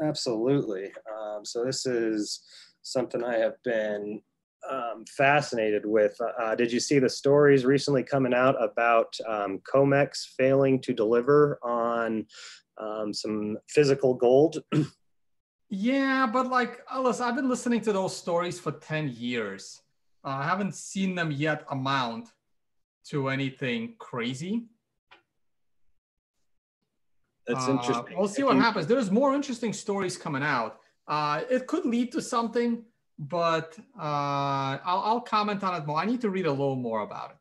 Absolutely. 0.00 0.92
Um, 1.12 1.44
so 1.44 1.64
this 1.64 1.84
is 1.84 2.42
something 2.82 3.24
I 3.24 3.38
have 3.38 3.60
been 3.64 4.22
um, 4.70 5.04
fascinated 5.16 5.84
with. 5.84 6.16
Uh, 6.20 6.42
uh, 6.42 6.54
did 6.54 6.70
you 6.70 6.78
see 6.78 7.00
the 7.00 7.08
stories 7.08 7.64
recently 7.64 8.04
coming 8.04 8.32
out 8.32 8.54
about 8.62 9.16
um, 9.26 9.60
COMEX 9.68 10.28
failing 10.38 10.80
to 10.82 10.92
deliver 10.92 11.58
on 11.64 12.26
um, 12.78 13.12
some 13.12 13.58
physical 13.68 14.14
gold? 14.14 14.62
yeah, 15.70 16.28
but 16.32 16.46
like, 16.46 16.82
Alice, 16.88 17.20
I've 17.20 17.34
been 17.34 17.48
listening 17.48 17.80
to 17.80 17.92
those 17.92 18.16
stories 18.16 18.60
for 18.60 18.70
10 18.70 19.08
years. 19.08 19.82
Uh, 20.24 20.28
I 20.28 20.44
haven't 20.44 20.76
seen 20.76 21.16
them 21.16 21.32
yet 21.32 21.64
amount 21.68 22.28
to 23.08 23.28
anything 23.28 23.96
crazy. 23.98 24.68
That's 27.46 27.68
uh, 27.68 27.72
interesting. 27.72 28.18
We'll 28.18 28.28
see 28.28 28.42
what 28.42 28.56
happens. 28.56 28.86
There's 28.86 29.10
more 29.10 29.34
interesting 29.34 29.72
stories 29.72 30.16
coming 30.16 30.42
out. 30.42 30.80
Uh, 31.06 31.42
it 31.48 31.66
could 31.66 31.84
lead 31.86 32.10
to 32.12 32.20
something, 32.20 32.82
but 33.18 33.76
uh, 33.98 34.78
I'll, 34.84 35.02
I'll 35.04 35.20
comment 35.20 35.62
on 35.62 35.80
it 35.80 35.86
more. 35.86 35.98
I 35.98 36.04
need 36.04 36.20
to 36.22 36.30
read 36.30 36.46
a 36.46 36.50
little 36.50 36.76
more 36.76 37.02
about 37.02 37.30
it. 37.30 37.36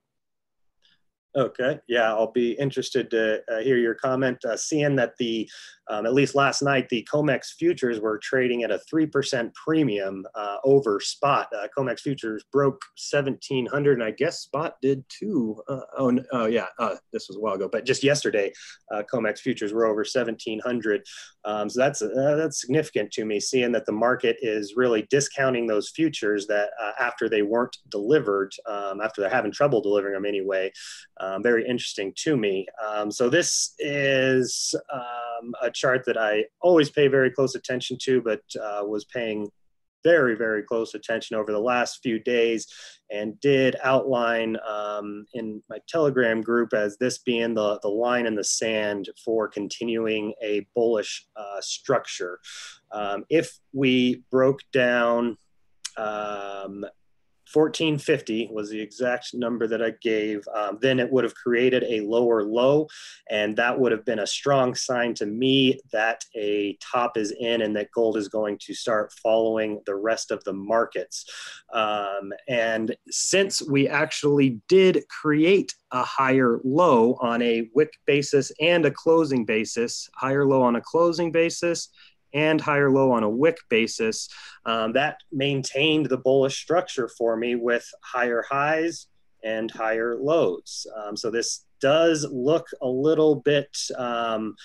Okay. 1.38 1.80
Yeah, 1.88 2.14
I'll 2.14 2.32
be 2.32 2.52
interested 2.54 3.10
to 3.12 3.42
uh, 3.52 3.60
hear 3.60 3.78
your 3.78 3.96
comment. 3.96 4.46
Uh, 4.46 4.56
seeing 4.56 4.96
that 4.96 5.18
the, 5.18 5.50
um, 5.90 6.06
at 6.06 6.14
least 6.14 6.36
last 6.36 6.62
night, 6.62 6.90
the 6.90 7.08
COMEX 7.12 7.54
futures 7.58 8.00
were 8.00 8.18
trading 8.18 8.64
at 8.64 8.72
a 8.72 8.82
3% 8.92 9.54
premium 9.54 10.26
uh, 10.36 10.58
over 10.64 11.00
spot. 11.00 11.48
Uh, 11.56 11.68
COMEX 11.78 12.00
futures 12.02 12.44
broke 12.52 12.82
1700, 13.12 13.94
and 13.94 14.04
I 14.04 14.12
guess 14.12 14.40
spot 14.40 14.78
did 14.82 15.04
too. 15.10 15.62
Uh, 15.68 15.82
oh, 15.98 16.20
oh, 16.32 16.46
yeah, 16.46 16.68
uh, 16.80 16.96
this 17.14 17.28
was 17.28 17.38
a 17.38 17.40
while 17.40 17.54
ago, 17.54 17.70
but 17.72 17.86
just 17.86 18.04
yesterday, 18.04 18.52
COMEX 18.92 19.40
futures 19.40 19.74
were 19.74 19.86
over 19.86 19.98
1700. 19.98 21.04
Um, 21.44 21.70
so 21.70 21.80
that's, 21.80 22.00
that's 22.00 22.62
significant 22.62 23.12
to 23.14 23.26
me, 23.26 23.40
seeing 23.40 23.72
that 23.74 23.86
the 23.86 23.92
market 23.92 24.38
is 24.42 24.74
really 24.76 25.08
discounting 25.10 25.68
those 25.68 25.90
futures 25.90 26.48
that 26.48 26.70
after 27.00 27.30
they 27.30 27.42
weren't 27.42 27.78
delivered, 27.90 28.54
um, 28.68 29.02
after 29.02 29.22
they're 29.22 29.30
having 29.30 29.52
trouble 29.52 29.82
delivering 29.82 30.14
them 30.14 30.26
anyway 30.26 30.72
um, 31.20 31.42
very 31.42 31.68
interesting 31.68 32.14
to 32.18 32.36
me. 32.36 32.68
Um, 32.86 33.12
so 33.12 33.30
this 33.30 33.74
is 33.80 34.76
um, 34.92 35.54
a 35.62 35.70
chart 35.76 36.04
that 36.06 36.18
I 36.18 36.46
always 36.62 36.90
pay 36.90 37.08
very 37.08 37.30
close 37.30 37.56
attention 37.56 37.98
to, 38.04 38.22
but 38.22 38.42
uh, 38.60 38.84
was 38.86 39.06
paying 39.06 39.50
very, 40.06 40.36
very 40.36 40.62
close 40.62 40.94
attention 40.94 41.36
over 41.36 41.52
the 41.52 41.60
last 41.60 42.00
few 42.04 42.20
days 42.20 42.68
and 43.12 43.40
did 43.40 43.76
outline 43.84 44.56
um, 44.68 45.26
in 45.34 45.62
my 45.68 45.80
Telegram 45.90 46.42
group 46.42 46.74
as 46.74 46.96
this 46.98 47.18
being 47.18 47.56
the, 47.56 47.80
the 47.82 47.90
line 47.90 48.28
in 48.28 48.36
the 48.36 48.44
sand 48.44 49.10
for 49.24 49.48
continuing 49.48 50.34
a 50.44 50.66
bullish 50.76 51.28
uh, 51.36 51.60
structure. 51.60 52.40
Um, 52.92 53.26
if 53.30 53.60
we 53.74 54.24
broke 54.30 54.60
down 54.72 55.38
um, 55.98 56.86
1450 57.56 58.50
was 58.52 58.70
the 58.70 58.82
exact 58.82 59.34
number 59.34 59.68
that 59.68 59.82
I 59.82 59.94
gave. 60.02 60.46
Um, 60.54 60.78
then 60.82 61.00
it 61.00 61.10
would 61.10 61.24
have 61.24 61.36
created 61.36 61.84
a 61.84 62.02
lower 62.02 62.44
low, 62.44 62.88
and 63.30 63.56
that 63.56 63.80
would 63.80 63.94
have 63.94 64.04
been 64.04 64.20
a 64.20 64.28
strong 64.28 64.76
sign 64.76 65.14
to 65.16 65.26
me 65.26 65.80
that 65.94 66.26
a 66.36 66.78
top 66.82 67.16
is 67.16 67.34
in 67.40 67.62
and 67.62 67.76
that 67.78 67.92
gold 67.92 68.18
is 68.18 68.28
going 68.28 68.58
to 68.64 68.74
start 68.74 69.14
following 69.24 69.82
the 69.86 69.96
rest 69.96 70.32
of 70.32 70.44
the 70.44 70.54
markets. 70.54 71.26
Um, 71.74 72.34
and 72.50 72.96
since 73.10 73.62
we 73.62 73.88
actually 73.88 74.60
did 74.68 75.06
create 75.10 75.74
a 75.92 76.04
higher 76.04 76.60
low 76.64 77.14
on 77.22 77.42
a 77.42 77.70
wick 77.74 77.94
basis 78.06 78.52
and 78.60 78.86
a 78.86 78.92
closing 78.92 79.46
basis, 79.46 80.10
higher 80.16 80.46
low 80.46 80.62
on 80.62 80.76
a 80.76 80.82
closing 80.82 81.32
basis 81.32 81.90
and 82.36 82.62
higher 82.62 82.92
low 82.92 83.12
on 83.12 83.24
a 83.24 83.30
wick 83.30 83.58
basis, 83.70 84.30
um, 84.66 84.94
that 84.94 85.18
maintained 85.32 86.08
the 86.08 86.18
bullish 86.18 86.62
structure 86.62 87.08
for 87.08 87.36
me 87.36 87.56
with 87.56 87.90
higher 88.04 88.44
highs 88.48 89.08
and 89.44 89.72
higher 89.72 90.18
lows. 90.18 90.86
Um, 90.96 91.16
so 91.16 91.32
this 91.32 91.66
does 91.80 92.26
look 92.32 92.68
a 92.82 92.88
little 92.88 93.36
bit 93.36 93.76
um, 93.98 94.56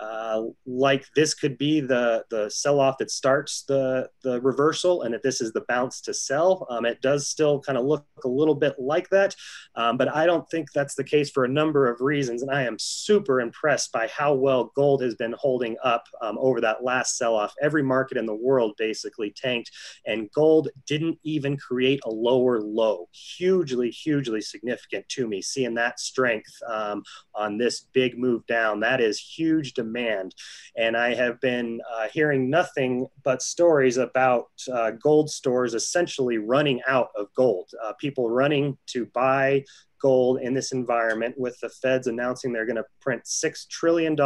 uh, 0.00 0.42
like 0.66 1.04
this 1.14 1.34
could 1.34 1.58
be 1.58 1.80
the 1.80 2.24
the 2.30 2.48
sell 2.50 2.80
off 2.80 2.96
that 2.98 3.10
starts 3.10 3.64
the 3.64 4.08
the 4.22 4.40
reversal, 4.40 5.02
and 5.02 5.12
that 5.12 5.22
this 5.22 5.40
is 5.40 5.52
the 5.52 5.64
bounce 5.68 6.00
to 6.00 6.14
sell. 6.14 6.66
Um, 6.70 6.86
it 6.86 7.02
does 7.02 7.28
still 7.28 7.60
kind 7.60 7.76
of 7.76 7.84
look 7.84 8.06
a 8.24 8.28
little 8.28 8.54
bit 8.54 8.76
like 8.78 9.10
that, 9.10 9.36
um, 9.74 9.98
but 9.98 10.08
I 10.14 10.24
don't 10.24 10.48
think 10.50 10.72
that's 10.72 10.94
the 10.94 11.04
case 11.04 11.30
for 11.30 11.44
a 11.44 11.48
number 11.48 11.86
of 11.86 12.00
reasons. 12.00 12.40
And 12.42 12.50
I 12.50 12.62
am 12.62 12.78
super 12.78 13.40
impressed 13.40 13.92
by 13.92 14.08
how 14.08 14.32
well 14.32 14.72
gold 14.74 15.02
has 15.02 15.14
been 15.14 15.34
holding 15.38 15.76
up 15.84 16.04
um, 16.22 16.38
over 16.40 16.62
that 16.62 16.82
last 16.82 17.18
sell 17.18 17.34
off. 17.34 17.52
Every 17.60 17.82
market 17.82 18.16
in 18.16 18.24
the 18.24 18.34
world 18.34 18.72
basically 18.78 19.34
tanked, 19.36 19.70
and 20.06 20.30
gold 20.34 20.68
didn't 20.86 21.18
even 21.24 21.58
create 21.58 22.00
a 22.04 22.10
lower 22.10 22.58
low. 22.60 23.08
Hugely, 23.12 23.90
hugely 23.90 24.40
significant 24.40 25.06
to 25.10 25.28
me. 25.28 25.42
Seeing 25.42 25.74
that 25.74 26.00
strength 26.00 26.56
um, 26.66 27.02
on 27.34 27.58
this 27.58 27.82
big 27.92 28.18
move 28.18 28.46
down, 28.46 28.80
that 28.80 29.02
is 29.02 29.20
huge 29.20 29.74
demand 29.74 29.89
demand. 29.90 30.34
And 30.76 30.96
I 30.96 31.14
have 31.14 31.40
been 31.40 31.80
uh, 31.92 32.08
hearing 32.12 32.50
nothing 32.50 33.06
but 33.24 33.42
stories 33.42 33.96
about 33.96 34.46
uh, 34.72 34.92
gold 34.92 35.30
stores 35.30 35.74
essentially 35.74 36.38
running 36.38 36.80
out 36.86 37.08
of 37.16 37.26
gold, 37.34 37.70
uh, 37.84 37.92
people 37.98 38.30
running 38.30 38.78
to 38.88 39.06
buy 39.06 39.64
gold 40.00 40.40
in 40.40 40.54
this 40.54 40.72
environment 40.72 41.34
with 41.38 41.58
the 41.60 41.68
feds 41.68 42.06
announcing 42.06 42.52
they're 42.52 42.66
going 42.66 42.76
to 42.76 42.84
print 43.00 43.22
$6 43.24 43.68
trillion. 43.68 44.16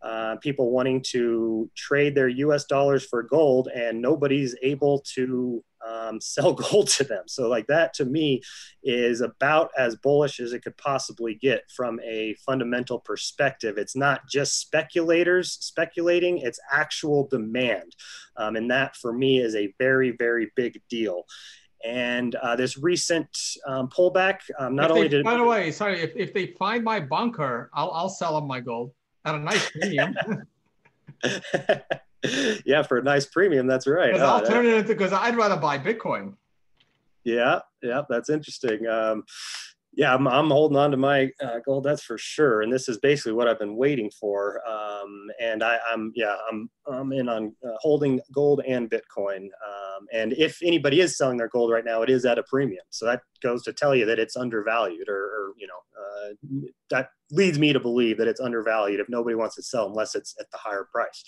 Uh, 0.00 0.36
people 0.36 0.70
wanting 0.70 1.02
to 1.02 1.68
trade 1.76 2.14
their 2.14 2.28
US 2.28 2.64
dollars 2.66 3.04
for 3.04 3.24
gold, 3.24 3.68
and 3.74 4.00
nobody's 4.00 4.54
able 4.62 5.02
to 5.14 5.64
um, 5.86 6.20
sell 6.20 6.52
gold 6.52 6.88
to 6.88 7.04
them. 7.04 7.24
So, 7.26 7.48
like 7.48 7.66
that 7.68 7.94
to 7.94 8.04
me 8.04 8.42
is 8.82 9.20
about 9.20 9.70
as 9.76 9.96
bullish 9.96 10.40
as 10.40 10.52
it 10.52 10.60
could 10.60 10.76
possibly 10.76 11.34
get 11.34 11.62
from 11.74 12.00
a 12.00 12.34
fundamental 12.46 12.98
perspective. 12.98 13.78
It's 13.78 13.96
not 13.96 14.28
just 14.28 14.60
speculators 14.60 15.52
speculating, 15.52 16.38
it's 16.38 16.60
actual 16.72 17.26
demand. 17.28 17.94
Um, 18.36 18.56
and 18.56 18.70
that 18.70 18.96
for 18.96 19.12
me 19.12 19.40
is 19.40 19.54
a 19.54 19.72
very, 19.78 20.12
very 20.12 20.50
big 20.56 20.80
deal. 20.88 21.24
And 21.84 22.34
uh, 22.36 22.56
this 22.56 22.76
recent 22.76 23.28
um, 23.66 23.88
pullback, 23.88 24.40
um, 24.58 24.74
not 24.74 24.86
if 24.86 24.90
only 24.90 25.02
they, 25.02 25.08
did. 25.08 25.24
By 25.24 25.36
the 25.36 25.44
way, 25.44 25.70
sorry, 25.70 26.00
if, 26.00 26.12
if 26.16 26.34
they 26.34 26.48
find 26.58 26.82
my 26.82 26.98
bunker, 26.98 27.70
I'll, 27.72 27.90
I'll 27.92 28.08
sell 28.08 28.34
them 28.34 28.48
my 28.48 28.60
gold 28.60 28.92
at 29.24 29.36
a 29.36 29.38
nice 29.38 29.70
premium. 29.70 30.16
yeah, 32.64 32.82
for 32.82 32.98
a 32.98 33.02
nice 33.02 33.26
premium, 33.26 33.66
that's 33.66 33.86
right. 33.86 34.12
Because 34.12 34.22
I'll 34.22 34.46
turn 34.46 34.66
it 34.66 34.74
into 34.74 34.88
because 34.88 35.12
I'd 35.12 35.36
rather 35.36 35.56
buy 35.56 35.78
Bitcoin. 35.78 36.34
Yeah, 37.24 37.60
yeah, 37.82 38.02
that's 38.08 38.30
interesting. 38.30 38.86
Um, 38.86 39.24
yeah, 39.98 40.14
I'm, 40.14 40.28
I'm 40.28 40.50
holding 40.50 40.78
on 40.78 40.92
to 40.92 40.96
my 40.96 41.30
uh, 41.42 41.58
gold. 41.64 41.82
That's 41.82 42.04
for 42.04 42.16
sure. 42.18 42.62
And 42.62 42.72
this 42.72 42.88
is 42.88 42.98
basically 42.98 43.32
what 43.32 43.48
I've 43.48 43.58
been 43.58 43.76
waiting 43.76 44.10
for. 44.10 44.60
Um, 44.64 45.26
and 45.40 45.62
I, 45.62 45.78
am 45.92 46.12
yeah, 46.14 46.36
I'm 46.48 46.70
I'm 46.86 47.12
in 47.12 47.28
on 47.28 47.54
uh, 47.66 47.72
holding 47.80 48.20
gold 48.32 48.62
and 48.66 48.88
Bitcoin. 48.88 49.46
Um, 49.46 50.06
and 50.12 50.34
if 50.34 50.60
anybody 50.62 51.00
is 51.00 51.18
selling 51.18 51.36
their 51.36 51.48
gold 51.48 51.72
right 51.72 51.84
now, 51.84 52.02
it 52.02 52.10
is 52.10 52.24
at 52.24 52.38
a 52.38 52.44
premium. 52.44 52.84
So 52.90 53.06
that 53.06 53.22
goes 53.42 53.64
to 53.64 53.72
tell 53.72 53.92
you 53.92 54.06
that 54.06 54.20
it's 54.20 54.36
undervalued, 54.36 55.08
or, 55.08 55.16
or 55.16 55.52
you 55.56 55.66
know, 55.66 55.80
uh, 56.00 56.68
that 56.90 57.10
leads 57.32 57.58
me 57.58 57.72
to 57.72 57.80
believe 57.80 58.18
that 58.18 58.28
it's 58.28 58.40
undervalued 58.40 59.00
if 59.00 59.08
nobody 59.08 59.34
wants 59.34 59.56
to 59.56 59.62
sell 59.64 59.86
unless 59.88 60.14
it's 60.14 60.36
at 60.38 60.48
the 60.52 60.58
higher 60.58 60.86
price. 60.92 61.24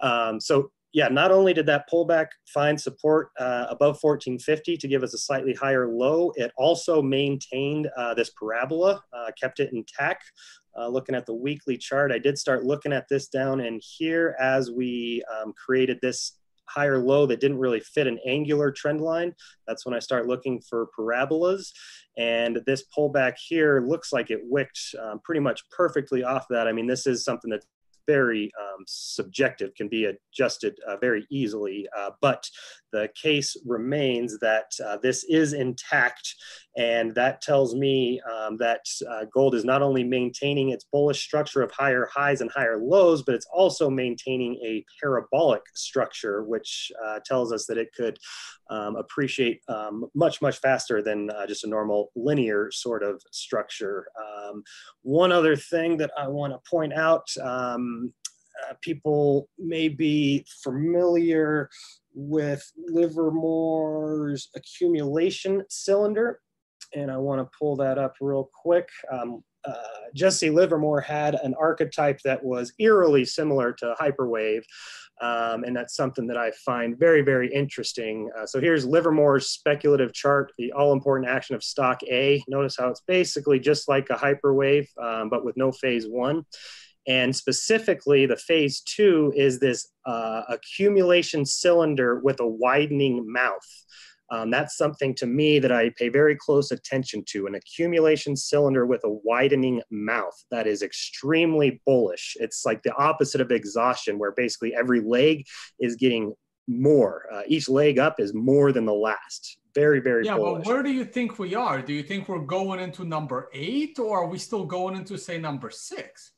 Um, 0.00 0.40
so 0.40 0.70
yeah, 0.94 1.08
not 1.08 1.32
only 1.32 1.52
did 1.52 1.66
that 1.66 1.90
pullback 1.92 2.28
find 2.46 2.80
support 2.80 3.30
uh, 3.38 3.66
above 3.68 3.98
1450 4.00 4.76
to 4.76 4.88
give 4.88 5.02
us 5.02 5.12
a 5.12 5.18
slightly 5.18 5.52
higher 5.52 5.88
low, 5.88 6.32
it 6.36 6.52
also 6.56 7.02
maintained 7.02 7.88
uh, 7.96 8.14
this 8.14 8.30
parabola, 8.30 9.02
uh, 9.12 9.30
kept 9.38 9.58
it 9.58 9.72
intact. 9.72 10.30
Uh, 10.78 10.86
looking 10.88 11.16
at 11.16 11.26
the 11.26 11.34
weekly 11.34 11.76
chart, 11.76 12.12
I 12.12 12.18
did 12.18 12.38
start 12.38 12.64
looking 12.64 12.92
at 12.92 13.08
this 13.08 13.26
down 13.26 13.60
in 13.60 13.80
here 13.82 14.36
as 14.40 14.70
we 14.70 15.22
um, 15.32 15.52
created 15.52 15.98
this 16.00 16.38
higher 16.66 16.98
low 16.98 17.26
that 17.26 17.40
didn't 17.40 17.58
really 17.58 17.80
fit 17.80 18.06
an 18.06 18.18
angular 18.26 18.70
trend 18.70 19.00
line. 19.00 19.34
That's 19.66 19.84
when 19.84 19.94
I 19.94 19.98
start 19.98 20.26
looking 20.26 20.60
for 20.60 20.88
parabolas. 20.96 21.72
And 22.16 22.60
this 22.66 22.84
pullback 22.96 23.34
here 23.36 23.84
looks 23.86 24.12
like 24.12 24.30
it 24.30 24.40
wicked 24.44 24.78
um, 25.02 25.20
pretty 25.24 25.40
much 25.40 25.68
perfectly 25.70 26.22
off 26.22 26.46
that. 26.50 26.68
I 26.68 26.72
mean, 26.72 26.86
this 26.86 27.06
is 27.06 27.24
something 27.24 27.50
that's 27.50 27.66
very 28.06 28.50
um, 28.60 28.84
subjective, 28.86 29.74
can 29.74 29.88
be 29.88 30.06
adjusted 30.06 30.76
uh, 30.86 30.96
very 30.96 31.26
easily. 31.30 31.86
Uh, 31.96 32.10
but 32.20 32.48
the 32.92 33.08
case 33.20 33.56
remains 33.66 34.38
that 34.40 34.70
uh, 34.84 34.96
this 35.02 35.24
is 35.24 35.52
intact, 35.52 36.34
and 36.76 37.14
that 37.14 37.40
tells 37.40 37.74
me 37.74 38.20
um, 38.22 38.56
that 38.56 38.80
uh, 39.08 39.24
gold 39.32 39.54
is 39.54 39.64
not 39.64 39.82
only 39.82 40.02
maintaining 40.02 40.70
its 40.70 40.84
bullish 40.84 41.22
structure 41.22 41.62
of 41.62 41.70
higher 41.70 42.08
highs 42.12 42.40
and 42.40 42.50
higher 42.50 42.78
lows, 42.78 43.22
but 43.22 43.34
it's 43.34 43.46
also 43.52 43.88
maintaining 43.88 44.54
a 44.56 44.84
parabolic 45.00 45.62
structure, 45.74 46.42
which 46.42 46.90
uh, 47.04 47.20
tells 47.24 47.52
us 47.52 47.66
that 47.66 47.78
it 47.78 47.88
could 47.96 48.18
um, 48.70 48.96
appreciate 48.96 49.60
um, 49.68 50.06
much, 50.14 50.42
much 50.42 50.58
faster 50.58 51.00
than 51.00 51.30
uh, 51.30 51.46
just 51.46 51.64
a 51.64 51.68
normal 51.68 52.10
linear 52.16 52.70
sort 52.72 53.04
of 53.04 53.22
structure. 53.30 54.06
Um, 54.18 54.64
one 55.02 55.30
other 55.30 55.54
thing 55.54 55.96
that 55.98 56.10
I 56.18 56.26
want 56.26 56.52
to 56.52 56.70
point 56.70 56.92
out 56.92 57.28
um, 57.42 58.12
uh, 58.68 58.74
people 58.80 59.48
may 59.58 59.88
be 59.88 60.46
familiar 60.62 61.68
with 62.14 62.64
Livermore's 62.76 64.48
accumulation 64.54 65.64
cylinder. 65.68 66.40
And 66.94 67.10
I 67.10 67.16
want 67.16 67.40
to 67.40 67.56
pull 67.58 67.76
that 67.76 67.98
up 67.98 68.14
real 68.20 68.50
quick. 68.62 68.88
Um, 69.10 69.42
uh, 69.64 69.74
Jesse 70.14 70.50
Livermore 70.50 71.00
had 71.00 71.34
an 71.34 71.54
archetype 71.58 72.20
that 72.24 72.44
was 72.44 72.72
eerily 72.78 73.24
similar 73.24 73.72
to 73.72 73.94
Hyperwave. 74.00 74.62
Um, 75.20 75.64
and 75.64 75.76
that's 75.76 75.94
something 75.94 76.26
that 76.26 76.36
I 76.36 76.50
find 76.64 76.98
very, 76.98 77.22
very 77.22 77.52
interesting. 77.52 78.30
Uh, 78.36 78.46
so 78.46 78.60
here's 78.60 78.84
Livermore's 78.84 79.48
speculative 79.48 80.12
chart, 80.12 80.52
the 80.58 80.72
all 80.72 80.92
important 80.92 81.30
action 81.30 81.54
of 81.54 81.62
stock 81.62 82.02
A. 82.04 82.42
Notice 82.48 82.76
how 82.76 82.88
it's 82.88 83.02
basically 83.06 83.60
just 83.60 83.88
like 83.88 84.10
a 84.10 84.14
Hyperwave, 84.14 84.86
um, 85.00 85.30
but 85.30 85.44
with 85.44 85.56
no 85.56 85.72
phase 85.72 86.06
one. 86.06 86.44
And 87.06 87.34
specifically, 87.36 88.26
the 88.26 88.36
phase 88.36 88.80
two 88.80 89.32
is 89.36 89.60
this 89.60 89.88
uh, 90.06 90.42
accumulation 90.48 91.44
cylinder 91.44 92.18
with 92.18 92.40
a 92.40 92.46
widening 92.46 93.30
mouth. 93.30 93.84
Um, 94.30 94.50
that's 94.50 94.76
something 94.76 95.14
to 95.16 95.26
me 95.26 95.58
that 95.58 95.72
I 95.72 95.90
pay 95.90 96.08
very 96.08 96.36
close 96.36 96.70
attention 96.70 97.24
to 97.28 97.46
an 97.46 97.54
accumulation 97.54 98.36
cylinder 98.36 98.86
with 98.86 99.02
a 99.04 99.10
widening 99.10 99.82
mouth. 99.90 100.34
That 100.50 100.66
is 100.66 100.82
extremely 100.82 101.82
bullish. 101.86 102.36
It's 102.40 102.64
like 102.64 102.82
the 102.82 102.94
opposite 102.94 103.40
of 103.40 103.50
exhaustion, 103.50 104.18
where 104.18 104.32
basically 104.32 104.74
every 104.74 105.00
leg 105.00 105.46
is 105.78 105.96
getting 105.96 106.34
more. 106.66 107.26
Uh, 107.32 107.42
each 107.46 107.68
leg 107.68 107.98
up 107.98 108.18
is 108.18 108.32
more 108.32 108.72
than 108.72 108.86
the 108.86 108.94
last. 108.94 109.58
Very, 109.74 110.00
very 110.00 110.24
yeah. 110.24 110.36
Bullish. 110.36 110.64
But 110.64 110.72
where 110.72 110.82
do 110.82 110.90
you 110.90 111.04
think 111.04 111.38
we 111.38 111.54
are? 111.54 111.82
Do 111.82 111.92
you 111.92 112.02
think 112.02 112.28
we're 112.28 112.38
going 112.38 112.80
into 112.80 113.04
number 113.04 113.50
eight, 113.52 113.98
or 113.98 114.22
are 114.22 114.26
we 114.26 114.38
still 114.38 114.64
going 114.64 114.96
into 114.96 115.18
say 115.18 115.38
number 115.38 115.70
six? 115.70 116.32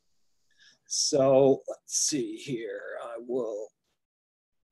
So 0.86 1.62
let's 1.68 1.98
see 2.08 2.36
here. 2.36 2.80
I 3.04 3.16
will 3.18 3.68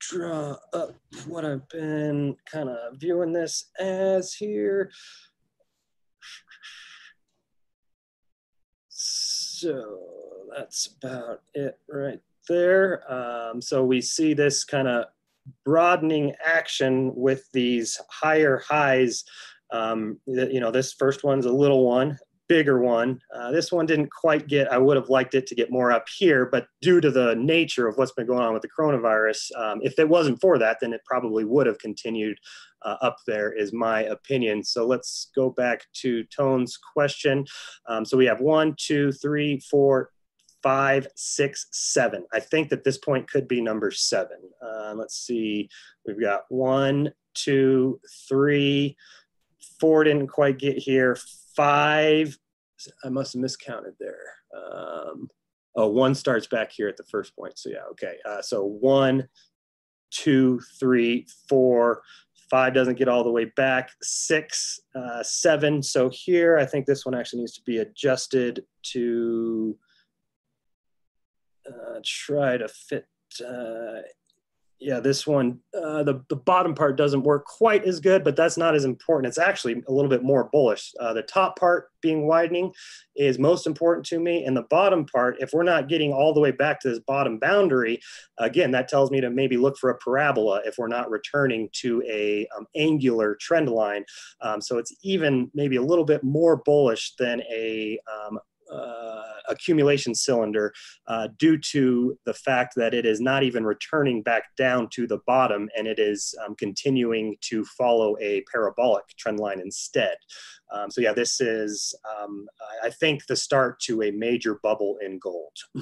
draw 0.09 0.55
up 0.73 0.95
what 1.27 1.45
I've 1.45 1.67
been 1.69 2.35
kind 2.51 2.69
of 2.69 2.97
viewing 2.99 3.33
this 3.33 3.65
as 3.79 4.33
here. 4.33 4.91
So 8.89 9.99
that's 10.55 10.95
about 10.97 11.41
it 11.53 11.79
right 11.89 12.19
there. 12.47 13.11
Um, 13.11 13.61
so 13.61 13.83
we 13.83 14.01
see 14.01 14.33
this 14.33 14.63
kind 14.63 14.87
of 14.87 15.05
broadening 15.63 16.33
action 16.43 17.13
with 17.15 17.49
these 17.53 17.99
higher 18.09 18.61
highs. 18.67 19.23
Um, 19.71 20.19
you 20.27 20.59
know, 20.59 20.71
this 20.71 20.93
first 20.93 21.23
one's 21.23 21.45
a 21.45 21.51
little 21.51 21.85
one, 21.85 22.17
bigger 22.47 22.79
one. 22.79 23.19
Uh, 23.33 23.51
this 23.51 23.71
one 23.71 23.85
didn't 23.85 24.11
quite 24.11 24.47
get, 24.47 24.71
I 24.71 24.77
would 24.77 24.97
have 24.97 25.09
liked 25.09 25.35
it 25.35 25.47
to 25.47 25.55
get 25.55 25.71
more 25.71 25.91
up 25.91 26.05
here, 26.17 26.45
but 26.45 26.67
due 26.81 27.01
to 27.01 27.11
the 27.11 27.35
nature 27.35 27.87
of 27.87 27.97
what's 27.97 28.11
been 28.11 28.27
going 28.27 28.43
on 28.43 28.53
with 28.53 28.61
the 28.61 28.69
coronavirus, 28.69 29.55
um, 29.57 29.79
if 29.83 29.97
it 29.99 30.07
wasn't 30.07 30.39
for 30.39 30.57
that, 30.59 30.77
then 30.79 30.93
it 30.93 31.01
probably 31.05 31.45
would 31.45 31.67
have 31.67 31.79
continued 31.79 32.37
uh, 32.83 32.97
up 33.01 33.17
there, 33.25 33.51
is 33.51 33.73
my 33.73 34.03
opinion. 34.03 34.63
So 34.63 34.85
let's 34.85 35.31
go 35.35 35.49
back 35.49 35.85
to 36.01 36.23
Tone's 36.25 36.77
question. 36.77 37.45
Um, 37.87 38.05
so 38.05 38.17
we 38.17 38.25
have 38.25 38.41
one, 38.41 38.75
two, 38.77 39.11
three, 39.11 39.59
four, 39.59 40.11
five, 40.61 41.07
six, 41.15 41.67
seven. 41.71 42.25
I 42.33 42.39
think 42.39 42.69
that 42.69 42.83
this 42.83 42.97
point 42.97 43.29
could 43.29 43.47
be 43.47 43.61
number 43.61 43.91
seven. 43.91 44.37
Uh, 44.61 44.93
let's 44.95 45.17
see, 45.17 45.69
we've 46.05 46.19
got 46.19 46.43
one, 46.49 47.11
two, 47.33 47.99
three, 48.27 48.97
four 49.79 50.03
didn't 50.03 50.27
quite 50.27 50.57
get 50.57 50.77
here 50.77 51.17
five. 51.55 52.37
I 53.03 53.09
must 53.09 53.33
have 53.33 53.41
miscounted 53.41 53.93
there. 53.99 54.33
Um, 54.55 55.29
oh, 55.75 55.87
one 55.87 56.15
starts 56.15 56.47
back 56.47 56.71
here 56.71 56.87
at 56.87 56.97
the 56.97 57.05
first 57.05 57.35
point. 57.35 57.57
So 57.57 57.69
yeah, 57.69 57.85
okay. 57.91 58.15
Uh, 58.25 58.41
so 58.41 58.63
one, 58.63 59.27
two, 60.11 60.59
three, 60.79 61.27
four, 61.47 62.01
five 62.49 62.73
doesn't 62.73 62.97
get 62.97 63.07
all 63.07 63.23
the 63.23 63.31
way 63.31 63.45
back, 63.55 63.89
six, 64.01 64.79
uh, 64.95 65.23
seven. 65.23 65.81
So 65.81 66.09
here, 66.11 66.57
I 66.57 66.65
think 66.65 66.85
this 66.85 67.05
one 67.05 67.15
actually 67.15 67.39
needs 67.39 67.53
to 67.53 67.63
be 67.65 67.79
adjusted 67.79 68.63
to 68.93 69.77
uh, 71.67 71.99
try 72.03 72.57
to 72.57 72.67
fit 72.67 73.07
uh, 73.45 74.01
yeah, 74.79 74.99
this 74.99 75.25
one, 75.25 75.59
uh, 75.73 76.03
the, 76.03 76.21
the 76.29 76.35
bottom 76.35 76.75
part 76.75 76.97
doesn't 76.97 77.23
work 77.23 77.45
quite 77.45 77.85
as 77.85 77.99
good, 77.99 78.23
but 78.23 78.35
that's 78.35 78.57
not 78.57 78.75
as 78.75 78.83
important. 78.83 79.29
It's 79.29 79.37
actually 79.37 79.81
a 79.87 79.91
little 79.91 80.09
bit 80.09 80.23
more 80.23 80.49
bullish. 80.51 80.93
Uh, 80.99 81.13
the 81.13 81.21
top 81.21 81.57
part 81.57 81.89
being 82.01 82.27
widening 82.27 82.73
is 83.15 83.39
most 83.39 83.67
important 83.67 84.05
to 84.07 84.19
me. 84.19 84.43
And 84.43 84.55
the 84.55 84.63
bottom 84.63 85.05
part, 85.05 85.37
if 85.39 85.53
we're 85.53 85.63
not 85.63 85.87
getting 85.87 86.11
all 86.11 86.33
the 86.33 86.41
way 86.41 86.51
back 86.51 86.81
to 86.81 86.89
this 86.89 86.99
bottom 86.99 87.39
boundary, 87.39 87.99
again, 88.37 88.71
that 88.71 88.89
tells 88.89 89.11
me 89.11 89.21
to 89.21 89.29
maybe 89.29 89.55
look 89.55 89.77
for 89.77 89.91
a 89.91 89.97
parabola 89.97 90.61
if 90.65 90.77
we're 90.77 90.87
not 90.87 91.09
returning 91.09 91.69
to 91.73 92.03
a 92.03 92.45
um, 92.57 92.67
angular 92.75 93.35
trend 93.39 93.69
line. 93.69 94.03
Um, 94.41 94.61
so 94.61 94.77
it's 94.77 94.93
even 95.03 95.49
maybe 95.53 95.77
a 95.77 95.81
little 95.81 96.05
bit 96.05 96.23
more 96.23 96.57
bullish 96.57 97.13
than 97.17 97.41
a 97.43 97.97
um, 98.13 98.39
accumulation 99.47 100.13
cylinder 100.15 100.73
uh, 101.07 101.27
due 101.37 101.57
to 101.57 102.17
the 102.25 102.33
fact 102.33 102.73
that 102.75 102.93
it 102.93 103.05
is 103.05 103.21
not 103.21 103.43
even 103.43 103.63
returning 103.63 104.21
back 104.21 104.43
down 104.57 104.89
to 104.89 105.07
the 105.07 105.19
bottom 105.25 105.69
and 105.77 105.87
it 105.87 105.99
is 105.99 106.33
um, 106.45 106.55
continuing 106.55 107.35
to 107.41 107.63
follow 107.65 108.15
a 108.19 108.43
parabolic 108.51 109.05
trend 109.17 109.39
line 109.39 109.59
instead. 109.59 110.15
Um, 110.71 110.89
so 110.89 111.01
yeah, 111.01 111.13
this 111.13 111.39
is, 111.41 111.93
um, 112.19 112.47
I 112.83 112.89
think, 112.89 113.25
the 113.27 113.35
start 113.35 113.79
to 113.81 114.03
a 114.03 114.11
major 114.11 114.59
bubble 114.61 114.97
in 115.01 115.19
gold. 115.19 115.57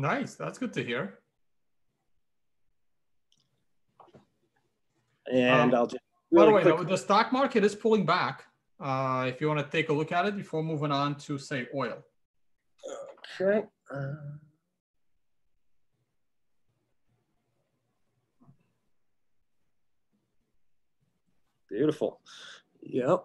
Nice. 0.00 0.36
That's 0.36 0.58
good 0.58 0.72
to 0.74 0.84
hear. 0.84 1.18
And 5.30 5.74
um, 5.74 5.74
I'll 5.74 5.86
just. 5.88 6.02
Really 6.30 6.52
by 6.52 6.62
the 6.62 6.76
way, 6.76 6.84
the 6.84 6.96
stock 6.96 7.32
market 7.32 7.64
is 7.64 7.74
pulling 7.74 8.06
back 8.06 8.44
uh, 8.80 9.26
if 9.28 9.40
you 9.40 9.48
want 9.48 9.58
to 9.58 9.70
take 9.70 9.88
a 9.88 9.92
look 9.92 10.12
at 10.12 10.26
it 10.26 10.36
before 10.36 10.62
moving 10.62 10.92
on 10.92 11.14
to 11.16 11.38
say 11.38 11.66
oil. 11.74 11.98
Okay. 13.40 13.66
Uh... 13.90 14.14
Beautiful. 21.68 22.20
Yep. 22.82 23.24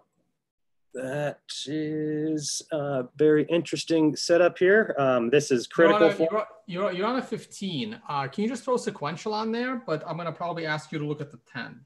That 0.93 1.39
is 1.65 2.61
a 2.71 3.05
very 3.15 3.45
interesting 3.49 4.15
setup 4.15 4.59
here. 4.59 4.95
Um, 4.99 5.29
this 5.31 5.49
is 5.49 5.65
critical. 5.65 6.01
You're 6.01 6.09
on 6.09 6.15
a, 6.15 6.19
you're, 6.19 6.47
you're, 6.67 6.91
you're 6.91 7.07
on 7.07 7.15
a 7.17 7.21
15. 7.21 7.99
Uh, 8.07 8.27
can 8.27 8.43
you 8.43 8.49
just 8.49 8.63
throw 8.63 8.77
sequential 8.77 9.33
on 9.33 9.51
there? 9.51 9.81
But 9.87 10.03
I'm 10.07 10.17
going 10.17 10.27
to 10.27 10.31
probably 10.31 10.67
ask 10.67 10.91
you 10.91 10.99
to 10.99 11.05
look 11.05 11.19
at 11.19 11.31
the 11.31 11.39
10. 11.51 11.83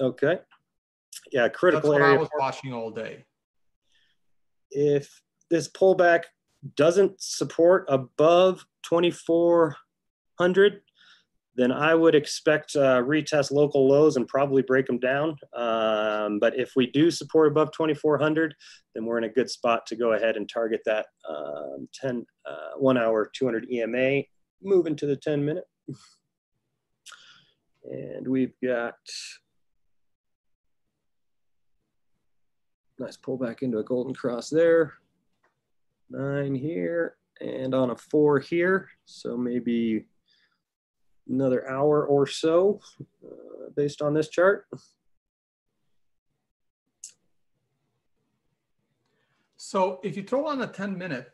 Okay. 0.00 0.38
Yeah, 1.32 1.48
critical 1.48 1.90
That's 1.90 2.00
what 2.00 2.06
area. 2.06 2.16
I 2.16 2.18
was 2.18 2.30
watching 2.38 2.72
all 2.72 2.90
day. 2.90 3.24
If 4.70 5.22
this 5.50 5.68
pullback 5.68 6.22
doesn't 6.76 7.20
support 7.20 7.84
above 7.88 8.64
2400, 8.84 10.80
then 11.54 11.70
I 11.70 11.94
would 11.94 12.14
expect 12.14 12.74
uh, 12.76 13.02
retest 13.02 13.50
local 13.50 13.86
lows 13.86 14.16
and 14.16 14.26
probably 14.26 14.62
break 14.62 14.86
them 14.86 14.98
down. 14.98 15.36
Um, 15.54 16.38
but 16.38 16.58
if 16.58 16.72
we 16.76 16.86
do 16.86 17.10
support 17.10 17.48
above 17.48 17.72
2400, 17.72 18.54
then 18.94 19.04
we're 19.04 19.18
in 19.18 19.24
a 19.24 19.28
good 19.28 19.50
spot 19.50 19.84
to 19.86 19.96
go 19.96 20.12
ahead 20.12 20.36
and 20.36 20.48
target 20.48 20.80
that 20.86 21.06
um, 21.28 21.88
10 21.94 22.24
uh, 22.48 22.70
one 22.78 22.96
hour 22.96 23.30
200 23.34 23.70
EMA. 23.70 24.22
Moving 24.62 24.96
to 24.96 25.06
the 25.06 25.16
10 25.16 25.44
minute. 25.44 25.64
And 27.84 28.26
we've 28.26 28.54
got 28.64 28.94
nice 33.02 33.16
pullback 33.16 33.62
into 33.62 33.78
a 33.78 33.84
golden 33.84 34.14
cross 34.14 34.48
there. 34.48 34.94
Nine 36.08 36.54
here 36.54 37.16
and 37.40 37.74
on 37.74 37.90
a 37.90 37.96
four 37.96 38.38
here. 38.38 38.88
So 39.04 39.36
maybe 39.36 40.06
another 41.28 41.68
hour 41.68 42.06
or 42.06 42.26
so 42.26 42.80
uh, 43.24 43.70
based 43.76 44.02
on 44.02 44.14
this 44.14 44.28
chart. 44.28 44.66
So 49.56 50.00
if 50.02 50.16
you 50.16 50.22
throw 50.22 50.46
on 50.46 50.60
a 50.62 50.66
10 50.66 50.96
minute, 50.96 51.32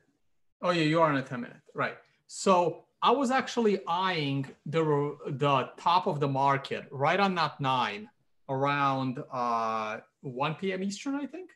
oh 0.62 0.70
yeah, 0.70 0.84
you 0.84 1.00
are 1.00 1.10
on 1.10 1.16
a 1.16 1.22
10 1.22 1.40
minute, 1.40 1.60
right. 1.74 1.96
So 2.28 2.84
I 3.02 3.10
was 3.10 3.30
actually 3.30 3.80
eyeing 3.86 4.46
the 4.66 5.16
the 5.26 5.70
top 5.76 6.06
of 6.06 6.20
the 6.20 6.28
market 6.28 6.86
right 6.90 7.18
on 7.18 7.34
that 7.36 7.60
nine 7.60 8.08
around 8.48 9.22
uh, 9.32 9.98
1 10.22 10.54
p.m. 10.54 10.82
Eastern, 10.82 11.14
I 11.14 11.26
think. 11.26 11.50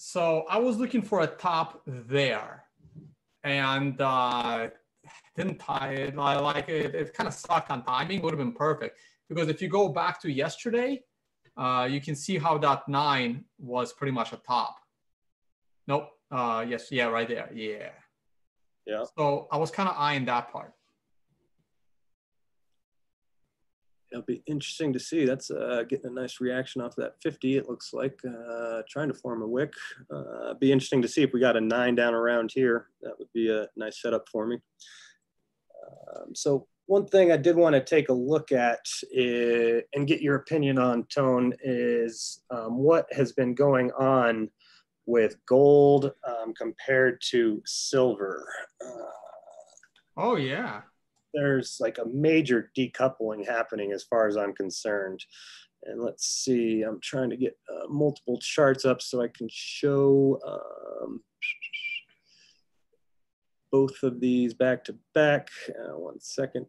So 0.00 0.44
I 0.48 0.58
was 0.58 0.76
looking 0.76 1.02
for 1.02 1.22
a 1.22 1.26
top 1.26 1.82
there, 1.84 2.62
and 3.42 4.00
uh, 4.00 4.68
didn't 5.36 5.58
tie 5.58 5.94
it. 5.94 6.14
I, 6.16 6.38
Like 6.38 6.68
it, 6.68 6.94
it 6.94 7.12
kind 7.14 7.26
of 7.26 7.34
sucked 7.34 7.72
on 7.72 7.82
timing. 7.82 8.22
Would 8.22 8.32
have 8.32 8.38
been 8.38 8.52
perfect 8.52 8.96
because 9.28 9.48
if 9.48 9.60
you 9.60 9.68
go 9.68 9.88
back 9.88 10.22
to 10.22 10.30
yesterday, 10.30 11.02
uh, 11.56 11.88
you 11.90 12.00
can 12.00 12.14
see 12.14 12.38
how 12.38 12.58
that 12.58 12.88
nine 12.88 13.44
was 13.58 13.92
pretty 13.92 14.12
much 14.12 14.32
a 14.32 14.36
top. 14.36 14.76
Nope. 15.88 16.10
Uh, 16.30 16.64
yes. 16.68 16.92
Yeah. 16.92 17.06
Right 17.06 17.26
there. 17.26 17.50
Yeah. 17.52 17.90
Yeah. 18.86 19.02
So 19.18 19.48
I 19.50 19.56
was 19.56 19.72
kind 19.72 19.88
of 19.88 19.96
eyeing 19.98 20.26
that 20.26 20.52
part. 20.52 20.74
It'll 24.10 24.24
be 24.24 24.42
interesting 24.46 24.92
to 24.94 24.98
see. 24.98 25.24
That's 25.24 25.50
uh, 25.50 25.84
getting 25.88 26.10
a 26.10 26.20
nice 26.20 26.40
reaction 26.40 26.80
off 26.80 26.96
of 26.96 27.04
that 27.04 27.16
50. 27.22 27.56
It 27.56 27.68
looks 27.68 27.92
like 27.92 28.18
uh, 28.26 28.82
trying 28.88 29.08
to 29.08 29.14
form 29.14 29.42
a 29.42 29.46
wick. 29.46 29.72
Uh, 30.10 30.54
be 30.54 30.72
interesting 30.72 31.02
to 31.02 31.08
see 31.08 31.22
if 31.22 31.32
we 31.32 31.40
got 31.40 31.56
a 31.56 31.60
nine 31.60 31.94
down 31.94 32.14
around 32.14 32.50
here. 32.54 32.86
That 33.02 33.18
would 33.18 33.32
be 33.34 33.50
a 33.50 33.66
nice 33.76 34.00
setup 34.00 34.28
for 34.30 34.46
me. 34.46 34.58
Um, 36.16 36.34
so 36.34 36.66
one 36.86 37.06
thing 37.06 37.30
I 37.30 37.36
did 37.36 37.54
want 37.54 37.74
to 37.74 37.84
take 37.84 38.08
a 38.08 38.14
look 38.14 38.50
at 38.50 38.80
is, 39.12 39.82
and 39.94 40.06
get 40.06 40.22
your 40.22 40.36
opinion 40.36 40.78
on, 40.78 41.04
Tone, 41.04 41.52
is 41.62 42.42
um, 42.50 42.78
what 42.78 43.06
has 43.12 43.32
been 43.32 43.54
going 43.54 43.90
on 43.92 44.48
with 45.04 45.36
gold 45.46 46.12
um, 46.26 46.54
compared 46.54 47.20
to 47.30 47.62
silver. 47.66 48.46
Uh, 48.82 49.12
oh 50.16 50.36
yeah. 50.36 50.80
There's 51.34 51.78
like 51.80 51.98
a 51.98 52.08
major 52.08 52.70
decoupling 52.76 53.46
happening 53.46 53.92
as 53.92 54.04
far 54.04 54.26
as 54.26 54.36
I'm 54.36 54.54
concerned. 54.54 55.24
And 55.84 56.02
let's 56.02 56.26
see, 56.26 56.82
I'm 56.82 57.00
trying 57.00 57.30
to 57.30 57.36
get 57.36 57.56
uh, 57.72 57.86
multiple 57.88 58.38
charts 58.40 58.84
up 58.84 59.00
so 59.00 59.22
I 59.22 59.28
can 59.28 59.48
show 59.50 60.38
um, 60.46 61.20
both 63.70 64.02
of 64.02 64.20
these 64.20 64.54
back 64.54 64.84
to 64.84 64.96
back. 65.14 65.50
Uh, 65.68 65.98
one 65.98 66.20
second. 66.20 66.66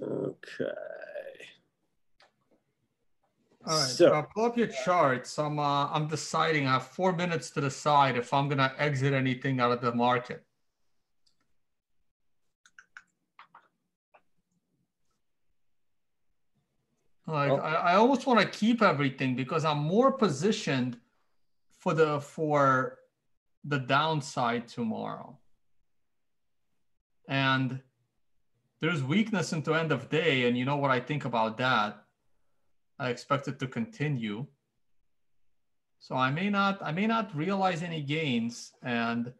Okay. 0.00 1.03
All 3.66 3.78
right. 3.78 3.88
So, 3.88 4.12
uh, 4.12 4.22
pull 4.22 4.44
up 4.44 4.58
your 4.58 4.66
charts. 4.66 5.38
I'm 5.38 5.58
uh, 5.58 5.88
I'm 5.88 6.06
deciding. 6.06 6.66
I 6.66 6.74
have 6.74 6.86
four 6.86 7.12
minutes 7.12 7.50
to 7.52 7.62
decide 7.62 8.16
if 8.16 8.34
I'm 8.34 8.48
gonna 8.48 8.72
exit 8.78 9.14
anything 9.14 9.58
out 9.58 9.72
of 9.72 9.80
the 9.80 9.94
market. 9.94 10.44
Like 17.26 17.50
oh. 17.50 17.56
I, 17.56 17.72
I 17.72 17.94
almost 17.94 18.26
want 18.26 18.40
to 18.40 18.46
keep 18.46 18.82
everything 18.82 19.34
because 19.34 19.64
I'm 19.64 19.78
more 19.78 20.12
positioned 20.12 20.98
for 21.78 21.94
the 21.94 22.20
for 22.20 22.98
the 23.64 23.78
downside 23.78 24.68
tomorrow. 24.68 25.38
And 27.26 27.80
there's 28.80 29.02
weakness 29.02 29.54
into 29.54 29.72
end 29.72 29.90
of 29.90 30.10
day, 30.10 30.46
and 30.46 30.58
you 30.58 30.66
know 30.66 30.76
what 30.76 30.90
I 30.90 31.00
think 31.00 31.24
about 31.24 31.56
that 31.56 32.03
I 32.98 33.10
expect 33.10 33.48
it 33.48 33.58
to 33.58 33.66
continue. 33.66 34.46
So 35.98 36.14
I 36.14 36.30
may 36.30 36.50
not 36.50 36.78
I 36.82 36.92
may 36.92 37.06
not 37.06 37.34
realize 37.34 37.82
any 37.82 38.02
gains 38.02 38.72
and 38.82 39.32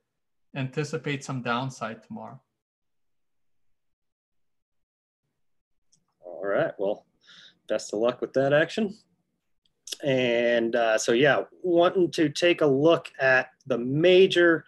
anticipate 0.57 1.25
some 1.25 1.43
downside 1.43 2.03
tomorrow. 2.03 2.41
All 6.25 6.47
right. 6.47 6.73
Well, 6.79 7.07
best 7.69 7.93
of 7.93 8.01
luck 8.01 8.21
with 8.21 8.33
that 8.35 8.53
action. 8.53 8.95
And 10.03 10.75
uh, 10.75 10.99
so, 10.99 11.13
yeah, 11.13 11.43
wanting 11.63 12.11
to 12.13 12.29
take 12.29 12.61
a 12.61 12.67
look 12.67 13.11
at 13.21 13.51
the 13.67 13.79
major 13.79 14.65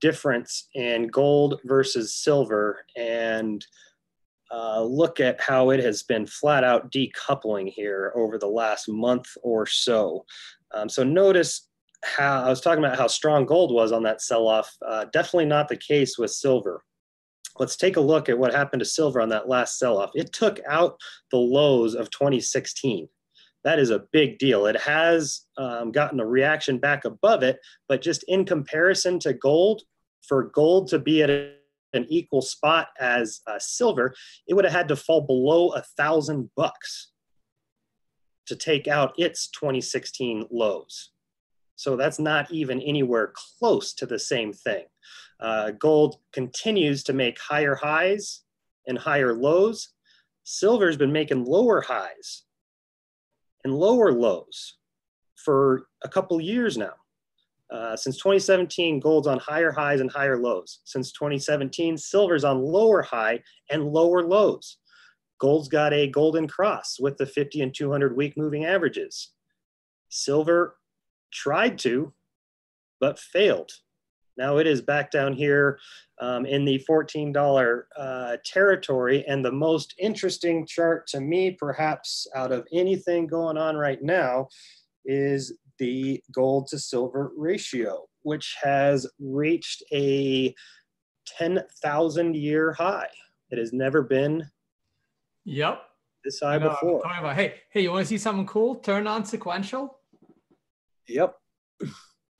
difference 0.00 0.68
in 0.74 1.08
gold 1.08 1.60
versus 1.64 2.14
silver 2.14 2.84
and 2.96 3.64
uh, 4.52 4.82
look 4.82 5.18
at 5.18 5.40
how 5.40 5.70
it 5.70 5.80
has 5.80 6.02
been 6.02 6.26
flat 6.26 6.62
out 6.62 6.92
decoupling 6.92 7.68
here 7.72 8.12
over 8.14 8.38
the 8.38 8.46
last 8.46 8.88
month 8.88 9.26
or 9.42 9.66
so. 9.66 10.24
Um, 10.74 10.88
so 10.88 11.02
notice 11.02 11.68
how 12.04 12.42
I 12.42 12.48
was 12.48 12.60
talking 12.60 12.84
about 12.84 12.98
how 12.98 13.06
strong 13.06 13.46
gold 13.46 13.72
was 13.72 13.92
on 13.92 14.02
that 14.02 14.20
sell 14.20 14.46
off. 14.46 14.70
Uh, 14.86 15.06
definitely 15.06 15.46
not 15.46 15.68
the 15.68 15.76
case 15.76 16.18
with 16.18 16.30
silver. 16.32 16.82
Let's 17.58 17.76
take 17.76 17.96
a 17.96 18.00
look 18.00 18.28
at 18.28 18.38
what 18.38 18.54
happened 18.54 18.80
to 18.80 18.86
silver 18.86 19.20
on 19.20 19.28
that 19.30 19.48
last 19.48 19.78
sell 19.78 19.98
off. 19.98 20.10
It 20.14 20.32
took 20.32 20.60
out 20.68 20.98
the 21.30 21.38
lows 21.38 21.94
of 21.94 22.10
2016. 22.10 23.08
That 23.64 23.78
is 23.78 23.90
a 23.90 24.04
big 24.12 24.38
deal. 24.38 24.66
It 24.66 24.80
has 24.80 25.42
um, 25.56 25.92
gotten 25.92 26.18
a 26.18 26.26
reaction 26.26 26.78
back 26.78 27.04
above 27.04 27.42
it, 27.42 27.58
but 27.88 28.02
just 28.02 28.24
in 28.26 28.44
comparison 28.44 29.18
to 29.20 29.32
gold, 29.32 29.82
for 30.26 30.44
gold 30.44 30.88
to 30.88 30.98
be 30.98 31.22
at 31.22 31.30
a 31.30 31.52
an 31.92 32.06
equal 32.08 32.42
spot 32.42 32.88
as 32.98 33.40
uh, 33.46 33.58
silver, 33.58 34.14
it 34.46 34.54
would 34.54 34.64
have 34.64 34.74
had 34.74 34.88
to 34.88 34.96
fall 34.96 35.20
below 35.22 35.70
a 35.70 35.82
thousand 35.96 36.50
bucks 36.56 37.12
to 38.46 38.56
take 38.56 38.88
out 38.88 39.14
its 39.18 39.48
2016 39.48 40.46
lows. 40.50 41.10
So 41.76 41.96
that's 41.96 42.18
not 42.18 42.50
even 42.50 42.80
anywhere 42.80 43.32
close 43.58 43.92
to 43.94 44.06
the 44.06 44.18
same 44.18 44.52
thing. 44.52 44.84
Uh, 45.40 45.72
gold 45.72 46.16
continues 46.32 47.02
to 47.04 47.12
make 47.12 47.40
higher 47.40 47.74
highs 47.74 48.42
and 48.86 48.98
higher 48.98 49.34
lows. 49.34 49.88
Silver's 50.44 50.96
been 50.96 51.12
making 51.12 51.44
lower 51.44 51.80
highs 51.80 52.44
and 53.64 53.74
lower 53.74 54.12
lows 54.12 54.76
for 55.36 55.86
a 56.04 56.08
couple 56.08 56.40
years 56.40 56.76
now. 56.76 56.94
Uh, 57.72 57.96
since 57.96 58.18
2017, 58.18 59.00
gold's 59.00 59.26
on 59.26 59.38
higher 59.38 59.72
highs 59.72 60.00
and 60.00 60.10
higher 60.10 60.36
lows. 60.36 60.80
Since 60.84 61.12
2017, 61.12 61.96
silver's 61.96 62.44
on 62.44 62.60
lower 62.60 63.00
high 63.00 63.40
and 63.70 63.84
lower 63.84 64.22
lows. 64.22 64.76
Gold's 65.40 65.68
got 65.68 65.94
a 65.94 66.06
golden 66.06 66.46
cross 66.46 66.98
with 67.00 67.16
the 67.16 67.24
50 67.24 67.62
and 67.62 67.74
200 67.74 68.14
week 68.14 68.36
moving 68.36 68.66
averages. 68.66 69.32
Silver 70.10 70.76
tried 71.32 71.78
to, 71.78 72.12
but 73.00 73.18
failed. 73.18 73.72
Now 74.36 74.58
it 74.58 74.66
is 74.66 74.82
back 74.82 75.10
down 75.10 75.32
here 75.32 75.78
um, 76.20 76.44
in 76.44 76.64
the 76.64 76.84
$14 76.88 77.82
uh, 77.96 78.36
territory. 78.44 79.24
And 79.26 79.42
the 79.42 79.52
most 79.52 79.94
interesting 79.98 80.66
chart 80.66 81.06
to 81.08 81.20
me, 81.20 81.52
perhaps 81.52 82.26
out 82.34 82.52
of 82.52 82.66
anything 82.72 83.26
going 83.26 83.56
on 83.56 83.76
right 83.76 84.02
now, 84.02 84.48
is 85.04 85.54
the 85.78 86.22
gold 86.34 86.68
to 86.68 86.78
silver 86.78 87.32
ratio, 87.36 88.04
which 88.22 88.56
has 88.62 89.06
reached 89.18 89.82
a 89.92 90.54
10,000 91.26 92.36
year 92.36 92.72
high. 92.72 93.08
It 93.50 93.58
has 93.58 93.72
never 93.72 94.02
been 94.02 94.44
yep. 95.44 95.82
this 96.24 96.40
high 96.40 96.58
before. 96.58 97.00
About, 97.00 97.36
hey, 97.36 97.54
hey, 97.70 97.82
you 97.82 97.90
want 97.90 98.02
to 98.02 98.08
see 98.08 98.18
something 98.18 98.46
cool? 98.46 98.76
Turn 98.76 99.06
on 99.06 99.24
sequential. 99.24 99.98
Yep. 101.08 101.36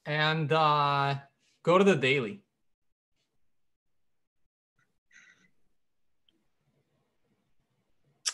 And 0.07 0.53
uh, 0.53 1.17
go 1.63 1.79
to 1.79 1.85
the 1.85 1.97
daily. 1.97 2.43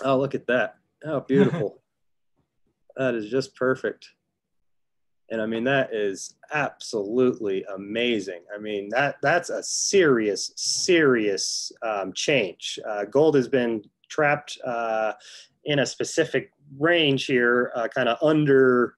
Oh, 0.03 0.19
look 0.19 0.35
at 0.35 0.47
that. 0.47 0.77
Oh, 1.05 1.21
beautiful. 1.21 1.83
that 2.97 3.15
is 3.15 3.31
just 3.31 3.57
perfect. 3.57 4.09
And 5.31 5.43
I 5.43 5.47
mean, 5.47 5.65
that 5.65 5.93
is 5.93 6.35
absolutely 6.53 7.65
amazing. 7.75 8.41
I 8.55 8.59
mean, 8.59 8.89
that 8.91 9.17
that's 9.23 9.51
a 9.51 9.63
serious, 9.63 10.53
serious 10.57 11.71
um, 11.83 12.13
change. 12.15 12.79
Uh, 12.89 13.05
gold 13.05 13.35
has 13.35 13.49
been 13.49 13.83
trapped 14.09 14.59
uh, 14.65 15.13
in 15.65 15.81
a 15.81 15.87
specific 15.87 16.53
range 16.79 17.27
here, 17.27 17.71
uh, 17.75 17.89
kind 17.89 18.09
of 18.09 18.17
under 18.23 18.95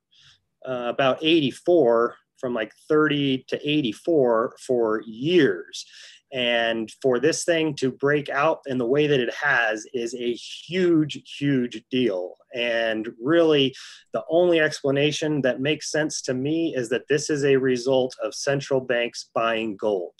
uh, 0.66 0.86
about 0.88 1.18
84 1.20 2.14
from 2.38 2.54
like 2.54 2.72
30 2.88 3.44
to 3.48 3.68
84 3.68 4.56
for 4.58 5.02
years. 5.06 5.84
And 6.32 6.90
for 7.02 7.18
this 7.18 7.44
thing 7.44 7.74
to 7.76 7.90
break 7.90 8.28
out 8.28 8.60
in 8.66 8.78
the 8.78 8.86
way 8.86 9.06
that 9.06 9.20
it 9.20 9.34
has 9.34 9.86
is 9.92 10.14
a 10.14 10.32
huge, 10.32 11.20
huge 11.38 11.82
deal. 11.90 12.36
And 12.54 13.08
really, 13.20 13.74
the 14.12 14.22
only 14.30 14.60
explanation 14.60 15.42
that 15.42 15.60
makes 15.60 15.90
sense 15.90 16.22
to 16.22 16.34
me 16.34 16.74
is 16.74 16.88
that 16.90 17.08
this 17.08 17.30
is 17.30 17.44
a 17.44 17.56
result 17.56 18.14
of 18.22 18.34
central 18.34 18.80
banks 18.80 19.30
buying 19.34 19.76
gold. 19.76 20.14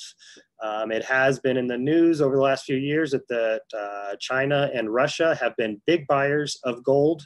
Um, 0.63 0.93
it 0.93 1.05
has 1.05 1.39
been 1.41 1.57
in 1.57 1.67
the 1.67 1.79
news 1.79 2.21
over 2.21 2.37
the 2.37 2.43
last 2.43 2.65
few 2.65 2.77
years 2.77 3.13
that 3.13 3.27
the, 3.29 3.61
uh, 3.77 4.17
China 4.21 4.71
and 4.75 4.93
Russia 4.93 5.35
have 5.41 5.57
been 5.57 5.81
big 5.87 6.07
buyers 6.07 6.59
of 6.65 6.85
gold, 6.85 7.25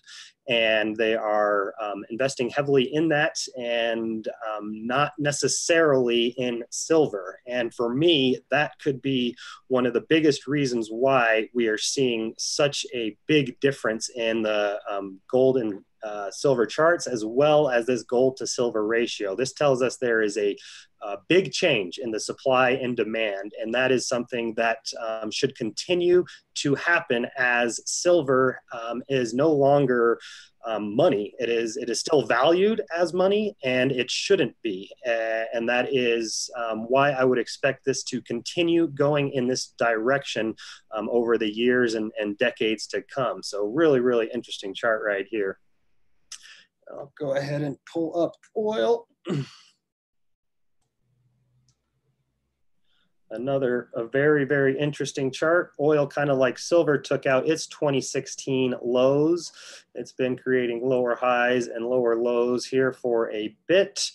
and 0.49 0.97
they 0.97 1.15
are 1.15 1.75
um, 1.81 2.05
investing 2.11 2.51
heavily 2.51 2.95
in 2.95 3.09
that 3.09 3.37
and 3.57 4.29
um, 4.49 4.87
not 4.87 5.13
necessarily 5.19 6.27
in 6.37 6.63
silver. 6.71 7.41
And 7.47 7.73
for 7.73 7.95
me, 7.95 8.39
that 8.51 8.79
could 8.79 9.01
be 9.01 9.37
one 9.69 9.87
of 9.87 9.95
the 9.95 10.05
biggest 10.09 10.47
reasons 10.47 10.89
why 10.91 11.49
we 11.55 11.69
are 11.69 11.79
seeing 11.79 12.35
such 12.39 12.85
a 12.95 13.17
big 13.27 13.59
difference 13.61 14.11
in 14.11 14.43
the 14.43 14.79
um, 14.91 15.21
gold 15.29 15.57
and 15.57 15.83
uh, 16.05 16.31
silver 16.31 16.67
charts 16.67 17.07
as 17.07 17.25
well 17.25 17.69
as 17.69 17.87
this 17.87 18.03
gold 18.03 18.37
to 18.37 18.47
silver 18.47 18.87
ratio. 18.87 19.35
This 19.35 19.53
tells 19.53 19.83
us 19.83 19.97
there 19.97 20.23
is 20.23 20.37
a, 20.37 20.57
a 21.03 21.17
big 21.29 21.53
change 21.53 21.99
in 21.99 22.11
the 22.11 22.21
supply 22.21 22.71
and 22.71 22.97
demand, 22.97 23.53
and 23.61 23.73
that 23.75 23.91
is 23.91 24.07
something 24.07 24.55
that 24.57 24.79
um, 25.05 25.31
should 25.31 25.57
continue 25.57 26.25
to 26.57 26.75
happen 26.75 27.27
as 27.37 27.81
silver 27.87 28.61
um, 28.73 29.03
is 29.09 29.35
no 29.35 29.53
longer 29.53 30.19
um, 30.67 30.97
money. 30.97 31.35
It 31.39 31.49
is 31.49 31.77
it 31.77 31.91
is 31.91 32.01
still 32.01 32.27
valued 32.27 32.81
as 32.97 33.13
money, 33.13 33.57
and 33.65 33.93
it 33.93 34.11
shouldn't 34.11 34.57
be. 34.63 34.91
Uh, 35.07 35.45
and 35.53 35.69
that 35.69 35.95
is 35.95 36.51
um, 36.57 36.87
why 36.89 37.11
I 37.11 37.25
would 37.25 37.39
expect 37.39 37.85
this 37.85 38.03
to 38.05 38.23
continue 38.23 38.89
going 38.89 39.33
in 39.33 39.47
this 39.47 39.75
direction 39.79 40.55
um, 40.95 41.09
over 41.11 41.37
the 41.39 41.51
years 41.51 41.95
and, 41.95 42.13
and 42.19 42.39
decades 42.39 42.87
to 42.89 43.03
come. 43.03 43.43
So 43.43 43.67
really, 43.67 44.01
really 44.01 44.31
interesting 44.33 44.75
chart 44.75 45.03
right 45.05 45.27
here. 45.29 45.59
I'll 46.91 47.13
go 47.19 47.35
ahead 47.35 47.63
and 47.63 47.77
pull 47.93 48.21
up 48.21 48.37
oil. 48.57 49.07
Another 53.31 53.89
a 53.95 54.05
very, 54.05 54.45
very 54.45 54.79
interesting 54.79 55.33
chart. 55.33 55.73
Oil, 55.81 56.07
kind 56.07 56.31
of 56.31 56.39
like 56.39 56.59
silver, 56.59 56.99
took 56.99 57.27
out 57.27 57.49
its 57.49 57.67
2016 57.67 58.75
lows. 58.83 59.51
It's 59.95 60.13
been 60.13 60.37
creating 60.37 60.87
lower 60.87 61.17
highs 61.17 61.67
and 61.67 61.85
lower 61.85 62.17
lows 62.17 62.65
here 62.65 62.93
for 62.93 63.33
a 63.33 63.57
bit. 63.67 64.09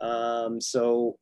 Um, 0.00 0.60
so 0.60 1.18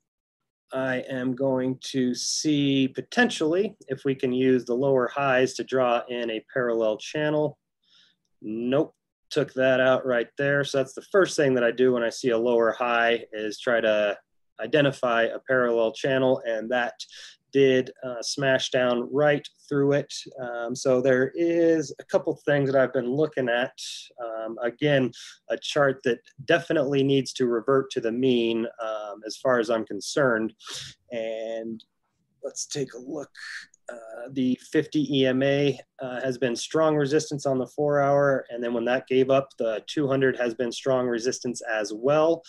I 0.73 1.05
am 1.11 1.35
going 1.35 1.79
to 1.91 2.15
see 2.15 2.89
potentially 2.89 3.77
if 3.89 4.07
we 4.07 4.15
can 4.15 4.33
use 4.33 4.65
the 4.65 4.75
lower 4.75 5.09
highs 5.09 5.53
to 5.55 5.65
draw 5.65 6.03
in 6.09 6.31
a 6.31 6.45
parallel 6.53 6.97
channel. 6.97 7.59
Nope, 8.41 8.95
took 9.33 9.53
that 9.55 9.81
out 9.81 10.07
right 10.07 10.29
there. 10.39 10.63
So 10.63 10.79
that's 10.79 10.95
the 10.95 11.07
first 11.11 11.37
thing 11.37 11.55
that 11.55 11.65
I 11.65 11.73
do 11.73 11.95
when 11.95 12.03
I 12.03 12.11
see 12.11 12.31
a 12.31 12.39
lower 12.39 12.73
high 12.73 13.25
is 13.33 13.59
try 13.59 13.81
to 13.81 14.17
identify 14.61 15.23
a 15.23 15.39
parallel 15.41 15.93
channel 15.93 16.43
and 16.47 16.71
that 16.71 16.95
did 17.53 17.91
uh, 18.03 18.23
smash 18.23 18.71
down 18.71 19.09
right 19.13 19.47
through 19.69 19.93
it. 19.93 20.13
Um, 20.41 20.75
so 20.75 21.01
there 21.01 21.33
is 21.35 21.95
a 22.01 22.05
couple 22.05 22.35
things 22.47 22.71
that 22.71 22.81
I've 22.81 22.93
been 22.93 23.11
looking 23.11 23.49
at. 23.49 23.79
Um, 24.23 24.57
again, 24.63 25.13
a 25.51 25.59
chart 25.59 26.01
that 26.05 26.21
definitely 26.47 27.03
needs 27.03 27.33
to 27.35 27.47
revert 27.47 27.91
to 27.91 28.01
the 28.01 28.13
mean 28.13 28.67
um, 28.83 29.21
as 29.27 29.37
far 29.37 29.59
as 29.59 29.71
I'm 29.71 29.85
concerned. 29.85 30.55
And 31.11 31.83
let's 32.43 32.67
take 32.67 32.95
a 32.95 32.99
look 32.99 33.31
uh, 33.91 34.29
the 34.31 34.59
50 34.71 35.21
EMA 35.21 35.73
uh, 36.01 36.21
has 36.21 36.39
been 36.39 36.57
strong 36.57 36.97
resistance 36.97 37.47
on 37.47 37.59
the 37.59 37.67
four 37.67 38.01
hour. 38.01 38.45
And 38.51 38.63
then 38.63 38.75
when 38.75 38.85
that 38.87 39.07
gave 39.07 39.31
up, 39.31 39.49
the 39.59 39.83
200 39.87 40.37
has 40.37 40.55
been 40.55 40.73
strong 40.73 41.07
resistance 41.07 41.61
as 41.63 41.93
well. 41.95 42.43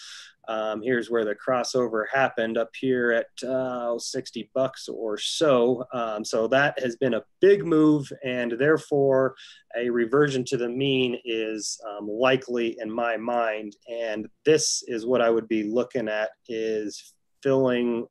Um, 0.48 0.82
here's 0.82 1.10
where 1.10 1.24
the 1.24 1.36
crossover 1.36 2.04
happened 2.12 2.58
up 2.58 2.70
here 2.78 3.12
at 3.12 3.48
uh, 3.48 3.98
60 3.98 4.50
bucks 4.54 4.90
or 4.90 5.18
so. 5.18 5.86
Um, 5.94 6.26
so 6.26 6.48
that 6.50 6.78
has 6.80 6.98
been 6.98 7.14
a 7.14 7.24
big 7.40 7.66
move, 7.66 8.12
and 8.26 8.52
therefore 8.60 9.36
a 9.78 9.90
reversion 9.90 10.44
to 10.46 10.58
the 10.58 10.68
mean 10.68 11.18
is 11.24 11.80
um, 11.90 12.10
likely 12.10 12.78
in 12.82 12.92
my 12.92 13.16
mind. 13.16 13.78
And 13.90 14.28
this 14.44 14.84
is 14.86 15.06
what 15.06 15.22
I 15.22 15.30
would 15.30 15.48
be 15.48 15.64
looking 15.64 16.10
at 16.10 16.32
is 16.50 17.14
filling 17.42 18.08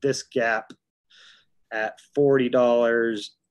this 0.00 0.22
gap 0.22 0.72
at 1.72 1.98
$40, 2.16 2.50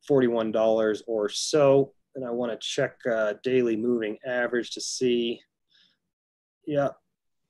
$41 0.10 1.02
or 1.08 1.30
so. 1.30 1.94
And 2.16 2.26
I 2.26 2.32
want 2.32 2.52
to 2.52 2.58
check 2.68 2.98
uh, 3.10 3.34
daily 3.44 3.76
moving 3.76 4.18
average 4.26 4.72
to 4.72 4.82
see. 4.82 5.42
Yeah, 6.66 6.90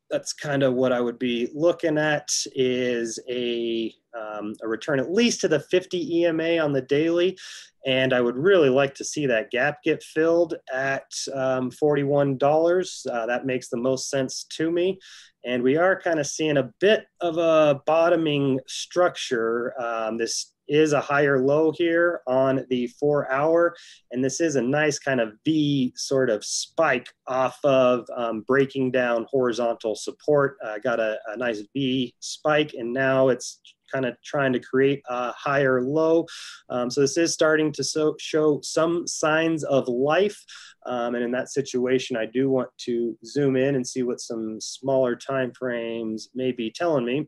that's 0.10 0.32
kind 0.32 0.64
of 0.64 0.74
what 0.76 0.94
I 0.94 1.02
would 1.02 1.20
be 1.20 1.50
looking 1.54 1.98
at 1.98 2.30
is 2.56 3.20
a, 3.30 3.94
um, 4.18 4.54
a 4.62 4.68
return 4.68 5.00
at 5.00 5.12
least 5.12 5.42
to 5.42 5.48
the 5.48 5.60
50 5.60 6.20
EMA 6.20 6.60
on 6.60 6.72
the 6.72 6.82
daily. 6.82 7.38
And 7.86 8.14
I 8.14 8.22
would 8.22 8.38
really 8.38 8.70
like 8.70 8.96
to 8.96 9.04
see 9.04 9.26
that 9.26 9.52
gap 9.52 9.84
get 9.84 10.04
filled 10.04 10.56
at 10.72 11.12
um, 11.34 11.70
$41. 11.72 13.08
Uh, 13.12 13.26
that 13.26 13.46
makes 13.46 13.70
the 13.70 13.78
most 13.78 14.10
sense 14.10 14.46
to 14.52 14.72
me. 14.72 15.00
And 15.46 15.62
we 15.62 15.76
are 15.76 16.00
kind 16.00 16.20
of 16.20 16.28
seeing 16.28 16.58
a 16.58 16.72
bit 16.80 17.06
of 17.20 17.38
a 17.38 17.82
bottoming 17.86 18.60
structure. 18.68 19.74
Um, 19.82 20.18
this 20.18 20.53
is 20.68 20.94
a 20.94 21.02
higher 21.02 21.40
low 21.40 21.72
here 21.72 22.22
on 22.28 22.66
the 22.70 22.88
four 23.00 23.30
hour. 23.32 23.76
And 24.12 24.24
this 24.24 24.40
is 24.40 24.56
a 24.56 24.62
nice 24.62 25.00
kind 25.00 25.20
of 25.20 25.34
V 25.46 25.94
sort 25.96 26.30
of 26.30 26.44
spike 26.44 27.10
off 27.28 27.58
of 27.64 28.06
um, 28.16 28.42
breaking 28.42 28.92
down 28.92 29.26
horizontal 29.30 29.96
support. 29.96 30.58
Uh, 30.64 30.80
got 30.80 31.00
a, 31.00 31.18
a 31.28 31.38
nice 31.38 31.62
V 31.74 32.14
spike 32.20 32.74
and 32.78 32.94
now 32.94 33.30
it's 33.30 33.60
kind 33.92 34.06
of 34.06 34.16
trying 34.24 34.52
to 34.54 34.60
create 34.60 35.02
a 35.08 35.32
higher 35.34 35.82
low. 35.82 36.26
Um, 36.70 36.90
so 36.90 37.02
this 37.02 37.18
is 37.18 37.34
starting 37.34 37.72
to 37.74 37.84
so, 37.84 38.16
show 38.20 38.60
some 38.62 39.06
signs 39.08 39.64
of 39.64 39.88
life. 39.88 40.44
Um, 40.86 41.16
and 41.16 41.24
in 41.24 41.32
that 41.32 41.50
situation, 41.50 42.18
I 42.18 42.26
do 42.26 42.50
want 42.50 42.70
to 42.86 43.16
zoom 43.24 43.56
in 43.56 43.76
and 43.76 43.88
see 43.88 44.04
what 44.04 44.20
some 44.20 44.60
smaller 44.60 45.16
time 45.16 45.54
frames 45.58 46.30
may 46.34 46.52
be 46.52 46.72
telling 46.72 47.06
me 47.06 47.28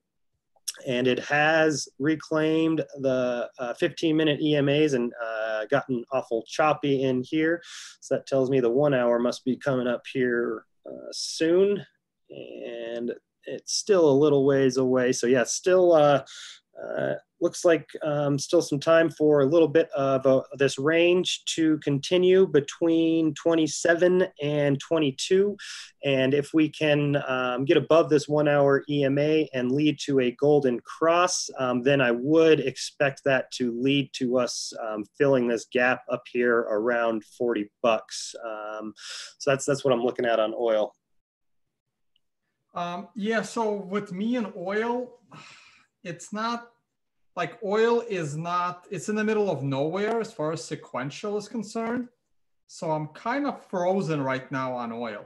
and 0.88 1.08
it 1.08 1.20
has 1.20 1.88
reclaimed 2.00 2.84
the 3.02 3.50
uh, 3.60 3.74
15 3.76 4.16
minute 4.16 4.40
EMAs 4.42 4.94
and 4.94 5.12
uh, 5.24 5.66
gotten 5.66 6.04
awful 6.12 6.44
choppy 6.48 7.04
in 7.04 7.24
here. 7.24 7.62
So 8.02 8.16
that 8.16 8.28
tells 8.28 8.50
me 8.50 8.60
the 8.60 8.70
one 8.70 8.94
hour 8.94 9.20
must 9.20 9.46
be 9.46 9.56
coming 9.56 9.88
up 9.88 10.04
here 10.12 10.66
uh, 10.86 11.12
soon. 11.12 11.86
And 12.30 13.14
it's 13.46 13.74
still 13.74 14.10
a 14.10 14.12
little 14.12 14.46
ways 14.46 14.78
away. 14.78 15.12
So 15.12 15.28
yeah, 15.28 15.44
still 15.44 15.94
uh, 15.94 16.24
uh, 16.82 17.14
looks 17.42 17.66
like 17.66 17.90
um, 18.02 18.40
still 18.40 18.62
some 18.62 18.80
time 18.80 19.10
for 19.10 19.42
a 19.42 19.46
little 19.46 19.68
bit 19.68 19.90
of 19.92 20.26
uh, 20.26 20.42
this 20.58 20.80
range 20.80 21.44
to 21.46 21.78
continue 21.80 22.48
between 22.48 23.34
27 23.34 24.28
and 24.42 24.80
22. 24.80 25.56
And 26.04 26.34
if 26.34 26.54
we 26.54 26.70
can 26.70 27.22
um, 27.28 27.66
get 27.66 27.78
above 27.78 28.10
this 28.10 28.28
one 28.28 28.48
hour 28.48 28.84
EMA 28.90 29.46
and 29.54 29.72
lead 29.72 30.00
to 30.06 30.22
a 30.22 30.32
golden 30.32 30.80
cross, 30.80 31.50
um, 31.60 31.84
then 31.84 32.02
I 32.02 32.12
would 32.12 32.62
expect 32.62 33.22
that 33.26 33.52
to 33.54 33.72
lead 33.80 34.10
to 34.14 34.38
us 34.38 34.74
um, 34.88 35.04
filling 35.18 35.48
this 35.48 35.66
gap 35.72 36.04
up 36.12 36.24
here 36.32 36.60
around 36.60 37.24
40 37.24 37.70
bucks. 37.84 38.34
Um, 38.44 38.94
so 39.38 39.52
that's, 39.52 39.66
that's 39.66 39.84
what 39.84 39.94
I'm 39.94 40.04
looking 40.04 40.26
at 40.26 40.40
on 40.40 40.54
oil. 40.58 40.94
Um, 42.74 43.08
yeah, 43.16 43.42
so 43.42 43.72
with 43.72 44.12
me 44.12 44.36
and 44.36 44.52
oil, 44.58 45.20
it's 46.06 46.32
not 46.32 46.72
like 47.36 47.58
oil 47.64 48.02
is 48.08 48.38
not, 48.38 48.88
it's 48.90 49.10
in 49.10 49.16
the 49.16 49.24
middle 49.24 49.52
of 49.52 49.64
nowhere 49.64 50.22
as 50.22 50.32
far 50.32 50.54
as 50.54 50.64
sequential 50.64 51.36
is 51.38 51.50
concerned. 51.50 52.08
So 52.68 52.92
I'm 52.92 53.08
kind 53.08 53.46
of 53.46 53.66
frozen 53.66 54.22
right 54.22 54.50
now 54.52 54.74
on 54.74 54.94
oil. 54.94 55.26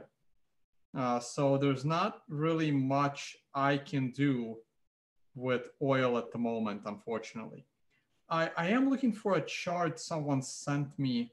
Uh, 0.96 1.20
so 1.20 1.56
there's 1.56 1.84
not 1.84 2.22
really 2.28 2.72
much 2.72 3.36
I 3.54 3.76
can 3.76 4.10
do 4.10 4.56
with 5.36 5.68
oil 5.80 6.18
at 6.18 6.32
the 6.32 6.38
moment, 6.38 6.82
unfortunately. 6.86 7.64
I, 8.28 8.50
I 8.56 8.68
am 8.68 8.90
looking 8.90 9.12
for 9.12 9.36
a 9.36 9.40
chart 9.40 10.00
someone 10.00 10.42
sent 10.42 10.98
me 10.98 11.32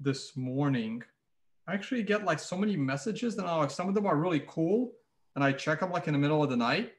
this 0.00 0.36
morning. 0.36 1.02
I 1.66 1.74
actually 1.74 2.04
get 2.04 2.24
like 2.24 2.38
so 2.38 2.56
many 2.56 2.76
messages 2.76 3.36
and 3.36 3.46
like 3.46 3.70
some 3.70 3.88
of 3.88 3.94
them 3.94 4.06
are 4.06 4.16
really 4.16 4.44
cool 4.46 4.92
and 5.34 5.44
I 5.44 5.52
check 5.52 5.80
them 5.80 5.90
like 5.90 6.06
in 6.06 6.14
the 6.14 6.18
middle 6.18 6.42
of 6.42 6.48
the 6.48 6.56
night 6.56 6.92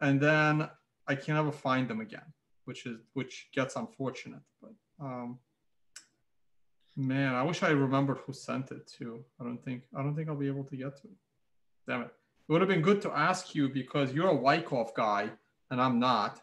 and 0.00 0.20
then 0.20 0.68
I 1.08 1.14
can 1.14 1.34
never 1.34 1.52
find 1.52 1.88
them 1.88 2.00
again, 2.00 2.32
which 2.64 2.86
is 2.86 2.98
which 3.14 3.48
gets 3.54 3.76
unfortunate. 3.76 4.42
But 4.60 4.72
um, 5.00 5.38
man, 6.96 7.34
I 7.34 7.42
wish 7.42 7.62
I 7.62 7.70
remembered 7.70 8.18
who 8.18 8.32
sent 8.32 8.70
it 8.70 8.86
to. 8.98 9.24
I 9.40 9.44
don't 9.44 9.62
think 9.64 9.84
I 9.96 10.02
don't 10.02 10.14
think 10.14 10.28
I'll 10.28 10.36
be 10.36 10.48
able 10.48 10.64
to 10.64 10.76
get 10.76 10.96
to 11.00 11.08
it. 11.08 11.16
Damn 11.86 12.02
it! 12.02 12.12
It 12.48 12.52
would 12.52 12.60
have 12.60 12.68
been 12.68 12.82
good 12.82 13.02
to 13.02 13.10
ask 13.10 13.54
you 13.54 13.68
because 13.68 14.12
you're 14.12 14.28
a 14.28 14.34
Wyckoff 14.34 14.94
guy 14.94 15.30
and 15.70 15.80
I'm 15.80 15.98
not. 15.98 16.40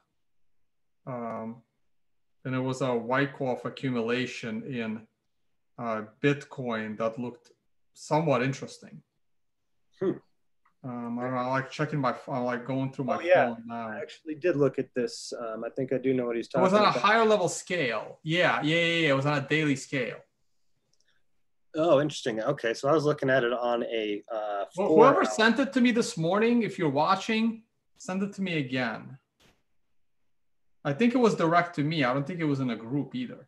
Um, 1.07 1.61
and 2.43 2.55
it 2.55 2.59
was 2.59 2.81
a 2.81 2.93
Wyckoff 2.93 3.65
accumulation 3.65 4.63
in 4.63 5.07
uh, 5.77 6.03
Bitcoin 6.21 6.97
that 6.97 7.19
looked 7.19 7.51
somewhat 7.93 8.43
interesting. 8.43 9.01
Hmm. 9.99 10.11
Um, 10.85 11.17
I 11.17 11.23
don't 11.23 11.33
know. 11.33 11.39
I 11.39 11.47
like 11.47 11.71
checking 11.71 11.99
my 11.99 12.13
phone, 12.13 12.35
I 12.35 12.39
like 12.39 12.67
going 12.67 12.91
through 12.91 13.05
my 13.05 13.15
oh, 13.15 13.19
yeah. 13.19 13.47
phone 13.47 13.63
now. 13.65 13.87
I 13.87 13.97
actually 13.97 14.35
did 14.35 14.55
look 14.55 14.77
at 14.77 14.93
this. 14.93 15.33
Um, 15.39 15.63
I 15.63 15.69
think 15.69 15.91
I 15.91 15.97
do 15.97 16.13
know 16.13 16.27
what 16.27 16.35
he's 16.35 16.47
talking 16.47 16.67
about. 16.67 16.77
It 16.77 16.85
was 16.87 16.95
on 16.95 17.01
a 17.01 17.05
higher 17.05 17.25
level 17.25 17.49
scale. 17.49 18.19
Yeah, 18.21 18.61
yeah, 18.61 18.75
yeah, 18.75 18.85
yeah. 18.85 19.09
It 19.09 19.15
was 19.15 19.25
on 19.25 19.37
a 19.37 19.47
daily 19.47 19.75
scale. 19.75 20.17
Oh, 21.75 21.99
interesting. 21.99 22.39
Okay, 22.39 22.75
so 22.75 22.87
I 22.87 22.93
was 22.93 23.03
looking 23.03 23.31
at 23.31 23.43
it 23.43 23.51
on 23.51 23.83
a. 23.83 24.23
Uh, 24.31 24.65
well, 24.77 24.89
whoever 24.89 25.23
hour. 25.23 25.25
sent 25.25 25.59
it 25.59 25.73
to 25.73 25.81
me 25.81 25.91
this 25.91 26.17
morning, 26.17 26.61
if 26.61 26.77
you're 26.77 26.89
watching, 26.89 27.63
send 27.97 28.21
it 28.21 28.33
to 28.33 28.43
me 28.43 28.59
again. 28.59 29.17
I 30.83 30.93
think 30.93 31.15
it 31.15 31.17
was 31.17 31.33
direct 31.33 31.75
to 31.77 31.83
me. 31.83 32.03
I 32.03 32.13
don't 32.13 32.27
think 32.27 32.39
it 32.39 32.45
was 32.45 32.59
in 32.59 32.69
a 32.69 32.75
group 32.75 33.15
either. 33.15 33.47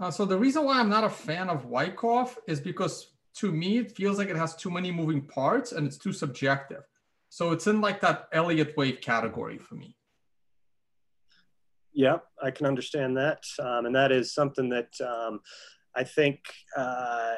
Uh, 0.00 0.10
so 0.10 0.24
the 0.24 0.38
reason 0.38 0.64
why 0.64 0.80
I'm 0.80 0.88
not 0.88 1.04
a 1.04 1.10
fan 1.10 1.50
of 1.50 1.66
Wyckoff 1.66 2.38
is 2.48 2.58
because 2.58 3.12
to 3.34 3.52
me 3.52 3.78
it 3.78 3.92
feels 3.92 4.16
like 4.16 4.30
it 4.30 4.36
has 4.36 4.56
too 4.56 4.70
many 4.70 4.90
moving 4.90 5.20
parts 5.20 5.72
and 5.72 5.86
it's 5.86 5.98
too 5.98 6.12
subjective. 6.12 6.84
So 7.28 7.52
it's 7.52 7.66
in 7.66 7.80
like 7.82 8.00
that 8.00 8.28
Elliott 8.32 8.76
wave 8.76 9.00
category 9.02 9.58
for 9.58 9.74
me. 9.74 9.96
Yeah, 11.92 12.18
I 12.42 12.50
can 12.50 12.66
understand 12.66 13.16
that, 13.18 13.44
um, 13.60 13.84
and 13.84 13.94
that 13.94 14.10
is 14.10 14.32
something 14.32 14.68
that 14.70 14.92
um, 15.00 15.40
I 15.94 16.04
think 16.04 16.40
uh, 16.76 17.34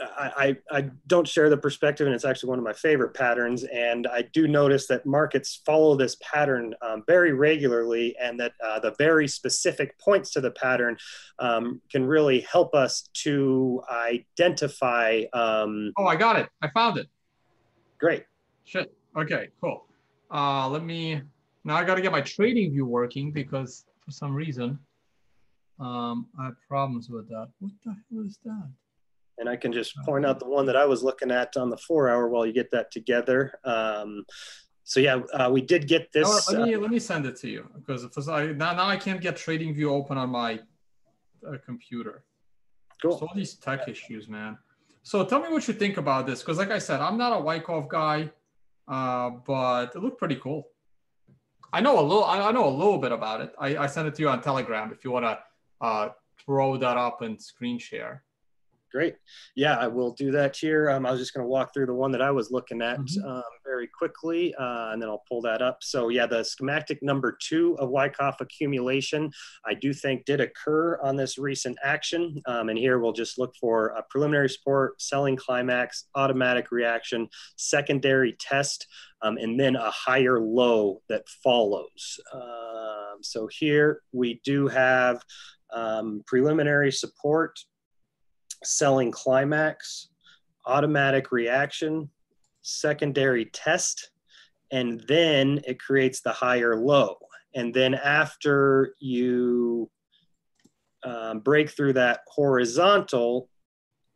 I, 0.00 0.56
I 0.70 0.90
don't 1.06 1.28
share 1.28 1.50
the 1.50 1.56
perspective, 1.56 2.06
and 2.06 2.14
it's 2.14 2.24
actually 2.24 2.50
one 2.50 2.58
of 2.58 2.64
my 2.64 2.72
favorite 2.72 3.14
patterns. 3.14 3.64
And 3.64 4.06
I 4.06 4.22
do 4.32 4.48
notice 4.48 4.86
that 4.86 5.04
markets 5.04 5.60
follow 5.66 5.96
this 5.96 6.16
pattern 6.22 6.74
um, 6.82 7.04
very 7.06 7.32
regularly, 7.32 8.16
and 8.20 8.38
that 8.40 8.52
uh, 8.64 8.80
the 8.80 8.94
very 8.98 9.28
specific 9.28 9.98
points 9.98 10.30
to 10.32 10.40
the 10.40 10.50
pattern 10.50 10.96
um, 11.38 11.80
can 11.90 12.04
really 12.06 12.40
help 12.40 12.74
us 12.74 13.08
to 13.14 13.82
identify. 13.90 15.22
Um, 15.32 15.92
oh, 15.96 16.06
I 16.06 16.16
got 16.16 16.36
it. 16.36 16.48
I 16.62 16.68
found 16.70 16.98
it. 16.98 17.08
Great. 17.98 18.24
Shit. 18.64 18.94
Okay, 19.16 19.48
cool. 19.60 19.86
Uh, 20.30 20.68
let 20.68 20.82
me. 20.82 21.20
Now 21.64 21.76
I 21.76 21.84
got 21.84 21.96
to 21.96 22.02
get 22.02 22.12
my 22.12 22.22
TradingView 22.22 22.82
working 22.82 23.30
because 23.30 23.84
for 24.04 24.10
some 24.10 24.34
reason 24.34 24.78
um, 25.78 26.26
I 26.38 26.46
have 26.46 26.56
problems 26.68 27.08
with 27.08 27.28
that. 27.28 27.48
What 27.60 27.72
the 27.84 27.94
hell 28.10 28.24
is 28.24 28.38
that? 28.44 28.68
And 29.42 29.50
I 29.50 29.56
can 29.56 29.72
just 29.72 29.96
point 30.04 30.24
out 30.24 30.38
the 30.38 30.48
one 30.48 30.66
that 30.66 30.76
I 30.76 30.84
was 30.84 31.02
looking 31.02 31.32
at 31.32 31.56
on 31.56 31.68
the 31.68 31.76
four 31.76 32.08
hour 32.08 32.28
while 32.28 32.46
you 32.46 32.52
get 32.52 32.70
that 32.70 32.92
together. 32.92 33.58
Um, 33.64 34.24
so 34.84 35.00
yeah, 35.00 35.16
uh, 35.34 35.50
we 35.50 35.60
did 35.60 35.88
get 35.88 36.12
this. 36.12 36.48
let 36.48 36.62
me 36.62 36.76
uh, 36.76 36.78
let 36.78 36.92
me 36.92 37.00
send 37.00 37.26
it 37.26 37.34
to 37.40 37.48
you 37.48 37.68
because 37.74 38.28
I, 38.28 38.52
now 38.52 38.72
now 38.72 38.86
I 38.86 38.96
can't 38.96 39.20
get 39.20 39.34
TradingView 39.34 39.90
open 39.90 40.16
on 40.16 40.30
my 40.30 40.60
uh, 41.44 41.56
computer. 41.66 42.22
Cool. 43.02 43.18
So 43.18 43.26
all 43.26 43.34
these 43.34 43.54
tech 43.54 43.88
issues, 43.88 44.28
man. 44.28 44.56
So 45.02 45.24
tell 45.24 45.40
me 45.42 45.48
what 45.48 45.66
you 45.66 45.74
think 45.74 45.96
about 45.96 46.24
this 46.24 46.38
because, 46.38 46.58
like 46.58 46.70
I 46.70 46.78
said, 46.78 47.00
I'm 47.00 47.18
not 47.18 47.36
a 47.36 47.40
Wyckoff 47.40 47.88
guy, 47.88 48.30
uh, 48.86 49.30
but 49.44 49.96
it 49.96 50.00
looked 50.04 50.18
pretty 50.20 50.36
cool. 50.36 50.68
I 51.72 51.80
know 51.80 51.98
a 51.98 52.04
little. 52.10 52.24
I 52.24 52.52
know 52.52 52.68
a 52.68 52.76
little 52.82 52.98
bit 52.98 53.10
about 53.10 53.40
it. 53.40 53.52
I, 53.58 53.76
I 53.76 53.86
sent 53.88 54.06
it 54.06 54.14
to 54.14 54.22
you 54.22 54.28
on 54.28 54.40
Telegram 54.40 54.92
if 54.92 55.04
you 55.04 55.10
want 55.10 55.24
to 55.24 55.38
uh, 55.80 56.10
throw 56.44 56.76
that 56.76 56.96
up 56.96 57.22
and 57.22 57.42
screen 57.42 57.78
share. 57.78 58.22
Great. 58.92 59.16
Yeah, 59.56 59.78
I 59.78 59.86
will 59.86 60.12
do 60.12 60.30
that 60.32 60.54
here. 60.54 60.90
Um, 60.90 61.06
I 61.06 61.10
was 61.10 61.18
just 61.18 61.32
going 61.32 61.42
to 61.44 61.48
walk 61.48 61.72
through 61.72 61.86
the 61.86 61.94
one 61.94 62.12
that 62.12 62.20
I 62.20 62.30
was 62.30 62.50
looking 62.50 62.82
at 62.82 63.00
mm-hmm. 63.00 63.26
um, 63.26 63.42
very 63.64 63.88
quickly, 63.88 64.54
uh, 64.56 64.90
and 64.92 65.00
then 65.00 65.08
I'll 65.08 65.24
pull 65.26 65.40
that 65.42 65.62
up. 65.62 65.78
So 65.80 66.10
yeah, 66.10 66.26
the 66.26 66.44
schematic 66.44 67.02
number 67.02 67.34
two 67.40 67.74
of 67.78 67.88
Wyckoff 67.88 68.42
accumulation, 68.42 69.30
I 69.64 69.72
do 69.72 69.94
think 69.94 70.26
did 70.26 70.42
occur 70.42 71.00
on 71.00 71.16
this 71.16 71.38
recent 71.38 71.78
action. 71.82 72.42
Um, 72.44 72.68
and 72.68 72.78
here 72.78 72.98
we'll 72.98 73.14
just 73.14 73.38
look 73.38 73.54
for 73.58 73.88
a 73.96 74.02
preliminary 74.10 74.50
support, 74.50 75.00
selling 75.00 75.36
climax, 75.36 76.08
automatic 76.14 76.70
reaction, 76.70 77.28
secondary 77.56 78.36
test, 78.38 78.86
um, 79.22 79.38
and 79.38 79.58
then 79.58 79.74
a 79.74 79.90
higher 79.90 80.38
low 80.38 81.00
that 81.08 81.26
follows. 81.42 82.20
Um, 82.34 83.22
so 83.22 83.48
here 83.50 84.02
we 84.12 84.38
do 84.44 84.68
have 84.68 85.22
um, 85.72 86.22
preliminary 86.26 86.92
support 86.92 87.58
selling 88.64 89.10
climax, 89.10 90.08
automatic 90.66 91.32
reaction, 91.32 92.08
secondary 92.62 93.46
test, 93.46 94.10
and 94.70 95.02
then 95.06 95.60
it 95.66 95.80
creates 95.80 96.20
the 96.20 96.32
higher 96.32 96.76
low. 96.76 97.16
And 97.54 97.74
then 97.74 97.94
after 97.94 98.94
you 98.98 99.90
um, 101.04 101.40
break 101.40 101.70
through 101.70 101.94
that 101.94 102.20
horizontal, 102.26 103.48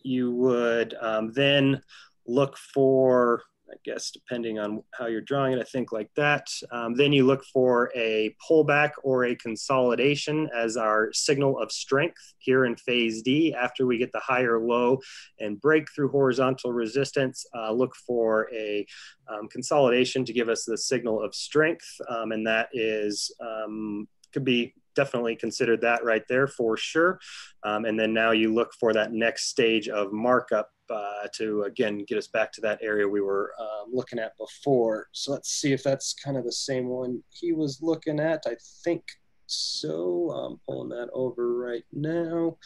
you 0.02 0.32
would 0.32 0.94
um, 1.00 1.32
then 1.32 1.82
look 2.26 2.56
for 2.56 3.42
I 3.70 3.74
guess 3.84 4.10
depending 4.10 4.58
on 4.58 4.82
how 4.94 5.06
you're 5.06 5.20
drawing 5.20 5.52
it, 5.52 5.60
I 5.60 5.64
think 5.64 5.92
like 5.92 6.10
that. 6.16 6.46
Um, 6.70 6.94
then 6.94 7.12
you 7.12 7.26
look 7.26 7.44
for 7.44 7.90
a 7.94 8.34
pullback 8.48 8.92
or 9.02 9.24
a 9.24 9.34
consolidation 9.34 10.48
as 10.56 10.76
our 10.76 11.12
signal 11.12 11.58
of 11.58 11.72
strength 11.72 12.34
here 12.38 12.64
in 12.64 12.76
phase 12.76 13.22
D. 13.22 13.54
After 13.54 13.86
we 13.86 13.98
get 13.98 14.12
the 14.12 14.20
higher 14.20 14.60
low 14.60 15.00
and 15.40 15.60
break 15.60 15.86
through 15.94 16.10
horizontal 16.10 16.72
resistance, 16.72 17.44
uh, 17.56 17.72
look 17.72 17.94
for 17.94 18.48
a 18.54 18.86
um, 19.28 19.48
consolidation 19.48 20.24
to 20.24 20.32
give 20.32 20.48
us 20.48 20.64
the 20.64 20.78
signal 20.78 21.22
of 21.22 21.34
strength. 21.34 21.88
Um, 22.08 22.32
and 22.32 22.46
that 22.46 22.68
is 22.72 23.34
um, 23.40 24.06
could 24.32 24.44
be 24.44 24.74
definitely 24.94 25.36
considered 25.36 25.82
that 25.82 26.04
right 26.04 26.24
there 26.28 26.46
for 26.46 26.76
sure. 26.76 27.20
Um, 27.62 27.84
and 27.84 28.00
then 28.00 28.12
now 28.12 28.32
you 28.32 28.52
look 28.52 28.72
for 28.80 28.92
that 28.94 29.12
next 29.12 29.48
stage 29.48 29.88
of 29.88 30.12
markup 30.12 30.70
uh, 30.90 31.28
to 31.34 31.62
again 31.62 32.04
get 32.06 32.18
us 32.18 32.28
back 32.28 32.52
to 32.52 32.60
that 32.62 32.78
area 32.82 33.08
we 33.08 33.20
were 33.20 33.52
um, 33.58 33.90
looking 33.92 34.18
at 34.18 34.36
before. 34.38 35.08
So 35.12 35.32
let's 35.32 35.50
see 35.50 35.72
if 35.72 35.82
that's 35.82 36.14
kind 36.14 36.36
of 36.36 36.44
the 36.44 36.52
same 36.52 36.88
one 36.88 37.22
he 37.30 37.52
was 37.52 37.80
looking 37.82 38.20
at. 38.20 38.44
I 38.46 38.56
think 38.84 39.02
so. 39.46 40.30
I'm 40.30 40.60
pulling 40.66 40.90
that 40.90 41.08
over 41.12 41.56
right 41.56 41.84
now. 41.92 42.56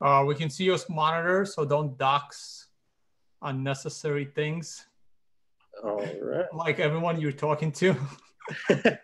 Uh, 0.00 0.24
we 0.26 0.34
can 0.34 0.50
see 0.50 0.64
your 0.64 0.78
monitor, 0.88 1.44
so 1.44 1.64
don't 1.64 1.96
dox 1.98 2.68
unnecessary 3.42 4.24
things. 4.24 4.86
All 5.82 6.04
right. 6.20 6.46
Like 6.52 6.78
everyone 6.78 7.20
you're 7.20 7.32
talking 7.32 7.72
to. 7.72 7.96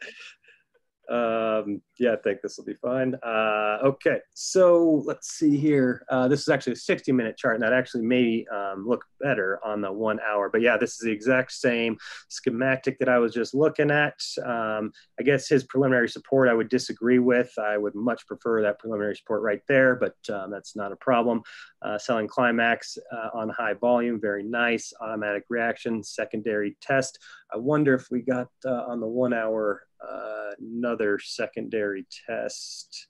Um, 1.09 1.83
yeah, 1.99 2.13
I 2.13 2.17
think 2.17 2.41
this 2.43 2.59
will 2.59 2.65
be 2.65 2.75
fine. 2.75 3.15
Uh, 3.23 3.79
okay, 3.85 4.19
so 4.35 5.03
let's 5.05 5.31
see 5.31 5.57
here. 5.57 6.05
Uh, 6.11 6.29
this 6.29 6.41
is 6.41 6.49
actually 6.49 6.75
a 6.75 6.77
60 6.77 7.13
minute 7.13 7.37
chart, 7.37 7.55
and 7.55 7.63
that 7.63 7.73
actually 7.73 8.03
may 8.03 8.45
um, 8.53 8.87
look 8.87 9.05
better 9.21 9.61
on 9.65 9.81
the 9.81 9.93
one 9.93 10.19
hour. 10.21 10.51
But 10.51 10.63
yeah, 10.63 10.77
this 10.77 10.93
is 10.93 10.99
the 10.99 11.11
exact 11.11 11.53
same 11.53 11.97
schematic 12.29 12.99
that 12.99 13.09
I 13.09 13.19
was 13.19 13.33
just 13.33 13.55
looking 13.55 13.91
at. 13.91 14.21
Um, 14.45 14.93
I 15.19 15.23
guess 15.25 15.49
his 15.49 15.65
preliminary 15.65 16.09
support 16.09 16.49
I 16.49 16.55
would 16.55 16.69
disagree 16.69 17.19
with. 17.19 17.53
I 17.59 17.79
would 17.79 17.95
much 17.95 18.27
prefer 18.27 18.63
that 18.63 18.79
preliminary 18.79 19.17
support 19.17 19.43
right 19.43 19.63
there, 19.69 19.95
but 19.95 20.17
um, 20.33 20.51
that's 20.51 20.77
not 20.77 20.93
a 20.93 20.97
problem. 20.97 21.43
Uh, 21.83 21.99
selling 21.99 22.27
climax 22.27 22.99
uh, 23.13 23.29
on 23.33 23.49
high 23.49 23.75
volume, 23.75 24.21
very 24.21 24.43
nice. 24.43 24.93
Automatic 25.01 25.45
reaction, 25.49 26.03
secondary 26.03 26.77
test. 26.81 27.19
I 27.53 27.59
wonder 27.59 27.95
if 27.95 28.11
we 28.11 28.23
got 28.23 28.49
uh, 28.65 28.85
on 28.89 29.01
the 29.01 29.07
one 29.07 29.33
hour 29.33 29.83
uh, 30.07 30.51
another 30.59 31.19
secondary 31.19 32.07
test. 32.27 33.09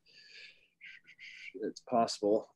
It's 1.63 1.81
possible. 1.81 2.49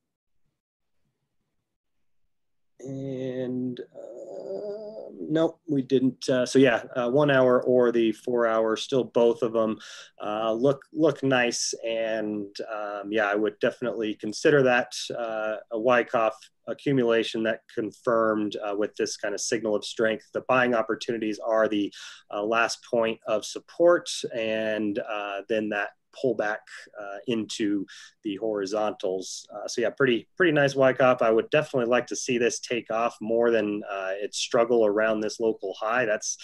And 2.81 3.79
uh, 3.81 5.11
nope, 5.21 5.61
we 5.69 5.83
didn't. 5.83 6.29
Uh, 6.29 6.47
so 6.47 6.59
yeah, 6.59 6.83
uh, 6.97 7.11
one 7.11 7.31
hour 7.31 7.63
or 7.63 7.93
the 7.93 8.13
four 8.13 8.47
hour, 8.47 8.77
still 8.77 9.05
both 9.05 9.43
of 9.43 9.53
them 9.53 9.79
uh, 10.23 10.53
look 10.53 10.83
look 10.93 11.23
nice. 11.23 11.75
And 11.87 12.55
um, 12.73 13.11
yeah, 13.11 13.27
I 13.27 13.35
would 13.35 13.59
definitely 13.61 14.15
consider 14.15 14.63
that 14.63 14.93
a 15.11 15.79
Wyckoff 15.79 16.37
accumulation 16.71 17.43
that 17.45 17.61
confirmed 17.75 18.57
uh, 18.57 18.75
with 18.77 18.95
this 18.97 19.17
kind 19.17 19.35
of 19.35 19.41
signal 19.41 19.75
of 19.75 19.85
strength. 19.85 20.27
The 20.33 20.43
buying 20.49 20.75
opportunities 20.75 21.39
are 21.39 21.69
the 21.69 21.93
uh, 22.33 22.43
last 22.43 22.85
point 22.89 23.19
of 23.27 23.45
support, 23.45 24.09
and 24.35 24.99
uh, 24.99 25.43
then 25.49 25.69
that 25.71 25.91
pullback 26.13 26.59
uh, 27.01 27.19
into 27.27 27.87
the 28.25 28.37
horizontals. 28.37 29.47
Uh, 29.55 29.67
so 29.69 29.81
yeah, 29.81 29.91
pretty 29.91 30.29
pretty 30.37 30.53
nice 30.53 30.75
Wyckoff. 30.75 31.23
I 31.23 31.31
would 31.31 31.51
definitely 31.51 31.89
like 31.89 32.07
to 32.09 32.17
see 32.17 32.39
this 32.39 32.61
take 32.61 32.91
off 32.91 33.17
more 33.21 33.51
than 33.51 33.83
uh, 33.91 34.13
its 34.15 34.39
struggle 34.39 34.87
around 34.87 35.21
this 35.21 35.41
local 35.41 35.75
high. 35.75 36.05
That's 36.05 36.37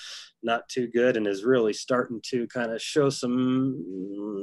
not 0.42 0.68
too 0.68 0.86
good 0.86 1.16
and 1.16 1.26
is 1.26 1.44
really 1.44 1.72
starting 1.72 2.20
to 2.22 2.46
kind 2.48 2.72
of 2.72 2.80
show 2.80 3.10
some 3.10 3.82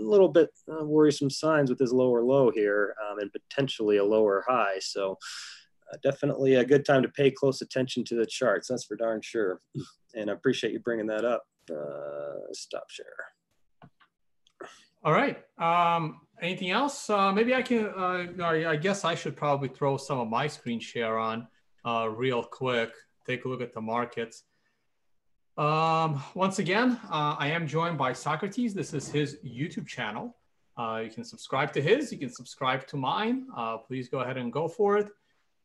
little 0.01 0.27
bit 0.27 0.49
worrisome 0.67 1.29
signs 1.29 1.69
with 1.69 1.79
his 1.79 1.93
lower 1.93 2.23
low 2.23 2.51
here 2.51 2.95
um, 3.09 3.19
and 3.19 3.31
potentially 3.31 3.97
a 3.97 4.03
lower 4.03 4.43
high. 4.47 4.79
So 4.79 5.17
definitely 6.01 6.55
a 6.55 6.65
good 6.65 6.85
time 6.85 7.01
to 7.03 7.09
pay 7.09 7.29
close 7.29 7.61
attention 7.61 8.03
to 8.05 8.15
the 8.15 8.25
charts. 8.25 8.67
That's 8.67 8.85
for 8.85 8.95
darn 8.95 9.21
sure. 9.21 9.59
And 10.15 10.29
I 10.29 10.33
appreciate 10.33 10.73
you 10.73 10.79
bringing 10.79 11.07
that 11.07 11.25
up. 11.25 11.43
Uh, 11.69 12.51
stop 12.51 12.89
share. 12.89 13.05
All 15.03 15.11
right. 15.11 15.43
Um, 15.57 16.21
anything 16.41 16.71
else? 16.71 17.09
Uh, 17.09 17.31
maybe 17.31 17.53
I 17.53 17.61
can, 17.61 17.87
uh, 17.87 18.27
I 18.41 18.75
guess 18.77 19.03
I 19.03 19.15
should 19.15 19.35
probably 19.35 19.69
throw 19.69 19.97
some 19.97 20.19
of 20.19 20.29
my 20.29 20.47
screen 20.47 20.79
share 20.79 21.17
on 21.17 21.47
uh, 21.85 22.09
real 22.09 22.43
quick. 22.43 22.91
Take 23.27 23.45
a 23.45 23.49
look 23.49 23.61
at 23.61 23.73
the 23.73 23.81
markets. 23.81 24.43
Um, 25.57 26.23
once 26.35 26.59
again, 26.59 26.99
uh, 27.11 27.35
I 27.37 27.49
am 27.49 27.67
joined 27.67 27.97
by 27.97 28.13
Socrates. 28.13 28.73
This 28.73 28.93
is 28.93 29.09
his 29.09 29.37
YouTube 29.45 29.87
channel. 29.87 30.35
Uh, 30.77 31.01
you 31.03 31.11
can 31.11 31.23
subscribe 31.23 31.71
to 31.73 31.81
his, 31.81 32.11
you 32.11 32.17
can 32.17 32.29
subscribe 32.29 32.87
to 32.87 32.97
mine. 32.97 33.45
Please 33.85 34.09
go 34.09 34.19
ahead 34.19 34.37
and 34.37 34.51
go 34.51 34.67
for 34.67 34.97
it. 34.97 35.09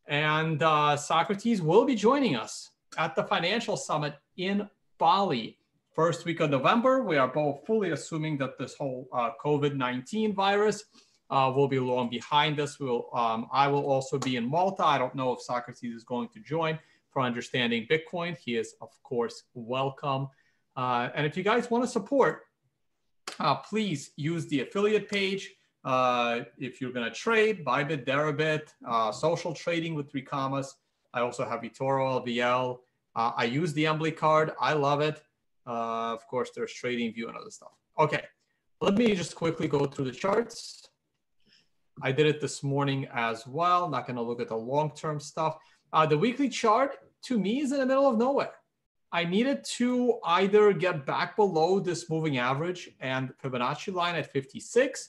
And 0.09 0.61
Socrates 0.99 1.61
will 1.63 1.85
be 1.85 1.95
joining 1.95 2.35
us 2.35 2.71
at 2.97 3.15
the 3.15 3.25
Financial 3.25 3.77
Summit 3.77 4.15
in 4.37 4.69
Bali 4.99 5.59
first 5.99 6.25
week 6.25 6.41
of 6.41 6.49
November. 6.51 7.03
We 7.03 7.17
are 7.17 7.29
both 7.29 7.67
fully 7.67 7.91
assuming 7.91 8.39
that 8.39 8.57
this 8.57 8.75
whole 8.77 9.09
uh, 9.13 9.31
COVID-19 9.45 10.33
virus 10.33 10.85
uh, 11.29 11.53
will 11.55 11.69
be 11.69 11.81
long 11.81 12.09
behind 12.09 12.61
us. 12.61 12.79
We'll, 12.79 13.09
um, 13.13 13.49
I 13.53 13.67
will 13.69 13.85
also 13.85 14.19
be 14.19 14.37
in 14.37 14.49
Malta. 14.49 14.85
I 14.85 14.97
don't 14.97 15.15
know 15.15 15.33
if 15.33 15.43
Socrates 15.43 15.93
is 15.93 16.05
going 16.05 16.29
to 16.35 16.41
join 16.41 16.79
for 17.11 17.23
understanding 17.23 17.87
Bitcoin. 17.91 18.37
He 18.39 18.57
is, 18.57 18.77
of 18.81 18.91
course, 19.03 19.43
welcome. 19.55 20.29
Uh, 20.77 21.09
and 21.15 21.27
if 21.27 21.37
you 21.37 21.43
guys 21.43 21.71
want 21.71 21.83
to 21.83 21.91
support, 21.91 22.45
uh, 23.41 23.57
please 23.57 24.13
use 24.17 24.47
the 24.47 24.61
affiliate 24.61 25.11
page. 25.11 25.51
Uh, 25.89 26.45
if 26.59 26.83
you're 26.83 26.93
going 26.93 27.11
to 27.11 27.15
trade, 27.15 27.65
Bybit, 27.65 28.05
Deribit, 28.05 28.75
uh, 28.87 29.11
social 29.11 29.55
trading 29.55 29.95
with 29.95 30.13
3Commas. 30.13 30.67
I 31.15 31.21
also 31.21 31.47
have 31.47 31.63
eToro, 31.63 32.23
LVL. 32.23 32.81
I 33.17 33.45
use 33.45 33.73
the 33.73 33.85
Embly 33.85 34.15
card. 34.15 34.53
I 34.61 34.75
love 34.75 35.01
it. 35.01 35.23
Uh, 35.67 36.13
of 36.13 36.27
course, 36.27 36.51
there's 36.55 36.75
TradingView 36.75 37.27
and 37.29 37.39
other 37.39 37.51
stuff. 37.51 37.73
Okay, 37.99 38.23
let 38.83 38.97
me 38.97 39.15
just 39.15 39.35
quickly 39.35 39.67
go 39.67 39.87
through 39.87 40.05
the 40.05 40.13
charts. 40.13 40.87
I 42.03 42.13
did 42.13 42.27
it 42.27 42.39
this 42.39 42.63
morning 42.63 43.09
as 43.15 43.47
well. 43.47 43.89
Not 43.89 44.07
going 44.07 44.17
to 44.17 44.23
look 44.23 44.43
at 44.43 44.49
the 44.49 44.57
long-term 44.57 45.21
stuff. 45.21 45.57
Uh, 45.95 46.05
the 46.05 46.19
weekly 46.19 46.51
chart 46.51 46.99
to 47.23 47.39
me 47.39 47.61
is 47.61 47.73
in 47.73 47.79
the 47.79 47.87
middle 47.87 48.11
of 48.11 48.19
nowhere. 48.19 48.53
I 49.11 49.25
needed 49.25 49.65
to 49.79 50.19
either 50.23 50.75
get 50.75 51.07
back 51.07 51.35
below 51.35 51.81
this 51.81 52.11
moving 52.11 52.37
average 52.37 52.91
and 53.01 53.33
Fibonacci 53.43 53.95
line 53.95 54.17
at 54.17 54.31
56, 54.31 55.09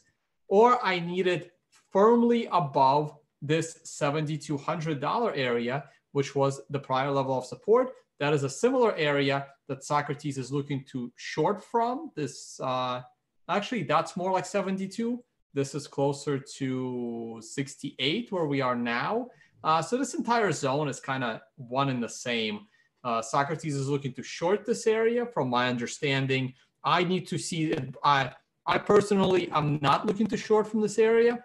or 0.50 0.84
I 0.86 1.00
need 1.00 1.28
it 1.28 1.54
firmly 1.92 2.48
above 2.52 3.16
this 3.42 3.80
$7,200 3.86 5.38
area, 5.38 5.86
which 6.12 6.36
was 6.36 6.62
the 6.70 6.80
prior 6.80 7.12
level 7.12 7.38
of 7.38 7.46
support. 7.46 7.92
That 8.20 8.34
is 8.34 8.44
a 8.44 8.50
similar 8.50 8.94
area 8.96 9.48
that 9.68 9.84
Socrates 9.84 10.38
is 10.38 10.52
looking 10.52 10.84
to 10.92 11.12
short 11.16 11.64
from. 11.64 12.12
This 12.16 12.60
uh, 12.60 13.02
actually 13.48 13.84
that's 13.84 14.18
more 14.18 14.32
like 14.32 14.46
72. 14.46 15.24
This 15.54 15.74
is 15.74 15.88
closer 15.88 16.38
to 16.38 17.40
68 17.42 18.32
where 18.32 18.46
we 18.46 18.62
are 18.62 18.76
now. 18.76 19.28
Uh, 19.64 19.82
so 19.82 19.98
this 19.98 20.14
entire 20.14 20.52
zone 20.52 20.90
is 20.90 21.00
kind 21.00 21.24
of 21.24 21.40
one 21.56 21.90
and 21.90 22.04
the 22.04 22.10
same. 22.10 22.62
Uh, 23.04 23.22
Socrates 23.22 23.76
is 23.76 23.88
looking 23.88 24.14
to 24.14 24.24
short 24.24 24.66
this 24.66 24.86
area. 24.86 25.26
From 25.26 25.50
my 25.50 25.70
understanding, 25.70 26.54
I 26.84 27.04
need 27.04 27.28
to 27.28 27.38
see. 27.38 27.74
I 28.04 28.32
I 28.70 28.78
personally 28.78 29.50
am 29.52 29.80
not 29.82 30.06
looking 30.06 30.28
to 30.28 30.38
short 30.38 30.68
from 30.68 30.82
this 30.82 30.98
area. 31.00 31.44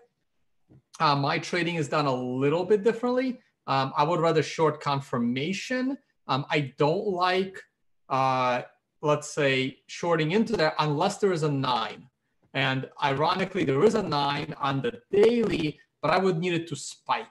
Uh, 1.00 1.16
my 1.16 1.38
trading 1.38 1.76
is 1.76 1.88
done 1.88 2.06
a 2.06 2.14
little 2.14 2.64
bit 2.64 2.84
differently. 2.84 3.40
Um, 3.66 3.92
I 3.96 4.04
would 4.04 4.20
rather 4.20 4.42
short 4.42 4.80
confirmation. 4.80 5.98
Um, 6.28 6.44
I 6.50 6.72
don't 6.78 7.06
like 7.06 7.60
uh, 8.08 8.62
let's 9.04 9.30
say, 9.30 9.78
shorting 9.86 10.32
into 10.32 10.56
there 10.56 10.74
unless 10.78 11.18
there 11.18 11.32
is 11.32 11.42
a 11.42 11.52
nine. 11.52 12.08
And 12.54 12.88
ironically, 13.02 13.64
there 13.64 13.84
is 13.84 13.94
a 13.94 14.02
nine 14.02 14.54
on 14.58 14.80
the 14.80 15.02
daily, 15.10 15.78
but 16.00 16.10
I 16.10 16.18
would 16.18 16.38
need 16.38 16.54
it 16.54 16.66
to 16.68 16.76
spike. 16.76 17.26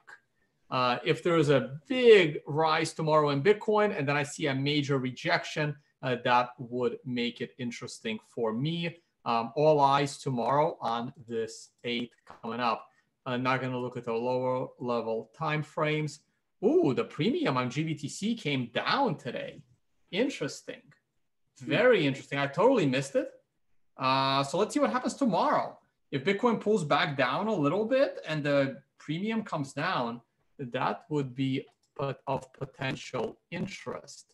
Uh, 0.70 0.98
if 1.04 1.24
there 1.24 1.38
is 1.38 1.50
a 1.50 1.78
big 1.88 2.40
rise 2.48 2.94
tomorrow 2.94 3.30
in 3.30 3.44
Bitcoin 3.44 3.98
and 3.98 4.08
then 4.08 4.16
I 4.16 4.24
see 4.24 4.48
a 4.48 4.56
major 4.56 4.98
rejection, 4.98 5.76
uh, 6.02 6.18
that 6.24 6.50
would 6.58 6.98
make 7.06 7.42
it 7.42 7.52
interesting 7.58 8.20
for 8.34 8.54
me. 8.54 8.98
Um, 9.26 9.54
all 9.56 9.80
eyes 9.80 10.18
tomorrow 10.18 10.78
on 10.82 11.14
this 11.28 11.70
eight 11.84 12.12
coming 12.42 12.60
up. 12.60 12.88
I'm 13.26 13.42
not 13.42 13.62
going 13.62 13.72
to 13.72 13.80
look 13.80 13.96
at 13.96 14.04
the 14.04 14.14
lower 14.14 14.68
level 14.80 15.32
time 15.38 15.64
frames. 15.64 16.20
Ooh, 16.64 16.94
the 16.94 17.06
premium 17.06 17.58
on 17.58 17.70
GBTC 17.70 18.40
came 18.40 18.70
down 18.74 19.18
today. 19.18 19.62
Interesting. 20.12 20.82
Very 21.60 22.06
interesting. 22.06 22.40
I 22.40 22.48
totally 22.48 22.86
missed 22.86 23.16
it. 23.16 23.30
Uh, 23.98 24.44
so 24.44 24.58
let's 24.58 24.74
see 24.74 24.80
what 24.80 24.92
happens 24.92 25.14
tomorrow. 25.14 25.78
If 26.12 26.24
Bitcoin 26.24 26.60
pulls 26.60 26.84
back 26.84 27.18
down 27.18 27.48
a 27.48 27.54
little 27.54 27.86
bit 27.86 28.20
and 28.28 28.44
the 28.44 28.82
premium 29.00 29.44
comes 29.44 29.74
down, 29.74 30.22
that 30.60 31.04
would 31.10 31.34
be 31.36 31.66
of 31.98 32.54
potential 32.54 33.40
interest. 33.52 34.33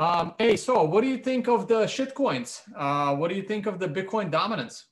Um, 0.00 0.32
hey, 0.38 0.56
so 0.56 0.82
what 0.84 1.02
do 1.02 1.08
you 1.08 1.18
think 1.18 1.46
of 1.46 1.68
the 1.68 1.82
shitcoins? 1.84 2.62
Uh, 2.74 3.14
what 3.14 3.28
do 3.28 3.36
you 3.36 3.42
think 3.42 3.66
of 3.66 3.78
the 3.78 3.86
Bitcoin 3.86 4.30
dominance? 4.30 4.86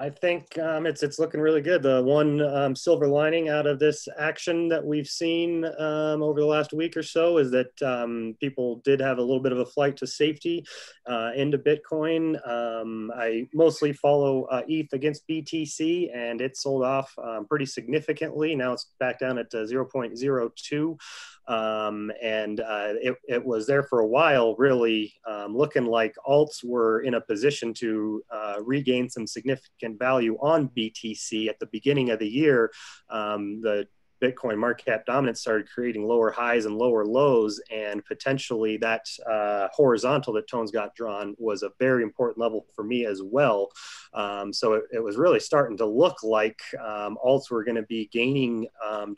I 0.00 0.10
think 0.10 0.58
um, 0.58 0.84
it's 0.84 1.04
it's 1.04 1.20
looking 1.20 1.40
really 1.40 1.60
good. 1.60 1.84
The 1.84 2.02
one 2.02 2.42
um, 2.42 2.74
silver 2.74 3.06
lining 3.06 3.50
out 3.50 3.68
of 3.68 3.78
this 3.78 4.08
action 4.18 4.68
that 4.70 4.84
we've 4.84 5.06
seen 5.06 5.64
um, 5.64 6.24
over 6.24 6.40
the 6.40 6.46
last 6.46 6.72
week 6.72 6.96
or 6.96 7.04
so 7.04 7.38
is 7.38 7.52
that 7.52 7.80
um, 7.82 8.34
people 8.40 8.82
did 8.84 8.98
have 8.98 9.18
a 9.18 9.22
little 9.22 9.38
bit 9.38 9.52
of 9.52 9.60
a 9.60 9.66
flight 9.66 9.96
to 9.98 10.08
safety 10.08 10.64
uh, 11.06 11.30
into 11.36 11.58
Bitcoin. 11.58 12.36
Um, 12.48 13.12
I 13.14 13.46
mostly 13.54 13.92
follow 13.92 14.46
uh, 14.46 14.62
ETH 14.66 14.92
against 14.92 15.22
BTC, 15.28 16.10
and 16.12 16.40
it 16.40 16.56
sold 16.56 16.82
off 16.82 17.14
um, 17.22 17.46
pretty 17.46 17.66
significantly. 17.66 18.56
Now 18.56 18.72
it's 18.72 18.90
back 18.98 19.20
down 19.20 19.38
at 19.38 19.54
uh, 19.54 19.58
0.02 19.58 20.98
um, 21.46 22.10
and 22.22 22.60
uh, 22.60 22.94
it, 23.00 23.16
it, 23.28 23.44
was 23.44 23.66
there 23.66 23.82
for 23.82 24.00
a 24.00 24.06
while, 24.06 24.54
really 24.56 25.12
um, 25.28 25.56
looking 25.56 25.84
like 25.84 26.14
alts 26.26 26.64
were 26.64 27.00
in 27.00 27.14
a 27.14 27.20
position 27.20 27.74
to 27.74 28.22
uh, 28.30 28.56
regain 28.62 29.10
some 29.10 29.26
significant 29.26 29.98
value 29.98 30.38
on 30.40 30.70
BTC 30.76 31.48
at 31.48 31.58
the 31.58 31.66
beginning 31.66 32.10
of 32.10 32.18
the 32.18 32.28
year. 32.28 32.72
Um, 33.10 33.60
the 33.60 33.86
Bitcoin 34.22 34.56
market 34.56 34.86
cap 34.86 35.06
dominance 35.06 35.40
started 35.40 35.68
creating 35.68 36.06
lower 36.06 36.30
highs 36.30 36.64
and 36.64 36.78
lower 36.78 37.04
lows, 37.04 37.60
and 37.70 38.04
potentially 38.06 38.76
that 38.78 39.06
uh, 39.30 39.68
horizontal 39.72 40.32
that 40.34 40.48
Tone's 40.48 40.70
got 40.70 40.94
drawn 40.94 41.34
was 41.38 41.62
a 41.62 41.70
very 41.78 42.02
important 42.02 42.38
level 42.38 42.66
for 42.74 42.84
me 42.84 43.04
as 43.04 43.20
well. 43.22 43.70
Um, 44.14 44.52
so 44.52 44.74
it, 44.74 44.84
it, 44.92 45.00
was 45.02 45.16
really 45.16 45.40
starting 45.40 45.76
to 45.78 45.86
look 45.86 46.22
like 46.22 46.60
um, 46.80 47.18
alts 47.22 47.50
were 47.50 47.64
going 47.64 47.76
to 47.76 47.82
be 47.82 48.08
gaining 48.12 48.66
um, 48.84 49.16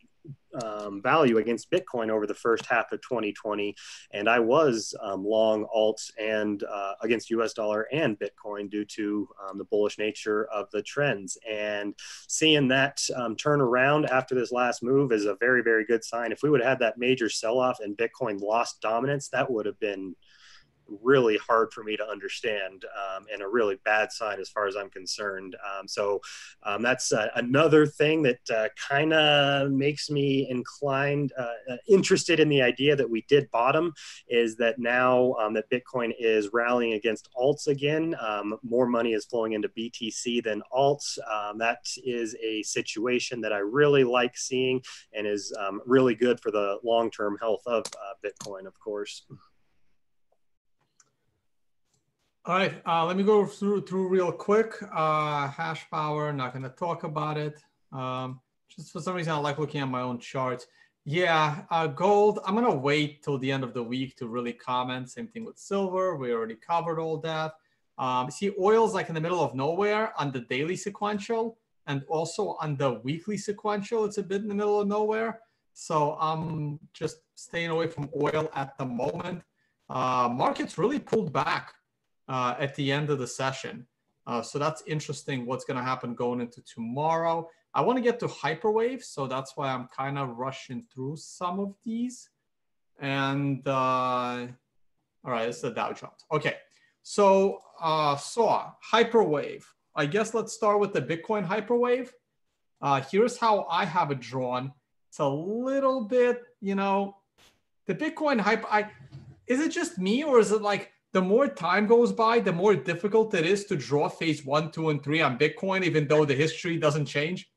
um, 0.63 1.03
value 1.03 1.39
against 1.39 1.71
Bitcoin 1.71 2.11
over 2.11 2.27
the 2.27 2.35
first 2.35 2.67
half 2.67 2.93
of 2.93 3.01
2020, 3.03 3.75
and 4.13 4.29
I 4.29 4.39
was 4.39 4.95
um, 5.03 5.25
long 5.25 5.67
alts 5.75 6.11
and 6.19 6.63
uh, 6.65 6.93
against 7.03 7.31
U.S. 7.31 7.53
dollar 7.53 7.87
and 7.93 8.19
Bitcoin 8.19 8.71
due 8.71 8.85
to 8.85 9.29
um, 9.49 9.59
the 9.59 9.65
bullish 9.65 9.99
nature 9.99 10.47
of 10.47 10.71
the 10.73 10.83
trends. 10.83 11.37
And 11.49 11.95
seeing 12.29 12.69
that 12.69 13.01
um, 13.17 13.37
turn 13.37 13.61
around 13.61 14.07
after 14.07 14.35
this 14.35 14.53
last 14.53 14.83
move 14.83 15.13
is 15.13 15.25
a 15.25 15.37
very, 15.41 15.63
very 15.63 15.85
good 15.85 16.05
sign. 16.05 16.33
If 16.33 16.43
we 16.43 16.51
would 16.51 16.61
have 16.61 16.69
had 16.69 16.79
that 16.81 16.99
major 16.99 17.29
sell-off 17.29 17.81
and 17.81 17.97
Bitcoin 17.97 18.41
lost 18.41 18.81
dominance, 18.81 19.29
that 19.29 19.51
would 19.51 19.67
have 19.67 19.79
been 19.81 20.15
really 21.03 21.39
hard 21.39 21.73
for 21.73 21.83
me 21.83 21.97
to 21.97 22.07
understand 22.07 22.85
um, 22.85 23.27
and 23.33 23.43
a 23.43 23.49
really 23.49 23.79
bad 23.85 24.13
sign 24.13 24.41
as 24.41 24.49
far 24.49 24.67
as 24.67 24.77
I'm 24.77 24.91
concerned. 24.91 25.57
Um, 25.57 25.89
so 25.89 26.21
um, 26.63 26.83
that's 26.83 27.13
uh, 27.13 27.29
another 27.37 27.87
thing 27.87 28.23
that 28.23 28.39
uh, 28.55 28.69
kind 28.77 29.13
of 29.13 29.71
makes 29.71 30.11
me 30.11 30.49
inclined, 30.49 31.33
uh, 31.39 31.73
uh, 31.73 31.77
interested 31.89 32.41
in 32.41 32.49
the 32.49 32.63
idea 32.63 32.97
that 32.97 33.09
we 33.09 33.25
did 33.29 33.51
bottom 33.51 33.93
is 34.29 34.57
that 34.57 34.79
now 34.79 35.35
um, 35.35 35.55
that 35.55 35.71
Bitcoin 35.71 36.13
is 36.19 36.51
rallying 36.53 36.95
against 36.95 37.29
alts 37.37 37.67
again, 37.67 38.15
um, 38.21 38.57
more 38.63 38.87
money 38.87 39.13
is 39.13 39.27
flowing 39.27 39.53
into 39.53 39.69
BTC 39.69 40.43
than 40.45 40.63
alts. 40.73 41.19
Um, 41.31 41.59
that 41.59 41.79
is 42.05 42.37
a 42.43 42.63
situation 42.63 43.41
that 43.41 43.53
I 43.53 43.59
really 43.59 44.05
like 44.05 44.37
seeing 44.37 44.83
and 45.13 45.27
is 45.27 45.53
really 45.85 46.15
good 46.15 46.41
for 46.41 46.51
the 46.51 46.79
long-term 46.85 47.39
health 47.41 47.63
of 47.67 47.85
uh, 47.87 48.15
Bitcoin, 48.25 48.67
of 48.67 48.79
course. 48.79 49.25
All 52.49 52.55
right, 52.55 52.81
uh, 52.87 53.05
let 53.05 53.17
me 53.17 53.25
go 53.25 53.45
through 53.45 53.87
through 53.87 54.07
real 54.07 54.31
quick. 54.31 54.73
Uh, 54.95 55.49
hash 55.49 55.91
power, 55.91 56.33
not 56.33 56.53
going 56.53 56.63
to 56.63 56.69
talk 56.69 57.03
about 57.03 57.37
it. 57.37 57.61
Um, 57.91 58.39
just 58.69 58.93
for 58.93 59.01
some 59.01 59.17
reason, 59.17 59.33
I 59.33 59.37
like 59.39 59.59
looking 59.59 59.81
at 59.81 59.89
my 59.89 60.03
own 60.03 60.21
charts. 60.21 60.69
Yeah, 61.05 61.65
uh, 61.73 61.89
gold, 61.89 62.39
I'm 62.47 62.55
going 62.55 62.65
to 62.65 62.79
wait 62.79 63.25
till 63.25 63.37
the 63.37 63.51
end 63.51 63.65
of 63.65 63.75
the 63.75 63.83
week 63.83 64.17
to 64.19 64.29
really 64.29 64.53
comment. 64.53 65.11
Same 65.11 65.27
thing 65.27 65.45
with 65.45 65.59
silver. 65.59 66.15
We 66.15 66.33
already 66.33 66.55
covered 66.55 67.01
all 67.01 67.17
that. 67.19 67.55
Um, 67.99 68.31
see, 68.31 68.53
oil's 68.61 68.95
like 68.95 69.09
in 69.09 69.17
the 69.17 69.21
middle 69.21 69.43
of 69.43 69.57
nowhere 69.57 70.13
on 70.17 70.31
the 70.31 70.43
daily 70.43 70.77
sequential 70.77 71.59
and 71.89 72.05
also 72.09 72.57
on 72.61 72.77
the 72.77 73.01
weekly 73.03 73.39
sequential. 73.39 74.05
It's 74.05 74.19
a 74.19 74.23
bit 74.23 74.43
in 74.43 74.47
the 74.47 74.55
middle 74.55 74.81
of 74.81 74.87
nowhere. 74.87 75.41
So 75.73 76.17
I'm 76.21 76.79
just 76.93 77.23
staying 77.35 77.71
away 77.71 77.89
from 77.89 78.09
oil 78.15 78.49
at 78.55 78.79
the 78.79 78.85
moment. 78.85 79.43
Uh, 79.91 80.29
markets 80.33 80.79
really 80.79 81.01
pulled 81.01 81.33
back 81.33 81.75
uh, 82.29 82.55
at 82.59 82.75
the 82.75 82.93
end 82.93 83.11
of 83.11 83.19
the 83.19 83.27
session. 83.27 83.87
Uh, 84.27 84.43
so 84.43 84.59
that's 84.59 84.83
interesting 84.87 85.47
what's 85.47 85.65
going 85.65 85.77
to 85.77 85.83
happen 85.83 86.15
going 86.15 86.41
into 86.41 86.61
tomorrow. 86.63 87.49
I 87.75 87.83
want 87.83 87.97
to 87.99 88.03
get 88.03 88.19
to 88.21 88.27
hyperwave, 88.27 89.05
so 89.05 89.27
that's 89.27 89.57
why 89.57 89.69
I'm 89.69 89.89
kind 89.89 90.19
of 90.19 90.37
rushing 90.37 90.85
through 90.93 91.17
some 91.17 91.61
of 91.61 91.75
these. 91.85 92.31
And 92.99 93.67
uh, 93.69 94.47
all 95.25 95.33
right, 95.33 95.49
it's 95.49 95.61
the 95.61 95.71
Dow 95.71 95.93
Jones. 95.93 96.25
Okay, 96.33 96.55
so 97.03 97.61
uh, 97.81 98.17
saw 98.17 98.73
hyperwave. 98.93 99.65
I 99.95 100.07
guess 100.07 100.35
let's 100.35 100.53
start 100.53 100.81
with 100.81 100.93
the 100.93 101.03
Bitcoin 101.03 101.47
hyperwave. 101.47 102.11
Uh, 102.81 103.03
here's 103.11 103.37
how 103.37 103.67
I 103.71 103.85
have 103.85 104.11
it 104.11 104.21
drawn. 104.21 104.73
It's 105.09 105.19
a 105.19 105.29
little 105.29 106.05
bit, 106.05 106.43
you 106.61 106.75
know, 106.75 107.17
the 107.87 107.95
Bitcoin 107.95 108.41
hype. 108.41 108.65
I 108.73 108.91
is 109.47 109.61
it 109.61 109.71
just 109.71 109.99
me 109.99 110.25
or 110.25 110.39
is 110.39 110.53
it 110.53 110.63
like 110.63 110.93
the 111.17 111.23
more 111.23 111.49
time 111.49 111.87
goes 111.87 112.13
by, 112.13 112.41
the 112.41 112.53
more 112.53 112.77
difficult 112.77 113.33
it 113.33 113.47
is 113.47 113.65
to 113.65 113.75
draw 113.75 114.07
phase 114.07 114.45
one, 114.45 114.71
two, 114.71 114.91
and 114.91 115.03
three 115.03 115.23
on 115.23 115.39
Bitcoin, 115.39 115.83
even 115.83 116.07
though 116.07 116.27
the 116.27 116.35
history 116.35 116.77
doesn't 116.77 117.07
change? 117.07 117.49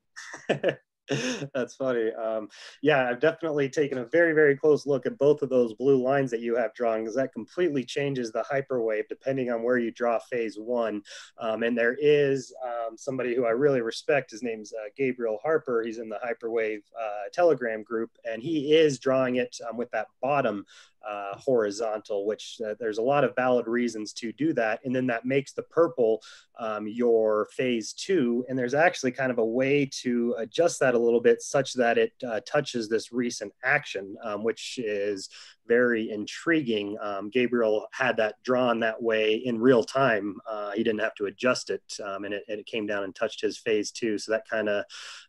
That's 1.54 1.76
funny. 1.76 2.12
Um, 2.14 2.48
yeah, 2.82 3.10
I've 3.10 3.20
definitely 3.20 3.68
taken 3.68 3.98
a 3.98 4.06
very, 4.06 4.34
very 4.34 4.56
close 4.56 4.86
look 4.86 5.06
at 5.06 5.18
both 5.18 5.42
of 5.42 5.50
those 5.50 5.74
blue 5.74 6.02
lines 6.02 6.32
that 6.32 6.40
you 6.40 6.56
have 6.56 6.74
drawn 6.74 7.02
because 7.02 7.16
that 7.16 7.34
completely 7.34 7.84
changes 7.84 8.32
the 8.32 8.46
hyperwave 8.50 9.10
depending 9.10 9.52
on 9.52 9.64
where 9.64 9.78
you 9.78 9.92
draw 9.92 10.20
phase 10.20 10.56
one. 10.58 11.02
Um, 11.40 11.64
and 11.64 11.78
there 11.78 11.98
is 12.00 12.54
um, 12.64 12.96
somebody 12.96 13.36
who 13.36 13.46
I 13.46 13.52
really 13.52 13.82
respect. 13.82 14.32
His 14.32 14.44
name's 14.44 14.72
uh, 14.72 14.90
Gabriel 14.96 15.40
Harper. 15.44 15.84
He's 15.84 15.98
in 15.98 16.10
the 16.10 16.20
hyperwave 16.24 16.84
uh, 16.98 17.30
Telegram 17.34 17.84
group, 17.84 18.12
and 18.24 18.42
he 18.42 18.74
is 18.74 19.00
drawing 19.00 19.38
it 19.38 19.58
um, 19.70 19.78
with 19.78 19.90
that 19.92 20.08
bottom 20.22 20.66
uh, 21.08 21.38
horizontal, 21.38 22.26
which 22.26 22.60
uh, 22.66 22.74
there's 22.80 22.98
a 22.98 23.02
lot 23.04 23.24
of 23.24 23.36
valid 23.36 23.68
reasons 23.68 24.14
to 24.14 24.32
do 24.34 24.54
that. 24.54 24.80
And 24.84 24.96
then 24.96 25.08
that 25.08 25.26
makes 25.26 25.54
the 25.54 25.64
purple 25.64 26.22
um, 26.58 26.88
your 26.88 27.48
phase 27.56 27.94
two. 27.94 28.46
And 28.50 28.58
there's 28.58 28.74
actually 28.74 29.12
kind 29.12 29.32
of 29.32 29.38
a 29.38 29.46
way 29.46 29.90
to 30.02 30.36
adjust 30.38 30.80
that 30.82 30.96
a 30.96 31.00
little 31.00 31.22
bit 31.22 31.42
such 31.42 31.74
that 31.74 31.98
it 31.98 32.14
uh, 32.28 32.42
touches 32.46 32.90
this 32.90 33.12
recent 33.12 33.54
action, 33.64 34.18
um, 34.24 34.44
which 34.44 34.78
is 34.78 35.30
very 35.68 36.10
intriguing. 36.10 36.98
Um, 37.00 37.30
Gabriel 37.30 37.88
had 37.94 38.18
that 38.18 38.36
drawn 38.44 38.80
that 38.82 39.02
way 39.02 39.36
in 39.36 39.60
real 39.60 39.84
time. 39.84 40.36
Uh, 40.50 40.72
he 40.72 40.84
didn't 40.84 41.00
have 41.00 41.16
to 41.16 41.28
adjust 41.28 41.70
it, 41.70 41.84
um, 42.04 42.26
and, 42.26 42.34
it, 42.34 42.44
and, 42.50 42.60
it, 42.60 42.66
came 42.66 42.88
down 42.88 43.04
and 43.04 43.16
touched 43.16 43.40
his 43.40 43.58
phase 43.58 43.92
two. 43.92 44.18
So 44.18 44.32
that 44.32 44.50
kind 44.50 44.68
of 44.68 44.84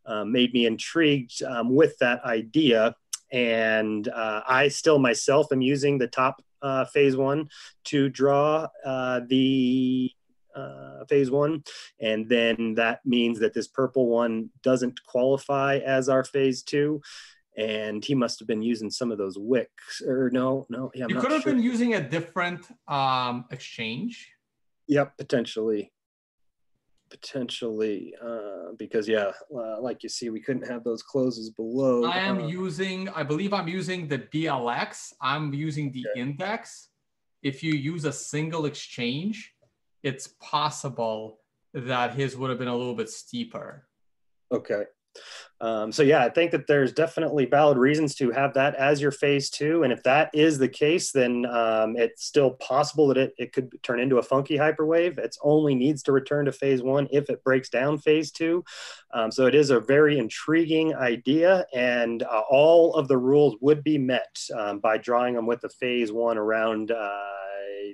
uh, 0.06 0.24
made 0.24 0.52
me 0.52 0.66
intrigued 0.66 1.42
um, 1.42 1.74
with 1.74 1.96
that 1.98 2.24
idea 2.24 2.96
and 3.32 4.08
uh, 4.08 4.42
I 4.46 4.68
still 4.68 4.98
myself 4.98 5.52
am 5.52 5.62
using 5.62 5.98
the 5.98 6.08
top 6.08 6.42
uh, 6.62 6.84
phase 6.86 7.16
one 7.16 7.48
to 7.84 8.08
draw 8.08 8.68
uh, 8.84 9.20
the 9.26 10.10
uh, 10.54 11.04
phase 11.08 11.30
one, 11.30 11.62
and 12.00 12.28
then 12.28 12.74
that 12.74 13.00
means 13.04 13.38
that 13.40 13.54
this 13.54 13.68
purple 13.68 14.08
one 14.08 14.50
doesn't 14.62 15.02
qualify 15.04 15.78
as 15.78 16.08
our 16.08 16.24
phase 16.24 16.62
two. 16.62 17.00
And 17.56 18.02
he 18.02 18.14
must 18.14 18.38
have 18.38 18.48
been 18.48 18.62
using 18.62 18.90
some 18.90 19.10
of 19.10 19.18
those 19.18 19.36
wicks, 19.36 20.00
or 20.00 20.30
no, 20.32 20.66
no, 20.70 20.90
yeah. 20.94 21.04
I'm 21.04 21.10
you 21.10 21.20
could 21.20 21.32
have 21.32 21.42
sure. 21.42 21.52
been 21.52 21.62
using 21.62 21.94
a 21.94 22.00
different 22.00 22.66
um, 22.88 23.44
exchange. 23.50 24.30
Yep, 24.86 25.18
potentially 25.18 25.92
potentially 27.10 28.14
uh, 28.22 28.72
because 28.78 29.08
yeah 29.08 29.32
uh, 29.54 29.80
like 29.80 30.02
you 30.02 30.08
see 30.08 30.30
we 30.30 30.40
couldn't 30.40 30.66
have 30.66 30.84
those 30.84 31.02
closes 31.02 31.50
below 31.50 32.04
i 32.04 32.18
am 32.18 32.42
uh, 32.42 32.46
using 32.46 33.08
i 33.10 33.22
believe 33.22 33.52
i'm 33.52 33.68
using 33.68 34.06
the 34.08 34.18
BLX 34.18 35.12
i'm 35.20 35.52
using 35.52 35.92
the 35.92 36.04
okay. 36.10 36.20
index. 36.20 36.88
If 37.42 37.62
you 37.62 37.72
use 37.72 38.04
a 38.04 38.12
single 38.12 38.66
exchange 38.66 39.54
it's 40.02 40.34
possible 40.40 41.40
that 41.74 42.14
his 42.14 42.36
would 42.36 42.50
have 42.50 42.58
been 42.58 42.68
a 42.68 42.76
little 42.76 42.94
bit 42.94 43.10
steeper. 43.10 43.86
Okay 44.52 44.84
um, 45.62 45.92
so 45.92 46.02
yeah, 46.02 46.24
I 46.24 46.30
think 46.30 46.52
that 46.52 46.66
there's 46.66 46.92
definitely 46.92 47.44
valid 47.44 47.76
reasons 47.76 48.14
to 48.16 48.30
have 48.30 48.54
that 48.54 48.74
as 48.76 49.00
your 49.00 49.10
phase 49.10 49.50
two. 49.50 49.82
And 49.82 49.92
if 49.92 50.02
that 50.04 50.30
is 50.32 50.58
the 50.58 50.68
case, 50.68 51.12
then 51.12 51.44
um, 51.46 51.96
it's 51.96 52.24
still 52.24 52.52
possible 52.52 53.08
that 53.08 53.18
it, 53.18 53.34
it 53.36 53.52
could 53.52 53.70
turn 53.82 54.00
into 54.00 54.16
a 54.16 54.22
funky 54.22 54.56
hyperwave. 54.56 55.18
It 55.18 55.36
only 55.42 55.74
needs 55.74 56.02
to 56.04 56.12
return 56.12 56.46
to 56.46 56.52
phase 56.52 56.82
one 56.82 57.08
if 57.10 57.28
it 57.28 57.44
breaks 57.44 57.68
down 57.68 57.98
phase 57.98 58.30
two. 58.30 58.64
Um, 59.12 59.30
so 59.30 59.46
it 59.46 59.54
is 59.54 59.68
a 59.70 59.80
very 59.80 60.18
intriguing 60.18 60.94
idea 60.94 61.66
and 61.74 62.22
uh, 62.22 62.42
all 62.48 62.94
of 62.94 63.08
the 63.08 63.18
rules 63.18 63.56
would 63.60 63.84
be 63.84 63.98
met 63.98 64.40
um, 64.56 64.78
by 64.78 64.96
drawing 64.96 65.34
them 65.34 65.46
with 65.46 65.60
the 65.60 65.68
phase 65.68 66.10
one 66.10 66.38
around 66.38 66.90
uh, 66.90 67.20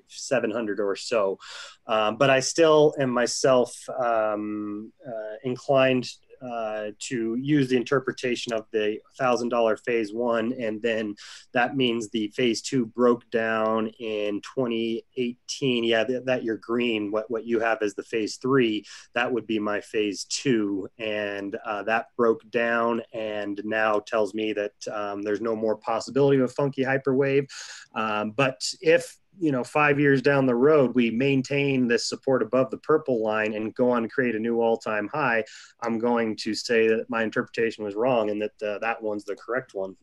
700 0.08 0.80
or 0.80 0.96
so. 0.96 1.38
Um, 1.86 2.16
but 2.16 2.30
I 2.30 2.40
still 2.40 2.94
am 2.98 3.10
myself 3.10 3.76
um, 3.88 4.92
uh, 5.06 5.36
inclined 5.44 6.08
uh, 6.42 6.90
to 6.98 7.36
use 7.36 7.68
the 7.68 7.76
interpretation 7.76 8.52
of 8.52 8.66
the 8.72 8.98
thousand 9.18 9.48
dollar 9.48 9.76
phase 9.76 10.12
one, 10.12 10.52
and 10.52 10.80
then 10.82 11.14
that 11.52 11.76
means 11.76 12.08
the 12.08 12.28
phase 12.28 12.62
two 12.62 12.86
broke 12.86 13.28
down 13.30 13.88
in 13.98 14.40
2018. 14.42 15.84
Yeah, 15.84 16.04
that, 16.04 16.26
that 16.26 16.44
you're 16.44 16.56
green. 16.56 17.10
What 17.10 17.30
what 17.30 17.44
you 17.44 17.60
have 17.60 17.82
as 17.82 17.94
the 17.94 18.02
phase 18.02 18.36
three, 18.36 18.84
that 19.14 19.32
would 19.32 19.46
be 19.46 19.58
my 19.58 19.80
phase 19.80 20.24
two, 20.24 20.88
and 20.98 21.56
uh, 21.64 21.82
that 21.84 22.06
broke 22.16 22.48
down, 22.50 23.02
and 23.12 23.60
now 23.64 24.00
tells 24.00 24.34
me 24.34 24.52
that 24.52 24.72
um, 24.92 25.22
there's 25.22 25.40
no 25.40 25.56
more 25.56 25.76
possibility 25.76 26.38
of 26.38 26.44
a 26.44 26.52
funky 26.52 26.82
hyperwave. 26.82 27.48
Um, 27.94 28.32
but 28.32 28.60
if 28.80 29.16
you 29.38 29.52
know 29.52 29.62
five 29.62 30.00
years 30.00 30.22
down 30.22 30.46
the 30.46 30.54
road 30.54 30.94
we 30.94 31.10
maintain 31.10 31.86
this 31.86 32.08
support 32.08 32.42
above 32.42 32.70
the 32.70 32.78
purple 32.78 33.22
line 33.22 33.54
and 33.54 33.74
go 33.74 33.90
on 33.90 34.02
to 34.02 34.08
create 34.08 34.34
a 34.34 34.38
new 34.38 34.60
all-time 34.60 35.08
high. 35.08 35.44
I'm 35.82 35.98
going 35.98 36.36
to 36.36 36.54
say 36.54 36.88
that 36.88 37.08
my 37.08 37.22
interpretation 37.22 37.84
was 37.84 37.94
wrong 37.94 38.30
and 38.30 38.40
that 38.42 38.62
uh, 38.66 38.78
that 38.78 39.02
one's 39.02 39.24
the 39.24 39.36
correct 39.36 39.74
one. 39.74 39.96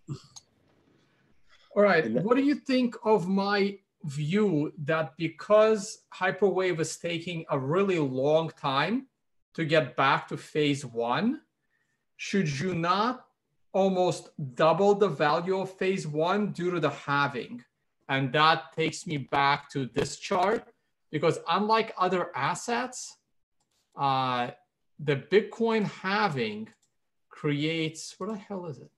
All 1.76 1.82
right. 1.82 2.12
What 2.12 2.38
do 2.38 2.44
you 2.44 2.56
think 2.56 2.96
of 3.04 3.28
my 3.28 3.80
view 4.04 4.72
that 4.84 5.16
because 5.18 6.04
hyperwave 6.14 6.80
is 6.80 6.98
taking 6.98 7.46
a 7.50 7.58
really 7.58 8.00
long 8.00 8.50
time 8.50 9.08
to 9.54 9.66
get 9.66 9.96
back 9.96 10.28
to 10.28 10.36
phase 10.36 10.86
one 10.86 11.40
should 12.18 12.48
you 12.60 12.76
not 12.76 13.26
almost 13.72 14.30
double 14.56 14.94
the 14.94 15.08
value 15.08 15.58
of 15.58 15.72
phase 15.72 16.06
one 16.06 16.52
due 16.52 16.70
to 16.70 16.80
the 16.80 16.90
halving 16.90 17.64
and 18.10 18.32
that 18.34 18.74
takes 18.76 19.08
me 19.08 19.18
back 19.18 19.70
to 19.72 19.86
this 19.94 20.18
chart 20.18 20.68
because 21.12 21.40
unlike 21.48 21.94
other 21.98 22.30
assets, 22.36 23.18
uh, 23.96 24.50
the 25.00 25.16
Bitcoin 25.16 25.86
halving 25.86 26.70
creates, 27.30 28.16
what 28.18 28.30
the 28.30 28.38
hell 28.38 28.66
is 28.66 28.80
it? 28.80 28.90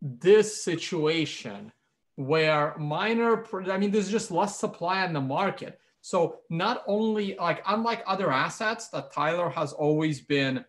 This 0.00 0.62
situation 0.62 1.72
where 2.16 2.76
miner, 2.78 3.44
I 3.70 3.78
mean, 3.78 3.90
there's 3.90 4.10
just 4.10 4.30
less 4.30 4.58
supply 4.58 5.04
in 5.04 5.12
the 5.12 5.20
market. 5.20 5.80
So 6.00 6.40
not 6.50 6.82
only 6.86 7.36
like, 7.36 7.62
unlike 7.66 8.02
other 8.06 8.32
assets 8.32 8.88
that 8.88 9.12
Tyler 9.12 9.48
has 9.50 9.72
always 9.72 10.20
been 10.20 10.64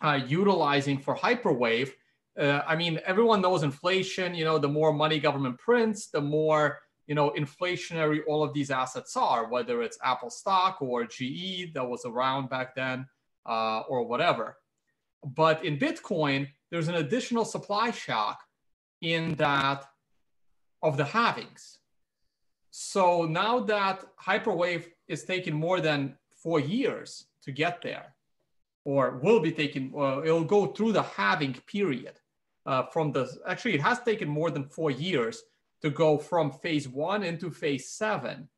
uh, 0.00 0.18
utilizing 0.26 0.98
for 0.98 1.14
Hyperwave, 1.14 1.92
uh, 2.38 2.62
I 2.66 2.76
mean, 2.76 2.98
everyone 3.04 3.42
knows 3.42 3.62
inflation. 3.62 4.34
You 4.34 4.44
know, 4.44 4.58
the 4.58 4.68
more 4.68 4.92
money 4.92 5.18
government 5.18 5.58
prints, 5.58 6.08
the 6.08 6.20
more 6.20 6.78
you 7.06 7.14
know 7.14 7.30
inflationary 7.36 8.20
all 8.26 8.42
of 8.42 8.54
these 8.54 8.70
assets 8.70 9.16
are. 9.16 9.48
Whether 9.48 9.82
it's 9.82 9.98
Apple 10.02 10.30
stock 10.30 10.80
or 10.80 11.04
GE 11.04 11.74
that 11.74 11.86
was 11.86 12.04
around 12.04 12.48
back 12.48 12.74
then, 12.74 13.06
uh, 13.46 13.80
or 13.80 14.04
whatever. 14.04 14.56
But 15.24 15.64
in 15.64 15.78
Bitcoin, 15.78 16.48
there's 16.70 16.88
an 16.88 16.96
additional 16.96 17.44
supply 17.44 17.90
shock 17.90 18.40
in 19.02 19.34
that 19.34 19.84
of 20.82 20.96
the 20.96 21.04
halvings. 21.04 21.78
So 22.70 23.24
now 23.24 23.60
that 23.60 24.04
hyperwave 24.16 24.86
is 25.06 25.24
taking 25.24 25.54
more 25.54 25.80
than 25.80 26.16
four 26.42 26.58
years 26.58 27.26
to 27.42 27.52
get 27.52 27.82
there, 27.82 28.14
or 28.84 29.20
will 29.22 29.40
be 29.40 29.52
taking, 29.52 29.92
it'll 30.24 30.44
go 30.44 30.66
through 30.66 30.92
the 30.92 31.02
halving 31.02 31.54
period 31.66 32.14
uh, 32.66 32.84
from 32.92 33.12
the, 33.12 33.30
actually 33.46 33.74
it 33.74 33.82
has 33.82 34.00
taken 34.00 34.28
more 34.28 34.50
than 34.50 34.64
four 34.64 34.90
years 34.90 35.42
to 35.82 35.90
go 35.90 36.18
from 36.18 36.52
phase 36.52 36.88
one 36.88 37.22
into 37.22 37.50
phase 37.50 37.90
seven. 37.90 38.48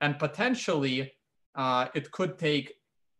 And 0.00 0.18
potentially 0.18 1.12
uh, 1.54 1.88
it 1.94 2.10
could 2.10 2.38
take 2.38 2.74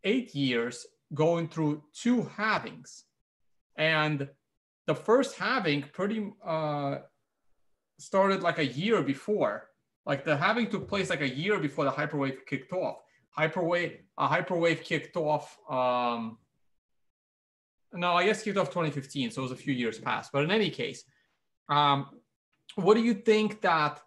eight 0.04 0.34
years 0.34 0.86
going 1.14 1.48
through 1.48 1.82
two 1.92 2.22
halvings. 2.22 3.02
And 3.76 4.28
the 4.86 4.94
first 4.94 5.36
halving 5.36 5.84
pretty 5.92 6.32
uh, 6.44 6.98
started 7.98 8.42
like 8.42 8.58
a 8.58 8.66
year 8.66 9.02
before. 9.02 9.68
Like 10.06 10.24
the 10.24 10.36
halving 10.36 10.70
took 10.70 10.88
place 10.88 11.10
like 11.10 11.20
a 11.20 11.28
year 11.28 11.58
before 11.58 11.84
the 11.84 11.90
hyperwave 11.90 12.46
kicked 12.46 12.72
off. 12.72 12.96
Hyperwave, 13.38 13.98
a 14.18 14.28
hyperwave 14.28 14.82
kicked 14.82 15.16
off. 15.16 15.56
Um, 15.68 16.38
no, 17.92 18.14
I 18.14 18.24
guess 18.24 18.42
kicked 18.42 18.58
off 18.58 18.68
2015, 18.68 19.30
so 19.30 19.40
it 19.40 19.42
was 19.42 19.52
a 19.52 19.56
few 19.56 19.74
years 19.74 19.98
past. 19.98 20.30
But 20.32 20.44
in 20.44 20.50
any 20.50 20.70
case, 20.70 21.04
um, 21.68 22.06
what 22.76 22.94
do 22.94 23.02
you 23.02 23.14
think 23.14 23.60
that 23.62 24.00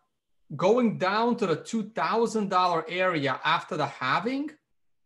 going 0.56 0.98
down 0.98 1.36
to 1.38 1.48
the 1.48 1.58
$2,000 1.58 2.84
area 2.90 3.40
after 3.44 3.76
the 3.76 3.88
halving 3.88 4.52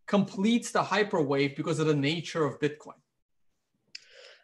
completes 0.07 0.71
the 0.71 0.81
hyperwave 0.81 1.55
because 1.55 1.79
of 1.79 1.87
the 1.87 1.95
nature 1.95 2.43
of 2.43 2.59
Bitcoin? 2.59 2.99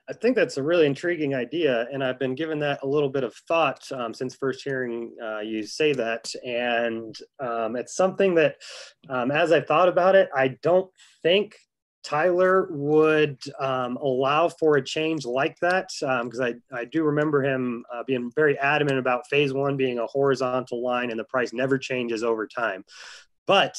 I 0.10 0.14
think 0.14 0.36
that's 0.36 0.58
a 0.58 0.64
really 0.64 0.86
intriguing 0.86 1.34
idea, 1.34 1.88
and 1.94 2.04
I've 2.04 2.20
been 2.20 2.36
giving 2.36 2.60
that 2.60 2.84
a 2.84 2.88
little 2.88 3.08
bit 3.08 3.24
of 3.24 3.34
thought 3.48 3.90
um, 3.94 4.14
since 4.14 4.36
first 4.36 4.62
hearing 4.62 5.16
uh, 5.24 5.40
you 5.40 5.64
say 5.64 5.94
that. 5.94 6.30
And 6.46 7.16
um, 7.40 7.78
it's 7.78 7.96
something 7.96 8.36
that, 8.36 8.58
um, 9.08 9.32
as 9.32 9.54
I 9.54 9.62
thought 9.62 9.88
about 9.88 10.16
it, 10.16 10.28
I 10.36 10.58
don't 10.62 10.92
think 11.22 11.56
Tyler 12.04 12.68
would 12.72 13.40
um, 13.60 13.98
allow 13.98 14.50
for 14.50 14.78
a 14.78 14.84
change 14.84 15.26
like 15.26 15.58
that 15.60 15.90
because 16.00 16.40
um, 16.40 16.62
I, 16.72 16.80
I 16.80 16.86
do 16.86 17.04
remember 17.04 17.44
him 17.44 17.86
uh, 17.94 18.04
being 18.06 18.32
very 18.36 18.58
adamant 18.60 19.00
about 19.00 19.28
phase 19.28 19.54
one 19.54 19.78
being 19.78 20.00
a 20.00 20.08
horizontal 20.08 20.84
line 20.84 21.12
and 21.12 21.20
the 21.20 21.24
price 21.24 21.54
never 21.54 21.78
changes 21.78 22.24
over 22.24 22.46
time. 22.46 22.84
But 23.48 23.78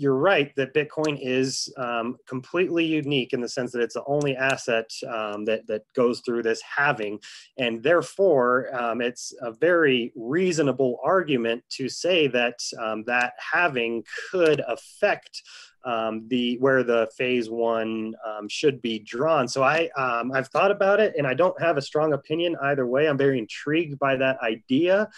you're 0.00 0.16
right 0.16 0.54
that 0.56 0.72
Bitcoin 0.72 1.18
is 1.20 1.72
um, 1.76 2.16
completely 2.26 2.86
unique 2.86 3.34
in 3.34 3.40
the 3.42 3.48
sense 3.48 3.70
that 3.72 3.82
it's 3.82 3.94
the 3.94 4.04
only 4.06 4.34
asset 4.34 4.88
um, 5.06 5.44
that 5.44 5.66
that 5.66 5.82
goes 5.94 6.20
through 6.20 6.42
this 6.42 6.62
halving, 6.62 7.18
and 7.58 7.82
therefore 7.82 8.74
um, 8.74 9.02
it's 9.02 9.34
a 9.42 9.52
very 9.52 10.10
reasonable 10.16 10.98
argument 11.04 11.62
to 11.68 11.88
say 11.88 12.26
that 12.28 12.58
um, 12.80 13.04
that 13.04 13.34
halving 13.52 14.02
could 14.30 14.62
affect 14.66 15.42
um, 15.84 16.26
the 16.28 16.56
where 16.58 16.82
the 16.82 17.08
phase 17.16 17.48
one 17.48 18.14
um, 18.26 18.48
should 18.48 18.82
be 18.82 18.98
drawn. 18.98 19.48
So 19.48 19.62
I 19.62 19.88
um, 19.96 20.32
I've 20.32 20.48
thought 20.48 20.70
about 20.70 21.00
it, 21.00 21.14
and 21.16 21.26
I 21.26 21.34
don't 21.34 21.60
have 21.60 21.76
a 21.76 21.82
strong 21.82 22.12
opinion 22.12 22.56
either 22.62 22.86
way. 22.86 23.08
I'm 23.08 23.18
very 23.18 23.38
intrigued 23.38 23.98
by 23.98 24.16
that 24.16 24.38
idea. 24.42 25.08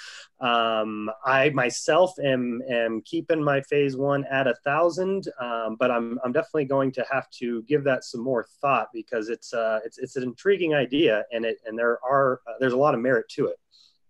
Um, 0.40 1.10
I 1.24 1.50
myself 1.50 2.14
am 2.22 2.62
am 2.70 3.02
keeping 3.04 3.42
my 3.42 3.60
phase 3.62 3.96
one 3.96 4.24
at 4.30 4.46
a 4.46 4.54
thousand, 4.64 5.28
um, 5.40 5.76
but 5.78 5.90
I'm 5.90 6.18
I'm 6.24 6.32
definitely 6.32 6.66
going 6.66 6.92
to 6.92 7.04
have 7.10 7.28
to 7.38 7.62
give 7.62 7.84
that 7.84 8.04
some 8.04 8.20
more 8.20 8.46
thought 8.60 8.88
because 8.92 9.28
it's 9.28 9.52
uh, 9.52 9.80
it's 9.84 9.98
it's 9.98 10.16
an 10.16 10.22
intriguing 10.24 10.74
idea, 10.74 11.24
and 11.32 11.44
it 11.44 11.58
and 11.66 11.78
there 11.78 11.98
are 12.04 12.40
uh, 12.46 12.54
there's 12.60 12.72
a 12.72 12.78
lot 12.78 12.94
of 12.94 13.00
merit 13.00 13.28
to 13.30 13.46
it. 13.46 13.56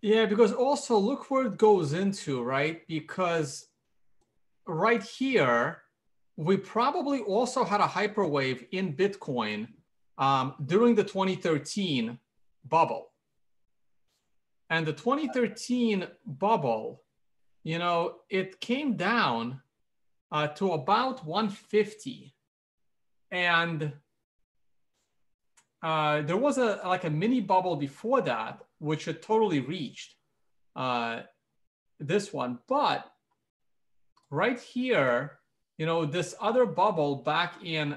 Yeah, 0.00 0.26
because 0.26 0.52
also 0.52 0.98
look 0.98 1.30
where 1.30 1.46
it 1.46 1.56
goes 1.56 1.92
into, 1.92 2.42
right? 2.42 2.86
Because 2.88 3.68
right 4.66 5.02
here 5.02 5.81
we 6.36 6.56
probably 6.56 7.20
also 7.20 7.64
had 7.64 7.80
a 7.80 7.86
hyperwave 7.86 8.66
in 8.72 8.94
Bitcoin 8.94 9.68
um, 10.18 10.54
during 10.64 10.94
the 10.94 11.04
2013 11.04 12.18
bubble. 12.68 13.10
And 14.70 14.86
the 14.86 14.92
2013 14.92 16.06
bubble, 16.24 17.02
you 17.62 17.78
know, 17.78 18.16
it 18.30 18.60
came 18.60 18.96
down 18.96 19.60
uh, 20.30 20.48
to 20.48 20.72
about 20.72 21.24
150. 21.26 22.34
And 23.30 23.92
uh, 25.82 26.22
there 26.22 26.36
was 26.36 26.58
a 26.58 26.80
like 26.84 27.04
a 27.04 27.10
mini 27.10 27.40
bubble 27.40 27.76
before 27.76 28.22
that, 28.22 28.62
which 28.78 29.04
had 29.04 29.20
totally 29.20 29.60
reached 29.60 30.14
uh, 30.76 31.22
this 31.98 32.32
one. 32.32 32.58
But 32.68 33.10
right 34.30 34.58
here, 34.58 35.38
you 35.82 35.86
know, 35.86 36.04
this 36.04 36.32
other 36.40 36.64
bubble 36.64 37.16
back 37.16 37.54
in 37.64 37.96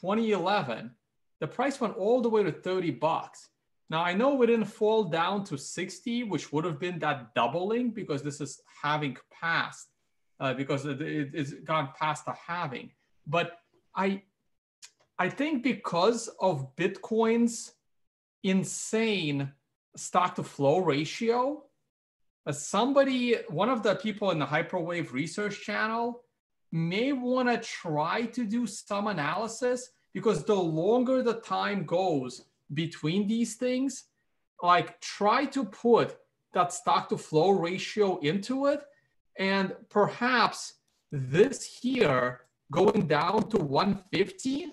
2011, 0.00 0.92
the 1.40 1.46
price 1.48 1.80
went 1.80 1.96
all 1.96 2.22
the 2.22 2.28
way 2.28 2.44
to 2.44 2.52
30 2.52 2.92
bucks. 2.92 3.48
Now 3.90 4.04
I 4.04 4.14
know 4.14 4.36
we 4.36 4.46
didn't 4.46 4.66
fall 4.66 5.02
down 5.02 5.42
to 5.46 5.58
60, 5.58 6.22
which 6.22 6.52
would 6.52 6.64
have 6.64 6.78
been 6.78 7.00
that 7.00 7.34
doubling 7.34 7.90
because 7.90 8.22
this 8.22 8.40
is 8.40 8.60
having 8.80 9.16
passed, 9.28 9.88
uh, 10.38 10.54
because 10.54 10.86
it, 10.86 11.00
it's 11.00 11.52
gone 11.64 11.88
past 11.98 12.26
the 12.26 12.34
halving. 12.34 12.92
But 13.26 13.58
I, 13.96 14.22
I 15.18 15.28
think 15.28 15.64
because 15.64 16.28
of 16.40 16.76
Bitcoin's 16.76 17.72
insane 18.44 19.50
stock 19.96 20.36
to 20.36 20.44
flow 20.44 20.78
ratio, 20.78 21.64
uh, 22.46 22.52
somebody, 22.52 23.34
one 23.48 23.68
of 23.68 23.82
the 23.82 23.96
people 23.96 24.30
in 24.30 24.38
the 24.38 24.46
Hyperwave 24.46 25.10
research 25.10 25.62
channel 25.62 26.22
may 26.76 27.12
want 27.12 27.48
to 27.48 27.56
try 27.56 28.26
to 28.26 28.44
do 28.44 28.66
some 28.66 29.06
analysis 29.06 29.90
because 30.12 30.44
the 30.44 30.54
longer 30.54 31.22
the 31.22 31.40
time 31.40 31.84
goes 31.84 32.44
between 32.74 33.26
these 33.26 33.54
things, 33.54 34.04
like 34.62 35.00
try 35.00 35.46
to 35.46 35.64
put 35.64 36.16
that 36.52 36.72
stock 36.72 37.08
to 37.08 37.16
flow 37.16 37.50
ratio 37.50 38.18
into 38.18 38.66
it. 38.66 38.80
And 39.38 39.74
perhaps 39.88 40.74
this 41.10 41.64
here 41.64 42.40
going 42.70 43.06
down 43.06 43.48
to 43.50 43.58
150 43.58 44.72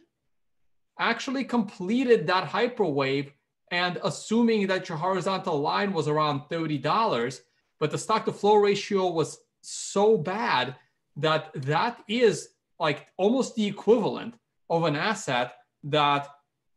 actually 0.99 1.43
completed 1.43 2.27
that 2.27 2.49
hyperwave 2.49 3.31
and 3.71 3.99
assuming 4.03 4.67
that 4.67 4.87
your 4.89 4.97
horizontal 4.97 5.59
line 5.59 5.93
was 5.93 6.07
around 6.07 6.41
$30, 6.51 7.41
but 7.79 7.91
the 7.91 7.97
stock 7.97 8.25
to 8.25 8.31
flow 8.31 8.55
ratio 8.55 9.09
was 9.09 9.39
so 9.61 10.17
bad 10.17 10.75
that 11.17 11.51
that 11.53 11.99
is 12.07 12.49
like 12.79 13.07
almost 13.17 13.55
the 13.55 13.65
equivalent 13.65 14.35
of 14.69 14.83
an 14.83 14.95
asset 14.95 15.53
that 15.83 16.27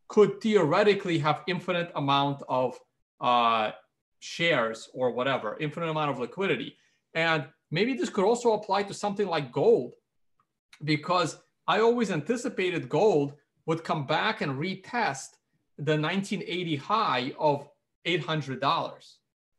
could 0.08 0.40
theoretically 0.40 1.18
have 1.18 1.42
infinite 1.46 1.90
amount 1.94 2.42
of 2.48 2.78
uh, 3.20 3.70
shares 4.20 4.88
or 4.94 5.10
whatever, 5.12 5.56
infinite 5.58 5.88
amount 5.88 6.10
of 6.10 6.18
liquidity. 6.18 6.76
And 7.14 7.46
maybe 7.70 7.94
this 7.94 8.10
could 8.10 8.24
also 8.24 8.52
apply 8.52 8.84
to 8.84 8.94
something 8.94 9.26
like 9.26 9.52
gold, 9.52 9.94
because 10.84 11.38
I 11.66 11.80
always 11.80 12.10
anticipated 12.10 12.88
gold 12.88 13.34
would 13.66 13.82
come 13.82 14.06
back 14.06 14.40
and 14.40 14.58
retest 14.58 15.30
the 15.78 15.98
1980 15.98 16.76
high 16.76 17.32
of 17.38 17.68
$800. 18.06 19.16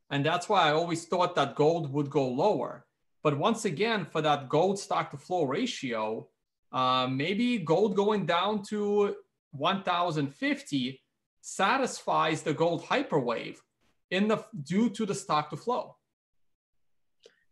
And 0.10 0.26
that's 0.26 0.48
why 0.48 0.70
I 0.70 0.72
always 0.72 1.06
thought 1.06 1.36
that 1.36 1.56
gold 1.56 1.92
would 1.92 2.10
go 2.10 2.28
lower. 2.28 2.86
But 3.28 3.38
once 3.38 3.66
again, 3.66 4.06
for 4.06 4.22
that 4.22 4.48
gold 4.48 4.80
stock 4.80 5.12
to 5.12 5.18
flow 5.18 5.44
ratio, 5.44 6.30
uh, 6.72 7.10
maybe 7.12 7.58
gold 7.58 7.94
going 7.94 8.26
down 8.26 8.64
to 8.70 9.18
1050 9.52 11.02
satisfies 11.42 12.42
the 12.42 12.54
gold 12.54 12.86
hyperwave 12.86 13.58
in 14.12 14.30
the 14.30 14.46
due 14.64 14.90
to 14.92 15.06
the 15.06 15.14
stock 15.14 15.50
to 15.50 15.58
flow. 15.58 15.97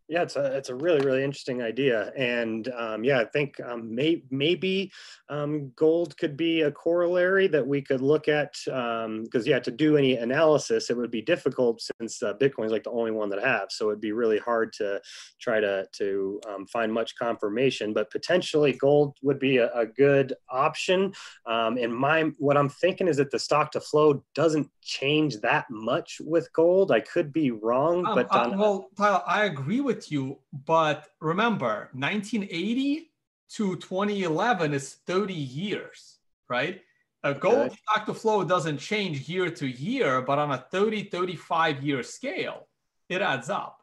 Yeah, 0.08 0.22
it's 0.22 0.36
a 0.36 0.56
it's 0.56 0.68
a 0.68 0.74
really 0.74 1.04
really 1.04 1.24
interesting 1.24 1.62
idea, 1.62 2.12
and 2.16 2.68
um, 2.78 3.02
yeah, 3.02 3.18
I 3.18 3.24
think 3.24 3.58
um, 3.58 3.92
may, 3.92 4.22
maybe 4.30 4.92
um, 5.28 5.72
gold 5.74 6.16
could 6.16 6.36
be 6.36 6.60
a 6.60 6.70
corollary 6.70 7.48
that 7.48 7.66
we 7.66 7.82
could 7.82 8.00
look 8.00 8.28
at 8.28 8.52
because 8.64 9.06
um, 9.06 9.26
yeah, 9.44 9.58
to 9.58 9.72
do 9.72 9.96
any 9.96 10.14
analysis 10.16 10.90
it 10.90 10.96
would 10.96 11.10
be 11.10 11.22
difficult 11.22 11.82
since 11.98 12.22
uh, 12.22 12.34
Bitcoin 12.34 12.66
is 12.66 12.70
like 12.70 12.84
the 12.84 12.92
only 12.92 13.10
one 13.10 13.28
that 13.30 13.42
have, 13.42 13.66
so 13.70 13.88
it'd 13.88 14.00
be 14.00 14.12
really 14.12 14.38
hard 14.38 14.72
to 14.74 15.00
try 15.40 15.58
to 15.58 15.84
to 15.94 16.40
um, 16.48 16.66
find 16.66 16.92
much 16.92 17.16
confirmation. 17.18 17.92
But 17.92 18.08
potentially 18.12 18.74
gold 18.74 19.16
would 19.22 19.40
be 19.40 19.56
a, 19.56 19.72
a 19.74 19.86
good 19.86 20.34
option. 20.48 21.14
Um, 21.46 21.78
and 21.78 21.92
my 21.92 22.30
what 22.38 22.56
I'm 22.56 22.68
thinking 22.68 23.08
is 23.08 23.16
that 23.16 23.32
the 23.32 23.40
stock 23.40 23.72
to 23.72 23.80
flow 23.80 24.22
doesn't 24.36 24.70
change 24.86 25.40
that 25.40 25.66
much 25.70 26.20
with 26.24 26.52
gold. 26.52 26.92
I 26.92 27.00
could 27.00 27.32
be 27.32 27.50
wrong, 27.50 28.06
um, 28.06 28.14
but 28.14 28.28
uh, 28.30 28.52
well, 28.54 28.88
Tyler, 28.96 29.22
I 29.26 29.44
agree 29.44 29.80
with 29.80 30.10
you. 30.10 30.38
But 30.52 31.08
remember, 31.20 31.90
1980 31.92 33.10
to 33.54 33.76
2011 33.76 34.72
is 34.72 34.94
30 35.06 35.34
years, 35.34 36.18
right? 36.48 36.80
A 37.24 37.34
gold 37.34 37.72
okay. 37.72 37.76
stock 37.82 38.06
to 38.06 38.14
flow 38.14 38.44
doesn't 38.44 38.78
change 38.78 39.28
year 39.28 39.50
to 39.50 39.66
year, 39.66 40.22
but 40.22 40.38
on 40.38 40.52
a 40.52 40.58
30, 40.58 41.04
35 41.04 41.82
year 41.82 42.02
scale, 42.02 42.68
it 43.08 43.20
adds 43.20 43.50
up. 43.50 43.82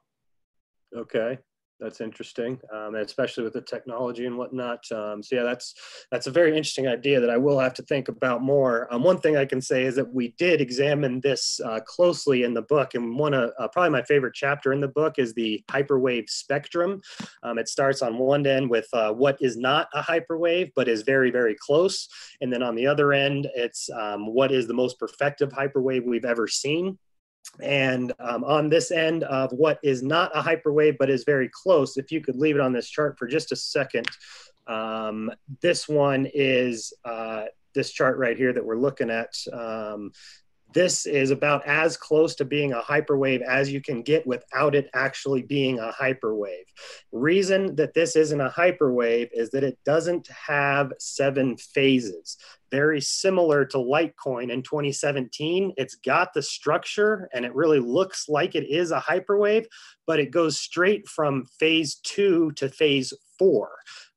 Okay 0.96 1.40
that's 1.84 2.01
interesting, 2.01 2.60
um, 2.72 2.95
and 2.95 3.05
especially 3.05 3.43
with 3.43 3.53
the 3.53 3.61
technology 3.61 4.26
and 4.26 4.38
whatnot. 4.38 4.89
Um, 4.91 5.22
so 5.22 5.35
yeah, 5.35 5.43
that's 5.43 5.76
that's 6.11 6.27
a 6.27 6.31
very 6.31 6.51
interesting 6.51 6.88
idea 6.88 7.19
that 7.19 7.30
I 7.30 7.38
will 7.38 7.60
have 7.60 7.73
to 7.76 7.84
think 7.84 8.07
about 8.07 8.41
more. 8.41 8.88
Um, 8.91 9.03
one 9.03 9.19
thing 9.19 9.35
I 9.35 9.45
can 9.45 9.61
say 9.61 9.84
is 9.84 9.95
that 9.95 10.11
we 10.11 10.30
did 10.38 10.61
examine 10.61 11.19
this 11.19 11.60
uh, 11.64 11.81
closely 11.85 12.43
in 12.43 12.53
the 12.53 12.61
book, 12.61 12.95
and 12.95 13.18
one 13.18 13.34
of 13.34 13.51
uh, 13.60 13.68
probably 13.68 13.91
my 13.91 14.03
favorite 14.03 14.34
chapter 14.34 14.72
in 14.72 14.80
the 14.80 14.88
book 14.88 15.15
is 15.18 15.34
the 15.34 15.64
hyperwave 15.69 16.30
spectrum. 16.30 17.01
Um, 17.43 17.57
it 17.57 17.68
starts 17.68 18.01
on 18.01 18.18
one 18.18 18.47
end 18.47 18.69
with 18.69 18.88
uh, 18.93 19.11
what 19.11 19.38
is 19.41 19.57
not 19.57 19.89
a 19.93 20.01
hyperwave 20.01 20.72
but 20.76 20.88
is 20.88 21.03
very 21.03 21.31
very 21.31 21.55
close, 21.55 22.07
and 22.41 22.51
then 22.51 22.64
on 22.64 22.76
the 22.76 22.88
other 22.88 23.11
end, 23.14 23.47
it's 23.55 23.89
um, 23.89 24.34
what 24.34 24.51
is 24.51 24.68
the 24.68 24.73
most 24.73 24.99
perfective 24.99 25.51
hyperwave 25.51 26.05
we've 26.05 26.26
ever 26.26 26.47
seen. 26.47 26.97
And 27.61 28.11
um, 28.20 28.44
on 28.44 28.70
this 28.70 28.91
end 28.91 29.24
of 29.26 29.52
what 29.52 29.80
is 29.84 30.02
not 30.02 30.32
a 30.36 30.41
hyperwave 30.41 30.98
but 30.98 31.10
is 31.10 31.24
very 31.24 31.49
close, 31.49 31.98
if 31.98 32.11
you 32.11 32.22
could 32.22 32.36
leave 32.36 32.56
it 32.56 32.61
on 32.61 32.74
this 32.74 32.90
chart 32.90 33.18
for 33.18 33.28
just 33.28 33.52
a 33.52 33.56
second, 33.56 34.07
um, 34.68 35.32
this 35.61 35.88
one 35.88 36.28
is 36.34 36.94
uh, 37.06 37.45
this 37.76 37.91
chart 37.91 38.18
right 38.18 38.38
here 38.38 38.53
that 38.53 38.65
we're 38.65 38.78
looking 38.78 39.10
at. 39.10 39.34
Um, 39.52 40.11
this 40.74 41.06
is 41.06 41.30
about 41.30 41.65
as 41.68 41.95
close 41.95 42.34
to 42.36 42.45
being 42.45 42.74
a 42.74 42.80
hyperwave 42.80 43.41
as 43.41 43.72
you 43.72 43.80
can 43.80 44.02
get 44.02 44.26
without 44.26 44.74
it 44.74 44.90
actually 44.95 45.44
being 45.44 45.78
a 45.80 45.91
hyperwave. 45.91 46.65
Reason 47.11 47.76
that 47.76 47.94
this 47.94 48.15
isn't 48.15 48.41
a 48.41 48.49
hyperwave 48.49 49.30
is 49.34 49.52
that 49.52 49.64
it 49.64 49.78
doesn't 49.86 50.28
have 50.28 50.91
seven 50.98 51.57
phases. 51.57 52.38
Very 52.74 53.02
similar 53.02 53.66
to 53.66 53.78
Litecoin 53.78 54.52
in 54.52 54.64
2017. 54.64 55.74
It's 55.78 55.94
got 55.94 56.34
the 56.34 56.41
structure 56.41 57.30
and 57.32 57.45
it 57.45 57.54
really 57.54 57.78
looks 57.78 58.28
like 58.28 58.56
it 58.56 58.68
is 58.68 58.90
a 58.90 59.00
hyperwave, 59.00 59.68
but 60.08 60.20
it 60.20 60.32
goes 60.32 60.58
straight 60.58 61.08
from 61.08 61.45
phase 61.60 61.98
two 62.02 62.52
to 62.54 62.70
phase 62.70 63.14
four. 63.38 63.70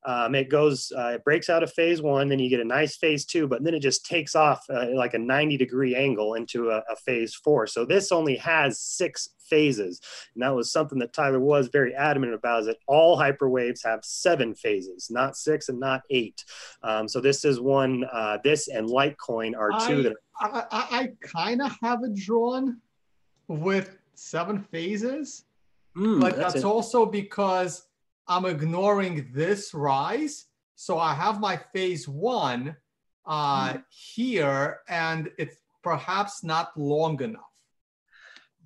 Um, 0.06 0.36
it 0.36 0.48
goes, 0.48 0.92
uh, 0.96 1.14
it 1.14 1.24
breaks 1.24 1.50
out 1.50 1.64
of 1.64 1.72
phase 1.72 2.00
one, 2.00 2.28
then 2.28 2.38
you 2.38 2.48
get 2.48 2.60
a 2.60 2.64
nice 2.64 2.96
phase 2.96 3.24
two, 3.24 3.48
but 3.48 3.64
then 3.64 3.74
it 3.74 3.80
just 3.80 4.06
takes 4.06 4.36
off 4.36 4.64
uh, 4.70 4.86
like 4.94 5.14
a 5.14 5.18
90 5.18 5.56
degree 5.56 5.96
angle 5.96 6.34
into 6.34 6.70
a, 6.70 6.78
a, 6.88 6.96
phase 7.04 7.34
four. 7.34 7.66
So 7.66 7.84
this 7.84 8.12
only 8.12 8.36
has 8.36 8.78
six 8.80 9.30
phases. 9.48 10.00
And 10.34 10.44
that 10.44 10.54
was 10.54 10.70
something 10.70 11.00
that 11.00 11.12
Tyler 11.12 11.40
was 11.40 11.66
very 11.68 11.92
adamant 11.92 12.34
about 12.34 12.60
is 12.60 12.66
that 12.66 12.78
all 12.86 13.18
hyperwaves 13.18 13.84
have 13.84 14.04
seven 14.04 14.54
phases, 14.54 15.08
not 15.10 15.36
six 15.36 15.68
and 15.68 15.80
not 15.80 16.02
eight. 16.10 16.44
Um, 16.84 17.08
so 17.08 17.20
this 17.20 17.44
is 17.44 17.58
one, 17.58 18.04
uh, 18.12 18.38
this 18.44 18.68
and 18.68 18.88
Litecoin 18.88 19.56
are 19.58 19.70
two 19.88 19.98
I, 19.98 20.02
that 20.02 20.12
are- 20.12 20.68
I, 20.70 20.86
I 21.00 21.08
kind 21.20 21.62
of 21.62 21.72
have 21.82 22.04
it 22.04 22.14
drawn 22.14 22.80
with 23.48 23.96
seven 24.14 24.62
phases, 24.70 25.46
mm, 25.96 26.20
but 26.20 26.36
that's, 26.36 26.54
that's 26.54 26.64
also 26.64 27.06
because 27.06 27.86
I'm 28.28 28.44
ignoring 28.44 29.30
this 29.32 29.72
rise. 29.72 30.46
So 30.74 30.98
I 30.98 31.14
have 31.14 31.40
my 31.40 31.58
phase 31.72 32.08
one 32.08 32.76
uh, 33.24 33.72
mm. 33.72 33.82
here, 33.88 34.80
and 34.88 35.30
it's 35.38 35.56
perhaps 35.82 36.44
not 36.44 36.76
long 36.76 37.20
enough. 37.22 37.42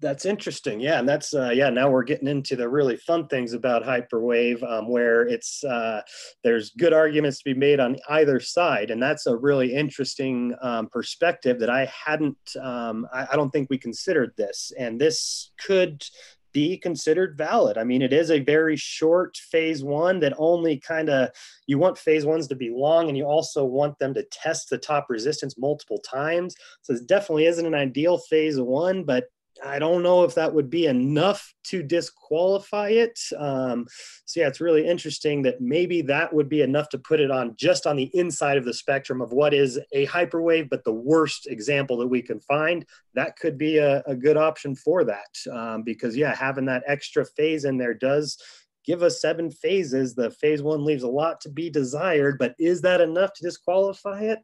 That's 0.01 0.25
interesting. 0.25 0.81
Yeah, 0.81 0.99
and 0.99 1.07
that's 1.07 1.35
uh, 1.35 1.51
yeah. 1.51 1.69
Now 1.69 1.91
we're 1.91 2.05
getting 2.05 2.27
into 2.27 2.57
the 2.57 2.67
really 2.67 2.97
fun 2.97 3.29
things 3.29 3.53
about 3.53 3.85
hyperwave, 3.85 4.63
um, 4.63 4.89
where 4.89 5.27
it's 5.27 5.63
uh, 5.63 6.01
there's 6.43 6.71
good 6.71 6.95
arguments 6.95 7.39
to 7.39 7.45
be 7.45 7.59
made 7.59 7.81
on 7.81 7.99
either 8.09 8.41
side, 8.41 8.91
and 8.91 9.03
that's 9.03 9.27
a 9.27 9.37
really 9.37 9.75
interesting 9.75 10.55
um, 10.63 10.89
perspective 10.89 11.61
that 11.61 11.69
I 11.69 11.85
hadn't. 12.07 12.39
Um, 12.59 13.07
I, 13.13 13.29
I, 13.33 13.37
don't 13.37 13.51
think 13.51 13.69
we 13.69 13.77
considered 13.77 14.33
this, 14.39 14.73
and 14.79 14.99
this 14.99 15.53
could 15.59 16.03
be 16.53 16.77
considered 16.77 17.37
valid. 17.37 17.79
I 17.79 17.85
mean, 17.85 18.03
it 18.03 18.13
is 18.13 18.31
a 18.31 18.41
very 18.41 18.77
short 18.77 19.37
phase 19.37 19.83
one 19.83 20.21
that 20.21 20.35
only 20.39 20.79
kind 20.79 21.09
of 21.09 21.31
you 21.67 21.79
want 21.79 21.99
phase 21.99 22.25
ones 22.25 22.49
to 22.49 22.55
be 22.55 22.71
long 22.71 23.09
and 23.09 23.17
you 23.17 23.25
also 23.25 23.65
want 23.65 23.99
them 23.99 24.15
to 24.15 24.25
test 24.31 24.71
the 24.71 24.79
top 24.79 25.07
resistance 25.09 25.59
multiple 25.59 25.99
times. 25.99 26.55
So 26.83 26.95
it 26.95 27.07
definitely 27.07 27.47
isn't 27.47 27.67
an 27.67 27.75
ideal 27.75 28.19
phase 28.19 28.61
one, 28.61 29.05
but 29.05 29.25
I 29.65 29.79
don't 29.79 30.03
know 30.03 30.25
if 30.25 30.35
that 30.35 30.53
would 30.53 30.71
be 30.71 30.87
enough 30.87 31.53
to 31.65 31.83
disqualify 31.83 32.91
it. 32.91 33.19
Um, 33.37 33.87
so 34.25 34.41
yeah, 34.41 34.49
it's 34.49 34.61
really 34.61 34.87
interesting 34.87 35.43
that 35.43 35.61
maybe 35.61 36.03
that 36.03 36.33
would 36.33 36.49
be 36.49 36.63
enough 36.63 36.89
to 36.91 36.99
put 36.99 37.21
it 37.21 37.31
on 37.31 37.55
just 37.57 37.87
on 37.87 37.97
the 37.97 38.11
inside 38.15 38.57
of 38.57 38.65
the 38.65 38.75
spectrum 38.75 39.21
of 39.21 39.33
what 39.33 39.55
is 39.55 39.79
a 39.93 40.07
hyperwave, 40.07 40.69
but 40.71 40.85
the 40.85 40.93
worst 40.93 41.47
example 41.47 41.97
that 41.99 42.09
we 42.09 42.23
can 42.23 42.41
find. 42.41 42.87
That 43.15 43.37
could 43.37 43.59
be 43.59 43.79
a, 43.79 44.03
a 44.07 44.15
good 44.15 44.37
option 44.37 44.75
for 44.75 45.05
that 45.05 45.53
um, 45.53 45.83
because 45.83 46.17
yeah, 46.17 46.35
having 46.35 46.67
that 46.67 46.85
extra 46.87 47.25
phase 47.25 47.65
in 47.65 47.77
there 47.77 47.95
does 47.95 48.39
give 48.85 49.03
us 49.03 49.21
seven 49.21 49.51
phases. 49.51 50.15
The 50.15 50.31
phase 50.31 50.63
one 50.63 50.85
leaves 50.85 51.03
a 51.03 51.09
lot 51.09 51.41
to 51.43 51.51
be 51.51 51.71
desired, 51.71 52.39
but 52.39 52.55
is 52.59 52.81
that 52.83 53.01
enough 53.01 53.33
to 53.35 53.43
disqualify 53.43 54.21
it? 54.23 54.39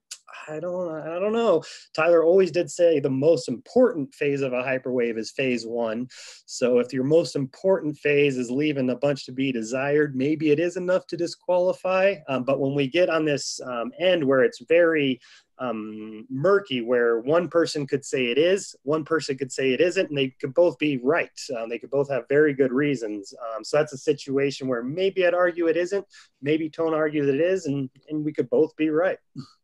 I 0.48 0.60
don't 0.60 0.90
I 0.90 1.18
don't 1.18 1.32
know. 1.32 1.62
Tyler 1.94 2.24
always 2.24 2.50
did 2.50 2.70
say 2.70 3.00
the 3.00 3.10
most 3.10 3.48
important 3.48 4.14
phase 4.14 4.42
of 4.42 4.52
a 4.52 4.62
hyperwave 4.62 5.18
is 5.18 5.30
phase 5.30 5.66
one. 5.66 6.08
So 6.46 6.78
if 6.78 6.92
your 6.92 7.04
most 7.04 7.36
important 7.36 7.96
phase 7.96 8.36
is 8.36 8.50
leaving 8.50 8.90
a 8.90 8.96
bunch 8.96 9.24
to 9.26 9.32
be 9.32 9.52
desired, 9.52 10.16
maybe 10.16 10.50
it 10.50 10.60
is 10.60 10.76
enough 10.76 11.06
to 11.08 11.16
disqualify. 11.16 12.16
Um, 12.28 12.44
but 12.44 12.60
when 12.60 12.74
we 12.74 12.88
get 12.88 13.08
on 13.08 13.24
this 13.24 13.60
um, 13.64 13.92
end 13.98 14.24
where 14.24 14.42
it's 14.42 14.62
very 14.68 15.20
um, 15.58 16.26
murky, 16.28 16.82
where 16.82 17.20
one 17.20 17.48
person 17.48 17.86
could 17.86 18.04
say 18.04 18.26
it 18.26 18.38
is, 18.38 18.74
one 18.82 19.04
person 19.04 19.38
could 19.38 19.50
say 19.50 19.72
it 19.72 19.80
isn't, 19.80 20.08
and 20.08 20.18
they 20.18 20.34
could 20.40 20.52
both 20.52 20.78
be 20.78 20.98
right. 20.98 21.30
Um, 21.58 21.68
they 21.68 21.78
could 21.78 21.90
both 21.90 22.10
have 22.10 22.24
very 22.28 22.52
good 22.52 22.72
reasons. 22.72 23.32
Um, 23.54 23.64
so 23.64 23.78
that's 23.78 23.92
a 23.92 23.98
situation 23.98 24.68
where 24.68 24.82
maybe 24.82 25.26
I'd 25.26 25.34
argue 25.34 25.66
it 25.66 25.76
isn't, 25.76 26.04
maybe 26.42 26.68
Tone 26.68 26.94
argues 26.94 27.28
it 27.28 27.40
is, 27.40 27.66
and 27.66 27.88
and 28.08 28.24
we 28.24 28.32
could 28.32 28.50
both 28.50 28.76
be 28.76 28.90
right. 28.90 29.18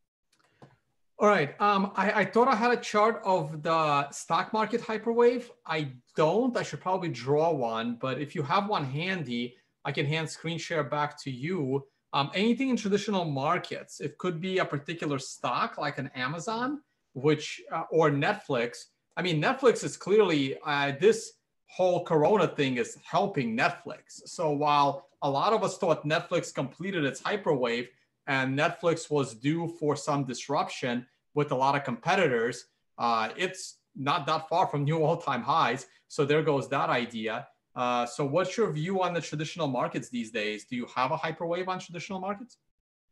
All 1.23 1.28
right. 1.28 1.55
Um, 1.61 1.93
I, 1.94 2.23
I 2.23 2.24
thought 2.24 2.49
I 2.49 2.57
had 2.57 2.73
a 2.73 2.77
chart 2.77 3.23
of 3.24 3.62
the 3.62 4.11
stock 4.11 4.53
market 4.53 4.81
hyperwave. 4.81 5.51
I 5.65 5.93
don't. 6.16 6.57
I 6.57 6.65
should 6.65 6.81
probably 6.81 7.11
draw 7.11 7.53
one, 7.53 7.97
but 8.01 8.20
if 8.20 8.35
you 8.35 8.43
have 8.43 8.69
one 8.69 8.85
handy, 8.85 9.55
I 9.85 9.93
can 9.93 10.05
hand 10.05 10.28
screen 10.28 10.59
share 10.59 10.82
back 10.82 11.16
to 11.23 11.31
you. 11.31 11.86
Um, 12.12 12.32
anything 12.35 12.70
in 12.70 12.77
traditional 12.77 13.24
markets, 13.24 14.01
it 14.01 14.19
could 14.19 14.40
be 14.40 14.59
a 14.59 14.65
particular 14.65 15.20
stock 15.20 15.78
like 15.78 15.99
an 15.99 16.11
Amazon, 16.16 16.81
which 17.12 17.62
uh, 17.70 17.85
or 17.93 18.11
Netflix. 18.11 18.86
I 19.16 19.23
mean, 19.23 19.40
Netflix 19.40 19.85
is 19.85 19.97
clearly 19.97 20.59
uh, 20.66 20.94
this 21.01 21.35
whole 21.66 22.05
Corona 22.05 22.49
thing 22.49 22.78
is 22.78 22.99
helping 23.09 23.57
Netflix. 23.57 24.27
So 24.27 24.51
while 24.51 25.07
a 25.23 25.31
lot 25.31 25.53
of 25.53 25.62
us 25.62 25.78
thought 25.78 26.05
Netflix 26.05 26.53
completed 26.53 27.05
its 27.05 27.23
hyperwave 27.23 27.86
and 28.27 28.59
Netflix 28.59 29.09
was 29.09 29.35
due 29.35 29.69
for 29.78 29.94
some 29.94 30.24
disruption, 30.24 31.07
with 31.35 31.53
a 31.53 31.55
lot 31.55 31.75
of 31.75 31.85
competitors, 31.85 32.67
uh, 32.99 33.31
it's 33.37 33.79
not 33.97 34.27
that 34.27 34.49
far 34.49 34.67
from 34.67 34.85
new 34.85 35.03
all-time 35.03 35.43
highs. 35.43 35.87
So 36.09 36.25
there 36.25 36.43
goes 36.43 36.69
that 36.71 36.91
idea. 36.91 37.47
Uh, 37.75 38.05
so 38.05 38.25
what's 38.25 38.57
your 38.57 38.71
view 38.71 39.03
on 39.03 39.15
the 39.15 39.21
traditional 39.21 39.67
markets 39.67 40.09
these 40.11 40.31
days? 40.31 40.67
Do 40.69 40.77
you 40.77 40.87
have 40.95 41.11
a 41.11 41.17
hyperwave 41.17 41.69
on 41.69 41.79
traditional 41.79 42.21
markets? 42.21 42.59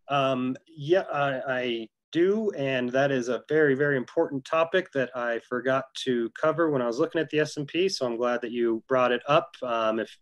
Um, 0.09 0.57
yeah, 0.67 1.05
I, 1.13 1.41
I, 1.49 1.89
do, 2.13 2.51
and 2.57 2.91
that 2.91 3.11
is 3.11 3.29
a 3.29 3.43
very, 3.49 3.75
very 3.75 3.97
important 3.97 4.45
topic 4.45 4.91
that 4.93 5.17
I 5.17 5.41
forgot 5.49 5.85
to 6.05 6.31
cover 6.31 6.71
when 6.71 6.83
I 6.83 6.87
was 6.87 6.99
looking 6.99 7.21
at 7.21 7.31
the 7.31 7.41
S&P. 7.41 7.89
So 7.89 8.07
I'm 8.07 8.17
glad 8.17 8.41
that 8.43 8.51
you 8.51 8.83
brought 8.89 9.13
it 9.13 9.23
up. 9.29 9.55
Um, 9.63 10.01
if 10.01 10.17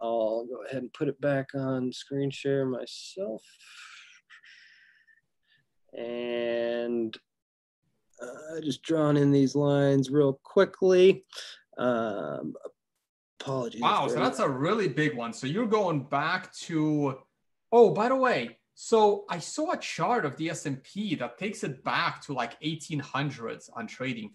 I'll 0.00 0.46
go 0.46 0.64
ahead 0.68 0.82
and 0.82 0.92
put 0.92 1.08
it 1.08 1.20
back 1.20 1.54
on 1.54 1.92
screen 1.92 2.30
share 2.30 2.66
myself. 2.66 3.42
And 5.96 7.16
uh, 8.22 8.60
just 8.60 8.82
drawing 8.82 9.16
in 9.16 9.32
these 9.32 9.54
lines 9.54 10.10
real 10.10 10.38
quickly. 10.42 11.24
Um, 11.78 12.54
apologies. 13.40 13.80
Wow, 13.80 14.08
so 14.08 14.16
that's 14.16 14.38
a 14.38 14.48
really 14.48 14.88
big 14.88 15.16
one. 15.16 15.32
So 15.32 15.46
you're 15.46 15.66
going 15.66 16.04
back 16.04 16.52
to, 16.54 17.18
oh, 17.72 17.90
by 17.90 18.08
the 18.08 18.16
way, 18.16 18.58
so 18.74 19.24
I 19.28 19.38
saw 19.38 19.72
a 19.72 19.76
chart 19.76 20.24
of 20.24 20.36
the 20.36 20.50
S&P 20.50 21.14
that 21.16 21.38
takes 21.38 21.62
it 21.64 21.84
back 21.84 22.22
to 22.22 22.32
like 22.32 22.60
1800s 22.60 23.68
on 23.74 23.86
TradingView. 23.86 24.30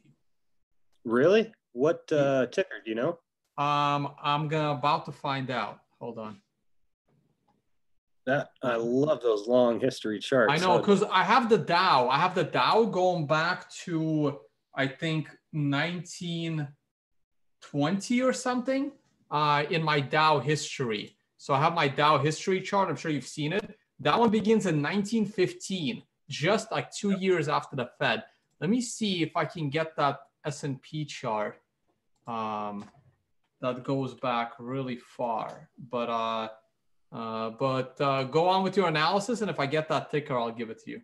Really? 1.05 1.51
What 1.73 2.11
uh, 2.11 2.47
ticker 2.47 2.81
do 2.83 2.89
you 2.89 2.95
know? 2.95 3.19
Um, 3.57 4.13
I'm 4.21 4.47
gonna 4.47 4.71
about 4.71 5.05
to 5.05 5.11
find 5.11 5.49
out. 5.49 5.79
Hold 5.99 6.19
on. 6.19 6.41
That 8.27 8.49
I 8.61 8.75
love 8.75 9.21
those 9.21 9.47
long 9.47 9.79
history 9.79 10.19
charts. 10.19 10.51
I 10.51 10.57
know 10.57 10.79
because 10.79 11.01
I 11.01 11.23
have 11.23 11.47
the 11.47 11.57
Dow. 11.57 12.09
I 12.09 12.17
have 12.17 12.35
the 12.35 12.43
Dow 12.43 12.83
going 12.83 13.25
back 13.25 13.71
to 13.85 14.41
I 14.75 14.85
think 14.85 15.29
1920 15.53 18.21
or 18.21 18.33
something 18.33 18.91
uh, 19.31 19.63
in 19.69 19.81
my 19.81 20.01
Dow 20.01 20.39
history. 20.39 21.15
So 21.37 21.53
I 21.53 21.61
have 21.61 21.73
my 21.73 21.87
Dow 21.87 22.17
history 22.17 22.59
chart. 22.59 22.89
I'm 22.89 22.97
sure 22.97 23.11
you've 23.11 23.25
seen 23.25 23.53
it. 23.53 23.77
That 24.01 24.19
one 24.19 24.29
begins 24.29 24.65
in 24.65 24.83
1915, 24.83 26.03
just 26.29 26.69
like 26.69 26.91
two 26.91 27.17
years 27.17 27.47
after 27.47 27.77
the 27.77 27.89
Fed. 27.97 28.25
Let 28.59 28.69
me 28.69 28.81
see 28.81 29.23
if 29.23 29.37
I 29.37 29.45
can 29.45 29.69
get 29.69 29.95
that 29.95 30.19
S&P 30.45 31.05
chart 31.05 31.61
um, 32.27 32.83
that 33.61 33.85
goes 33.85 34.15
back 34.15 34.51
really 34.59 34.97
far. 34.97 35.69
But 35.77 36.09
uh, 36.09 36.49
uh, 37.11 37.51
but 37.51 37.99
uh, 38.01 38.23
go 38.23 38.47
on 38.47 38.63
with 38.63 38.75
your 38.75 38.87
analysis, 38.87 39.41
and 39.41 39.49
if 39.49 39.59
I 39.59 39.65
get 39.65 39.87
that 39.89 40.11
ticker, 40.11 40.37
I'll 40.37 40.51
give 40.51 40.69
it 40.69 40.83
to 40.83 40.91
you. 40.91 41.01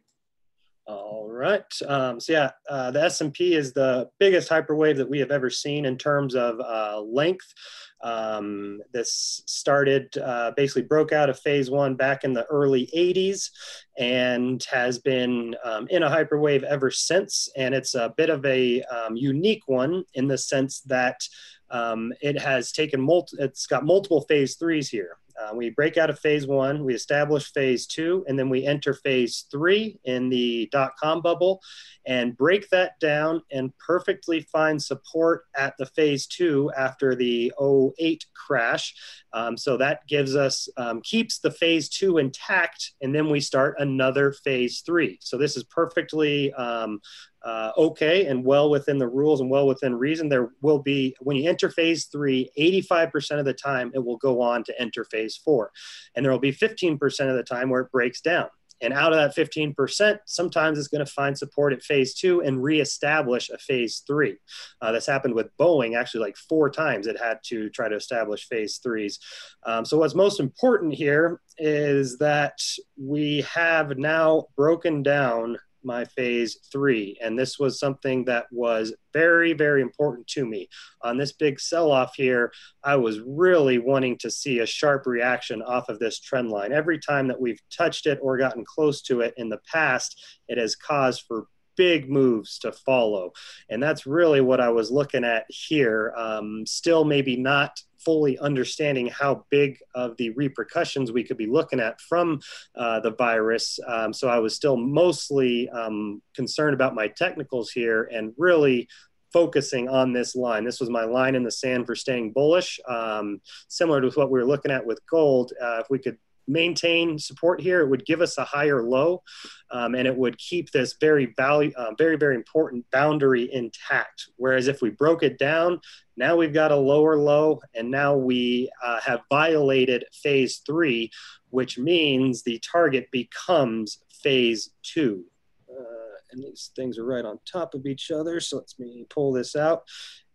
All 0.85 1.29
right. 1.29 1.63
Um, 1.87 2.19
so 2.19 2.33
yeah, 2.33 2.51
uh, 2.69 2.91
the 2.91 3.03
S&P 3.03 3.55
is 3.55 3.71
the 3.71 4.09
biggest 4.19 4.49
hyperwave 4.49 4.97
that 4.97 5.09
we 5.09 5.17
have 5.19 5.31
ever 5.31 5.49
seen 5.49 5.85
in 5.85 5.97
terms 5.97 6.35
of 6.35 6.59
uh, 6.59 6.99
length. 6.99 7.53
Um, 8.01 8.81
this 8.91 9.43
started 9.45 10.17
uh, 10.17 10.51
basically 10.57 10.81
broke 10.81 11.13
out 11.13 11.29
of 11.29 11.39
phase 11.39 11.71
one 11.71 11.95
back 11.95 12.25
in 12.25 12.33
the 12.33 12.43
early 12.47 12.89
80s 12.93 13.49
and 13.97 14.61
has 14.69 14.99
been 14.99 15.55
um, 15.63 15.87
in 15.89 16.03
a 16.03 16.09
hyperwave 16.09 16.63
ever 16.63 16.91
since. 16.91 17.47
And 17.55 17.73
it's 17.73 17.95
a 17.95 18.13
bit 18.17 18.29
of 18.29 18.45
a 18.45 18.83
um, 18.83 19.15
unique 19.15 19.63
one 19.67 20.03
in 20.15 20.27
the 20.27 20.37
sense 20.37 20.81
that 20.81 21.21
um, 21.69 22.11
it 22.21 22.39
has 22.41 22.73
taken 22.73 22.99
multi- 22.99 23.37
it's 23.39 23.67
got 23.67 23.85
multiple 23.85 24.25
phase 24.27 24.57
threes 24.57 24.89
here. 24.89 25.17
Uh, 25.41 25.55
we 25.55 25.69
break 25.69 25.97
out 25.97 26.09
of 26.09 26.19
phase 26.19 26.47
one, 26.47 26.83
we 26.83 26.93
establish 26.93 27.51
phase 27.53 27.85
two, 27.87 28.23
and 28.27 28.37
then 28.37 28.49
we 28.49 28.65
enter 28.65 28.93
phase 28.93 29.45
three 29.51 29.99
in 30.03 30.29
the 30.29 30.69
dot 30.71 30.93
com 31.01 31.21
bubble 31.21 31.61
and 32.05 32.35
break 32.35 32.69
that 32.69 32.99
down 32.99 33.41
and 33.51 33.71
perfectly 33.77 34.41
find 34.41 34.81
support 34.81 35.45
at 35.55 35.73
the 35.77 35.85
phase 35.85 36.27
two 36.27 36.71
after 36.77 37.15
the 37.15 37.51
08 37.97 38.25
crash. 38.33 38.93
Um, 39.31 39.57
so 39.57 39.77
that 39.77 40.05
gives 40.07 40.35
us, 40.35 40.67
um, 40.77 41.01
keeps 41.01 41.39
the 41.39 41.51
phase 41.51 41.89
two 41.89 42.17
intact, 42.17 42.91
and 43.01 43.15
then 43.15 43.29
we 43.29 43.39
start 43.39 43.75
another 43.79 44.33
phase 44.33 44.81
three. 44.81 45.17
So 45.21 45.37
this 45.37 45.55
is 45.55 45.63
perfectly 45.63 46.53
um, 46.53 46.99
uh, 47.43 47.71
okay 47.77 48.25
and 48.25 48.43
well 48.45 48.69
within 48.69 48.97
the 48.97 49.07
rules 49.07 49.41
and 49.41 49.49
well 49.49 49.67
within 49.67 49.95
reason. 49.95 50.29
There 50.29 50.51
will 50.61 50.79
be, 50.79 51.15
when 51.19 51.37
you 51.37 51.49
enter 51.49 51.69
phase 51.69 52.05
three, 52.05 52.49
85% 52.57 53.39
of 53.39 53.45
the 53.45 53.53
time 53.53 53.91
it 53.93 54.03
will 54.03 54.17
go 54.17 54.41
on 54.41 54.63
to 54.65 54.81
enter 54.81 55.03
phase 55.03 55.37
four. 55.37 55.71
And 56.15 56.25
there 56.25 56.31
will 56.31 56.39
be 56.39 56.53
15% 56.53 56.99
of 57.29 57.35
the 57.35 57.43
time 57.43 57.69
where 57.69 57.81
it 57.81 57.91
breaks 57.91 58.21
down. 58.21 58.47
And 58.83 58.93
out 58.93 59.13
of 59.13 59.17
that 59.17 59.35
15%, 59.35 60.19
sometimes 60.25 60.77
it's 60.77 60.89
going 60.89 61.05
to 61.05 61.11
find 61.11 61.37
support 61.37 61.71
at 61.71 61.81
phase 61.81 62.13
two 62.13 62.41
and 62.41 62.61
reestablish 62.61 63.49
a 63.49 63.57
phase 63.57 64.03
three. 64.05 64.37
Uh, 64.81 64.91
this 64.91 65.05
happened 65.05 65.35
with 65.35 65.55
Boeing 65.57 65.97
actually 65.97 66.21
like 66.21 66.35
four 66.35 66.69
times 66.69 67.07
it 67.07 67.17
had 67.17 67.39
to 67.45 67.69
try 67.69 67.87
to 67.87 67.95
establish 67.95 68.47
phase 68.47 68.79
threes. 68.83 69.19
Um, 69.65 69.85
so, 69.85 69.97
what's 69.97 70.15
most 70.15 70.41
important 70.41 70.93
here 70.93 71.39
is 71.57 72.17
that 72.17 72.59
we 72.97 73.45
have 73.53 73.97
now 73.97 74.47
broken 74.57 75.01
down 75.01 75.57
my 75.83 76.05
phase 76.05 76.57
three. 76.71 77.17
And 77.21 77.37
this 77.37 77.59
was 77.59 77.79
something 77.79 78.25
that 78.25 78.45
was 78.51 78.93
very, 79.13 79.53
very 79.53 79.81
important 79.81 80.27
to 80.27 80.45
me. 80.45 80.69
On 81.01 81.17
this 81.17 81.33
big 81.33 81.59
sell 81.59 81.91
off 81.91 82.15
here, 82.15 82.51
I 82.83 82.95
was 82.95 83.19
really 83.19 83.77
wanting 83.77 84.17
to 84.19 84.31
see 84.31 84.59
a 84.59 84.65
sharp 84.65 85.05
reaction 85.05 85.61
off 85.61 85.89
of 85.89 85.99
this 85.99 86.19
trend 86.19 86.49
line. 86.49 86.71
Every 86.71 86.99
time 86.99 87.27
that 87.27 87.39
we've 87.39 87.61
touched 87.75 88.05
it 88.07 88.19
or 88.21 88.37
gotten 88.37 88.65
close 88.65 89.01
to 89.03 89.21
it 89.21 89.33
in 89.37 89.49
the 89.49 89.61
past, 89.71 90.21
it 90.47 90.57
has 90.57 90.75
caused 90.75 91.23
for 91.27 91.47
big 91.75 92.09
moves 92.09 92.59
to 92.59 92.71
follow. 92.71 93.31
And 93.69 93.81
that's 93.81 94.05
really 94.05 94.41
what 94.41 94.59
I 94.59 94.69
was 94.69 94.91
looking 94.91 95.23
at 95.23 95.45
here. 95.49 96.13
Um, 96.15 96.65
still, 96.65 97.03
maybe 97.03 97.35
not 97.35 97.79
fully 98.05 98.37
understanding 98.39 99.07
how 99.07 99.45
big 99.49 99.77
of 99.95 100.15
the 100.17 100.29
repercussions 100.31 101.11
we 101.11 101.23
could 101.23 101.37
be 101.37 101.47
looking 101.47 101.79
at 101.79 101.99
from 102.01 102.39
uh, 102.75 102.99
the 102.99 103.11
virus. 103.11 103.79
Um, 103.87 104.13
so 104.13 104.27
I 104.27 104.39
was 104.39 104.55
still 104.55 104.77
mostly 104.77 105.69
um, 105.69 106.21
concerned 106.35 106.73
about 106.73 106.95
my 106.95 107.07
technicals 107.07 107.71
here 107.71 108.09
and 108.13 108.33
really 108.37 108.87
focusing 109.31 109.89
on 109.89 110.13
this 110.13 110.35
line. 110.35 110.63
This 110.63 110.79
was 110.79 110.89
my 110.89 111.03
line 111.03 111.35
in 111.35 111.43
the 111.43 111.51
sand 111.51 111.87
for 111.87 111.95
staying 111.95 112.31
bullish, 112.33 112.79
um, 112.87 113.41
similar 113.67 113.99
to 113.99 114.09
what 114.11 114.29
we 114.29 114.39
were 114.39 114.45
looking 114.45 114.71
at 114.71 114.85
with 114.85 114.99
gold. 115.09 115.51
Uh, 115.61 115.79
if 115.79 115.87
we 115.89 115.97
could 115.97 116.17
maintain 116.47 117.17
support 117.17 117.61
here, 117.61 117.81
it 117.81 117.89
would 117.89 118.05
give 118.05 118.21
us 118.21 118.37
a 118.37 118.43
higher 118.43 118.83
low, 118.83 119.23
um, 119.71 119.95
and 119.95 120.07
it 120.07 120.15
would 120.15 120.37
keep 120.37 120.71
this 120.71 120.95
very 120.99 121.33
value, 121.37 121.71
uh, 121.75 121.91
very 121.97 122.17
very 122.17 122.35
important 122.35 122.85
boundary 122.91 123.51
intact. 123.53 124.29
Whereas 124.37 124.67
if 124.67 124.81
we 124.81 124.89
broke 124.89 125.23
it 125.23 125.37
down, 125.37 125.79
now 126.17 126.35
we've 126.35 126.53
got 126.53 126.71
a 126.71 126.75
lower 126.75 127.17
low, 127.17 127.61
and 127.73 127.89
now 127.89 128.15
we 128.15 128.69
uh, 128.83 128.99
have 129.01 129.21
violated 129.29 130.05
phase 130.13 130.61
three, 130.65 131.11
which 131.49 131.77
means 131.77 132.43
the 132.43 132.59
target 132.59 133.09
becomes 133.11 133.99
phase 134.21 134.69
two. 134.83 135.25
Uh, 135.69 136.15
and 136.31 136.43
these 136.43 136.71
things 136.75 136.97
are 136.97 137.05
right 137.05 137.25
on 137.25 137.39
top 137.51 137.73
of 137.73 137.85
each 137.85 138.11
other. 138.11 138.39
So 138.39 138.57
let's 138.57 138.79
me 138.79 139.05
pull 139.09 139.31
this 139.31 139.55
out. 139.55 139.83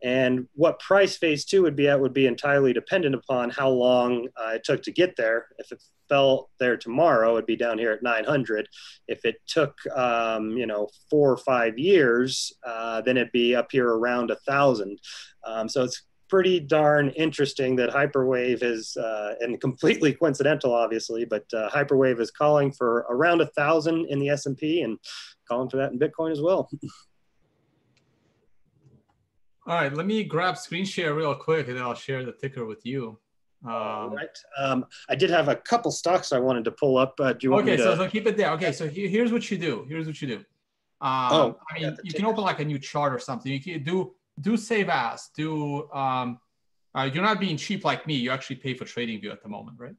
And 0.02 0.46
what 0.54 0.78
price 0.78 1.16
phase 1.16 1.44
two 1.44 1.62
would 1.62 1.74
be 1.74 1.88
at 1.88 2.00
would 2.00 2.12
be 2.12 2.26
entirely 2.26 2.72
dependent 2.72 3.14
upon 3.14 3.50
how 3.50 3.68
long 3.70 4.28
uh, 4.40 4.50
it 4.54 4.64
took 4.64 4.82
to 4.84 4.92
get 4.92 5.16
there. 5.16 5.46
If 5.58 5.72
it 5.72 5.82
fell 6.08 6.50
there 6.58 6.76
tomorrow, 6.76 7.32
it'd 7.34 7.46
be 7.46 7.56
down 7.56 7.78
here 7.78 7.92
at 7.92 8.02
900. 8.02 8.68
If 9.06 9.24
it 9.24 9.36
took, 9.46 9.74
um, 9.94 10.50
you 10.50 10.66
know, 10.66 10.88
four 11.10 11.30
or 11.32 11.36
five 11.36 11.78
years, 11.78 12.52
uh, 12.66 13.00
then 13.02 13.16
it'd 13.16 13.32
be 13.32 13.54
up 13.54 13.68
here 13.70 13.88
around 13.88 14.30
a 14.30 14.36
thousand. 14.36 14.98
Um, 15.44 15.68
so 15.68 15.84
it's 15.84 16.02
pretty 16.28 16.60
darn 16.60 17.10
interesting 17.10 17.74
that 17.76 17.90
Hyperwave 17.90 18.62
is, 18.62 18.96
uh, 18.96 19.34
and 19.40 19.60
completely 19.60 20.12
coincidental, 20.12 20.74
obviously, 20.74 21.24
but 21.24 21.44
uh, 21.54 21.68
Hyperwave 21.70 22.20
is 22.20 22.30
calling 22.30 22.70
for 22.72 23.06
around 23.10 23.40
a 23.40 23.46
thousand 23.46 24.06
in 24.10 24.18
the 24.18 24.28
S&P 24.28 24.82
and 24.82 24.98
calling 25.48 25.70
for 25.70 25.78
that 25.78 25.92
in 25.92 25.98
Bitcoin 25.98 26.32
as 26.32 26.40
well. 26.40 26.68
All 29.66 29.74
right, 29.74 29.92
let 29.92 30.06
me 30.06 30.24
grab 30.24 30.56
screen 30.56 30.86
share 30.86 31.12
real 31.14 31.34
quick 31.34 31.68
and 31.68 31.78
I'll 31.78 31.94
share 31.94 32.24
the 32.24 32.32
ticker 32.32 32.64
with 32.64 32.80
you. 32.84 33.18
Um, 33.64 34.14
right. 34.14 34.38
Um, 34.56 34.86
I 35.08 35.14
did 35.14 35.30
have 35.30 35.48
a 35.48 35.56
couple 35.56 35.90
stocks 35.90 36.32
I 36.32 36.38
wanted 36.38 36.64
to 36.66 36.70
pull 36.70 36.96
up. 36.96 37.14
Uh, 37.18 37.32
do 37.32 37.38
you 37.42 37.50
want 37.50 37.68
okay, 37.68 37.76
to... 37.76 37.82
so, 37.82 37.96
so 37.96 38.08
keep 38.08 38.26
it 38.26 38.36
there. 38.36 38.52
Okay, 38.52 38.72
so 38.72 38.88
here's 38.88 39.32
what 39.32 39.50
you 39.50 39.58
do. 39.58 39.84
Here's 39.88 40.06
what 40.06 40.20
you 40.22 40.28
do. 40.28 40.36
Um, 41.00 41.32
oh, 41.32 41.58
I 41.70 41.80
mean, 41.80 41.96
you 42.02 42.12
can 42.12 42.24
open 42.24 42.42
like 42.42 42.60
a 42.60 42.64
new 42.64 42.78
chart 42.78 43.12
or 43.12 43.18
something. 43.18 43.52
You 43.52 43.60
can 43.60 43.82
do 43.82 44.14
do 44.40 44.56
save 44.56 44.88
as. 44.88 45.30
Do 45.36 45.90
um, 45.92 46.38
uh, 46.94 47.10
you're 47.12 47.22
not 47.22 47.40
being 47.40 47.56
cheap 47.56 47.84
like 47.84 48.06
me. 48.06 48.14
You 48.14 48.30
actually 48.30 48.56
pay 48.56 48.74
for 48.74 48.84
TradingView 48.84 49.30
at 49.30 49.42
the 49.42 49.48
moment, 49.48 49.78
right? 49.78 49.94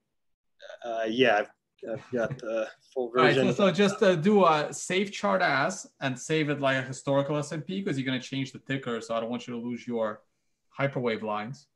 Uh, 0.84 1.06
yeah, 1.08 1.44
I've 1.92 2.12
got 2.12 2.38
the 2.40 2.68
full 2.94 3.12
version. 3.12 3.48
Right, 3.48 3.56
so, 3.56 3.68
so 3.68 3.72
just 3.72 4.02
uh, 4.04 4.16
do 4.16 4.46
a 4.46 4.68
save 4.72 5.12
chart 5.12 5.42
as 5.42 5.88
and 6.02 6.18
save 6.18 6.50
it 6.50 6.60
like 6.60 6.78
a 6.78 6.82
historical 6.82 7.38
S&P 7.38 7.82
because 7.82 7.98
you're 7.98 8.06
going 8.06 8.20
to 8.20 8.28
change 8.28 8.52
the 8.52 8.60
ticker. 8.60 9.00
So 9.02 9.16
I 9.16 9.20
don't 9.20 9.30
want 9.30 9.48
you 9.48 9.54
to 9.54 9.60
lose 9.60 9.88
your 9.88 10.22
hyperwave 10.78 11.22
lines. 11.22 11.68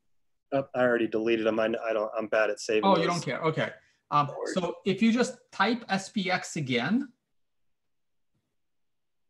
Oh, 0.54 0.68
I 0.76 0.82
already 0.82 1.08
deleted 1.08 1.46
them. 1.46 1.60
I, 1.60 1.66
I 1.66 1.94
don't. 1.94 2.12
I'm 2.18 2.28
bad 2.28 2.50
at 2.50 2.60
saving. 2.60 2.86
Oh, 2.86 2.96
those. 2.96 3.04
you 3.04 3.10
don't 3.10 3.26
care. 3.26 3.40
Okay. 3.42 3.70
Um, 4.12 4.30
so 4.54 4.76
if 4.86 5.02
you 5.02 5.12
just 5.12 5.38
type 5.52 5.86
SPX 5.88 6.56
again, 6.56 7.10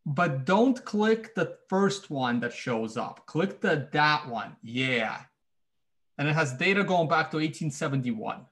but 0.06 0.44
don't 0.46 0.84
click 0.84 1.34
the 1.34 1.58
first 1.70 2.10
one 2.10 2.42
that 2.42 2.52
shows 2.54 2.98
up. 2.98 3.26
Click 3.26 3.62
the 3.62 3.88
that 3.94 4.28
one. 4.28 4.58
Yeah. 4.62 5.22
And 6.18 6.28
it 6.28 6.34
has 6.34 6.54
data 6.54 6.84
going 6.84 7.08
back 7.08 7.32
to 7.32 7.38
1871. 7.38 8.46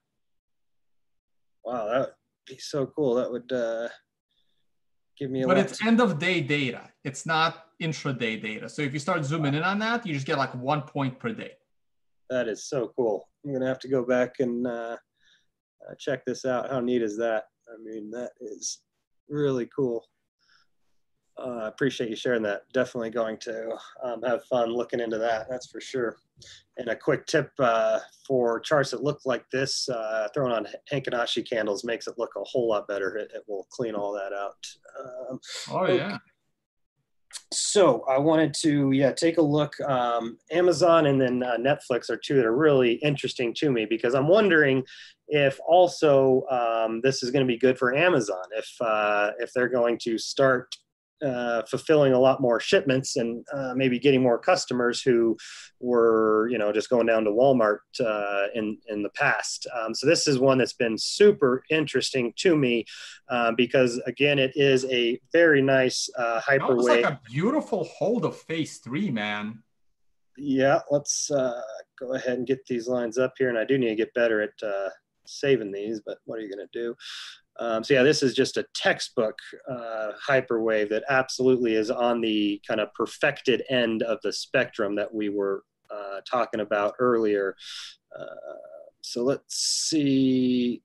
Wow, 1.64 1.88
that 1.88 2.00
would 2.00 2.10
be 2.48 2.58
so 2.58 2.86
cool. 2.88 3.16
That 3.16 3.32
would 3.32 3.52
uh, 3.52 3.90
give 5.18 5.30
me 5.30 5.44
a 5.44 5.48
But 5.48 5.58
it's 5.58 5.86
end 5.86 6.00
of 6.00 6.18
day 6.18 6.42
data. 6.42 6.90
It's 7.04 7.26
not 7.26 7.66
intraday 7.82 8.42
data. 8.42 8.70
So 8.70 8.82
if 8.82 8.94
you 8.94 9.00
start 9.00 9.26
zooming 9.26 9.54
in 9.54 9.64
on 9.64 9.80
that, 9.80 10.08
you 10.08 10.14
just 10.14 10.26
get 10.26 10.38
like 10.38 10.56
one 10.56 10.84
point 10.84 11.20
per 11.20 11.34
day. 11.34 11.52
That 12.32 12.48
is 12.48 12.70
so 12.70 12.94
cool. 12.96 13.28
I'm 13.46 13.52
gonna 13.52 13.68
have 13.68 13.80
to 13.80 13.90
go 13.90 14.06
back 14.06 14.40
and 14.40 14.66
uh, 14.66 14.96
uh, 15.90 15.96
check 16.00 16.24
this 16.26 16.46
out. 16.46 16.72
How 16.72 16.80
neat 16.80 17.02
is 17.02 17.18
that? 17.18 17.44
I 17.68 17.76
mean, 17.84 18.10
that 18.12 18.32
is 18.40 18.80
really 19.28 19.70
cool. 19.76 20.08
Uh, 21.38 21.44
I 21.44 21.66
uh, 21.66 21.68
appreciate 21.68 22.10
you 22.10 22.16
sharing 22.16 22.44
that. 22.44 22.62
Definitely 22.74 23.10
going 23.10 23.38
to 23.40 23.76
um, 24.04 24.22
have 24.24 24.46
fun 24.46 24.74
looking 24.74 25.02
into 25.02 25.18
that. 25.18 25.48
That's 25.50 25.70
for 25.70 25.82
sure. 25.82 26.18
And 26.78 26.88
a 26.88 26.96
quick 26.96 27.26
tip 27.26 27.52
uh, 27.60 28.00
for 28.26 28.60
charts 28.60 28.92
that 28.92 29.04
look 29.04 29.20
like 29.26 29.46
this, 29.52 29.90
uh, 29.90 30.28
throwing 30.34 30.54
on 30.54 30.68
Heikin-Ashi 30.92 31.50
candles 31.50 31.84
makes 31.84 32.08
it 32.08 32.16
look 32.18 32.32
a 32.38 32.44
whole 32.44 32.70
lot 32.70 32.88
better. 32.88 33.18
It, 33.18 33.32
it 33.34 33.44
will 33.48 33.68
clean 33.72 33.96
all 33.96 34.14
that 34.14 34.34
out. 34.34 34.56
Um, 35.30 35.40
oh 35.72 35.92
yeah. 35.92 36.18
So 37.54 38.04
I 38.10 38.18
wanted 38.18 38.54
to 38.62 38.92
yeah 38.92 39.12
take 39.12 39.38
a 39.38 39.42
look. 39.42 39.80
Um, 39.82 40.38
Amazon 40.52 41.08
and 41.08 41.20
then 41.20 41.44
uh, 41.44 41.58
Netflix 41.58 42.10
are 42.10 42.18
two 42.18 42.36
that 42.36 42.46
are 42.46 42.56
really 42.56 42.94
interesting 42.96 43.54
to 43.56 43.72
me 43.72 43.86
because 43.86 44.14
I'm 44.14 44.28
wondering 44.28 44.84
if 45.28 45.60
also 45.68 46.44
um, 46.50 47.02
this 47.02 47.24
is 47.24 47.32
going 47.32 47.46
to 47.46 47.52
be 47.52 47.58
good 47.58 47.78
for 47.78 47.96
Amazon 47.96 48.44
if 48.58 48.70
uh, 48.82 49.32
if 49.40 49.52
they're 49.54 49.70
going 49.70 49.98
to 50.04 50.18
start 50.18 50.76
uh, 51.22 51.62
fulfilling 51.64 52.14
a 52.14 52.20
lot 52.20 52.42
more 52.42 52.60
shipments 52.60 53.16
and 53.16 53.46
uh, 53.54 53.74
maybe 53.76 54.00
getting 54.00 54.22
more 54.22 54.38
customers 54.38 55.02
who 55.02 55.38
were, 55.80 56.48
you 56.50 56.58
know, 56.58 56.72
just 56.72 56.90
going 56.90 57.06
down 57.08 57.24
to 57.24 57.32
Walmart 57.32 57.80
uh, 58.00 58.48
in 58.54 58.78
in 58.88 59.04
the 59.04 59.10
past. 59.10 59.68
Um, 59.80 59.94
so 59.94 60.08
this 60.08 60.28
is 60.28 60.40
one 60.40 60.58
that's 60.58 60.74
been 60.74 60.98
super 60.98 61.64
interesting 61.70 62.34
to 62.38 62.56
me 62.56 62.86
uh, 63.30 63.52
because 63.52 63.98
again, 64.08 64.40
it 64.40 64.52
is 64.56 64.86
a 64.86 65.20
very 65.32 65.62
nice 65.62 66.10
uh, 66.18 66.42
hyperwave. 66.42 67.04
like 67.04 67.06
a 67.06 67.20
beautiful 67.30 67.86
hold 67.86 68.26
of 68.26 68.38
phase 68.38 68.78
three, 68.80 69.10
man. 69.12 69.62
Yeah, 70.38 70.80
let's 70.90 71.30
uh, 71.30 71.62
go 72.00 72.14
ahead 72.14 72.38
and 72.38 72.48
get 72.48 72.66
these 72.66 72.88
lines 72.88 73.18
up 73.18 73.34
here, 73.38 73.50
and 73.50 73.58
I 73.58 73.66
do 73.66 73.78
need 73.78 73.90
to 73.90 73.96
get 73.96 74.14
better 74.14 74.42
at 74.42 74.52
saving 75.26 75.72
these, 75.72 76.02
but 76.06 76.18
what 76.26 76.40
are 76.40 76.42
you 76.42 76.54
going 76.54 76.68
to 76.68 76.80
do? 76.80 76.96
Um, 77.60 77.84
so 77.84 77.94
yeah, 77.94 78.04
this 78.04 78.24
is 78.24 78.34
just 78.34 78.58
a 78.58 78.66
textbook 78.74 79.38
uh, 79.70 80.12
hyperwave 80.28 80.90
that 80.90 81.04
absolutely 81.10 81.76
is 81.76 81.92
on 81.92 82.22
the 82.22 82.62
kind 82.68 82.80
of 82.80 82.94
perfected 82.94 83.64
end 83.70 84.04
of 84.04 84.20
the 84.24 84.34
spectrum 84.34 84.96
that 84.96 85.14
we 85.14 85.30
were 85.30 85.64
uh, 85.90 86.22
talking 86.30 86.62
about 86.62 86.96
earlier. 87.00 87.56
Uh, 88.18 88.26
so 89.02 89.24
let's 89.24 89.56
see. 89.56 90.82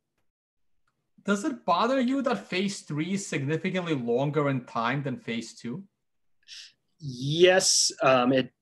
Does 1.24 1.44
it 1.44 1.64
bother 1.64 2.00
you 2.00 2.22
that 2.22 2.46
phase 2.46 2.80
three 2.80 3.14
is 3.14 3.26
significantly 3.26 3.94
longer 3.94 4.48
in 4.48 4.64
time 4.64 5.02
than 5.02 5.18
phase 5.18 5.54
two? 5.54 5.84
Yes, 6.98 7.92
um, 8.02 8.32
it 8.32 8.52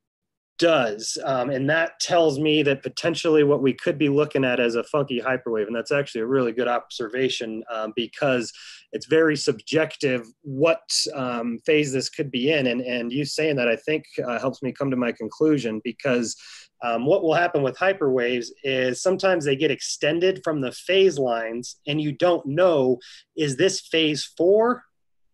does. 0.58 1.18
Um, 1.24 1.50
and 1.50 1.68
that 1.70 1.98
tells 2.00 2.38
me 2.38 2.62
that 2.62 2.82
potentially 2.82 3.44
what 3.44 3.62
we 3.62 3.72
could 3.72 3.98
be 3.98 4.08
looking 4.08 4.44
at 4.44 4.60
as 4.60 4.74
a 4.74 4.84
funky 4.84 5.20
hyperwave. 5.20 5.66
And 5.66 5.74
that's 5.74 5.92
actually 5.92 6.22
a 6.22 6.26
really 6.26 6.52
good 6.52 6.68
observation 6.68 7.62
um, 7.70 7.92
because 7.96 8.52
it's 8.92 9.06
very 9.06 9.36
subjective 9.36 10.26
what 10.42 10.88
um, 11.14 11.58
phase 11.66 11.92
this 11.92 12.08
could 12.08 12.30
be 12.30 12.52
in. 12.52 12.68
And, 12.68 12.80
and 12.80 13.12
you 13.12 13.24
saying 13.24 13.56
that 13.56 13.68
I 13.68 13.76
think 13.76 14.04
uh, 14.26 14.38
helps 14.38 14.62
me 14.62 14.72
come 14.72 14.90
to 14.90 14.96
my 14.96 15.12
conclusion 15.12 15.80
because 15.82 16.36
um, 16.82 17.06
what 17.06 17.22
will 17.22 17.34
happen 17.34 17.62
with 17.62 17.78
hyperwaves 17.78 18.48
is 18.62 19.02
sometimes 19.02 19.44
they 19.44 19.56
get 19.56 19.70
extended 19.70 20.40
from 20.44 20.60
the 20.60 20.72
phase 20.72 21.18
lines 21.18 21.76
and 21.86 22.00
you 22.00 22.12
don't 22.12 22.44
know 22.46 22.98
is 23.36 23.56
this 23.56 23.80
phase 23.80 24.30
four 24.36 24.84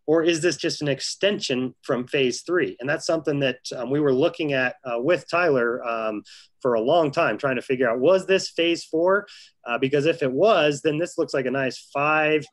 or 0.07 0.23
is 0.23 0.41
this 0.41 0.57
just 0.57 0.81
an 0.81 0.87
extension 0.87 1.75
from 1.81 2.07
phase 2.07 2.41
three? 2.41 2.75
And 2.79 2.89
that's 2.89 3.05
something 3.05 3.39
that 3.41 3.59
um, 3.75 3.89
we 3.89 3.99
were 3.99 4.13
looking 4.13 4.53
at 4.53 4.75
uh, 4.83 4.99
with 4.99 5.29
Tyler 5.29 5.83
um, 5.83 6.23
for 6.61 6.73
a 6.73 6.81
long 6.81 7.11
time, 7.11 7.37
trying 7.37 7.55
to 7.55 7.61
figure 7.61 7.89
out 7.89 7.99
was 7.99 8.25
this 8.25 8.49
phase 8.49 8.83
four? 8.83 9.27
Uh, 9.65 9.77
because 9.77 10.05
if 10.05 10.23
it 10.23 10.31
was, 10.31 10.81
then 10.81 10.97
this 10.97 11.17
looks 11.17 11.33
like 11.33 11.45
a 11.45 11.51
nice 11.51 11.89
five 11.93 12.45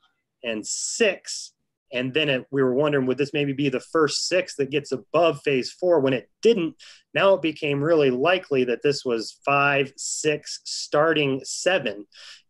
and 0.42 0.66
six. 0.66 1.52
And 1.90 2.12
then 2.12 2.28
it, 2.28 2.46
we 2.50 2.62
were 2.62 2.74
wondering, 2.74 3.06
would 3.06 3.16
this 3.16 3.32
maybe 3.32 3.54
be 3.54 3.70
the 3.70 3.80
first 3.80 4.28
six 4.28 4.56
that 4.56 4.70
gets 4.70 4.92
above 4.92 5.40
phase 5.42 5.72
four? 5.72 6.00
When 6.00 6.12
it 6.12 6.28
didn't, 6.42 6.76
now 7.14 7.32
it 7.34 7.42
became 7.42 7.82
really 7.82 8.10
likely 8.10 8.64
that 8.64 8.82
this 8.82 9.04
was 9.06 9.38
five, 9.44 9.92
six, 9.96 10.60
starting 10.64 11.40
seven. 11.44 12.06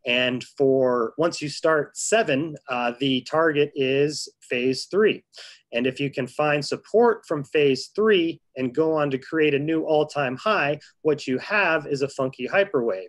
And 0.06 0.42
for 0.56 1.14
once 1.18 1.42
you 1.42 1.48
start 1.48 1.96
seven, 1.96 2.56
uh, 2.68 2.92
the 2.98 3.22
target 3.22 3.72
is 3.74 4.28
phase 4.40 4.86
three. 4.86 5.24
And 5.72 5.86
if 5.86 6.00
you 6.00 6.10
can 6.10 6.26
find 6.26 6.64
support 6.64 7.26
from 7.26 7.44
phase 7.44 7.88
three 7.94 8.40
and 8.56 8.74
go 8.74 8.94
on 8.94 9.10
to 9.10 9.18
create 9.18 9.54
a 9.54 9.58
new 9.58 9.82
all 9.82 10.06
time 10.06 10.36
high, 10.36 10.80
what 11.02 11.26
you 11.26 11.38
have 11.38 11.86
is 11.86 12.02
a 12.02 12.08
funky 12.08 12.48
hyperwave. 12.48 13.08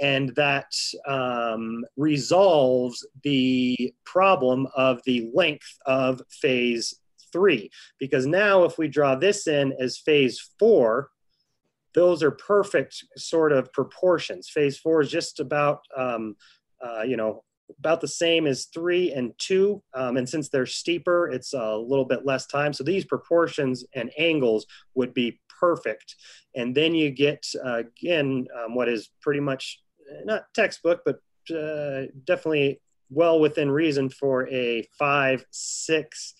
And 0.00 0.34
that 0.34 0.72
um, 1.06 1.84
resolves 1.96 3.06
the 3.22 3.94
problem 4.04 4.66
of 4.74 5.00
the 5.04 5.30
length 5.34 5.76
of 5.84 6.22
phase 6.30 6.94
three. 7.32 7.70
Because 7.98 8.26
now, 8.26 8.64
if 8.64 8.78
we 8.78 8.88
draw 8.88 9.14
this 9.14 9.46
in 9.46 9.74
as 9.78 9.98
phase 9.98 10.40
four, 10.58 11.10
those 11.94 12.22
are 12.22 12.30
perfect 12.30 13.04
sort 13.16 13.52
of 13.52 13.72
proportions. 13.72 14.48
Phase 14.48 14.78
four 14.78 15.00
is 15.00 15.10
just 15.10 15.40
about, 15.40 15.80
um, 15.96 16.36
uh, 16.84 17.02
you 17.02 17.16
know, 17.16 17.42
about 17.78 18.00
the 18.00 18.08
same 18.08 18.46
as 18.46 18.66
three 18.66 19.12
and 19.12 19.32
two. 19.38 19.82
Um, 19.94 20.16
and 20.16 20.28
since 20.28 20.48
they're 20.48 20.66
steeper, 20.66 21.28
it's 21.28 21.52
a 21.52 21.76
little 21.76 22.04
bit 22.04 22.26
less 22.26 22.46
time. 22.46 22.72
So 22.72 22.84
these 22.84 23.04
proportions 23.04 23.84
and 23.94 24.10
angles 24.18 24.66
would 24.94 25.14
be 25.14 25.40
perfect. 25.60 26.16
And 26.54 26.74
then 26.74 26.94
you 26.94 27.10
get, 27.10 27.46
uh, 27.64 27.82
again, 27.84 28.46
um, 28.58 28.74
what 28.74 28.88
is 28.88 29.10
pretty 29.20 29.40
much 29.40 29.80
not 30.24 30.44
textbook, 30.54 31.02
but 31.04 31.20
uh, 31.54 32.06
definitely 32.24 32.80
well 33.10 33.40
within 33.40 33.70
reason 33.70 34.08
for 34.08 34.48
a 34.48 34.86
five, 34.98 35.44
six, 35.50 36.34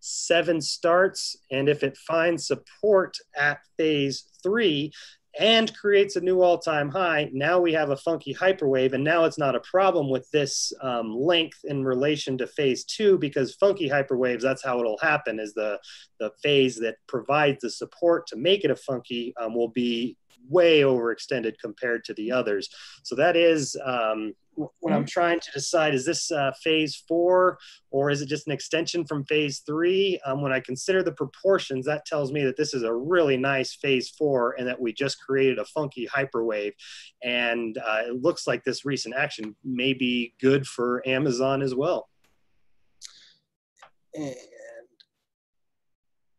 seven 0.00 0.60
starts. 0.60 1.36
And 1.50 1.68
if 1.68 1.82
it 1.82 1.96
finds 1.96 2.46
support 2.46 3.16
at 3.36 3.60
phase 3.78 4.24
three 4.44 4.92
and 5.36 5.76
creates 5.76 6.14
a 6.14 6.20
new 6.20 6.42
all-time 6.42 6.88
high, 6.88 7.28
now 7.32 7.58
we 7.58 7.72
have 7.72 7.90
a 7.90 7.96
funky 7.96 8.32
hyperwave. 8.32 8.92
And 8.92 9.02
now 9.02 9.24
it's 9.24 9.38
not 9.38 9.56
a 9.56 9.60
problem 9.60 10.08
with 10.08 10.30
this 10.30 10.72
um, 10.80 11.12
length 11.12 11.58
in 11.64 11.84
relation 11.84 12.38
to 12.38 12.46
phase 12.46 12.84
two 12.84 13.18
because 13.18 13.56
funky 13.56 13.88
hyperwaves, 13.90 14.42
that's 14.42 14.64
how 14.64 14.78
it'll 14.78 14.98
happen 14.98 15.40
is 15.40 15.52
the, 15.54 15.80
the 16.20 16.30
phase 16.40 16.76
that 16.76 16.98
provides 17.08 17.62
the 17.62 17.70
support 17.70 18.28
to 18.28 18.36
make 18.36 18.64
it 18.64 18.70
a 18.70 18.76
funky 18.76 19.34
um, 19.40 19.56
will 19.56 19.72
be 19.84 20.16
way 20.48 20.82
overextended 20.82 21.54
compared 21.60 22.04
to 22.04 22.14
the 22.14 22.30
others. 22.30 22.68
So 23.02 23.16
that 23.16 23.34
is 23.34 23.76
um, 23.84 24.34
when 24.80 24.94
I'm 24.94 25.06
trying 25.06 25.40
to 25.40 25.50
decide 25.52 25.94
is 25.94 26.04
this 26.04 26.30
uh, 26.30 26.52
phase 26.62 27.02
four 27.08 27.58
or 27.90 28.10
is 28.10 28.22
it 28.22 28.26
just 28.26 28.46
an 28.46 28.52
extension 28.52 29.04
from 29.04 29.24
phase 29.24 29.60
three? 29.66 30.20
Um, 30.24 30.42
when 30.42 30.52
I 30.52 30.60
consider 30.60 31.02
the 31.02 31.12
proportions, 31.12 31.86
that 31.86 32.06
tells 32.06 32.32
me 32.32 32.44
that 32.44 32.56
this 32.56 32.74
is 32.74 32.82
a 32.82 32.94
really 32.94 33.36
nice 33.36 33.74
phase 33.74 34.10
four 34.10 34.54
and 34.58 34.66
that 34.66 34.80
we 34.80 34.92
just 34.92 35.20
created 35.20 35.58
a 35.58 35.64
funky 35.64 36.06
hyperwave. 36.06 36.72
And 37.22 37.78
uh, 37.78 38.02
it 38.06 38.22
looks 38.22 38.46
like 38.46 38.64
this 38.64 38.84
recent 38.84 39.14
action 39.14 39.56
may 39.64 39.92
be 39.92 40.34
good 40.40 40.66
for 40.66 41.06
Amazon 41.06 41.62
as 41.62 41.74
well. 41.74 42.08
And 44.14 44.34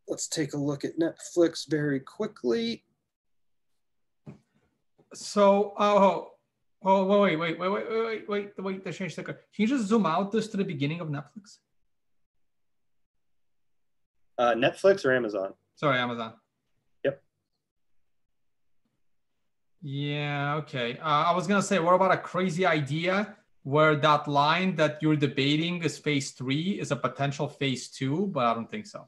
let's 0.08 0.28
take 0.28 0.54
a 0.54 0.58
look 0.58 0.86
at 0.86 1.00
Netflix 1.00 1.70
very 1.70 2.00
quickly. 2.00 2.84
So, 5.14 5.74
oh, 5.78 6.35
oh, 6.86 7.22
wait, 7.22 7.36
wait, 7.36 7.60
wait, 7.60 7.70
wait, 7.70 7.90
wait, 7.90 8.06
wait, 8.06 8.30
wait, 8.30 8.56
the 8.56 8.62
wait, 8.62 8.94
change 8.94 9.16
the 9.16 9.24
Can 9.24 9.36
you 9.58 9.68
just 9.68 9.88
zoom 9.88 10.06
out 10.06 10.32
this 10.32 10.48
to 10.50 10.58
the 10.58 10.64
beginning 10.64 11.02
of 11.02 11.10
Netflix? 11.10 11.58
Uh, 14.38 14.54
Netflix 14.54 15.06
or 15.06 15.14
Amazon? 15.14 15.54
Sorry, 15.76 15.98
Amazon. 15.98 16.34
Yep. 17.04 17.22
Yeah, 19.82 20.56
okay. 20.56 20.98
Uh, 21.00 21.24
I 21.30 21.34
was 21.34 21.48
going 21.48 21.60
to 21.60 21.66
say, 21.66 21.80
what 21.80 21.94
about 21.94 22.12
a 22.12 22.18
crazy 22.18 22.66
idea 22.66 23.36
where 23.64 23.96
that 23.96 24.28
line 24.28 24.76
that 24.76 25.00
you're 25.02 25.16
debating 25.16 25.84
is 25.84 25.98
phase 25.98 26.32
three 26.32 26.80
is 26.80 26.92
a 26.92 26.96
potential 26.96 27.48
phase 27.48 27.90
two, 27.90 28.28
but 28.28 28.46
I 28.46 28.54
don't 28.54 28.70
think 28.70 28.86
so. 28.86 29.08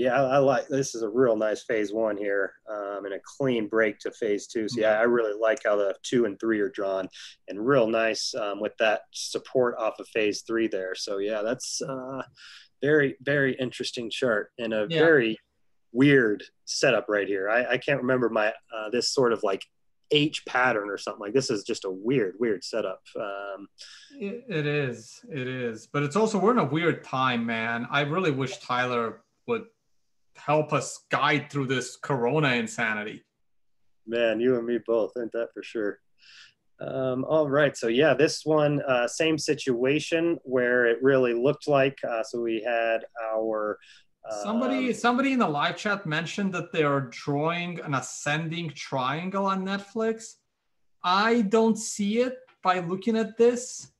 Yeah, 0.00 0.14
I, 0.14 0.36
I, 0.36 0.38
like 0.38 0.66
this 0.68 0.94
is 0.94 1.02
a 1.02 1.08
real 1.10 1.36
nice 1.36 1.62
phase 1.64 1.92
one 1.92 2.16
here 2.16 2.54
um, 2.70 3.04
and 3.04 3.12
a 3.12 3.20
clean 3.36 3.68
break 3.68 3.98
to 3.98 4.10
phase 4.10 4.46
two. 4.46 4.66
So 4.66 4.80
yeah, 4.80 4.98
I 4.98 5.02
really 5.02 5.38
like 5.38 5.58
how 5.62 5.76
the 5.76 5.94
two 6.02 6.24
and 6.24 6.40
three 6.40 6.58
are 6.60 6.70
drawn 6.70 7.06
and 7.48 7.66
real 7.66 7.86
nice 7.86 8.34
um, 8.34 8.60
with 8.60 8.72
that 8.78 9.02
support 9.12 9.74
off 9.78 10.00
of 10.00 10.08
phase 10.08 10.40
three 10.46 10.68
there. 10.68 10.94
So 10.94 11.18
yeah, 11.18 11.42
that's 11.42 11.82
uh, 11.82 12.22
very, 12.80 13.16
very 13.20 13.52
interesting 13.60 14.08
chart 14.08 14.52
and 14.58 14.72
a 14.72 14.86
yeah. 14.88 15.00
very 15.00 15.38
weird 15.92 16.44
setup 16.64 17.04
right 17.10 17.28
here. 17.28 17.50
I, 17.50 17.72
I 17.72 17.76
can't 17.76 18.00
remember 18.00 18.30
my, 18.30 18.54
uh, 18.74 18.88
this 18.90 19.12
sort 19.12 19.34
of 19.34 19.42
like 19.42 19.66
H 20.12 20.46
pattern 20.46 20.88
or 20.88 20.96
something 20.96 21.20
like 21.20 21.34
this 21.34 21.50
is 21.50 21.62
just 21.62 21.84
a 21.84 21.90
weird, 21.90 22.36
weird 22.40 22.64
setup. 22.64 23.02
Um, 23.16 23.68
it, 24.18 24.44
it 24.48 24.66
is, 24.66 25.20
it 25.30 25.46
is, 25.46 25.88
but 25.92 26.04
it's 26.04 26.16
also, 26.16 26.38
we're 26.38 26.52
in 26.52 26.58
a 26.58 26.64
weird 26.64 27.04
time, 27.04 27.44
man. 27.44 27.86
I 27.90 28.00
really 28.00 28.30
wish 28.30 28.56
Tyler 28.60 29.20
would 29.46 29.64
help 30.44 30.72
us 30.72 31.04
guide 31.10 31.50
through 31.50 31.66
this 31.66 31.96
corona 31.96 32.54
insanity. 32.54 33.24
Man, 34.06 34.40
you 34.40 34.56
and 34.56 34.66
me 34.66 34.78
both, 34.86 35.12
ain't 35.18 35.32
that 35.32 35.48
for 35.54 35.62
sure? 35.62 35.98
Um, 36.80 37.24
all 37.24 37.48
right, 37.48 37.76
so 37.76 37.88
yeah, 37.88 38.14
this 38.14 38.44
one, 38.44 38.80
uh, 38.82 39.06
same 39.06 39.36
situation 39.36 40.38
where 40.44 40.86
it 40.86 40.98
really 41.02 41.34
looked 41.34 41.68
like. 41.68 41.98
Uh, 42.08 42.22
so 42.22 42.40
we 42.40 42.62
had 42.66 43.04
our 43.32 43.78
um, 44.30 44.38
somebody 44.42 44.92
somebody 44.92 45.32
in 45.32 45.38
the 45.38 45.48
live 45.48 45.76
chat 45.76 46.06
mentioned 46.06 46.52
that 46.54 46.72
they 46.72 46.82
are 46.82 47.02
drawing 47.10 47.80
an 47.80 47.94
ascending 47.94 48.70
triangle 48.70 49.46
on 49.46 49.64
Netflix. 49.64 50.36
I 51.02 51.42
don't 51.42 51.76
see 51.76 52.20
it 52.20 52.36
by 52.62 52.80
looking 52.80 53.16
at 53.16 53.36
this. 53.36 53.92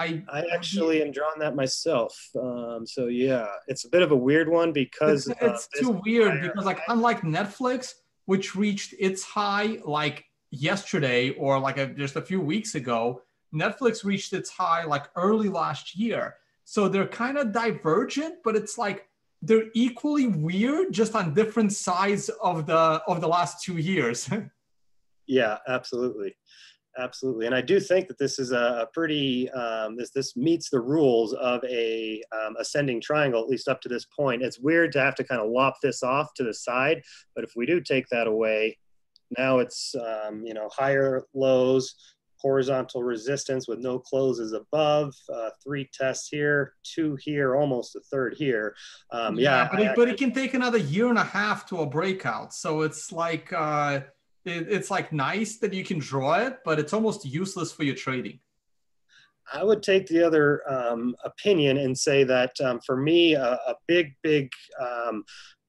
I 0.00 0.22
I 0.32 0.44
actually 0.54 1.02
am 1.02 1.10
drawing 1.12 1.38
that 1.40 1.54
myself. 1.54 2.14
Um, 2.40 2.86
so 2.86 3.06
yeah, 3.06 3.48
it's 3.68 3.84
a 3.84 3.88
bit 3.88 4.02
of 4.02 4.10
a 4.12 4.16
weird 4.16 4.48
one 4.48 4.72
because 4.72 5.28
it's, 5.28 5.40
it's 5.42 5.68
uh, 5.76 5.80
too 5.80 6.00
weird 6.04 6.42
because 6.42 6.64
like 6.64 6.80
unlike 6.88 7.20
Netflix, 7.20 7.92
which 8.24 8.56
reached 8.56 8.94
its 8.98 9.22
high 9.22 9.78
like 9.84 10.24
yesterday 10.50 11.30
or 11.30 11.58
like 11.58 11.78
a, 11.78 11.86
just 11.86 12.16
a 12.16 12.22
few 12.22 12.40
weeks 12.40 12.74
ago, 12.74 13.22
Netflix 13.54 14.04
reached 14.04 14.32
its 14.32 14.48
high 14.48 14.84
like 14.84 15.06
early 15.16 15.48
last 15.48 15.96
year. 15.96 16.36
So 16.64 16.88
they're 16.88 17.06
kind 17.06 17.36
of 17.36 17.52
divergent, 17.52 18.36
but 18.42 18.56
it's 18.56 18.78
like 18.78 19.06
they're 19.42 19.70
equally 19.74 20.28
weird, 20.28 20.92
just 20.92 21.14
on 21.14 21.34
different 21.34 21.72
sides 21.72 22.30
of 22.42 22.66
the 22.66 23.02
of 23.06 23.20
the 23.20 23.28
last 23.28 23.62
two 23.62 23.76
years. 23.76 24.30
yeah, 25.26 25.58
absolutely 25.68 26.36
absolutely. 26.98 27.46
And 27.46 27.54
i 27.54 27.60
do 27.60 27.80
think 27.80 28.08
that 28.08 28.18
this 28.18 28.38
is 28.38 28.52
a, 28.52 28.88
pretty 28.92 29.50
um, 29.50 29.96
this 29.96 30.10
this 30.10 30.36
meets 30.36 30.70
the 30.70 30.80
rules 30.80 31.32
of 31.34 31.62
a 31.64 32.22
um, 32.32 32.56
ascending 32.58 33.00
triangle 33.00 33.42
at 33.42 33.48
least 33.48 33.68
up 33.68 33.80
to 33.82 33.88
this 33.88 34.04
point. 34.04 34.42
It's 34.42 34.58
weird 34.58 34.92
to 34.92 35.00
have 35.00 35.14
to 35.16 35.24
kind 35.24 35.40
of 35.40 35.50
lop 35.50 35.76
this 35.82 36.02
off 36.02 36.34
to 36.34 36.44
the 36.44 36.54
side 36.54 37.02
but 37.34 37.44
if 37.44 37.52
we 37.56 37.66
do 37.66 37.80
take 37.80 38.06
that 38.08 38.26
away 38.26 38.78
now 39.38 39.58
it's 39.58 39.94
um, 39.94 40.44
you 40.44 40.54
know 40.54 40.68
higher 40.76 41.24
lows 41.34 41.94
horizontal 42.40 43.02
resistance 43.02 43.68
with 43.68 43.78
no 43.78 43.98
closes 43.98 44.52
above 44.52 45.14
uh, 45.32 45.50
three 45.62 45.88
tests 45.92 46.28
here 46.28 46.74
two 46.82 47.16
here 47.20 47.54
almost 47.54 47.96
a 47.96 48.00
third 48.00 48.34
here. 48.36 48.74
Um, 49.10 49.38
yeah, 49.38 49.64
yeah 49.64 49.68
but, 49.70 49.80
it, 49.80 49.92
but 49.96 50.08
it 50.08 50.18
can 50.18 50.32
take 50.32 50.54
another 50.54 50.78
year 50.78 51.08
and 51.08 51.18
a 51.18 51.24
half 51.24 51.66
to 51.66 51.78
a 51.78 51.86
breakout. 51.86 52.54
So 52.54 52.82
it's 52.82 53.12
like 53.12 53.52
uh 53.52 54.00
it, 54.44 54.68
it's 54.68 54.90
like 54.90 55.12
nice 55.12 55.58
that 55.58 55.72
you 55.72 55.84
can 55.84 55.98
draw 55.98 56.34
it, 56.34 56.58
but 56.64 56.78
it's 56.78 56.92
almost 56.92 57.24
useless 57.24 57.72
for 57.72 57.84
your 57.84 57.94
trading. 57.94 58.40
I 59.52 59.64
would 59.64 59.82
take 59.82 60.06
the 60.06 60.24
other 60.24 60.62
um, 60.70 61.16
opinion 61.24 61.78
and 61.78 61.98
say 61.98 62.24
that 62.24 62.52
um, 62.60 62.80
for 62.86 62.96
me, 62.96 63.34
a, 63.34 63.54
a 63.54 63.74
big, 63.88 64.14
big 64.22 64.50
um, 64.80 65.24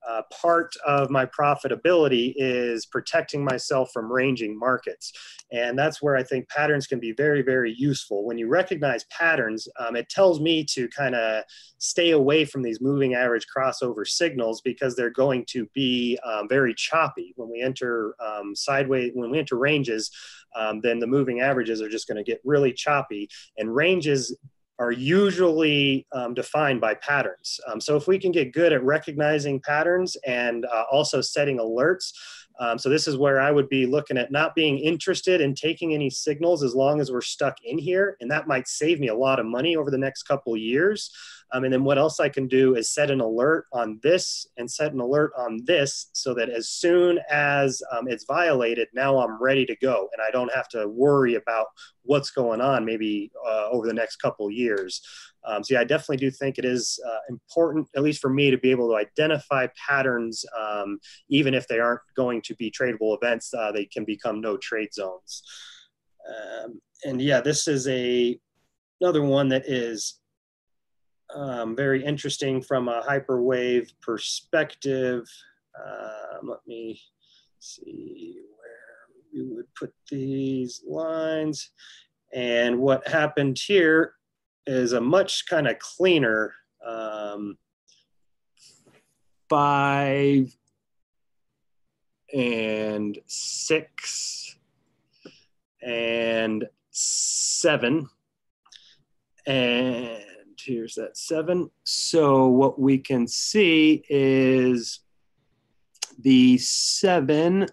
uh, 0.07 0.21
part 0.31 0.73
of 0.85 1.09
my 1.09 1.25
profitability 1.25 2.33
is 2.35 2.85
protecting 2.85 3.43
myself 3.43 3.91
from 3.91 4.11
ranging 4.11 4.57
markets. 4.57 5.11
And 5.51 5.77
that's 5.77 6.01
where 6.01 6.15
I 6.15 6.23
think 6.23 6.49
patterns 6.49 6.87
can 6.87 6.99
be 6.99 7.11
very, 7.11 7.41
very 7.41 7.73
useful. 7.73 8.25
When 8.25 8.37
you 8.37 8.47
recognize 8.47 9.03
patterns, 9.05 9.67
um, 9.79 9.95
it 9.95 10.09
tells 10.09 10.39
me 10.39 10.63
to 10.65 10.87
kind 10.89 11.15
of 11.15 11.43
stay 11.77 12.11
away 12.11 12.45
from 12.45 12.61
these 12.61 12.81
moving 12.81 13.15
average 13.15 13.45
crossover 13.55 14.07
signals 14.07 14.61
because 14.61 14.95
they're 14.95 15.09
going 15.09 15.45
to 15.49 15.67
be 15.73 16.17
um, 16.23 16.47
very 16.47 16.73
choppy. 16.73 17.33
When 17.35 17.49
we 17.51 17.61
enter 17.61 18.15
um, 18.23 18.55
sideways, 18.55 19.11
when 19.13 19.31
we 19.31 19.39
enter 19.39 19.57
ranges, 19.57 20.11
um, 20.55 20.81
then 20.81 20.99
the 20.99 21.07
moving 21.07 21.41
averages 21.41 21.81
are 21.81 21.89
just 21.89 22.07
going 22.07 22.23
to 22.23 22.29
get 22.29 22.41
really 22.43 22.73
choppy. 22.73 23.29
And 23.57 23.73
ranges 23.75 24.35
are 24.81 24.91
usually 24.91 26.07
um, 26.11 26.33
defined 26.33 26.81
by 26.81 26.95
patterns. 26.95 27.59
Um, 27.67 27.79
so 27.79 27.95
if 27.95 28.07
we 28.07 28.17
can 28.17 28.31
get 28.31 28.51
good 28.51 28.73
at 28.73 28.83
recognizing 28.83 29.59
patterns 29.59 30.17
and 30.25 30.65
uh, 30.65 30.85
also 30.91 31.21
setting 31.21 31.59
alerts, 31.59 32.11
um, 32.59 32.79
so 32.79 32.89
this 32.89 33.07
is 33.07 33.15
where 33.15 33.39
I 33.39 33.51
would 33.51 33.69
be 33.69 33.85
looking 33.85 34.17
at 34.17 34.31
not 34.31 34.55
being 34.55 34.79
interested 34.79 35.39
in 35.39 35.53
taking 35.53 35.93
any 35.93 36.09
signals 36.09 36.63
as 36.63 36.73
long 36.73 36.99
as 36.99 37.11
we're 37.11 37.21
stuck 37.21 37.57
in 37.63 37.77
here, 37.77 38.17
and 38.21 38.31
that 38.31 38.47
might 38.47 38.67
save 38.67 38.99
me 38.99 39.09
a 39.09 39.15
lot 39.15 39.39
of 39.39 39.45
money 39.45 39.75
over 39.75 39.91
the 39.91 39.99
next 39.99 40.23
couple 40.23 40.57
years. 40.57 41.11
Um, 41.53 41.63
and 41.63 41.73
then 41.73 41.83
what 41.83 41.97
else 41.97 42.19
I 42.19 42.29
can 42.29 42.47
do 42.47 42.75
is 42.75 42.93
set 42.93 43.11
an 43.11 43.19
alert 43.19 43.65
on 43.73 43.99
this 44.03 44.47
and 44.57 44.69
set 44.69 44.93
an 44.93 44.99
alert 44.99 45.31
on 45.37 45.59
this 45.65 46.09
so 46.13 46.33
that 46.35 46.49
as 46.49 46.69
soon 46.69 47.19
as 47.29 47.81
um, 47.91 48.07
it's 48.07 48.25
violated, 48.25 48.87
now 48.93 49.19
I'm 49.19 49.41
ready 49.41 49.65
to 49.65 49.75
go 49.81 50.07
and 50.13 50.21
I 50.21 50.31
don't 50.31 50.53
have 50.53 50.69
to 50.69 50.87
worry 50.87 51.35
about 51.35 51.67
what's 52.03 52.31
going 52.31 52.61
on 52.61 52.85
maybe 52.85 53.31
uh, 53.45 53.67
over 53.69 53.85
the 53.87 53.93
next 53.93 54.17
couple 54.17 54.49
years. 54.49 55.01
Um, 55.43 55.63
so 55.63 55.73
yeah, 55.73 55.81
I 55.81 55.83
definitely 55.83 56.17
do 56.17 56.31
think 56.31 56.57
it 56.57 56.65
is 56.65 56.99
uh, 57.05 57.19
important, 57.29 57.87
at 57.95 58.03
least 58.03 58.21
for 58.21 58.29
me, 58.29 58.51
to 58.51 58.57
be 58.57 58.71
able 58.71 58.89
to 58.89 58.95
identify 58.95 59.67
patterns, 59.87 60.45
um, 60.59 60.99
even 61.29 61.53
if 61.53 61.67
they 61.67 61.79
aren't 61.79 62.01
going 62.15 62.41
to 62.43 62.55
be 62.55 62.71
tradable 62.71 63.17
events, 63.17 63.53
uh, 63.53 63.71
they 63.71 63.85
can 63.85 64.05
become 64.05 64.39
no 64.39 64.57
trade 64.57 64.93
zones. 64.93 65.43
Um, 66.29 66.79
and 67.03 67.21
yeah, 67.21 67.41
this 67.41 67.67
is 67.67 67.87
a 67.87 68.39
another 69.01 69.23
one 69.23 69.49
that 69.49 69.63
is 69.67 70.20
um, 71.35 71.75
very 71.75 72.03
interesting 72.03 72.61
from 72.61 72.87
a 72.87 73.01
hyperwave 73.01 73.93
perspective. 74.01 75.27
Um, 75.79 76.49
let 76.49 76.59
me 76.67 77.01
see 77.59 78.35
where 78.57 79.43
we 79.45 79.55
would 79.55 79.73
put 79.75 79.93
these 80.09 80.81
lines. 80.87 81.71
And 82.33 82.79
what 82.79 83.07
happened 83.07 83.59
here 83.63 84.13
is 84.65 84.93
a 84.93 85.01
much 85.01 85.47
kind 85.47 85.67
of 85.67 85.79
cleaner 85.79 86.53
um, 86.85 87.57
five 89.49 90.55
and 92.33 93.19
six 93.25 94.57
and 95.81 96.67
seven 96.91 98.09
and 99.45 100.23
here's 100.65 100.95
that 100.95 101.17
seven. 101.17 101.69
So 101.83 102.47
what 102.47 102.79
we 102.79 102.97
can 102.97 103.27
see 103.27 104.03
is 104.09 104.99
the 106.19 106.57
seven. 106.57 107.61
Let 107.61 107.69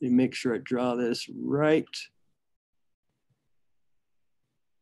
me 0.00 0.08
make 0.10 0.34
sure 0.34 0.54
I 0.54 0.58
draw 0.58 0.94
this 0.94 1.28
right. 1.34 1.86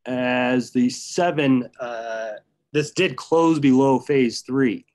As 0.06 0.70
the 0.70 0.88
seven, 0.88 1.68
uh, 1.80 2.32
this 2.72 2.92
did 2.92 3.16
close 3.16 3.58
below 3.58 3.98
phase 3.98 4.40
three. 4.42 4.86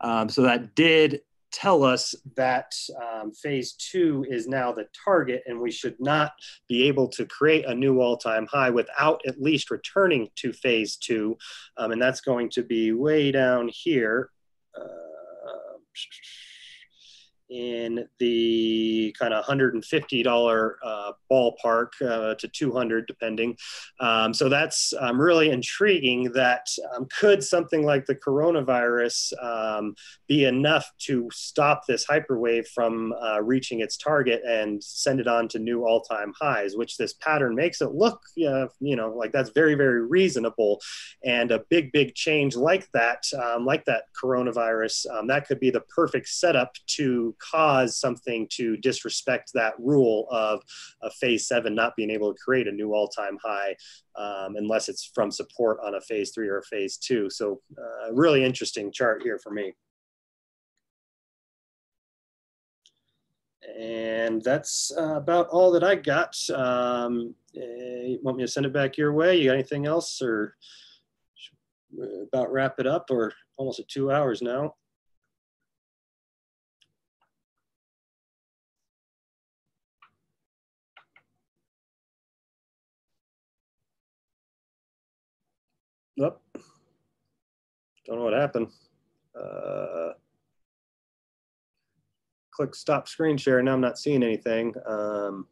Um, 0.00 0.28
so 0.28 0.42
that 0.42 0.74
did 0.74 1.20
tell 1.52 1.82
us 1.82 2.14
that 2.36 2.72
um, 3.02 3.32
phase 3.32 3.72
two 3.72 4.24
is 4.28 4.46
now 4.46 4.72
the 4.72 4.86
target 5.04 5.42
and 5.46 5.60
we 5.60 5.70
should 5.70 5.96
not 5.98 6.32
be 6.68 6.86
able 6.88 7.08
to 7.08 7.26
create 7.26 7.64
a 7.66 7.74
new 7.74 8.00
all-time 8.00 8.46
high 8.46 8.70
without 8.70 9.20
at 9.26 9.40
least 9.40 9.70
returning 9.70 10.28
to 10.36 10.52
phase 10.52 10.96
two. 10.96 11.36
Um, 11.76 11.92
and 11.92 12.00
that's 12.00 12.20
going 12.20 12.50
to 12.50 12.62
be 12.62 12.92
way 12.92 13.32
down 13.32 13.68
here. 13.72 14.30
Uh, 14.76 15.00
in 17.50 18.06
the 18.18 19.14
kind 19.18 19.34
of 19.34 19.44
$150 19.44 20.72
uh, 20.84 21.12
ballpark 21.30 21.88
uh, 22.02 22.34
to 22.36 22.48
200 22.48 23.06
depending. 23.06 23.56
Um, 23.98 24.32
so 24.32 24.48
that's 24.48 24.94
um, 25.00 25.20
really 25.20 25.50
intriguing 25.50 26.32
that 26.32 26.66
um, 26.94 27.06
could 27.18 27.42
something 27.42 27.84
like 27.84 28.06
the 28.06 28.14
coronavirus 28.14 29.32
um, 29.42 29.94
be 30.28 30.44
enough 30.44 30.90
to 30.98 31.28
stop 31.32 31.86
this 31.86 32.06
hyperwave 32.06 32.68
from 32.68 33.12
uh, 33.12 33.42
reaching 33.42 33.80
its 33.80 33.96
target 33.96 34.42
and 34.46 34.82
send 34.82 35.20
it 35.20 35.26
on 35.26 35.48
to 35.48 35.58
new 35.58 35.84
all-time 35.84 36.32
highs, 36.40 36.76
which 36.76 36.96
this 36.96 37.14
pattern 37.14 37.54
makes 37.54 37.80
it 37.80 37.92
look, 37.92 38.20
you 38.36 38.68
know, 38.80 39.10
like 39.10 39.32
that's 39.32 39.50
very, 39.50 39.74
very 39.74 40.06
reasonable. 40.06 40.80
And 41.24 41.50
a 41.50 41.64
big, 41.68 41.90
big 41.92 42.14
change 42.14 42.54
like 42.54 42.88
that, 42.92 43.24
um, 43.42 43.66
like 43.66 43.84
that 43.86 44.04
coronavirus, 44.22 45.06
um, 45.10 45.26
that 45.26 45.46
could 45.46 45.58
be 45.58 45.70
the 45.70 45.80
perfect 45.80 46.28
setup 46.28 46.74
to 46.86 47.34
cause 47.40 47.98
something 47.98 48.46
to 48.50 48.76
disrespect 48.76 49.50
that 49.54 49.74
rule 49.78 50.26
of, 50.30 50.62
a 51.02 51.10
phase 51.10 51.48
seven 51.48 51.74
not 51.74 51.96
being 51.96 52.10
able 52.10 52.32
to 52.32 52.38
create 52.38 52.68
a 52.68 52.72
new 52.72 52.92
all-time 52.92 53.38
high 53.42 53.74
um, 54.16 54.56
unless 54.56 54.88
it's 54.88 55.10
from 55.14 55.30
support 55.30 55.78
on 55.84 55.94
a 55.94 56.00
phase 56.00 56.32
three 56.34 56.48
or 56.48 56.58
a 56.58 56.64
phase 56.64 56.96
two. 56.96 57.30
So 57.30 57.60
uh, 57.78 58.12
really 58.12 58.44
interesting 58.44 58.92
chart 58.92 59.22
here 59.22 59.38
for 59.38 59.50
me. 59.50 59.72
And 63.78 64.42
that's 64.42 64.92
uh, 64.96 65.16
about 65.16 65.48
all 65.48 65.70
that 65.72 65.84
I 65.84 65.94
got. 65.94 66.36
Um, 66.50 67.34
uh, 67.56 68.16
want 68.22 68.36
me 68.36 68.44
to 68.44 68.48
send 68.48 68.66
it 68.66 68.72
back 68.72 68.96
your 68.96 69.12
way? 69.12 69.36
You 69.36 69.46
got 69.46 69.54
anything 69.54 69.86
else 69.86 70.20
or 70.22 70.56
about 72.22 72.52
wrap 72.52 72.78
it 72.78 72.86
up 72.86 73.06
or 73.10 73.32
almost 73.56 73.80
at 73.80 73.88
two 73.88 74.10
hours 74.10 74.42
now? 74.42 74.74
Nope. 86.20 86.38
Don't 88.06 88.18
know 88.18 88.24
what 88.24 88.34
happened. 88.34 88.68
Uh, 89.34 90.10
click 92.50 92.74
stop 92.74 93.08
screen 93.08 93.38
share. 93.38 93.62
Now 93.62 93.72
I'm 93.72 93.80
not 93.80 93.98
seeing 93.98 94.22
anything. 94.22 94.74
Um, 94.86 95.46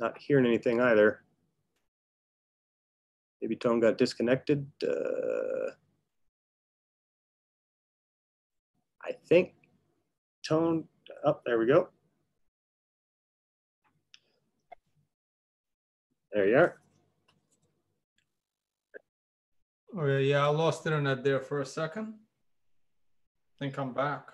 not 0.00 0.18
hearing 0.18 0.46
anything 0.46 0.80
either. 0.80 1.20
Maybe 3.40 3.54
Tone 3.54 3.78
got 3.78 3.98
disconnected. 3.98 4.66
Uh, 4.82 5.70
I 9.04 9.12
think 9.28 9.52
Tone, 10.44 10.88
oh, 11.24 11.38
there 11.46 11.60
we 11.60 11.66
go. 11.66 11.88
There 16.32 16.48
you 16.48 16.56
are. 16.56 16.81
Oh 19.96 20.06
yeah, 20.06 20.44
I 20.44 20.48
lost 20.48 20.86
internet 20.86 21.22
there 21.22 21.40
for 21.40 21.60
a 21.60 21.66
second. 21.66 22.14
I 22.14 23.58
think 23.58 23.78
I'm 23.78 23.92
back. 23.92 24.26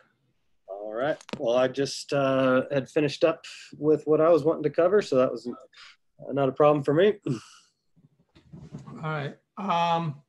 All 0.69 0.93
right. 0.95 1.17
Well, 1.39 1.57
I 1.57 1.69
just 1.69 2.13
uh, 2.13 2.63
had 2.71 2.89
finished 2.89 3.25
up 3.25 3.45
with 3.77 4.05
what 4.07 4.21
I 4.21 4.29
was 4.29 4.45
wanting 4.45 4.63
to 4.65 4.71
cover, 4.71 5.03
so 5.03 5.17
that 5.17 5.31
was 5.31 5.49
not 6.31 6.49
a 6.49 6.53
problem 6.53 6.85
for 6.85 6.95
me. 6.95 7.15
All 7.27 9.03
right. 9.03 9.37
Um, 9.57 10.23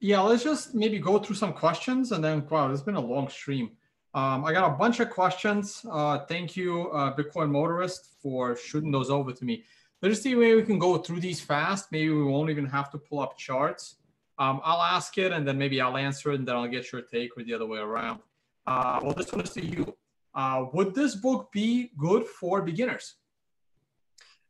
Yeah, 0.00 0.20
let's 0.20 0.44
just 0.44 0.74
maybe 0.74 0.98
go 0.98 1.18
through 1.18 1.36
some 1.36 1.52
questions 1.52 2.12
and 2.12 2.22
then, 2.22 2.46
wow, 2.48 2.70
it's 2.70 2.82
been 2.82 2.94
a 2.94 3.00
long 3.00 3.28
stream. 3.28 3.70
Um, 4.14 4.44
I 4.44 4.52
got 4.52 4.72
a 4.72 4.76
bunch 4.76 5.00
of 5.00 5.10
questions. 5.10 5.84
Uh, 5.90 6.20
thank 6.26 6.56
you, 6.56 6.90
uh, 6.92 7.14
Bitcoin 7.16 7.50
Motorist, 7.50 8.14
for 8.22 8.56
shooting 8.56 8.92
those 8.92 9.10
over 9.10 9.32
to 9.32 9.44
me. 9.44 9.64
Let's 10.00 10.22
see 10.22 10.34
maybe 10.34 10.54
we 10.54 10.62
can 10.62 10.78
go 10.78 10.98
through 10.98 11.20
these 11.20 11.40
fast. 11.40 11.90
Maybe 11.90 12.10
we 12.10 12.22
won't 12.24 12.50
even 12.50 12.66
have 12.66 12.90
to 12.92 12.98
pull 12.98 13.20
up 13.20 13.36
charts. 13.36 13.96
Um, 14.38 14.60
I'll 14.64 14.82
ask 14.82 15.18
it 15.18 15.32
and 15.32 15.46
then 15.46 15.58
maybe 15.58 15.80
I'll 15.80 15.96
answer 15.96 16.32
it 16.32 16.36
and 16.36 16.46
then 16.46 16.54
I'll 16.54 16.68
get 16.68 16.92
your 16.92 17.02
take 17.02 17.36
or 17.36 17.42
the 17.42 17.54
other 17.54 17.66
way 17.66 17.78
around. 17.78 18.20
Uh, 18.66 19.00
well, 19.02 19.12
this 19.12 19.32
one 19.32 19.40
is 19.40 19.50
to 19.50 19.64
you. 19.64 19.96
Uh, 20.34 20.66
would 20.72 20.94
this 20.94 21.16
book 21.16 21.50
be 21.52 21.90
good 21.98 22.24
for 22.26 22.62
beginners? 22.62 23.16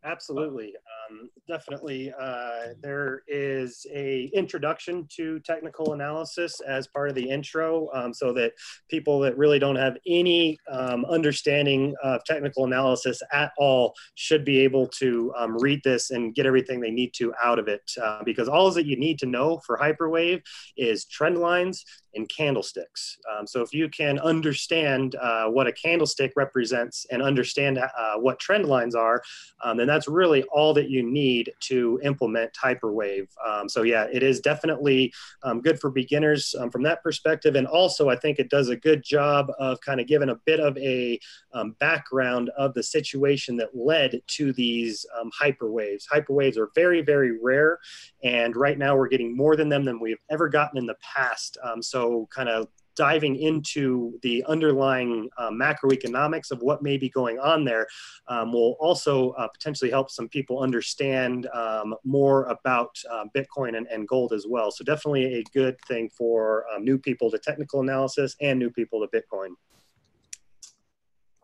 Absolutely 0.04 0.74
um, 1.08 1.30
definitely 1.46 2.12
uh, 2.20 2.74
there 2.80 3.22
is 3.28 3.86
a 3.92 4.30
introduction 4.34 5.06
to 5.16 5.40
technical 5.40 5.92
analysis 5.92 6.60
as 6.60 6.86
part 6.86 7.08
of 7.08 7.14
the 7.14 7.28
intro 7.28 7.88
um, 7.94 8.12
so 8.12 8.32
that 8.32 8.52
people 8.88 9.18
that 9.20 9.36
really 9.36 9.58
don't 9.58 9.76
have 9.76 9.96
any 10.06 10.58
um, 10.70 11.04
understanding 11.06 11.94
of 12.02 12.24
technical 12.24 12.64
analysis 12.64 13.22
at 13.32 13.52
all 13.58 13.94
should 14.14 14.44
be 14.44 14.58
able 14.60 14.86
to 14.86 15.32
um, 15.36 15.56
read 15.58 15.80
this 15.84 16.10
and 16.10 16.34
get 16.34 16.46
everything 16.46 16.80
they 16.80 16.90
need 16.90 17.12
to 17.14 17.32
out 17.42 17.58
of 17.58 17.68
it 17.68 17.90
uh, 18.02 18.22
because 18.24 18.48
all 18.48 18.70
that 18.70 18.86
you 18.86 18.98
need 18.98 19.18
to 19.18 19.26
know 19.26 19.58
for 19.64 19.78
hyperwave 19.78 20.42
is 20.76 21.04
trend 21.06 21.38
lines 21.38 21.84
and 22.14 22.28
candlesticks. 22.28 23.18
Um, 23.30 23.46
so 23.46 23.62
if 23.62 23.72
you 23.72 23.88
can 23.88 24.18
understand 24.18 25.14
uh, 25.16 25.46
what 25.46 25.66
a 25.66 25.72
candlestick 25.72 26.32
represents 26.36 27.06
and 27.10 27.22
understand 27.22 27.78
uh, 27.78 28.16
what 28.16 28.38
trend 28.38 28.66
lines 28.66 28.94
are, 28.94 29.22
um, 29.62 29.76
then 29.76 29.86
that's 29.86 30.08
really 30.08 30.42
all 30.44 30.74
that 30.74 30.90
you 30.90 30.97
need 31.02 31.52
to 31.60 32.00
implement 32.02 32.52
Hyperwave. 32.54 33.28
Um, 33.46 33.68
so 33.68 33.82
yeah, 33.82 34.06
it 34.12 34.22
is 34.22 34.40
definitely 34.40 35.12
um, 35.42 35.60
good 35.60 35.78
for 35.78 35.90
beginners 35.90 36.54
um, 36.58 36.70
from 36.70 36.82
that 36.84 37.02
perspective. 37.02 37.54
And 37.54 37.66
also 37.66 38.08
I 38.08 38.16
think 38.16 38.38
it 38.38 38.50
does 38.50 38.68
a 38.68 38.76
good 38.76 39.02
job 39.02 39.50
of 39.58 39.80
kind 39.80 40.00
of 40.00 40.06
giving 40.06 40.30
a 40.30 40.40
bit 40.46 40.60
of 40.60 40.76
a 40.78 41.20
um, 41.52 41.76
background 41.78 42.50
of 42.56 42.74
the 42.74 42.82
situation 42.82 43.56
that 43.58 43.74
led 43.74 44.20
to 44.26 44.52
these 44.52 45.04
hyperwaves. 45.40 46.04
Hyperwaves 46.10 46.56
are 46.56 46.70
very, 46.74 47.02
very 47.02 47.38
rare. 47.38 47.78
And 48.22 48.56
right 48.56 48.78
now 48.78 48.96
we're 48.96 49.08
getting 49.08 49.36
more 49.36 49.56
than 49.56 49.68
them 49.68 49.84
than 49.84 50.00
we've 50.00 50.20
ever 50.30 50.48
gotten 50.48 50.78
in 50.78 50.86
the 50.86 50.96
past. 51.02 51.58
so 51.80 51.98
so 51.98 52.28
kind 52.34 52.48
of 52.48 52.68
diving 52.98 53.36
into 53.36 54.18
the 54.22 54.44
underlying 54.48 55.30
uh, 55.38 55.50
macroeconomics 55.50 56.50
of 56.50 56.60
what 56.62 56.82
may 56.82 56.98
be 56.98 57.08
going 57.08 57.38
on 57.38 57.64
there 57.64 57.86
um, 58.26 58.52
will 58.52 58.76
also 58.80 59.30
uh, 59.30 59.46
potentially 59.46 59.88
help 59.88 60.10
some 60.10 60.28
people 60.28 60.58
understand 60.58 61.46
um, 61.54 61.94
more 62.04 62.46
about 62.46 62.98
uh, 63.08 63.24
Bitcoin 63.36 63.76
and, 63.76 63.86
and, 63.86 64.08
gold 64.08 64.32
as 64.32 64.46
well. 64.48 64.72
So 64.72 64.82
definitely 64.84 65.38
a 65.38 65.44
good 65.54 65.76
thing 65.86 66.10
for 66.10 66.64
um, 66.74 66.84
new 66.84 66.98
people 66.98 67.30
to 67.30 67.38
technical 67.38 67.82
analysis 67.82 68.34
and 68.40 68.58
new 68.58 68.70
people 68.70 69.06
to 69.06 69.16
Bitcoin. 69.16 69.50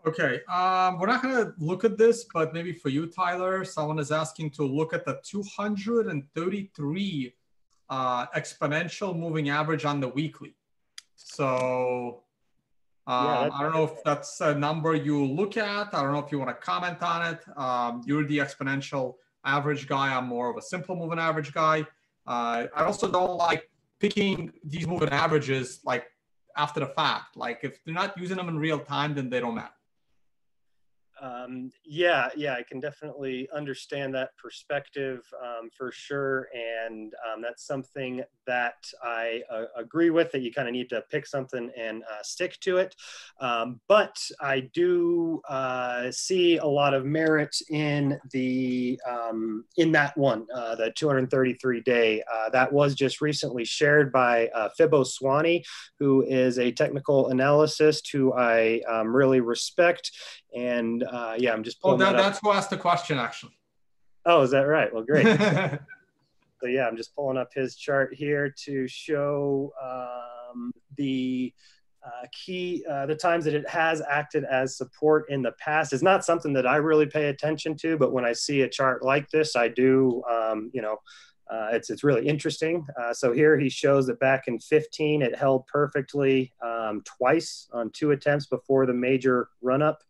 Okay, 0.06 0.40
um, 0.52 0.98
we're 0.98 1.06
not 1.06 1.22
going 1.22 1.36
to 1.36 1.54
look 1.58 1.84
at 1.84 1.96
this, 1.96 2.26
but 2.34 2.52
maybe 2.52 2.72
for 2.72 2.88
you, 2.88 3.06
Tyler, 3.06 3.64
someone 3.64 4.00
is 4.00 4.10
asking 4.10 4.50
to 4.50 4.64
look 4.64 4.92
at 4.92 5.04
the 5.04 5.20
233 5.24 7.34
uh, 7.90 8.26
exponential 8.36 9.16
moving 9.16 9.50
average 9.50 9.84
on 9.84 10.00
the 10.00 10.08
weekly. 10.08 10.56
So 11.24 12.20
um, 13.06 13.24
yeah, 13.24 13.50
I 13.52 13.62
don't 13.62 13.72
know 13.72 13.84
if 13.84 14.04
that's 14.04 14.40
a 14.40 14.54
number 14.54 14.94
you 14.94 15.24
look 15.24 15.56
at. 15.56 15.94
I 15.94 16.02
don't 16.02 16.12
know 16.12 16.18
if 16.18 16.30
you 16.30 16.38
want 16.38 16.50
to 16.50 16.54
comment 16.54 17.02
on 17.02 17.34
it. 17.34 17.40
Um, 17.56 18.02
you're 18.04 18.26
the 18.26 18.38
exponential 18.38 19.14
average 19.44 19.88
guy. 19.88 20.14
I'm 20.14 20.26
more 20.26 20.50
of 20.50 20.56
a 20.58 20.62
simple 20.62 20.94
moving 20.94 21.18
average 21.18 21.52
guy. 21.52 21.86
Uh, 22.26 22.66
I 22.76 22.84
also 22.84 23.10
don't 23.10 23.36
like 23.36 23.70
picking 24.00 24.52
these 24.64 24.86
moving 24.86 25.08
averages 25.08 25.80
like 25.84 26.04
after 26.56 26.80
the 26.80 26.86
fact. 26.86 27.36
Like 27.36 27.60
if 27.62 27.82
they're 27.84 27.94
not 27.94 28.18
using 28.18 28.36
them 28.36 28.48
in 28.50 28.58
real 28.58 28.78
time, 28.78 29.14
then 29.14 29.30
they 29.30 29.40
don't 29.40 29.54
matter. 29.54 29.72
Um, 31.24 31.70
yeah, 31.86 32.28
yeah, 32.36 32.52
I 32.54 32.62
can 32.62 32.80
definitely 32.80 33.48
understand 33.54 34.14
that 34.14 34.36
perspective 34.36 35.20
um, 35.42 35.70
for 35.74 35.90
sure, 35.90 36.48
and 36.54 37.14
um, 37.26 37.40
that's 37.40 37.66
something 37.66 38.22
that 38.46 38.74
I 39.02 39.40
uh, 39.50 39.64
agree 39.74 40.10
with. 40.10 40.32
That 40.32 40.42
you 40.42 40.52
kind 40.52 40.68
of 40.68 40.72
need 40.72 40.90
to 40.90 41.02
pick 41.10 41.26
something 41.26 41.70
and 41.78 42.02
uh, 42.02 42.22
stick 42.22 42.60
to 42.60 42.76
it. 42.76 42.94
Um, 43.40 43.80
but 43.88 44.18
I 44.38 44.68
do 44.74 45.40
uh, 45.48 46.10
see 46.10 46.58
a 46.58 46.66
lot 46.66 46.92
of 46.92 47.06
merit 47.06 47.56
in 47.70 48.20
the 48.32 49.00
um, 49.08 49.64
in 49.78 49.92
that 49.92 50.14
one, 50.18 50.46
uh, 50.54 50.74
the 50.74 50.90
233 50.90 51.80
day. 51.80 52.22
Uh, 52.30 52.50
that 52.50 52.70
was 52.70 52.94
just 52.94 53.22
recently 53.22 53.64
shared 53.64 54.12
by 54.12 54.48
uh, 54.48 54.68
Fibbo 54.78 55.06
Swaney, 55.06 55.64
who 55.98 56.22
is 56.22 56.58
a 56.58 56.70
technical 56.70 57.30
analyst 57.30 58.10
who 58.12 58.34
I 58.34 58.82
um, 58.86 59.14
really 59.14 59.40
respect 59.40 60.10
and 60.54 61.02
uh, 61.02 61.34
yeah, 61.36 61.52
I'm 61.52 61.64
just 61.64 61.80
pulling. 61.80 62.00
Oh, 62.00 62.04
that, 62.04 62.12
that 62.12 62.22
that's 62.22 62.38
who 62.42 62.50
asked 62.50 62.70
the 62.70 62.76
question, 62.76 63.18
actually. 63.18 63.56
Oh, 64.26 64.42
is 64.42 64.50
that 64.52 64.62
right? 64.62 64.92
Well, 64.92 65.02
great. 65.02 65.26
so 66.60 66.66
yeah, 66.66 66.86
I'm 66.86 66.96
just 66.96 67.14
pulling 67.14 67.36
up 67.36 67.52
his 67.52 67.76
chart 67.76 68.14
here 68.14 68.54
to 68.64 68.88
show 68.88 69.72
um, 69.82 70.72
the 70.96 71.52
uh, 72.04 72.26
key 72.32 72.84
uh, 72.88 73.06
the 73.06 73.14
times 73.14 73.44
that 73.46 73.54
it 73.54 73.68
has 73.68 74.02
acted 74.08 74.44
as 74.44 74.76
support 74.76 75.24
in 75.30 75.42
the 75.42 75.52
past 75.52 75.92
is 75.92 76.02
not 76.02 76.24
something 76.24 76.52
that 76.52 76.66
I 76.66 76.76
really 76.76 77.06
pay 77.06 77.28
attention 77.28 77.76
to, 77.78 77.96
but 77.96 78.12
when 78.12 78.24
I 78.24 78.32
see 78.32 78.62
a 78.62 78.68
chart 78.68 79.04
like 79.04 79.30
this, 79.30 79.56
I 79.56 79.68
do. 79.68 80.22
Um, 80.30 80.70
you 80.72 80.82
know, 80.82 80.98
uh, 81.50 81.68
it's 81.72 81.90
it's 81.90 82.04
really 82.04 82.26
interesting. 82.26 82.86
Uh, 83.00 83.12
so 83.12 83.32
here 83.32 83.58
he 83.58 83.68
shows 83.68 84.06
that 84.06 84.18
back 84.20 84.48
in 84.48 84.58
15, 84.58 85.22
it 85.22 85.36
held 85.36 85.66
perfectly 85.66 86.52
um, 86.62 87.02
twice 87.04 87.68
on 87.72 87.90
two 87.90 88.12
attempts 88.12 88.46
before 88.46 88.86
the 88.86 88.94
major 88.94 89.48
run 89.60 89.82
up. 89.82 90.02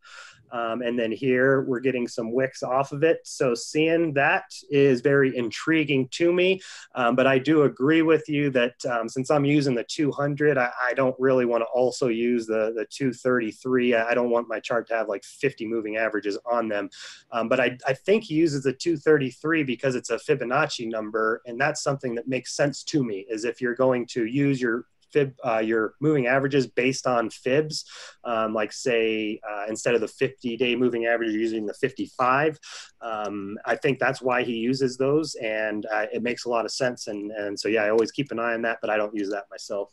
Um, 0.54 0.82
and 0.82 0.96
then 0.96 1.10
here 1.10 1.62
we're 1.62 1.80
getting 1.80 2.06
some 2.06 2.32
wicks 2.32 2.62
off 2.62 2.92
of 2.92 3.02
it. 3.02 3.18
So 3.24 3.54
seeing 3.54 4.14
that 4.14 4.44
is 4.70 5.00
very 5.00 5.36
intriguing 5.36 6.08
to 6.12 6.32
me. 6.32 6.60
Um, 6.94 7.16
but 7.16 7.26
I 7.26 7.38
do 7.38 7.62
agree 7.62 8.02
with 8.02 8.28
you 8.28 8.50
that 8.50 8.74
um, 8.86 9.08
since 9.08 9.32
I'm 9.32 9.44
using 9.44 9.74
the 9.74 9.82
200, 9.82 10.56
I, 10.56 10.70
I 10.80 10.94
don't 10.94 11.16
really 11.18 11.44
want 11.44 11.62
to 11.62 11.66
also 11.66 12.06
use 12.06 12.46
the, 12.46 12.72
the 12.76 12.86
233. 12.88 13.96
I 13.96 14.14
don't 14.14 14.30
want 14.30 14.48
my 14.48 14.60
chart 14.60 14.86
to 14.88 14.94
have 14.94 15.08
like 15.08 15.24
50 15.24 15.66
moving 15.66 15.96
averages 15.96 16.38
on 16.50 16.68
them. 16.68 16.88
Um, 17.32 17.48
but 17.48 17.58
I, 17.58 17.76
I 17.84 17.92
think 17.92 18.22
he 18.22 18.34
uses 18.34 18.62
the 18.62 18.72
233 18.72 19.64
because 19.64 19.96
it's 19.96 20.10
a 20.10 20.18
Fibonacci 20.18 20.88
number. 20.88 21.42
And 21.46 21.60
that's 21.60 21.82
something 21.82 22.14
that 22.14 22.28
makes 22.28 22.54
sense 22.54 22.84
to 22.84 23.02
me 23.02 23.26
is 23.28 23.44
if 23.44 23.60
you're 23.60 23.74
going 23.74 24.06
to 24.06 24.26
use 24.26 24.60
your 24.60 24.86
fib 25.14 25.34
uh, 25.46 25.58
your 25.58 25.94
moving 26.00 26.26
averages 26.26 26.66
based 26.66 27.06
on 27.06 27.30
fibs. 27.30 27.84
Um, 28.24 28.52
like 28.52 28.72
say 28.72 29.40
uh, 29.48 29.66
instead 29.68 29.94
of 29.94 30.00
the 30.00 30.08
50 30.08 30.56
day 30.56 30.76
moving 30.76 31.06
average 31.06 31.30
you're 31.30 31.40
using 31.40 31.66
the 31.66 31.74
55 31.74 32.58
um, 33.00 33.56
i 33.64 33.76
think 33.76 33.98
that's 33.98 34.22
why 34.22 34.42
he 34.42 34.54
uses 34.54 34.96
those 34.96 35.34
and 35.36 35.86
uh, 35.92 36.06
it 36.12 36.22
makes 36.22 36.44
a 36.44 36.48
lot 36.48 36.64
of 36.64 36.70
sense 36.70 37.06
and, 37.06 37.30
and 37.32 37.58
so 37.58 37.68
yeah 37.68 37.82
i 37.84 37.90
always 37.90 38.10
keep 38.10 38.30
an 38.32 38.38
eye 38.38 38.54
on 38.54 38.62
that 38.62 38.78
but 38.80 38.90
i 38.90 38.96
don't 38.96 39.14
use 39.14 39.30
that 39.30 39.44
myself. 39.50 39.92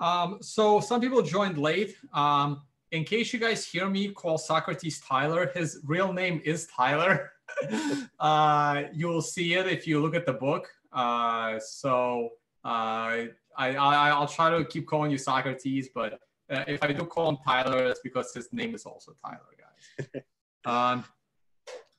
Um, 0.00 0.38
so 0.40 0.80
some 0.80 1.00
people 1.00 1.22
joined 1.22 1.56
late. 1.56 1.96
Um, 2.12 2.62
in 2.90 3.04
case 3.04 3.32
you 3.32 3.38
guys 3.38 3.64
hear 3.66 3.88
me 3.88 4.08
call 4.08 4.38
socrates 4.38 5.00
tyler 5.00 5.50
his 5.54 5.80
real 5.84 6.12
name 6.12 6.40
is 6.44 6.66
tyler. 6.66 7.30
Uh, 8.18 8.84
you'll 8.94 9.20
see 9.20 9.54
it 9.54 9.66
if 9.66 9.86
you 9.86 10.00
look 10.00 10.14
at 10.14 10.24
the 10.24 10.32
book. 10.32 10.68
Uh, 10.92 11.58
so 11.58 12.30
uh, 12.64 13.24
I, 13.56 13.74
I 13.76 14.10
I'll 14.10 14.28
try 14.28 14.50
to 14.50 14.64
keep 14.64 14.86
calling 14.86 15.10
you 15.10 15.18
Socrates, 15.18 15.88
but 15.94 16.20
uh, 16.50 16.64
if 16.66 16.82
I 16.82 16.92
do 16.92 17.04
call 17.04 17.30
him 17.30 17.38
Tyler, 17.44 17.86
it's 17.86 18.00
because 18.00 18.32
his 18.32 18.52
name 18.52 18.74
is 18.74 18.84
also 18.84 19.12
Tyler, 19.24 19.40
guys. 19.58 20.22
um, 20.64 21.04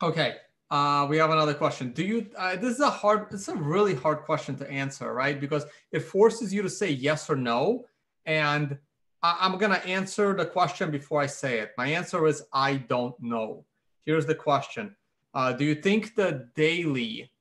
okay. 0.02 0.38
Uh, 0.72 1.06
we 1.10 1.18
have 1.18 1.30
another 1.30 1.54
question. 1.54 1.92
Do 1.92 2.04
you? 2.04 2.28
Uh, 2.38 2.56
this 2.56 2.76
is 2.76 2.80
a 2.80 2.90
hard. 2.90 3.28
It's 3.32 3.48
a 3.48 3.56
really 3.56 3.94
hard 3.94 4.20
question 4.24 4.56
to 4.58 4.70
answer, 4.70 5.14
right? 5.14 5.40
Because 5.40 5.66
it 5.92 6.00
forces 6.00 6.54
you 6.54 6.62
to 6.64 6.70
say 6.70 6.90
yes 6.90 7.30
or 7.30 7.36
no, 7.36 7.86
and 8.26 8.78
I, 9.22 9.38
I'm 9.42 9.58
gonna 9.58 9.76
answer 9.86 10.34
the 10.34 10.46
question 10.46 10.90
before 10.90 11.22
I 11.22 11.28
say 11.28 11.60
it. 11.60 11.72
My 11.78 11.88
answer 11.88 12.26
is 12.26 12.44
I 12.52 12.78
don't 12.78 13.16
know. 13.22 13.64
Here's 14.06 14.26
the 14.26 14.34
question: 14.34 14.96
uh, 15.36 15.54
Do 15.54 15.66
you 15.66 15.76
think 15.76 16.16
the 16.16 16.50
daily? 16.56 17.32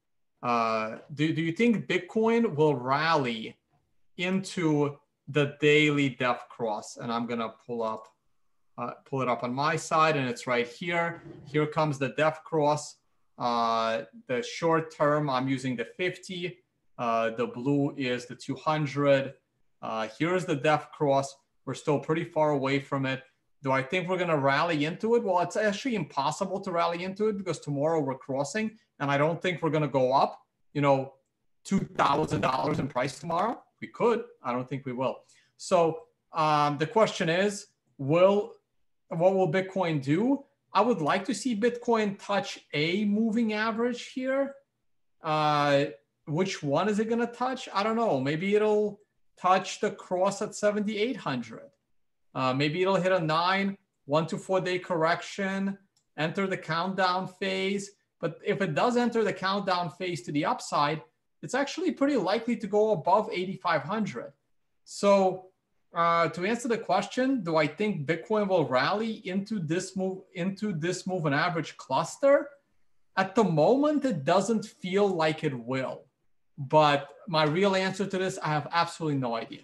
Uh, 0.43 0.99
do 1.15 1.33
Do 1.33 1.41
you 1.41 1.53
think 1.53 1.87
Bitcoin 1.87 2.55
will 2.55 2.75
rally 2.75 3.57
into 4.17 4.97
the 5.29 5.57
daily 5.61 6.11
death 6.11 6.45
cross 6.51 6.97
and 6.97 7.11
I'm 7.11 7.27
gonna 7.27 7.53
pull 7.67 7.83
up, 7.83 8.09
uh, 8.77 8.93
pull 9.07 9.23
it 9.23 9.29
up 9.29 9.43
on 9.43 9.55
my 9.55 9.77
side 9.77 10.17
and 10.17 10.29
it's 10.29 10.47
right 10.47 10.67
here. 10.67 11.23
Here 11.47 11.67
comes 11.67 11.99
the 11.99 12.11
death 12.11 12.41
cross. 12.45 12.97
Uh, 13.39 14.03
the 14.29 14.43
short 14.43 14.95
term, 14.95 15.29
I'm 15.29 15.49
using 15.49 15.77
the 15.77 15.87
50. 15.97 16.59
Uh, 16.99 17.31
the 17.31 17.47
blue 17.47 17.95
is 17.97 18.27
the 18.27 18.37
200. 18.37 19.35
Uh, 19.83 20.09
here's 20.19 20.45
the 20.45 20.57
death 20.57 20.89
cross. 20.93 21.35
We're 21.67 21.75
still 21.75 21.99
pretty 21.99 22.25
far 22.25 22.51
away 22.51 22.81
from 22.81 23.07
it. 23.07 23.23
Do 23.63 23.73
I 23.73 23.83
think 23.83 24.09
we're 24.09 24.19
gonna 24.19 24.39
rally 24.39 24.85
into 24.85 25.15
it? 25.17 25.25
Well, 25.25 25.41
it's 25.41 25.57
actually 25.57 25.95
impossible 25.95 26.61
to 26.61 26.71
rally 26.71 27.03
into 27.03 27.29
it 27.29 27.39
because 27.39 27.59
tomorrow 27.59 28.01
we're 28.01 28.19
crossing 28.19 28.73
and 29.01 29.11
I 29.11 29.17
don't 29.17 29.41
think 29.41 29.63
we're 29.63 29.71
gonna 29.71 29.89
go 29.89 30.13
up. 30.13 30.39
You 30.75 30.83
know, 30.83 31.15
$2,000 31.67 32.79
in 32.79 32.89
price 32.89 33.19
tomorrow? 33.19 33.64
We 33.85 33.89
could. 33.89 34.25
I 34.43 34.51
don't 34.55 34.67
think 34.67 34.87
we 34.87 34.95
will. 34.95 35.17
So 35.59 36.05
um, 36.33 36.79
the 36.79 36.87
question 36.87 37.29
is, 37.29 37.67
will 37.99 38.55
what 39.09 39.35
will 39.35 39.53
Bitcoin 39.53 40.03
do? 40.03 40.43
I 40.73 40.81
would 40.81 41.03
like 41.03 41.27
to 41.27 41.35
see 41.35 41.55
Bitcoin 41.55 42.19
touch 42.19 42.61
a 42.73 43.05
moving 43.05 43.53
average 43.53 44.03
here. 44.13 44.55
Uh, 45.23 45.85
which 46.27 46.63
one 46.63 46.89
is 46.89 46.99
it 46.99 47.11
going 47.11 47.27
to 47.27 47.33
touch? 47.45 47.69
I 47.75 47.83
don't 47.83 47.97
know. 47.97 48.19
Maybe 48.19 48.55
it'll 48.55 49.01
touch 49.39 49.81
the 49.81 49.91
cross 49.91 50.41
at 50.41 50.55
7,800. 50.55 51.61
Uh, 52.35 52.55
maybe 52.55 52.81
it'll 52.81 52.97
hit 52.97 53.13
a 53.13 53.21
nine, 53.21 53.77
one 54.07 54.27
to 54.29 54.39
four 54.39 54.63
day 54.63 54.79
correction, 54.79 55.77
enter 56.17 56.47
the 56.47 56.57
countdown 56.57 57.29
phase. 57.29 57.91
But 58.19 58.39
if 58.43 58.63
it 58.63 58.75
does 58.75 58.97
enter 58.97 59.23
the 59.23 59.35
countdown 59.35 59.91
phase 59.91 60.23
to 60.23 60.33
the 60.33 60.47
upside, 60.47 61.03
it's 61.45 61.55
actually 61.55 61.93
pretty 61.93 62.17
likely 62.17 62.57
to 62.57 62.67
go 62.67 62.93
above 62.93 63.29
8,500. 63.31 64.33
So 64.85 65.47
uh, 65.95 66.29
to 66.31 66.45
answer 66.45 66.69
the 66.69 66.79
question, 66.79 67.45
do 67.45 67.57
I 67.57 67.67
think 67.67 68.07
Bitcoin 68.07 68.49
will 68.49 68.67
rally 68.67 69.23
into 69.29 69.59
this 69.59 69.95
move 69.95 70.23
into 70.35 70.73
this 70.73 71.07
move 71.07 71.27
and 71.27 71.35
average 71.35 71.77
cluster? 71.77 72.49
At 73.17 73.35
the 73.35 73.45
moment, 73.45 74.05
it 74.05 74.25
doesn't 74.25 74.65
feel 74.65 75.07
like 75.07 75.45
it 75.45 75.57
will. 75.57 76.07
But 76.57 77.09
my 77.29 77.45
real 77.45 77.77
answer 77.77 78.07
to 78.07 78.19
this, 78.19 78.39
I 78.43 78.49
have 78.49 78.67
absolutely 78.73 79.19
no 79.19 79.37
idea. 79.37 79.61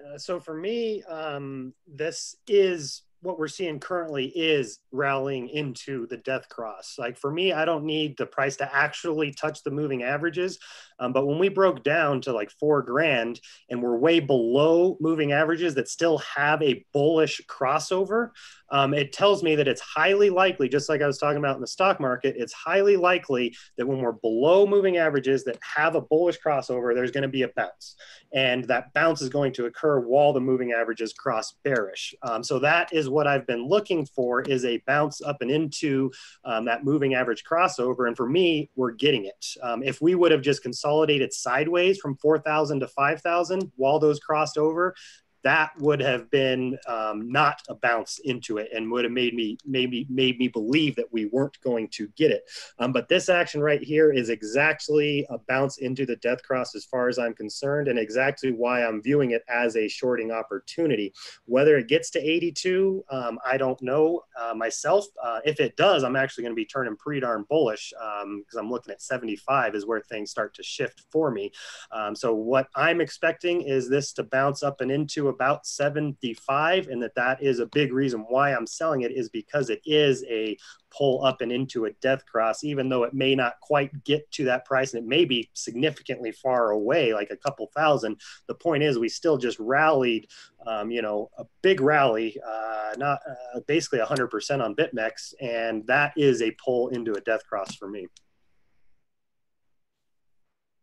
Uh, 0.00 0.16
so 0.16 0.40
for 0.40 0.54
me, 0.54 1.02
um, 1.04 1.74
this 1.86 2.36
is 2.46 3.02
what 3.22 3.38
we're 3.38 3.48
seeing 3.48 3.78
currently 3.78 4.26
is 4.26 4.78
rallying 4.92 5.48
into 5.48 6.06
the 6.06 6.16
death 6.18 6.48
cross. 6.48 6.96
Like 6.98 7.18
for 7.18 7.30
me, 7.30 7.52
I 7.52 7.64
don't 7.64 7.84
need 7.84 8.16
the 8.16 8.26
price 8.26 8.56
to 8.56 8.74
actually 8.74 9.32
touch 9.32 9.62
the 9.62 9.70
moving 9.70 10.02
averages. 10.02 10.58
Um, 11.00 11.12
but 11.12 11.26
when 11.26 11.38
we 11.38 11.48
broke 11.48 11.82
down 11.82 12.20
to 12.22 12.32
like 12.32 12.50
four 12.50 12.82
grand 12.82 13.40
and 13.70 13.82
we're 13.82 13.96
way 13.96 14.20
below 14.20 14.96
moving 15.00 15.32
averages 15.32 15.74
that 15.74 15.88
still 15.88 16.18
have 16.18 16.62
a 16.62 16.84
bullish 16.92 17.40
crossover, 17.48 18.30
um, 18.70 18.94
it 18.94 19.12
tells 19.12 19.42
me 19.42 19.56
that 19.56 19.66
it's 19.66 19.80
highly 19.80 20.30
likely, 20.30 20.68
just 20.68 20.88
like 20.88 21.02
I 21.02 21.06
was 21.06 21.18
talking 21.18 21.38
about 21.38 21.56
in 21.56 21.60
the 21.60 21.66
stock 21.66 21.98
market, 21.98 22.36
it's 22.38 22.52
highly 22.52 22.96
likely 22.96 23.54
that 23.76 23.86
when 23.86 23.98
we're 23.98 24.12
below 24.12 24.66
moving 24.66 24.98
averages 24.98 25.42
that 25.44 25.58
have 25.62 25.94
a 25.96 26.00
bullish 26.00 26.38
crossover, 26.44 26.94
there's 26.94 27.10
going 27.10 27.22
to 27.22 27.28
be 27.28 27.42
a 27.42 27.48
bounce. 27.48 27.96
And 28.32 28.64
that 28.64 28.92
bounce 28.92 29.22
is 29.22 29.28
going 29.28 29.52
to 29.54 29.66
occur 29.66 29.98
while 29.98 30.32
the 30.32 30.40
moving 30.40 30.72
averages 30.72 31.12
cross 31.12 31.54
bearish. 31.64 32.14
Um, 32.22 32.44
so 32.44 32.60
that 32.60 32.92
is 32.92 33.08
what 33.08 33.26
I've 33.26 33.46
been 33.46 33.66
looking 33.66 34.06
for 34.06 34.42
is 34.42 34.64
a 34.64 34.82
bounce 34.86 35.20
up 35.20 35.38
and 35.40 35.50
into 35.50 36.12
um, 36.44 36.64
that 36.66 36.84
moving 36.84 37.14
average 37.14 37.42
crossover. 37.44 38.06
And 38.06 38.16
for 38.16 38.28
me, 38.28 38.70
we're 38.76 38.92
getting 38.92 39.24
it. 39.24 39.46
Um, 39.62 39.82
if 39.82 40.00
we 40.00 40.14
would 40.14 40.30
have 40.30 40.42
just 40.42 40.62
consolidated 40.62 40.89
sideways 41.32 41.98
from 41.98 42.16
4,000 42.16 42.80
to 42.80 42.88
5,000 42.88 43.72
while 43.76 43.98
those 43.98 44.20
crossed 44.20 44.58
over, 44.58 44.94
that 45.42 45.72
would 45.78 46.00
have 46.00 46.30
been 46.30 46.78
um, 46.86 47.30
not 47.30 47.62
a 47.68 47.74
bounce 47.74 48.18
into 48.24 48.58
it 48.58 48.70
and 48.74 48.90
would 48.90 49.04
have 49.04 49.12
made 49.12 49.34
me 49.34 49.56
maybe 49.64 50.06
made 50.10 50.38
me 50.38 50.48
believe 50.48 50.96
that 50.96 51.12
we 51.12 51.26
weren't 51.26 51.60
going 51.62 51.88
to 51.88 52.08
get 52.16 52.30
it. 52.30 52.42
Um, 52.78 52.92
but 52.92 53.08
this 53.08 53.28
action 53.28 53.62
right 53.62 53.82
here 53.82 54.12
is 54.12 54.28
exactly 54.28 55.26
a 55.30 55.38
bounce 55.38 55.78
into 55.78 56.06
the 56.06 56.16
death 56.16 56.42
cross 56.42 56.74
as 56.74 56.84
far 56.84 57.08
as 57.08 57.18
I'm 57.18 57.34
concerned, 57.34 57.88
and 57.88 57.98
exactly 57.98 58.52
why 58.52 58.84
I'm 58.84 59.02
viewing 59.02 59.32
it 59.32 59.42
as 59.48 59.76
a 59.76 59.88
shorting 59.88 60.30
opportunity. 60.30 61.12
Whether 61.46 61.76
it 61.78 61.88
gets 61.88 62.10
to 62.10 62.20
82, 62.20 63.04
um, 63.10 63.38
I 63.44 63.56
don't 63.56 63.80
know 63.82 64.22
uh, 64.40 64.54
myself. 64.54 65.06
Uh, 65.22 65.40
if 65.44 65.60
it 65.60 65.76
does, 65.76 66.04
I'm 66.04 66.16
actually 66.16 66.42
going 66.42 66.52
to 66.52 66.56
be 66.56 66.66
turning 66.66 66.96
pretty 66.96 67.20
darn 67.20 67.44
bullish 67.48 67.90
because 67.90 68.56
um, 68.56 68.58
I'm 68.58 68.70
looking 68.70 68.92
at 68.92 69.02
75 69.02 69.74
is 69.74 69.86
where 69.86 70.00
things 70.00 70.30
start 70.30 70.54
to 70.54 70.62
shift 70.62 71.04
for 71.10 71.30
me. 71.30 71.52
Um, 71.92 72.14
so 72.14 72.34
what 72.34 72.68
I'm 72.74 73.00
expecting 73.00 73.62
is 73.62 73.88
this 73.88 74.12
to 74.14 74.22
bounce 74.22 74.62
up 74.62 74.80
and 74.80 74.90
into 74.90 75.29
about 75.30 75.66
75 75.66 76.88
and 76.88 77.02
that 77.02 77.14
that 77.14 77.42
is 77.42 77.58
a 77.58 77.66
big 77.66 77.92
reason 77.92 78.26
why 78.28 78.54
I'm 78.54 78.66
selling 78.66 79.02
it 79.02 79.12
is 79.12 79.28
because 79.28 79.70
it 79.70 79.80
is 79.84 80.24
a 80.28 80.56
pull 80.90 81.24
up 81.24 81.40
and 81.40 81.52
into 81.52 81.86
a 81.86 81.92
death 82.02 82.26
cross 82.26 82.64
even 82.64 82.88
though 82.88 83.04
it 83.04 83.14
may 83.14 83.34
not 83.34 83.60
quite 83.60 84.04
get 84.04 84.30
to 84.32 84.44
that 84.44 84.64
price 84.64 84.92
and 84.92 85.02
it 85.02 85.08
may 85.08 85.24
be 85.24 85.48
significantly 85.54 86.32
far 86.32 86.72
away 86.72 87.14
like 87.14 87.30
a 87.30 87.36
couple 87.36 87.70
thousand. 87.74 88.20
The 88.48 88.54
point 88.54 88.82
is 88.82 88.98
we 88.98 89.08
still 89.08 89.38
just 89.38 89.58
rallied 89.58 90.26
um, 90.66 90.90
you 90.90 91.02
know 91.02 91.30
a 91.38 91.44
big 91.62 91.80
rally 91.80 92.36
uh, 92.46 92.92
not 92.98 93.20
uh, 93.28 93.60
basically 93.66 94.00
100% 94.00 94.62
on 94.62 94.74
bitmex 94.74 95.34
and 95.40 95.86
that 95.86 96.12
is 96.16 96.42
a 96.42 96.54
pull 96.62 96.88
into 96.88 97.12
a 97.14 97.20
death 97.20 97.46
cross 97.46 97.74
for 97.74 97.88
me 97.88 98.06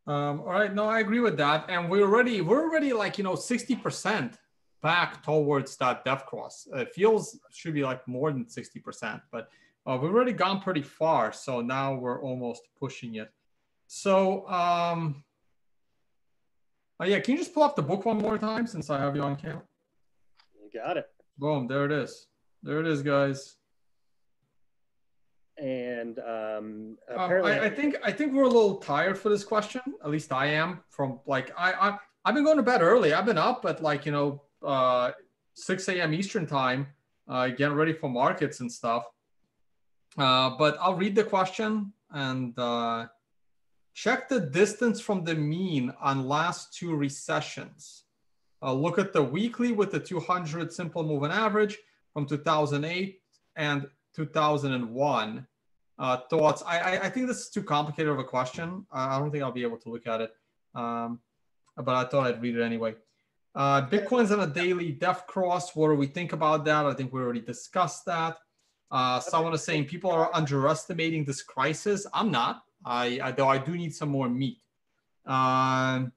um, 0.07 0.41
all 0.41 0.53
right, 0.53 0.73
no, 0.73 0.85
I 0.85 0.99
agree 0.99 1.19
with 1.19 1.38
that, 1.38 1.65
and 1.69 1.89
we're 1.89 2.03
already 2.03 2.41
we're 2.41 2.63
already 2.63 2.93
like 2.93 3.17
you 3.17 3.23
know 3.23 3.35
sixty 3.35 3.75
percent 3.75 4.38
back 4.81 5.21
towards 5.21 5.75
that 5.77 6.05
death 6.05 6.25
cross. 6.25 6.65
It 6.73 6.93
feels 6.93 7.38
should 7.51 7.73
be 7.73 7.84
like 7.84 8.07
more 8.07 8.31
than 8.31 8.45
60%, 8.45 9.21
but 9.34 9.49
uh, 9.85 9.97
we've 10.01 10.13
already 10.13 10.31
gone 10.31 10.61
pretty 10.61 10.81
far. 10.81 11.34
So 11.34 11.59
now 11.59 11.95
we're 11.95 12.21
almost 12.21 12.61
pushing 12.79 13.15
it. 13.15 13.29
So, 13.88 14.47
um, 14.47 15.25
oh 17.01 17.05
yeah, 17.05 17.19
can 17.19 17.34
you 17.34 17.39
just 17.39 17.53
pull 17.53 17.63
up 17.63 17.75
the 17.75 17.81
book 17.81 18.05
one 18.05 18.17
more 18.17 18.38
time 18.38 18.65
since 18.65 18.89
I 18.89 18.97
have 18.97 19.13
you 19.13 19.23
on 19.23 19.35
camera? 19.35 19.63
You 20.55 20.79
got 20.79 20.95
it. 20.95 21.07
Boom, 21.38 21.67
there 21.67 21.84
it 21.84 21.91
is. 21.91 22.27
There 22.63 22.79
it 22.79 22.88
is, 22.88 23.01
guys. 23.01 23.56
And 25.57 26.19
um, 26.19 26.27
um 26.27 26.97
apparently, 27.09 27.53
I, 27.53 27.65
I, 27.65 27.69
think 27.69 27.95
I 28.03 28.11
think 28.11 28.34
we're 28.34 28.43
a 28.43 28.47
little 28.47 28.75
tired 28.75 29.17
for 29.17 29.29
this 29.29 29.43
question. 29.43 29.81
At 30.03 30.11
least 30.11 30.31
I 30.31 30.47
am. 30.47 30.81
From 30.89 31.19
like 31.25 31.51
I, 31.57 31.73
I 31.73 31.97
I've 32.25 32.35
been 32.35 32.43
going 32.43 32.57
to 32.57 32.63
bed 32.63 32.81
early. 32.81 33.13
I've 33.13 33.25
been 33.25 33.38
up 33.38 33.65
at 33.65 33.81
like 33.81 34.05
you 34.05 34.11
know 34.11 34.43
uh, 34.63 35.11
6 35.55 35.88
a.m. 35.89 36.13
Eastern 36.13 36.45
time, 36.45 36.88
uh, 37.27 37.47
getting 37.47 37.73
ready 37.73 37.93
for 37.93 38.09
markets 38.09 38.59
and 38.59 38.71
stuff. 38.71 39.05
Uh, 40.17 40.51
but 40.57 40.77
I'll 40.79 40.95
read 40.95 41.15
the 41.15 41.23
question 41.23 41.93
and 42.11 42.57
uh, 42.57 43.07
check 43.93 44.29
the 44.29 44.39
distance 44.39 44.99
from 44.99 45.23
the 45.23 45.35
mean 45.35 45.93
on 45.99 46.27
last 46.27 46.73
two 46.73 46.95
recessions. 46.95 48.03
Uh, 48.61 48.73
look 48.73 48.97
at 48.97 49.13
the 49.13 49.21
weekly 49.21 49.71
with 49.71 49.91
the 49.91 49.99
200 49.99 50.71
simple 50.71 51.03
moving 51.03 51.31
average 51.31 51.77
from 52.13 52.25
2008 52.25 53.19
and 53.55 53.88
2001. 54.18 55.48
Uh, 55.99 56.18
thoughts? 56.30 56.64
I, 56.65 56.99
I, 56.99 57.10
think 57.10 57.27
this 57.27 57.39
is 57.39 57.49
too 57.49 57.64
complicated 57.64 58.11
of 58.11 58.19
a 58.19 58.23
question. 58.23 58.85
I 58.91 59.18
don't 59.18 59.31
think 59.31 59.44
I'll 59.44 59.52
be 59.52 59.64
able 59.64 59.77
to 59.77 59.89
look 59.89 60.06
at 60.06 60.22
it, 60.22 60.31
um, 60.76 61.19
but 61.76 61.95
I 61.95 62.03
thought 62.03 62.27
I'd 62.27 62.41
read 62.41 62.56
it 62.56 62.64
anyway. 62.64 62.95
Uh, 63.56 63.88
Bitcoin's 63.88 64.31
on 64.31 64.41
a 64.41 64.48
daily 64.48 64.91
death 64.91 65.26
cross. 65.26 65.76
What 65.76 65.89
do 65.89 65.95
we 65.95 66.06
think 66.06 66.34
about 66.34 66.65
that? 66.65 66.85
I 66.85 66.94
think 66.94 67.14
we 67.14 67.22
already 67.22 67.41
discussed 67.41 68.06
that. 68.06 68.38
Uh, 68.91 69.19
someone 69.19 69.53
is 69.53 69.64
saying 69.64 69.85
people 69.85 70.11
are 70.11 70.30
underestimating 70.35 71.26
this 71.26 71.41
crisis. 71.41 72.06
I'm 72.14 72.31
not. 72.31 72.64
I, 72.85 73.19
I 73.23 73.31
though 73.31 73.49
I 73.49 73.57
do 73.57 73.76
need 73.76 73.94
some 73.95 74.10
more 74.10 74.30
meat. 74.30 74.60
Um, 75.26 76.11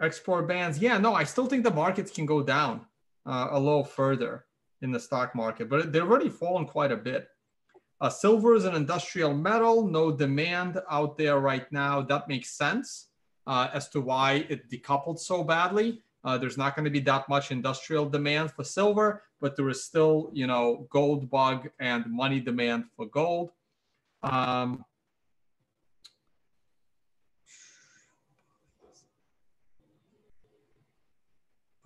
export 0.00 0.48
bans. 0.48 0.78
Yeah, 0.80 0.98
no, 0.98 1.14
I 1.14 1.24
still 1.24 1.46
think 1.46 1.62
the 1.62 1.72
markets 1.72 2.10
can 2.10 2.26
go 2.26 2.42
down 2.42 2.84
uh, 3.26 3.48
a 3.52 3.58
little 3.58 3.84
further 3.84 4.44
in 4.82 4.90
the 4.92 5.00
stock 5.00 5.34
market, 5.34 5.68
but 5.68 5.92
they've 5.92 6.02
already 6.02 6.28
fallen 6.28 6.64
quite 6.64 6.92
a 6.92 6.96
bit. 6.96 7.28
Uh, 8.00 8.08
silver 8.08 8.54
is 8.54 8.64
an 8.64 8.74
industrial 8.76 9.34
metal, 9.34 9.86
no 9.86 10.12
demand 10.12 10.80
out 10.90 11.18
there 11.18 11.40
right 11.40 11.70
now. 11.72 12.00
That 12.00 12.28
makes 12.28 12.50
sense 12.50 13.08
uh, 13.46 13.68
as 13.72 13.88
to 13.90 14.00
why 14.00 14.46
it 14.48 14.70
decoupled 14.70 15.18
so 15.18 15.42
badly. 15.42 16.02
Uh, 16.24 16.38
there's 16.38 16.58
not 16.58 16.76
going 16.76 16.84
to 16.84 16.90
be 16.90 17.00
that 17.00 17.28
much 17.28 17.50
industrial 17.50 18.08
demand 18.08 18.52
for 18.52 18.62
silver, 18.62 19.22
but 19.40 19.56
there 19.56 19.68
is 19.68 19.84
still, 19.84 20.30
you 20.32 20.46
know, 20.46 20.86
gold 20.90 21.30
bug 21.30 21.68
and 21.80 22.04
money 22.06 22.40
demand 22.40 22.84
for 22.96 23.06
gold. 23.06 23.50
Um, 24.22 24.84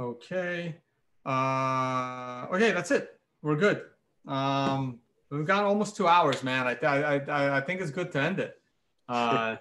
okay. 0.01 0.77
Uh, 1.25 2.47
okay, 2.53 2.73
that's 2.73 2.91
it. 2.91 3.19
We're 3.43 3.57
good. 3.57 3.83
Um, 4.27 4.99
we've 5.31 5.47
got 5.47 5.65
almost 5.65 5.97
two 5.97 6.07
hours, 6.07 6.43
man. 6.43 6.67
I, 6.67 6.75
I, 6.87 7.17
I, 7.19 7.57
I 7.59 7.61
think 7.61 7.81
it's 7.81 7.91
good 7.91 8.13
to 8.13 8.21
end 8.21 8.41
it. 8.41 8.61
Uh, 9.09 9.57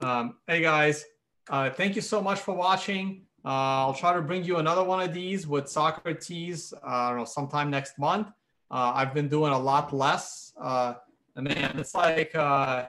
um, 0.00 0.36
hey 0.46 0.60
guys, 0.60 1.04
uh, 1.50 1.70
thank 1.70 1.94
you 1.96 2.02
so 2.02 2.20
much 2.20 2.40
for 2.40 2.54
watching. 2.54 3.22
Uh, 3.44 3.86
I'll 3.86 3.94
try 3.94 4.14
to 4.14 4.22
bring 4.22 4.44
you 4.44 4.58
another 4.58 4.84
one 4.84 5.00
of 5.00 5.12
these 5.12 5.46
with 5.46 5.68
Socrates, 5.68 6.72
uh, 6.72 6.86
I 6.86 7.08
don't 7.10 7.18
know, 7.18 7.24
sometime 7.24 7.70
next 7.70 7.98
month. 7.98 8.28
Uh, 8.70 8.92
I've 8.94 9.12
been 9.12 9.28
doing 9.28 9.52
a 9.52 9.58
lot 9.58 9.92
less. 9.92 10.52
Uh, 10.60 10.94
and 11.36 11.48
man, 11.48 11.78
it's 11.78 11.94
like, 11.94 12.34
uh, 12.34 12.86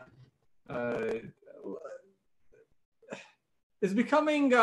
uh, 0.69 1.13
it's 3.81 3.93
becoming 3.93 4.53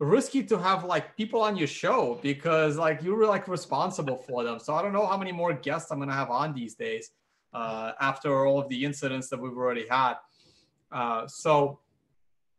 risky 0.00 0.42
to 0.42 0.58
have 0.58 0.84
like 0.84 1.16
people 1.16 1.40
on 1.40 1.56
your 1.56 1.66
show 1.66 2.18
because 2.22 2.76
like 2.76 3.02
you're 3.02 3.26
like 3.26 3.48
responsible 3.48 4.18
for 4.18 4.42
them. 4.44 4.58
So 4.58 4.74
I 4.74 4.82
don't 4.82 4.92
know 4.92 5.06
how 5.06 5.16
many 5.16 5.32
more 5.32 5.52
guests 5.54 5.90
I'm 5.90 6.00
to 6.00 6.12
have 6.12 6.30
on 6.30 6.52
these 6.52 6.74
days 6.74 7.10
uh, 7.52 7.92
after 8.00 8.44
all 8.44 8.58
of 8.58 8.68
the 8.68 8.84
incidents 8.84 9.28
that 9.30 9.40
we've 9.40 9.56
already 9.56 9.86
had. 9.88 10.14
Uh, 10.90 11.26
so 11.26 11.80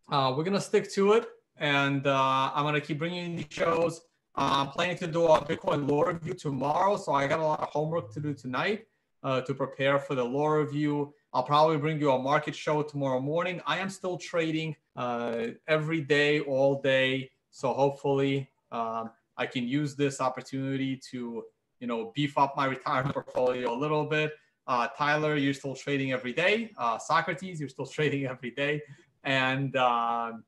uh, 0.10 0.34
we're 0.36 0.44
gonna 0.44 0.62
stick 0.62 0.91
to 0.94 1.14
it, 1.14 1.28
and 1.57 2.07
uh, 2.07 2.52
I'm 2.53 2.64
gonna 2.64 2.82
keep 2.82 2.99
bringing 2.99 3.32
you 3.32 3.38
these 3.38 3.48
shows. 3.49 4.02
I'm 4.36 4.68
planning 4.68 4.98
to 4.98 5.07
do 5.07 5.26
a 5.28 5.40
Bitcoin 5.40 5.90
law 5.90 6.03
review 6.03 6.34
tomorrow, 6.34 6.98
so 6.98 7.14
I 7.14 7.28
got 7.28 7.40
a 7.40 7.45
lot 7.45 7.62
of 7.62 7.70
homework 7.70 8.14
to 8.14 8.20
do 8.20 8.34
tonight 8.34 8.86
uh, 9.24 9.41
to 9.41 9.53
prepare 9.53 9.98
for 9.99 10.16
the 10.16 10.24
law 10.24 10.48
review. 10.48 11.14
I'll 11.36 11.44
probably 11.44 11.76
bring 11.76 11.99
you 11.99 12.12
a 12.12 12.18
market 12.18 12.56
show 12.56 12.82
tomorrow 12.82 13.20
morning. 13.20 13.62
I 13.68 13.80
am 13.80 13.90
still 13.90 14.18
trading 14.18 14.74
uh, 14.95 15.48
every 15.68 15.99
day, 15.99 16.40
all 16.40 16.82
day, 16.82 17.30
so 17.52 17.74
hopefully 17.74 18.49
um, 18.72 19.10
I 19.36 19.45
can 19.45 19.68
use 19.68 19.98
this 19.98 20.22
opportunity 20.22 20.95
to, 21.12 21.44
you 21.82 21.88
know, 21.88 22.14
beef 22.16 22.38
up 22.38 22.56
my 22.56 22.68
retirement 22.68 23.14
portfolio 23.14 23.74
a 23.74 23.76
little 23.78 24.06
bit. 24.06 24.32
Uh, 24.66 24.88
Tyler, 24.98 25.36
you're 25.36 25.53
still 25.53 25.76
trading 25.76 26.14
every 26.14 26.32
day. 26.32 26.72
Uh, 26.78 26.98
Socrates, 26.98 27.60
you're 27.60 27.68
still 27.68 27.86
trading 27.98 28.26
every 28.28 28.52
day. 28.52 28.82
And 29.26 29.76
um, 29.76 30.45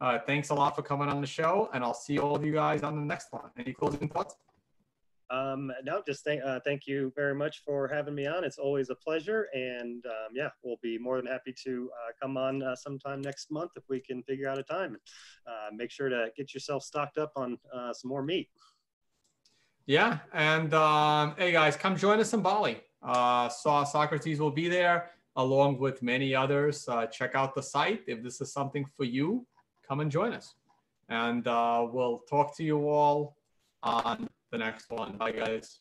uh, 0.00 0.20
thanks 0.26 0.48
a 0.48 0.54
lot 0.54 0.74
for 0.74 0.80
coming 0.80 1.10
on 1.10 1.20
the 1.20 1.26
show. 1.26 1.68
And 1.74 1.84
I'll 1.84 1.92
see 1.92 2.18
all 2.18 2.34
of 2.34 2.42
you 2.42 2.54
guys 2.54 2.82
on 2.82 2.96
the 2.96 3.04
next 3.04 3.30
one. 3.30 3.50
Any 3.58 3.74
closing 3.74 4.08
thoughts? 4.08 4.36
Um, 5.30 5.70
no, 5.84 6.02
just 6.04 6.24
thank, 6.24 6.42
uh, 6.44 6.58
thank 6.64 6.86
you 6.88 7.12
very 7.14 7.34
much 7.34 7.62
for 7.64 7.86
having 7.86 8.14
me 8.16 8.26
on. 8.26 8.42
It's 8.42 8.58
always 8.58 8.90
a 8.90 8.96
pleasure. 8.96 9.46
And 9.54 10.04
um, 10.06 10.32
yeah, 10.34 10.48
we'll 10.64 10.80
be 10.82 10.98
more 10.98 11.16
than 11.16 11.26
happy 11.26 11.54
to 11.64 11.90
uh, 11.94 12.12
come 12.20 12.36
on 12.36 12.62
uh, 12.62 12.74
sometime 12.74 13.20
next 13.20 13.50
month 13.50 13.70
if 13.76 13.84
we 13.88 14.00
can 14.00 14.24
figure 14.24 14.48
out 14.48 14.58
a 14.58 14.64
time. 14.64 14.96
Uh, 15.46 15.68
make 15.72 15.90
sure 15.92 16.08
to 16.08 16.28
get 16.36 16.52
yourself 16.52 16.82
stocked 16.82 17.16
up 17.16 17.30
on 17.36 17.58
uh, 17.72 17.92
some 17.92 18.08
more 18.08 18.24
meat. 18.24 18.48
Yeah. 19.86 20.18
And 20.32 20.74
um, 20.74 21.34
hey, 21.38 21.52
guys, 21.52 21.76
come 21.76 21.96
join 21.96 22.18
us 22.18 22.32
in 22.32 22.40
Bali. 22.40 22.80
Uh, 23.02 23.48
Saw 23.48 23.84
Socrates 23.84 24.40
will 24.40 24.50
be 24.50 24.68
there 24.68 25.10
along 25.36 25.78
with 25.78 26.02
many 26.02 26.34
others. 26.34 26.88
Check 27.12 27.36
out 27.36 27.54
the 27.54 27.62
site. 27.62 28.02
If 28.08 28.22
this 28.22 28.40
is 28.40 28.52
something 28.52 28.84
for 28.96 29.04
you, 29.04 29.46
come 29.86 30.00
and 30.00 30.10
join 30.10 30.32
us. 30.32 30.54
And 31.08 31.44
we'll 31.44 32.22
talk 32.28 32.56
to 32.56 32.64
you 32.64 32.88
all 32.88 33.36
on 33.82 34.28
the 34.50 34.58
next 34.58 34.90
one. 34.90 35.16
Bye, 35.16 35.32
guys. 35.32 35.80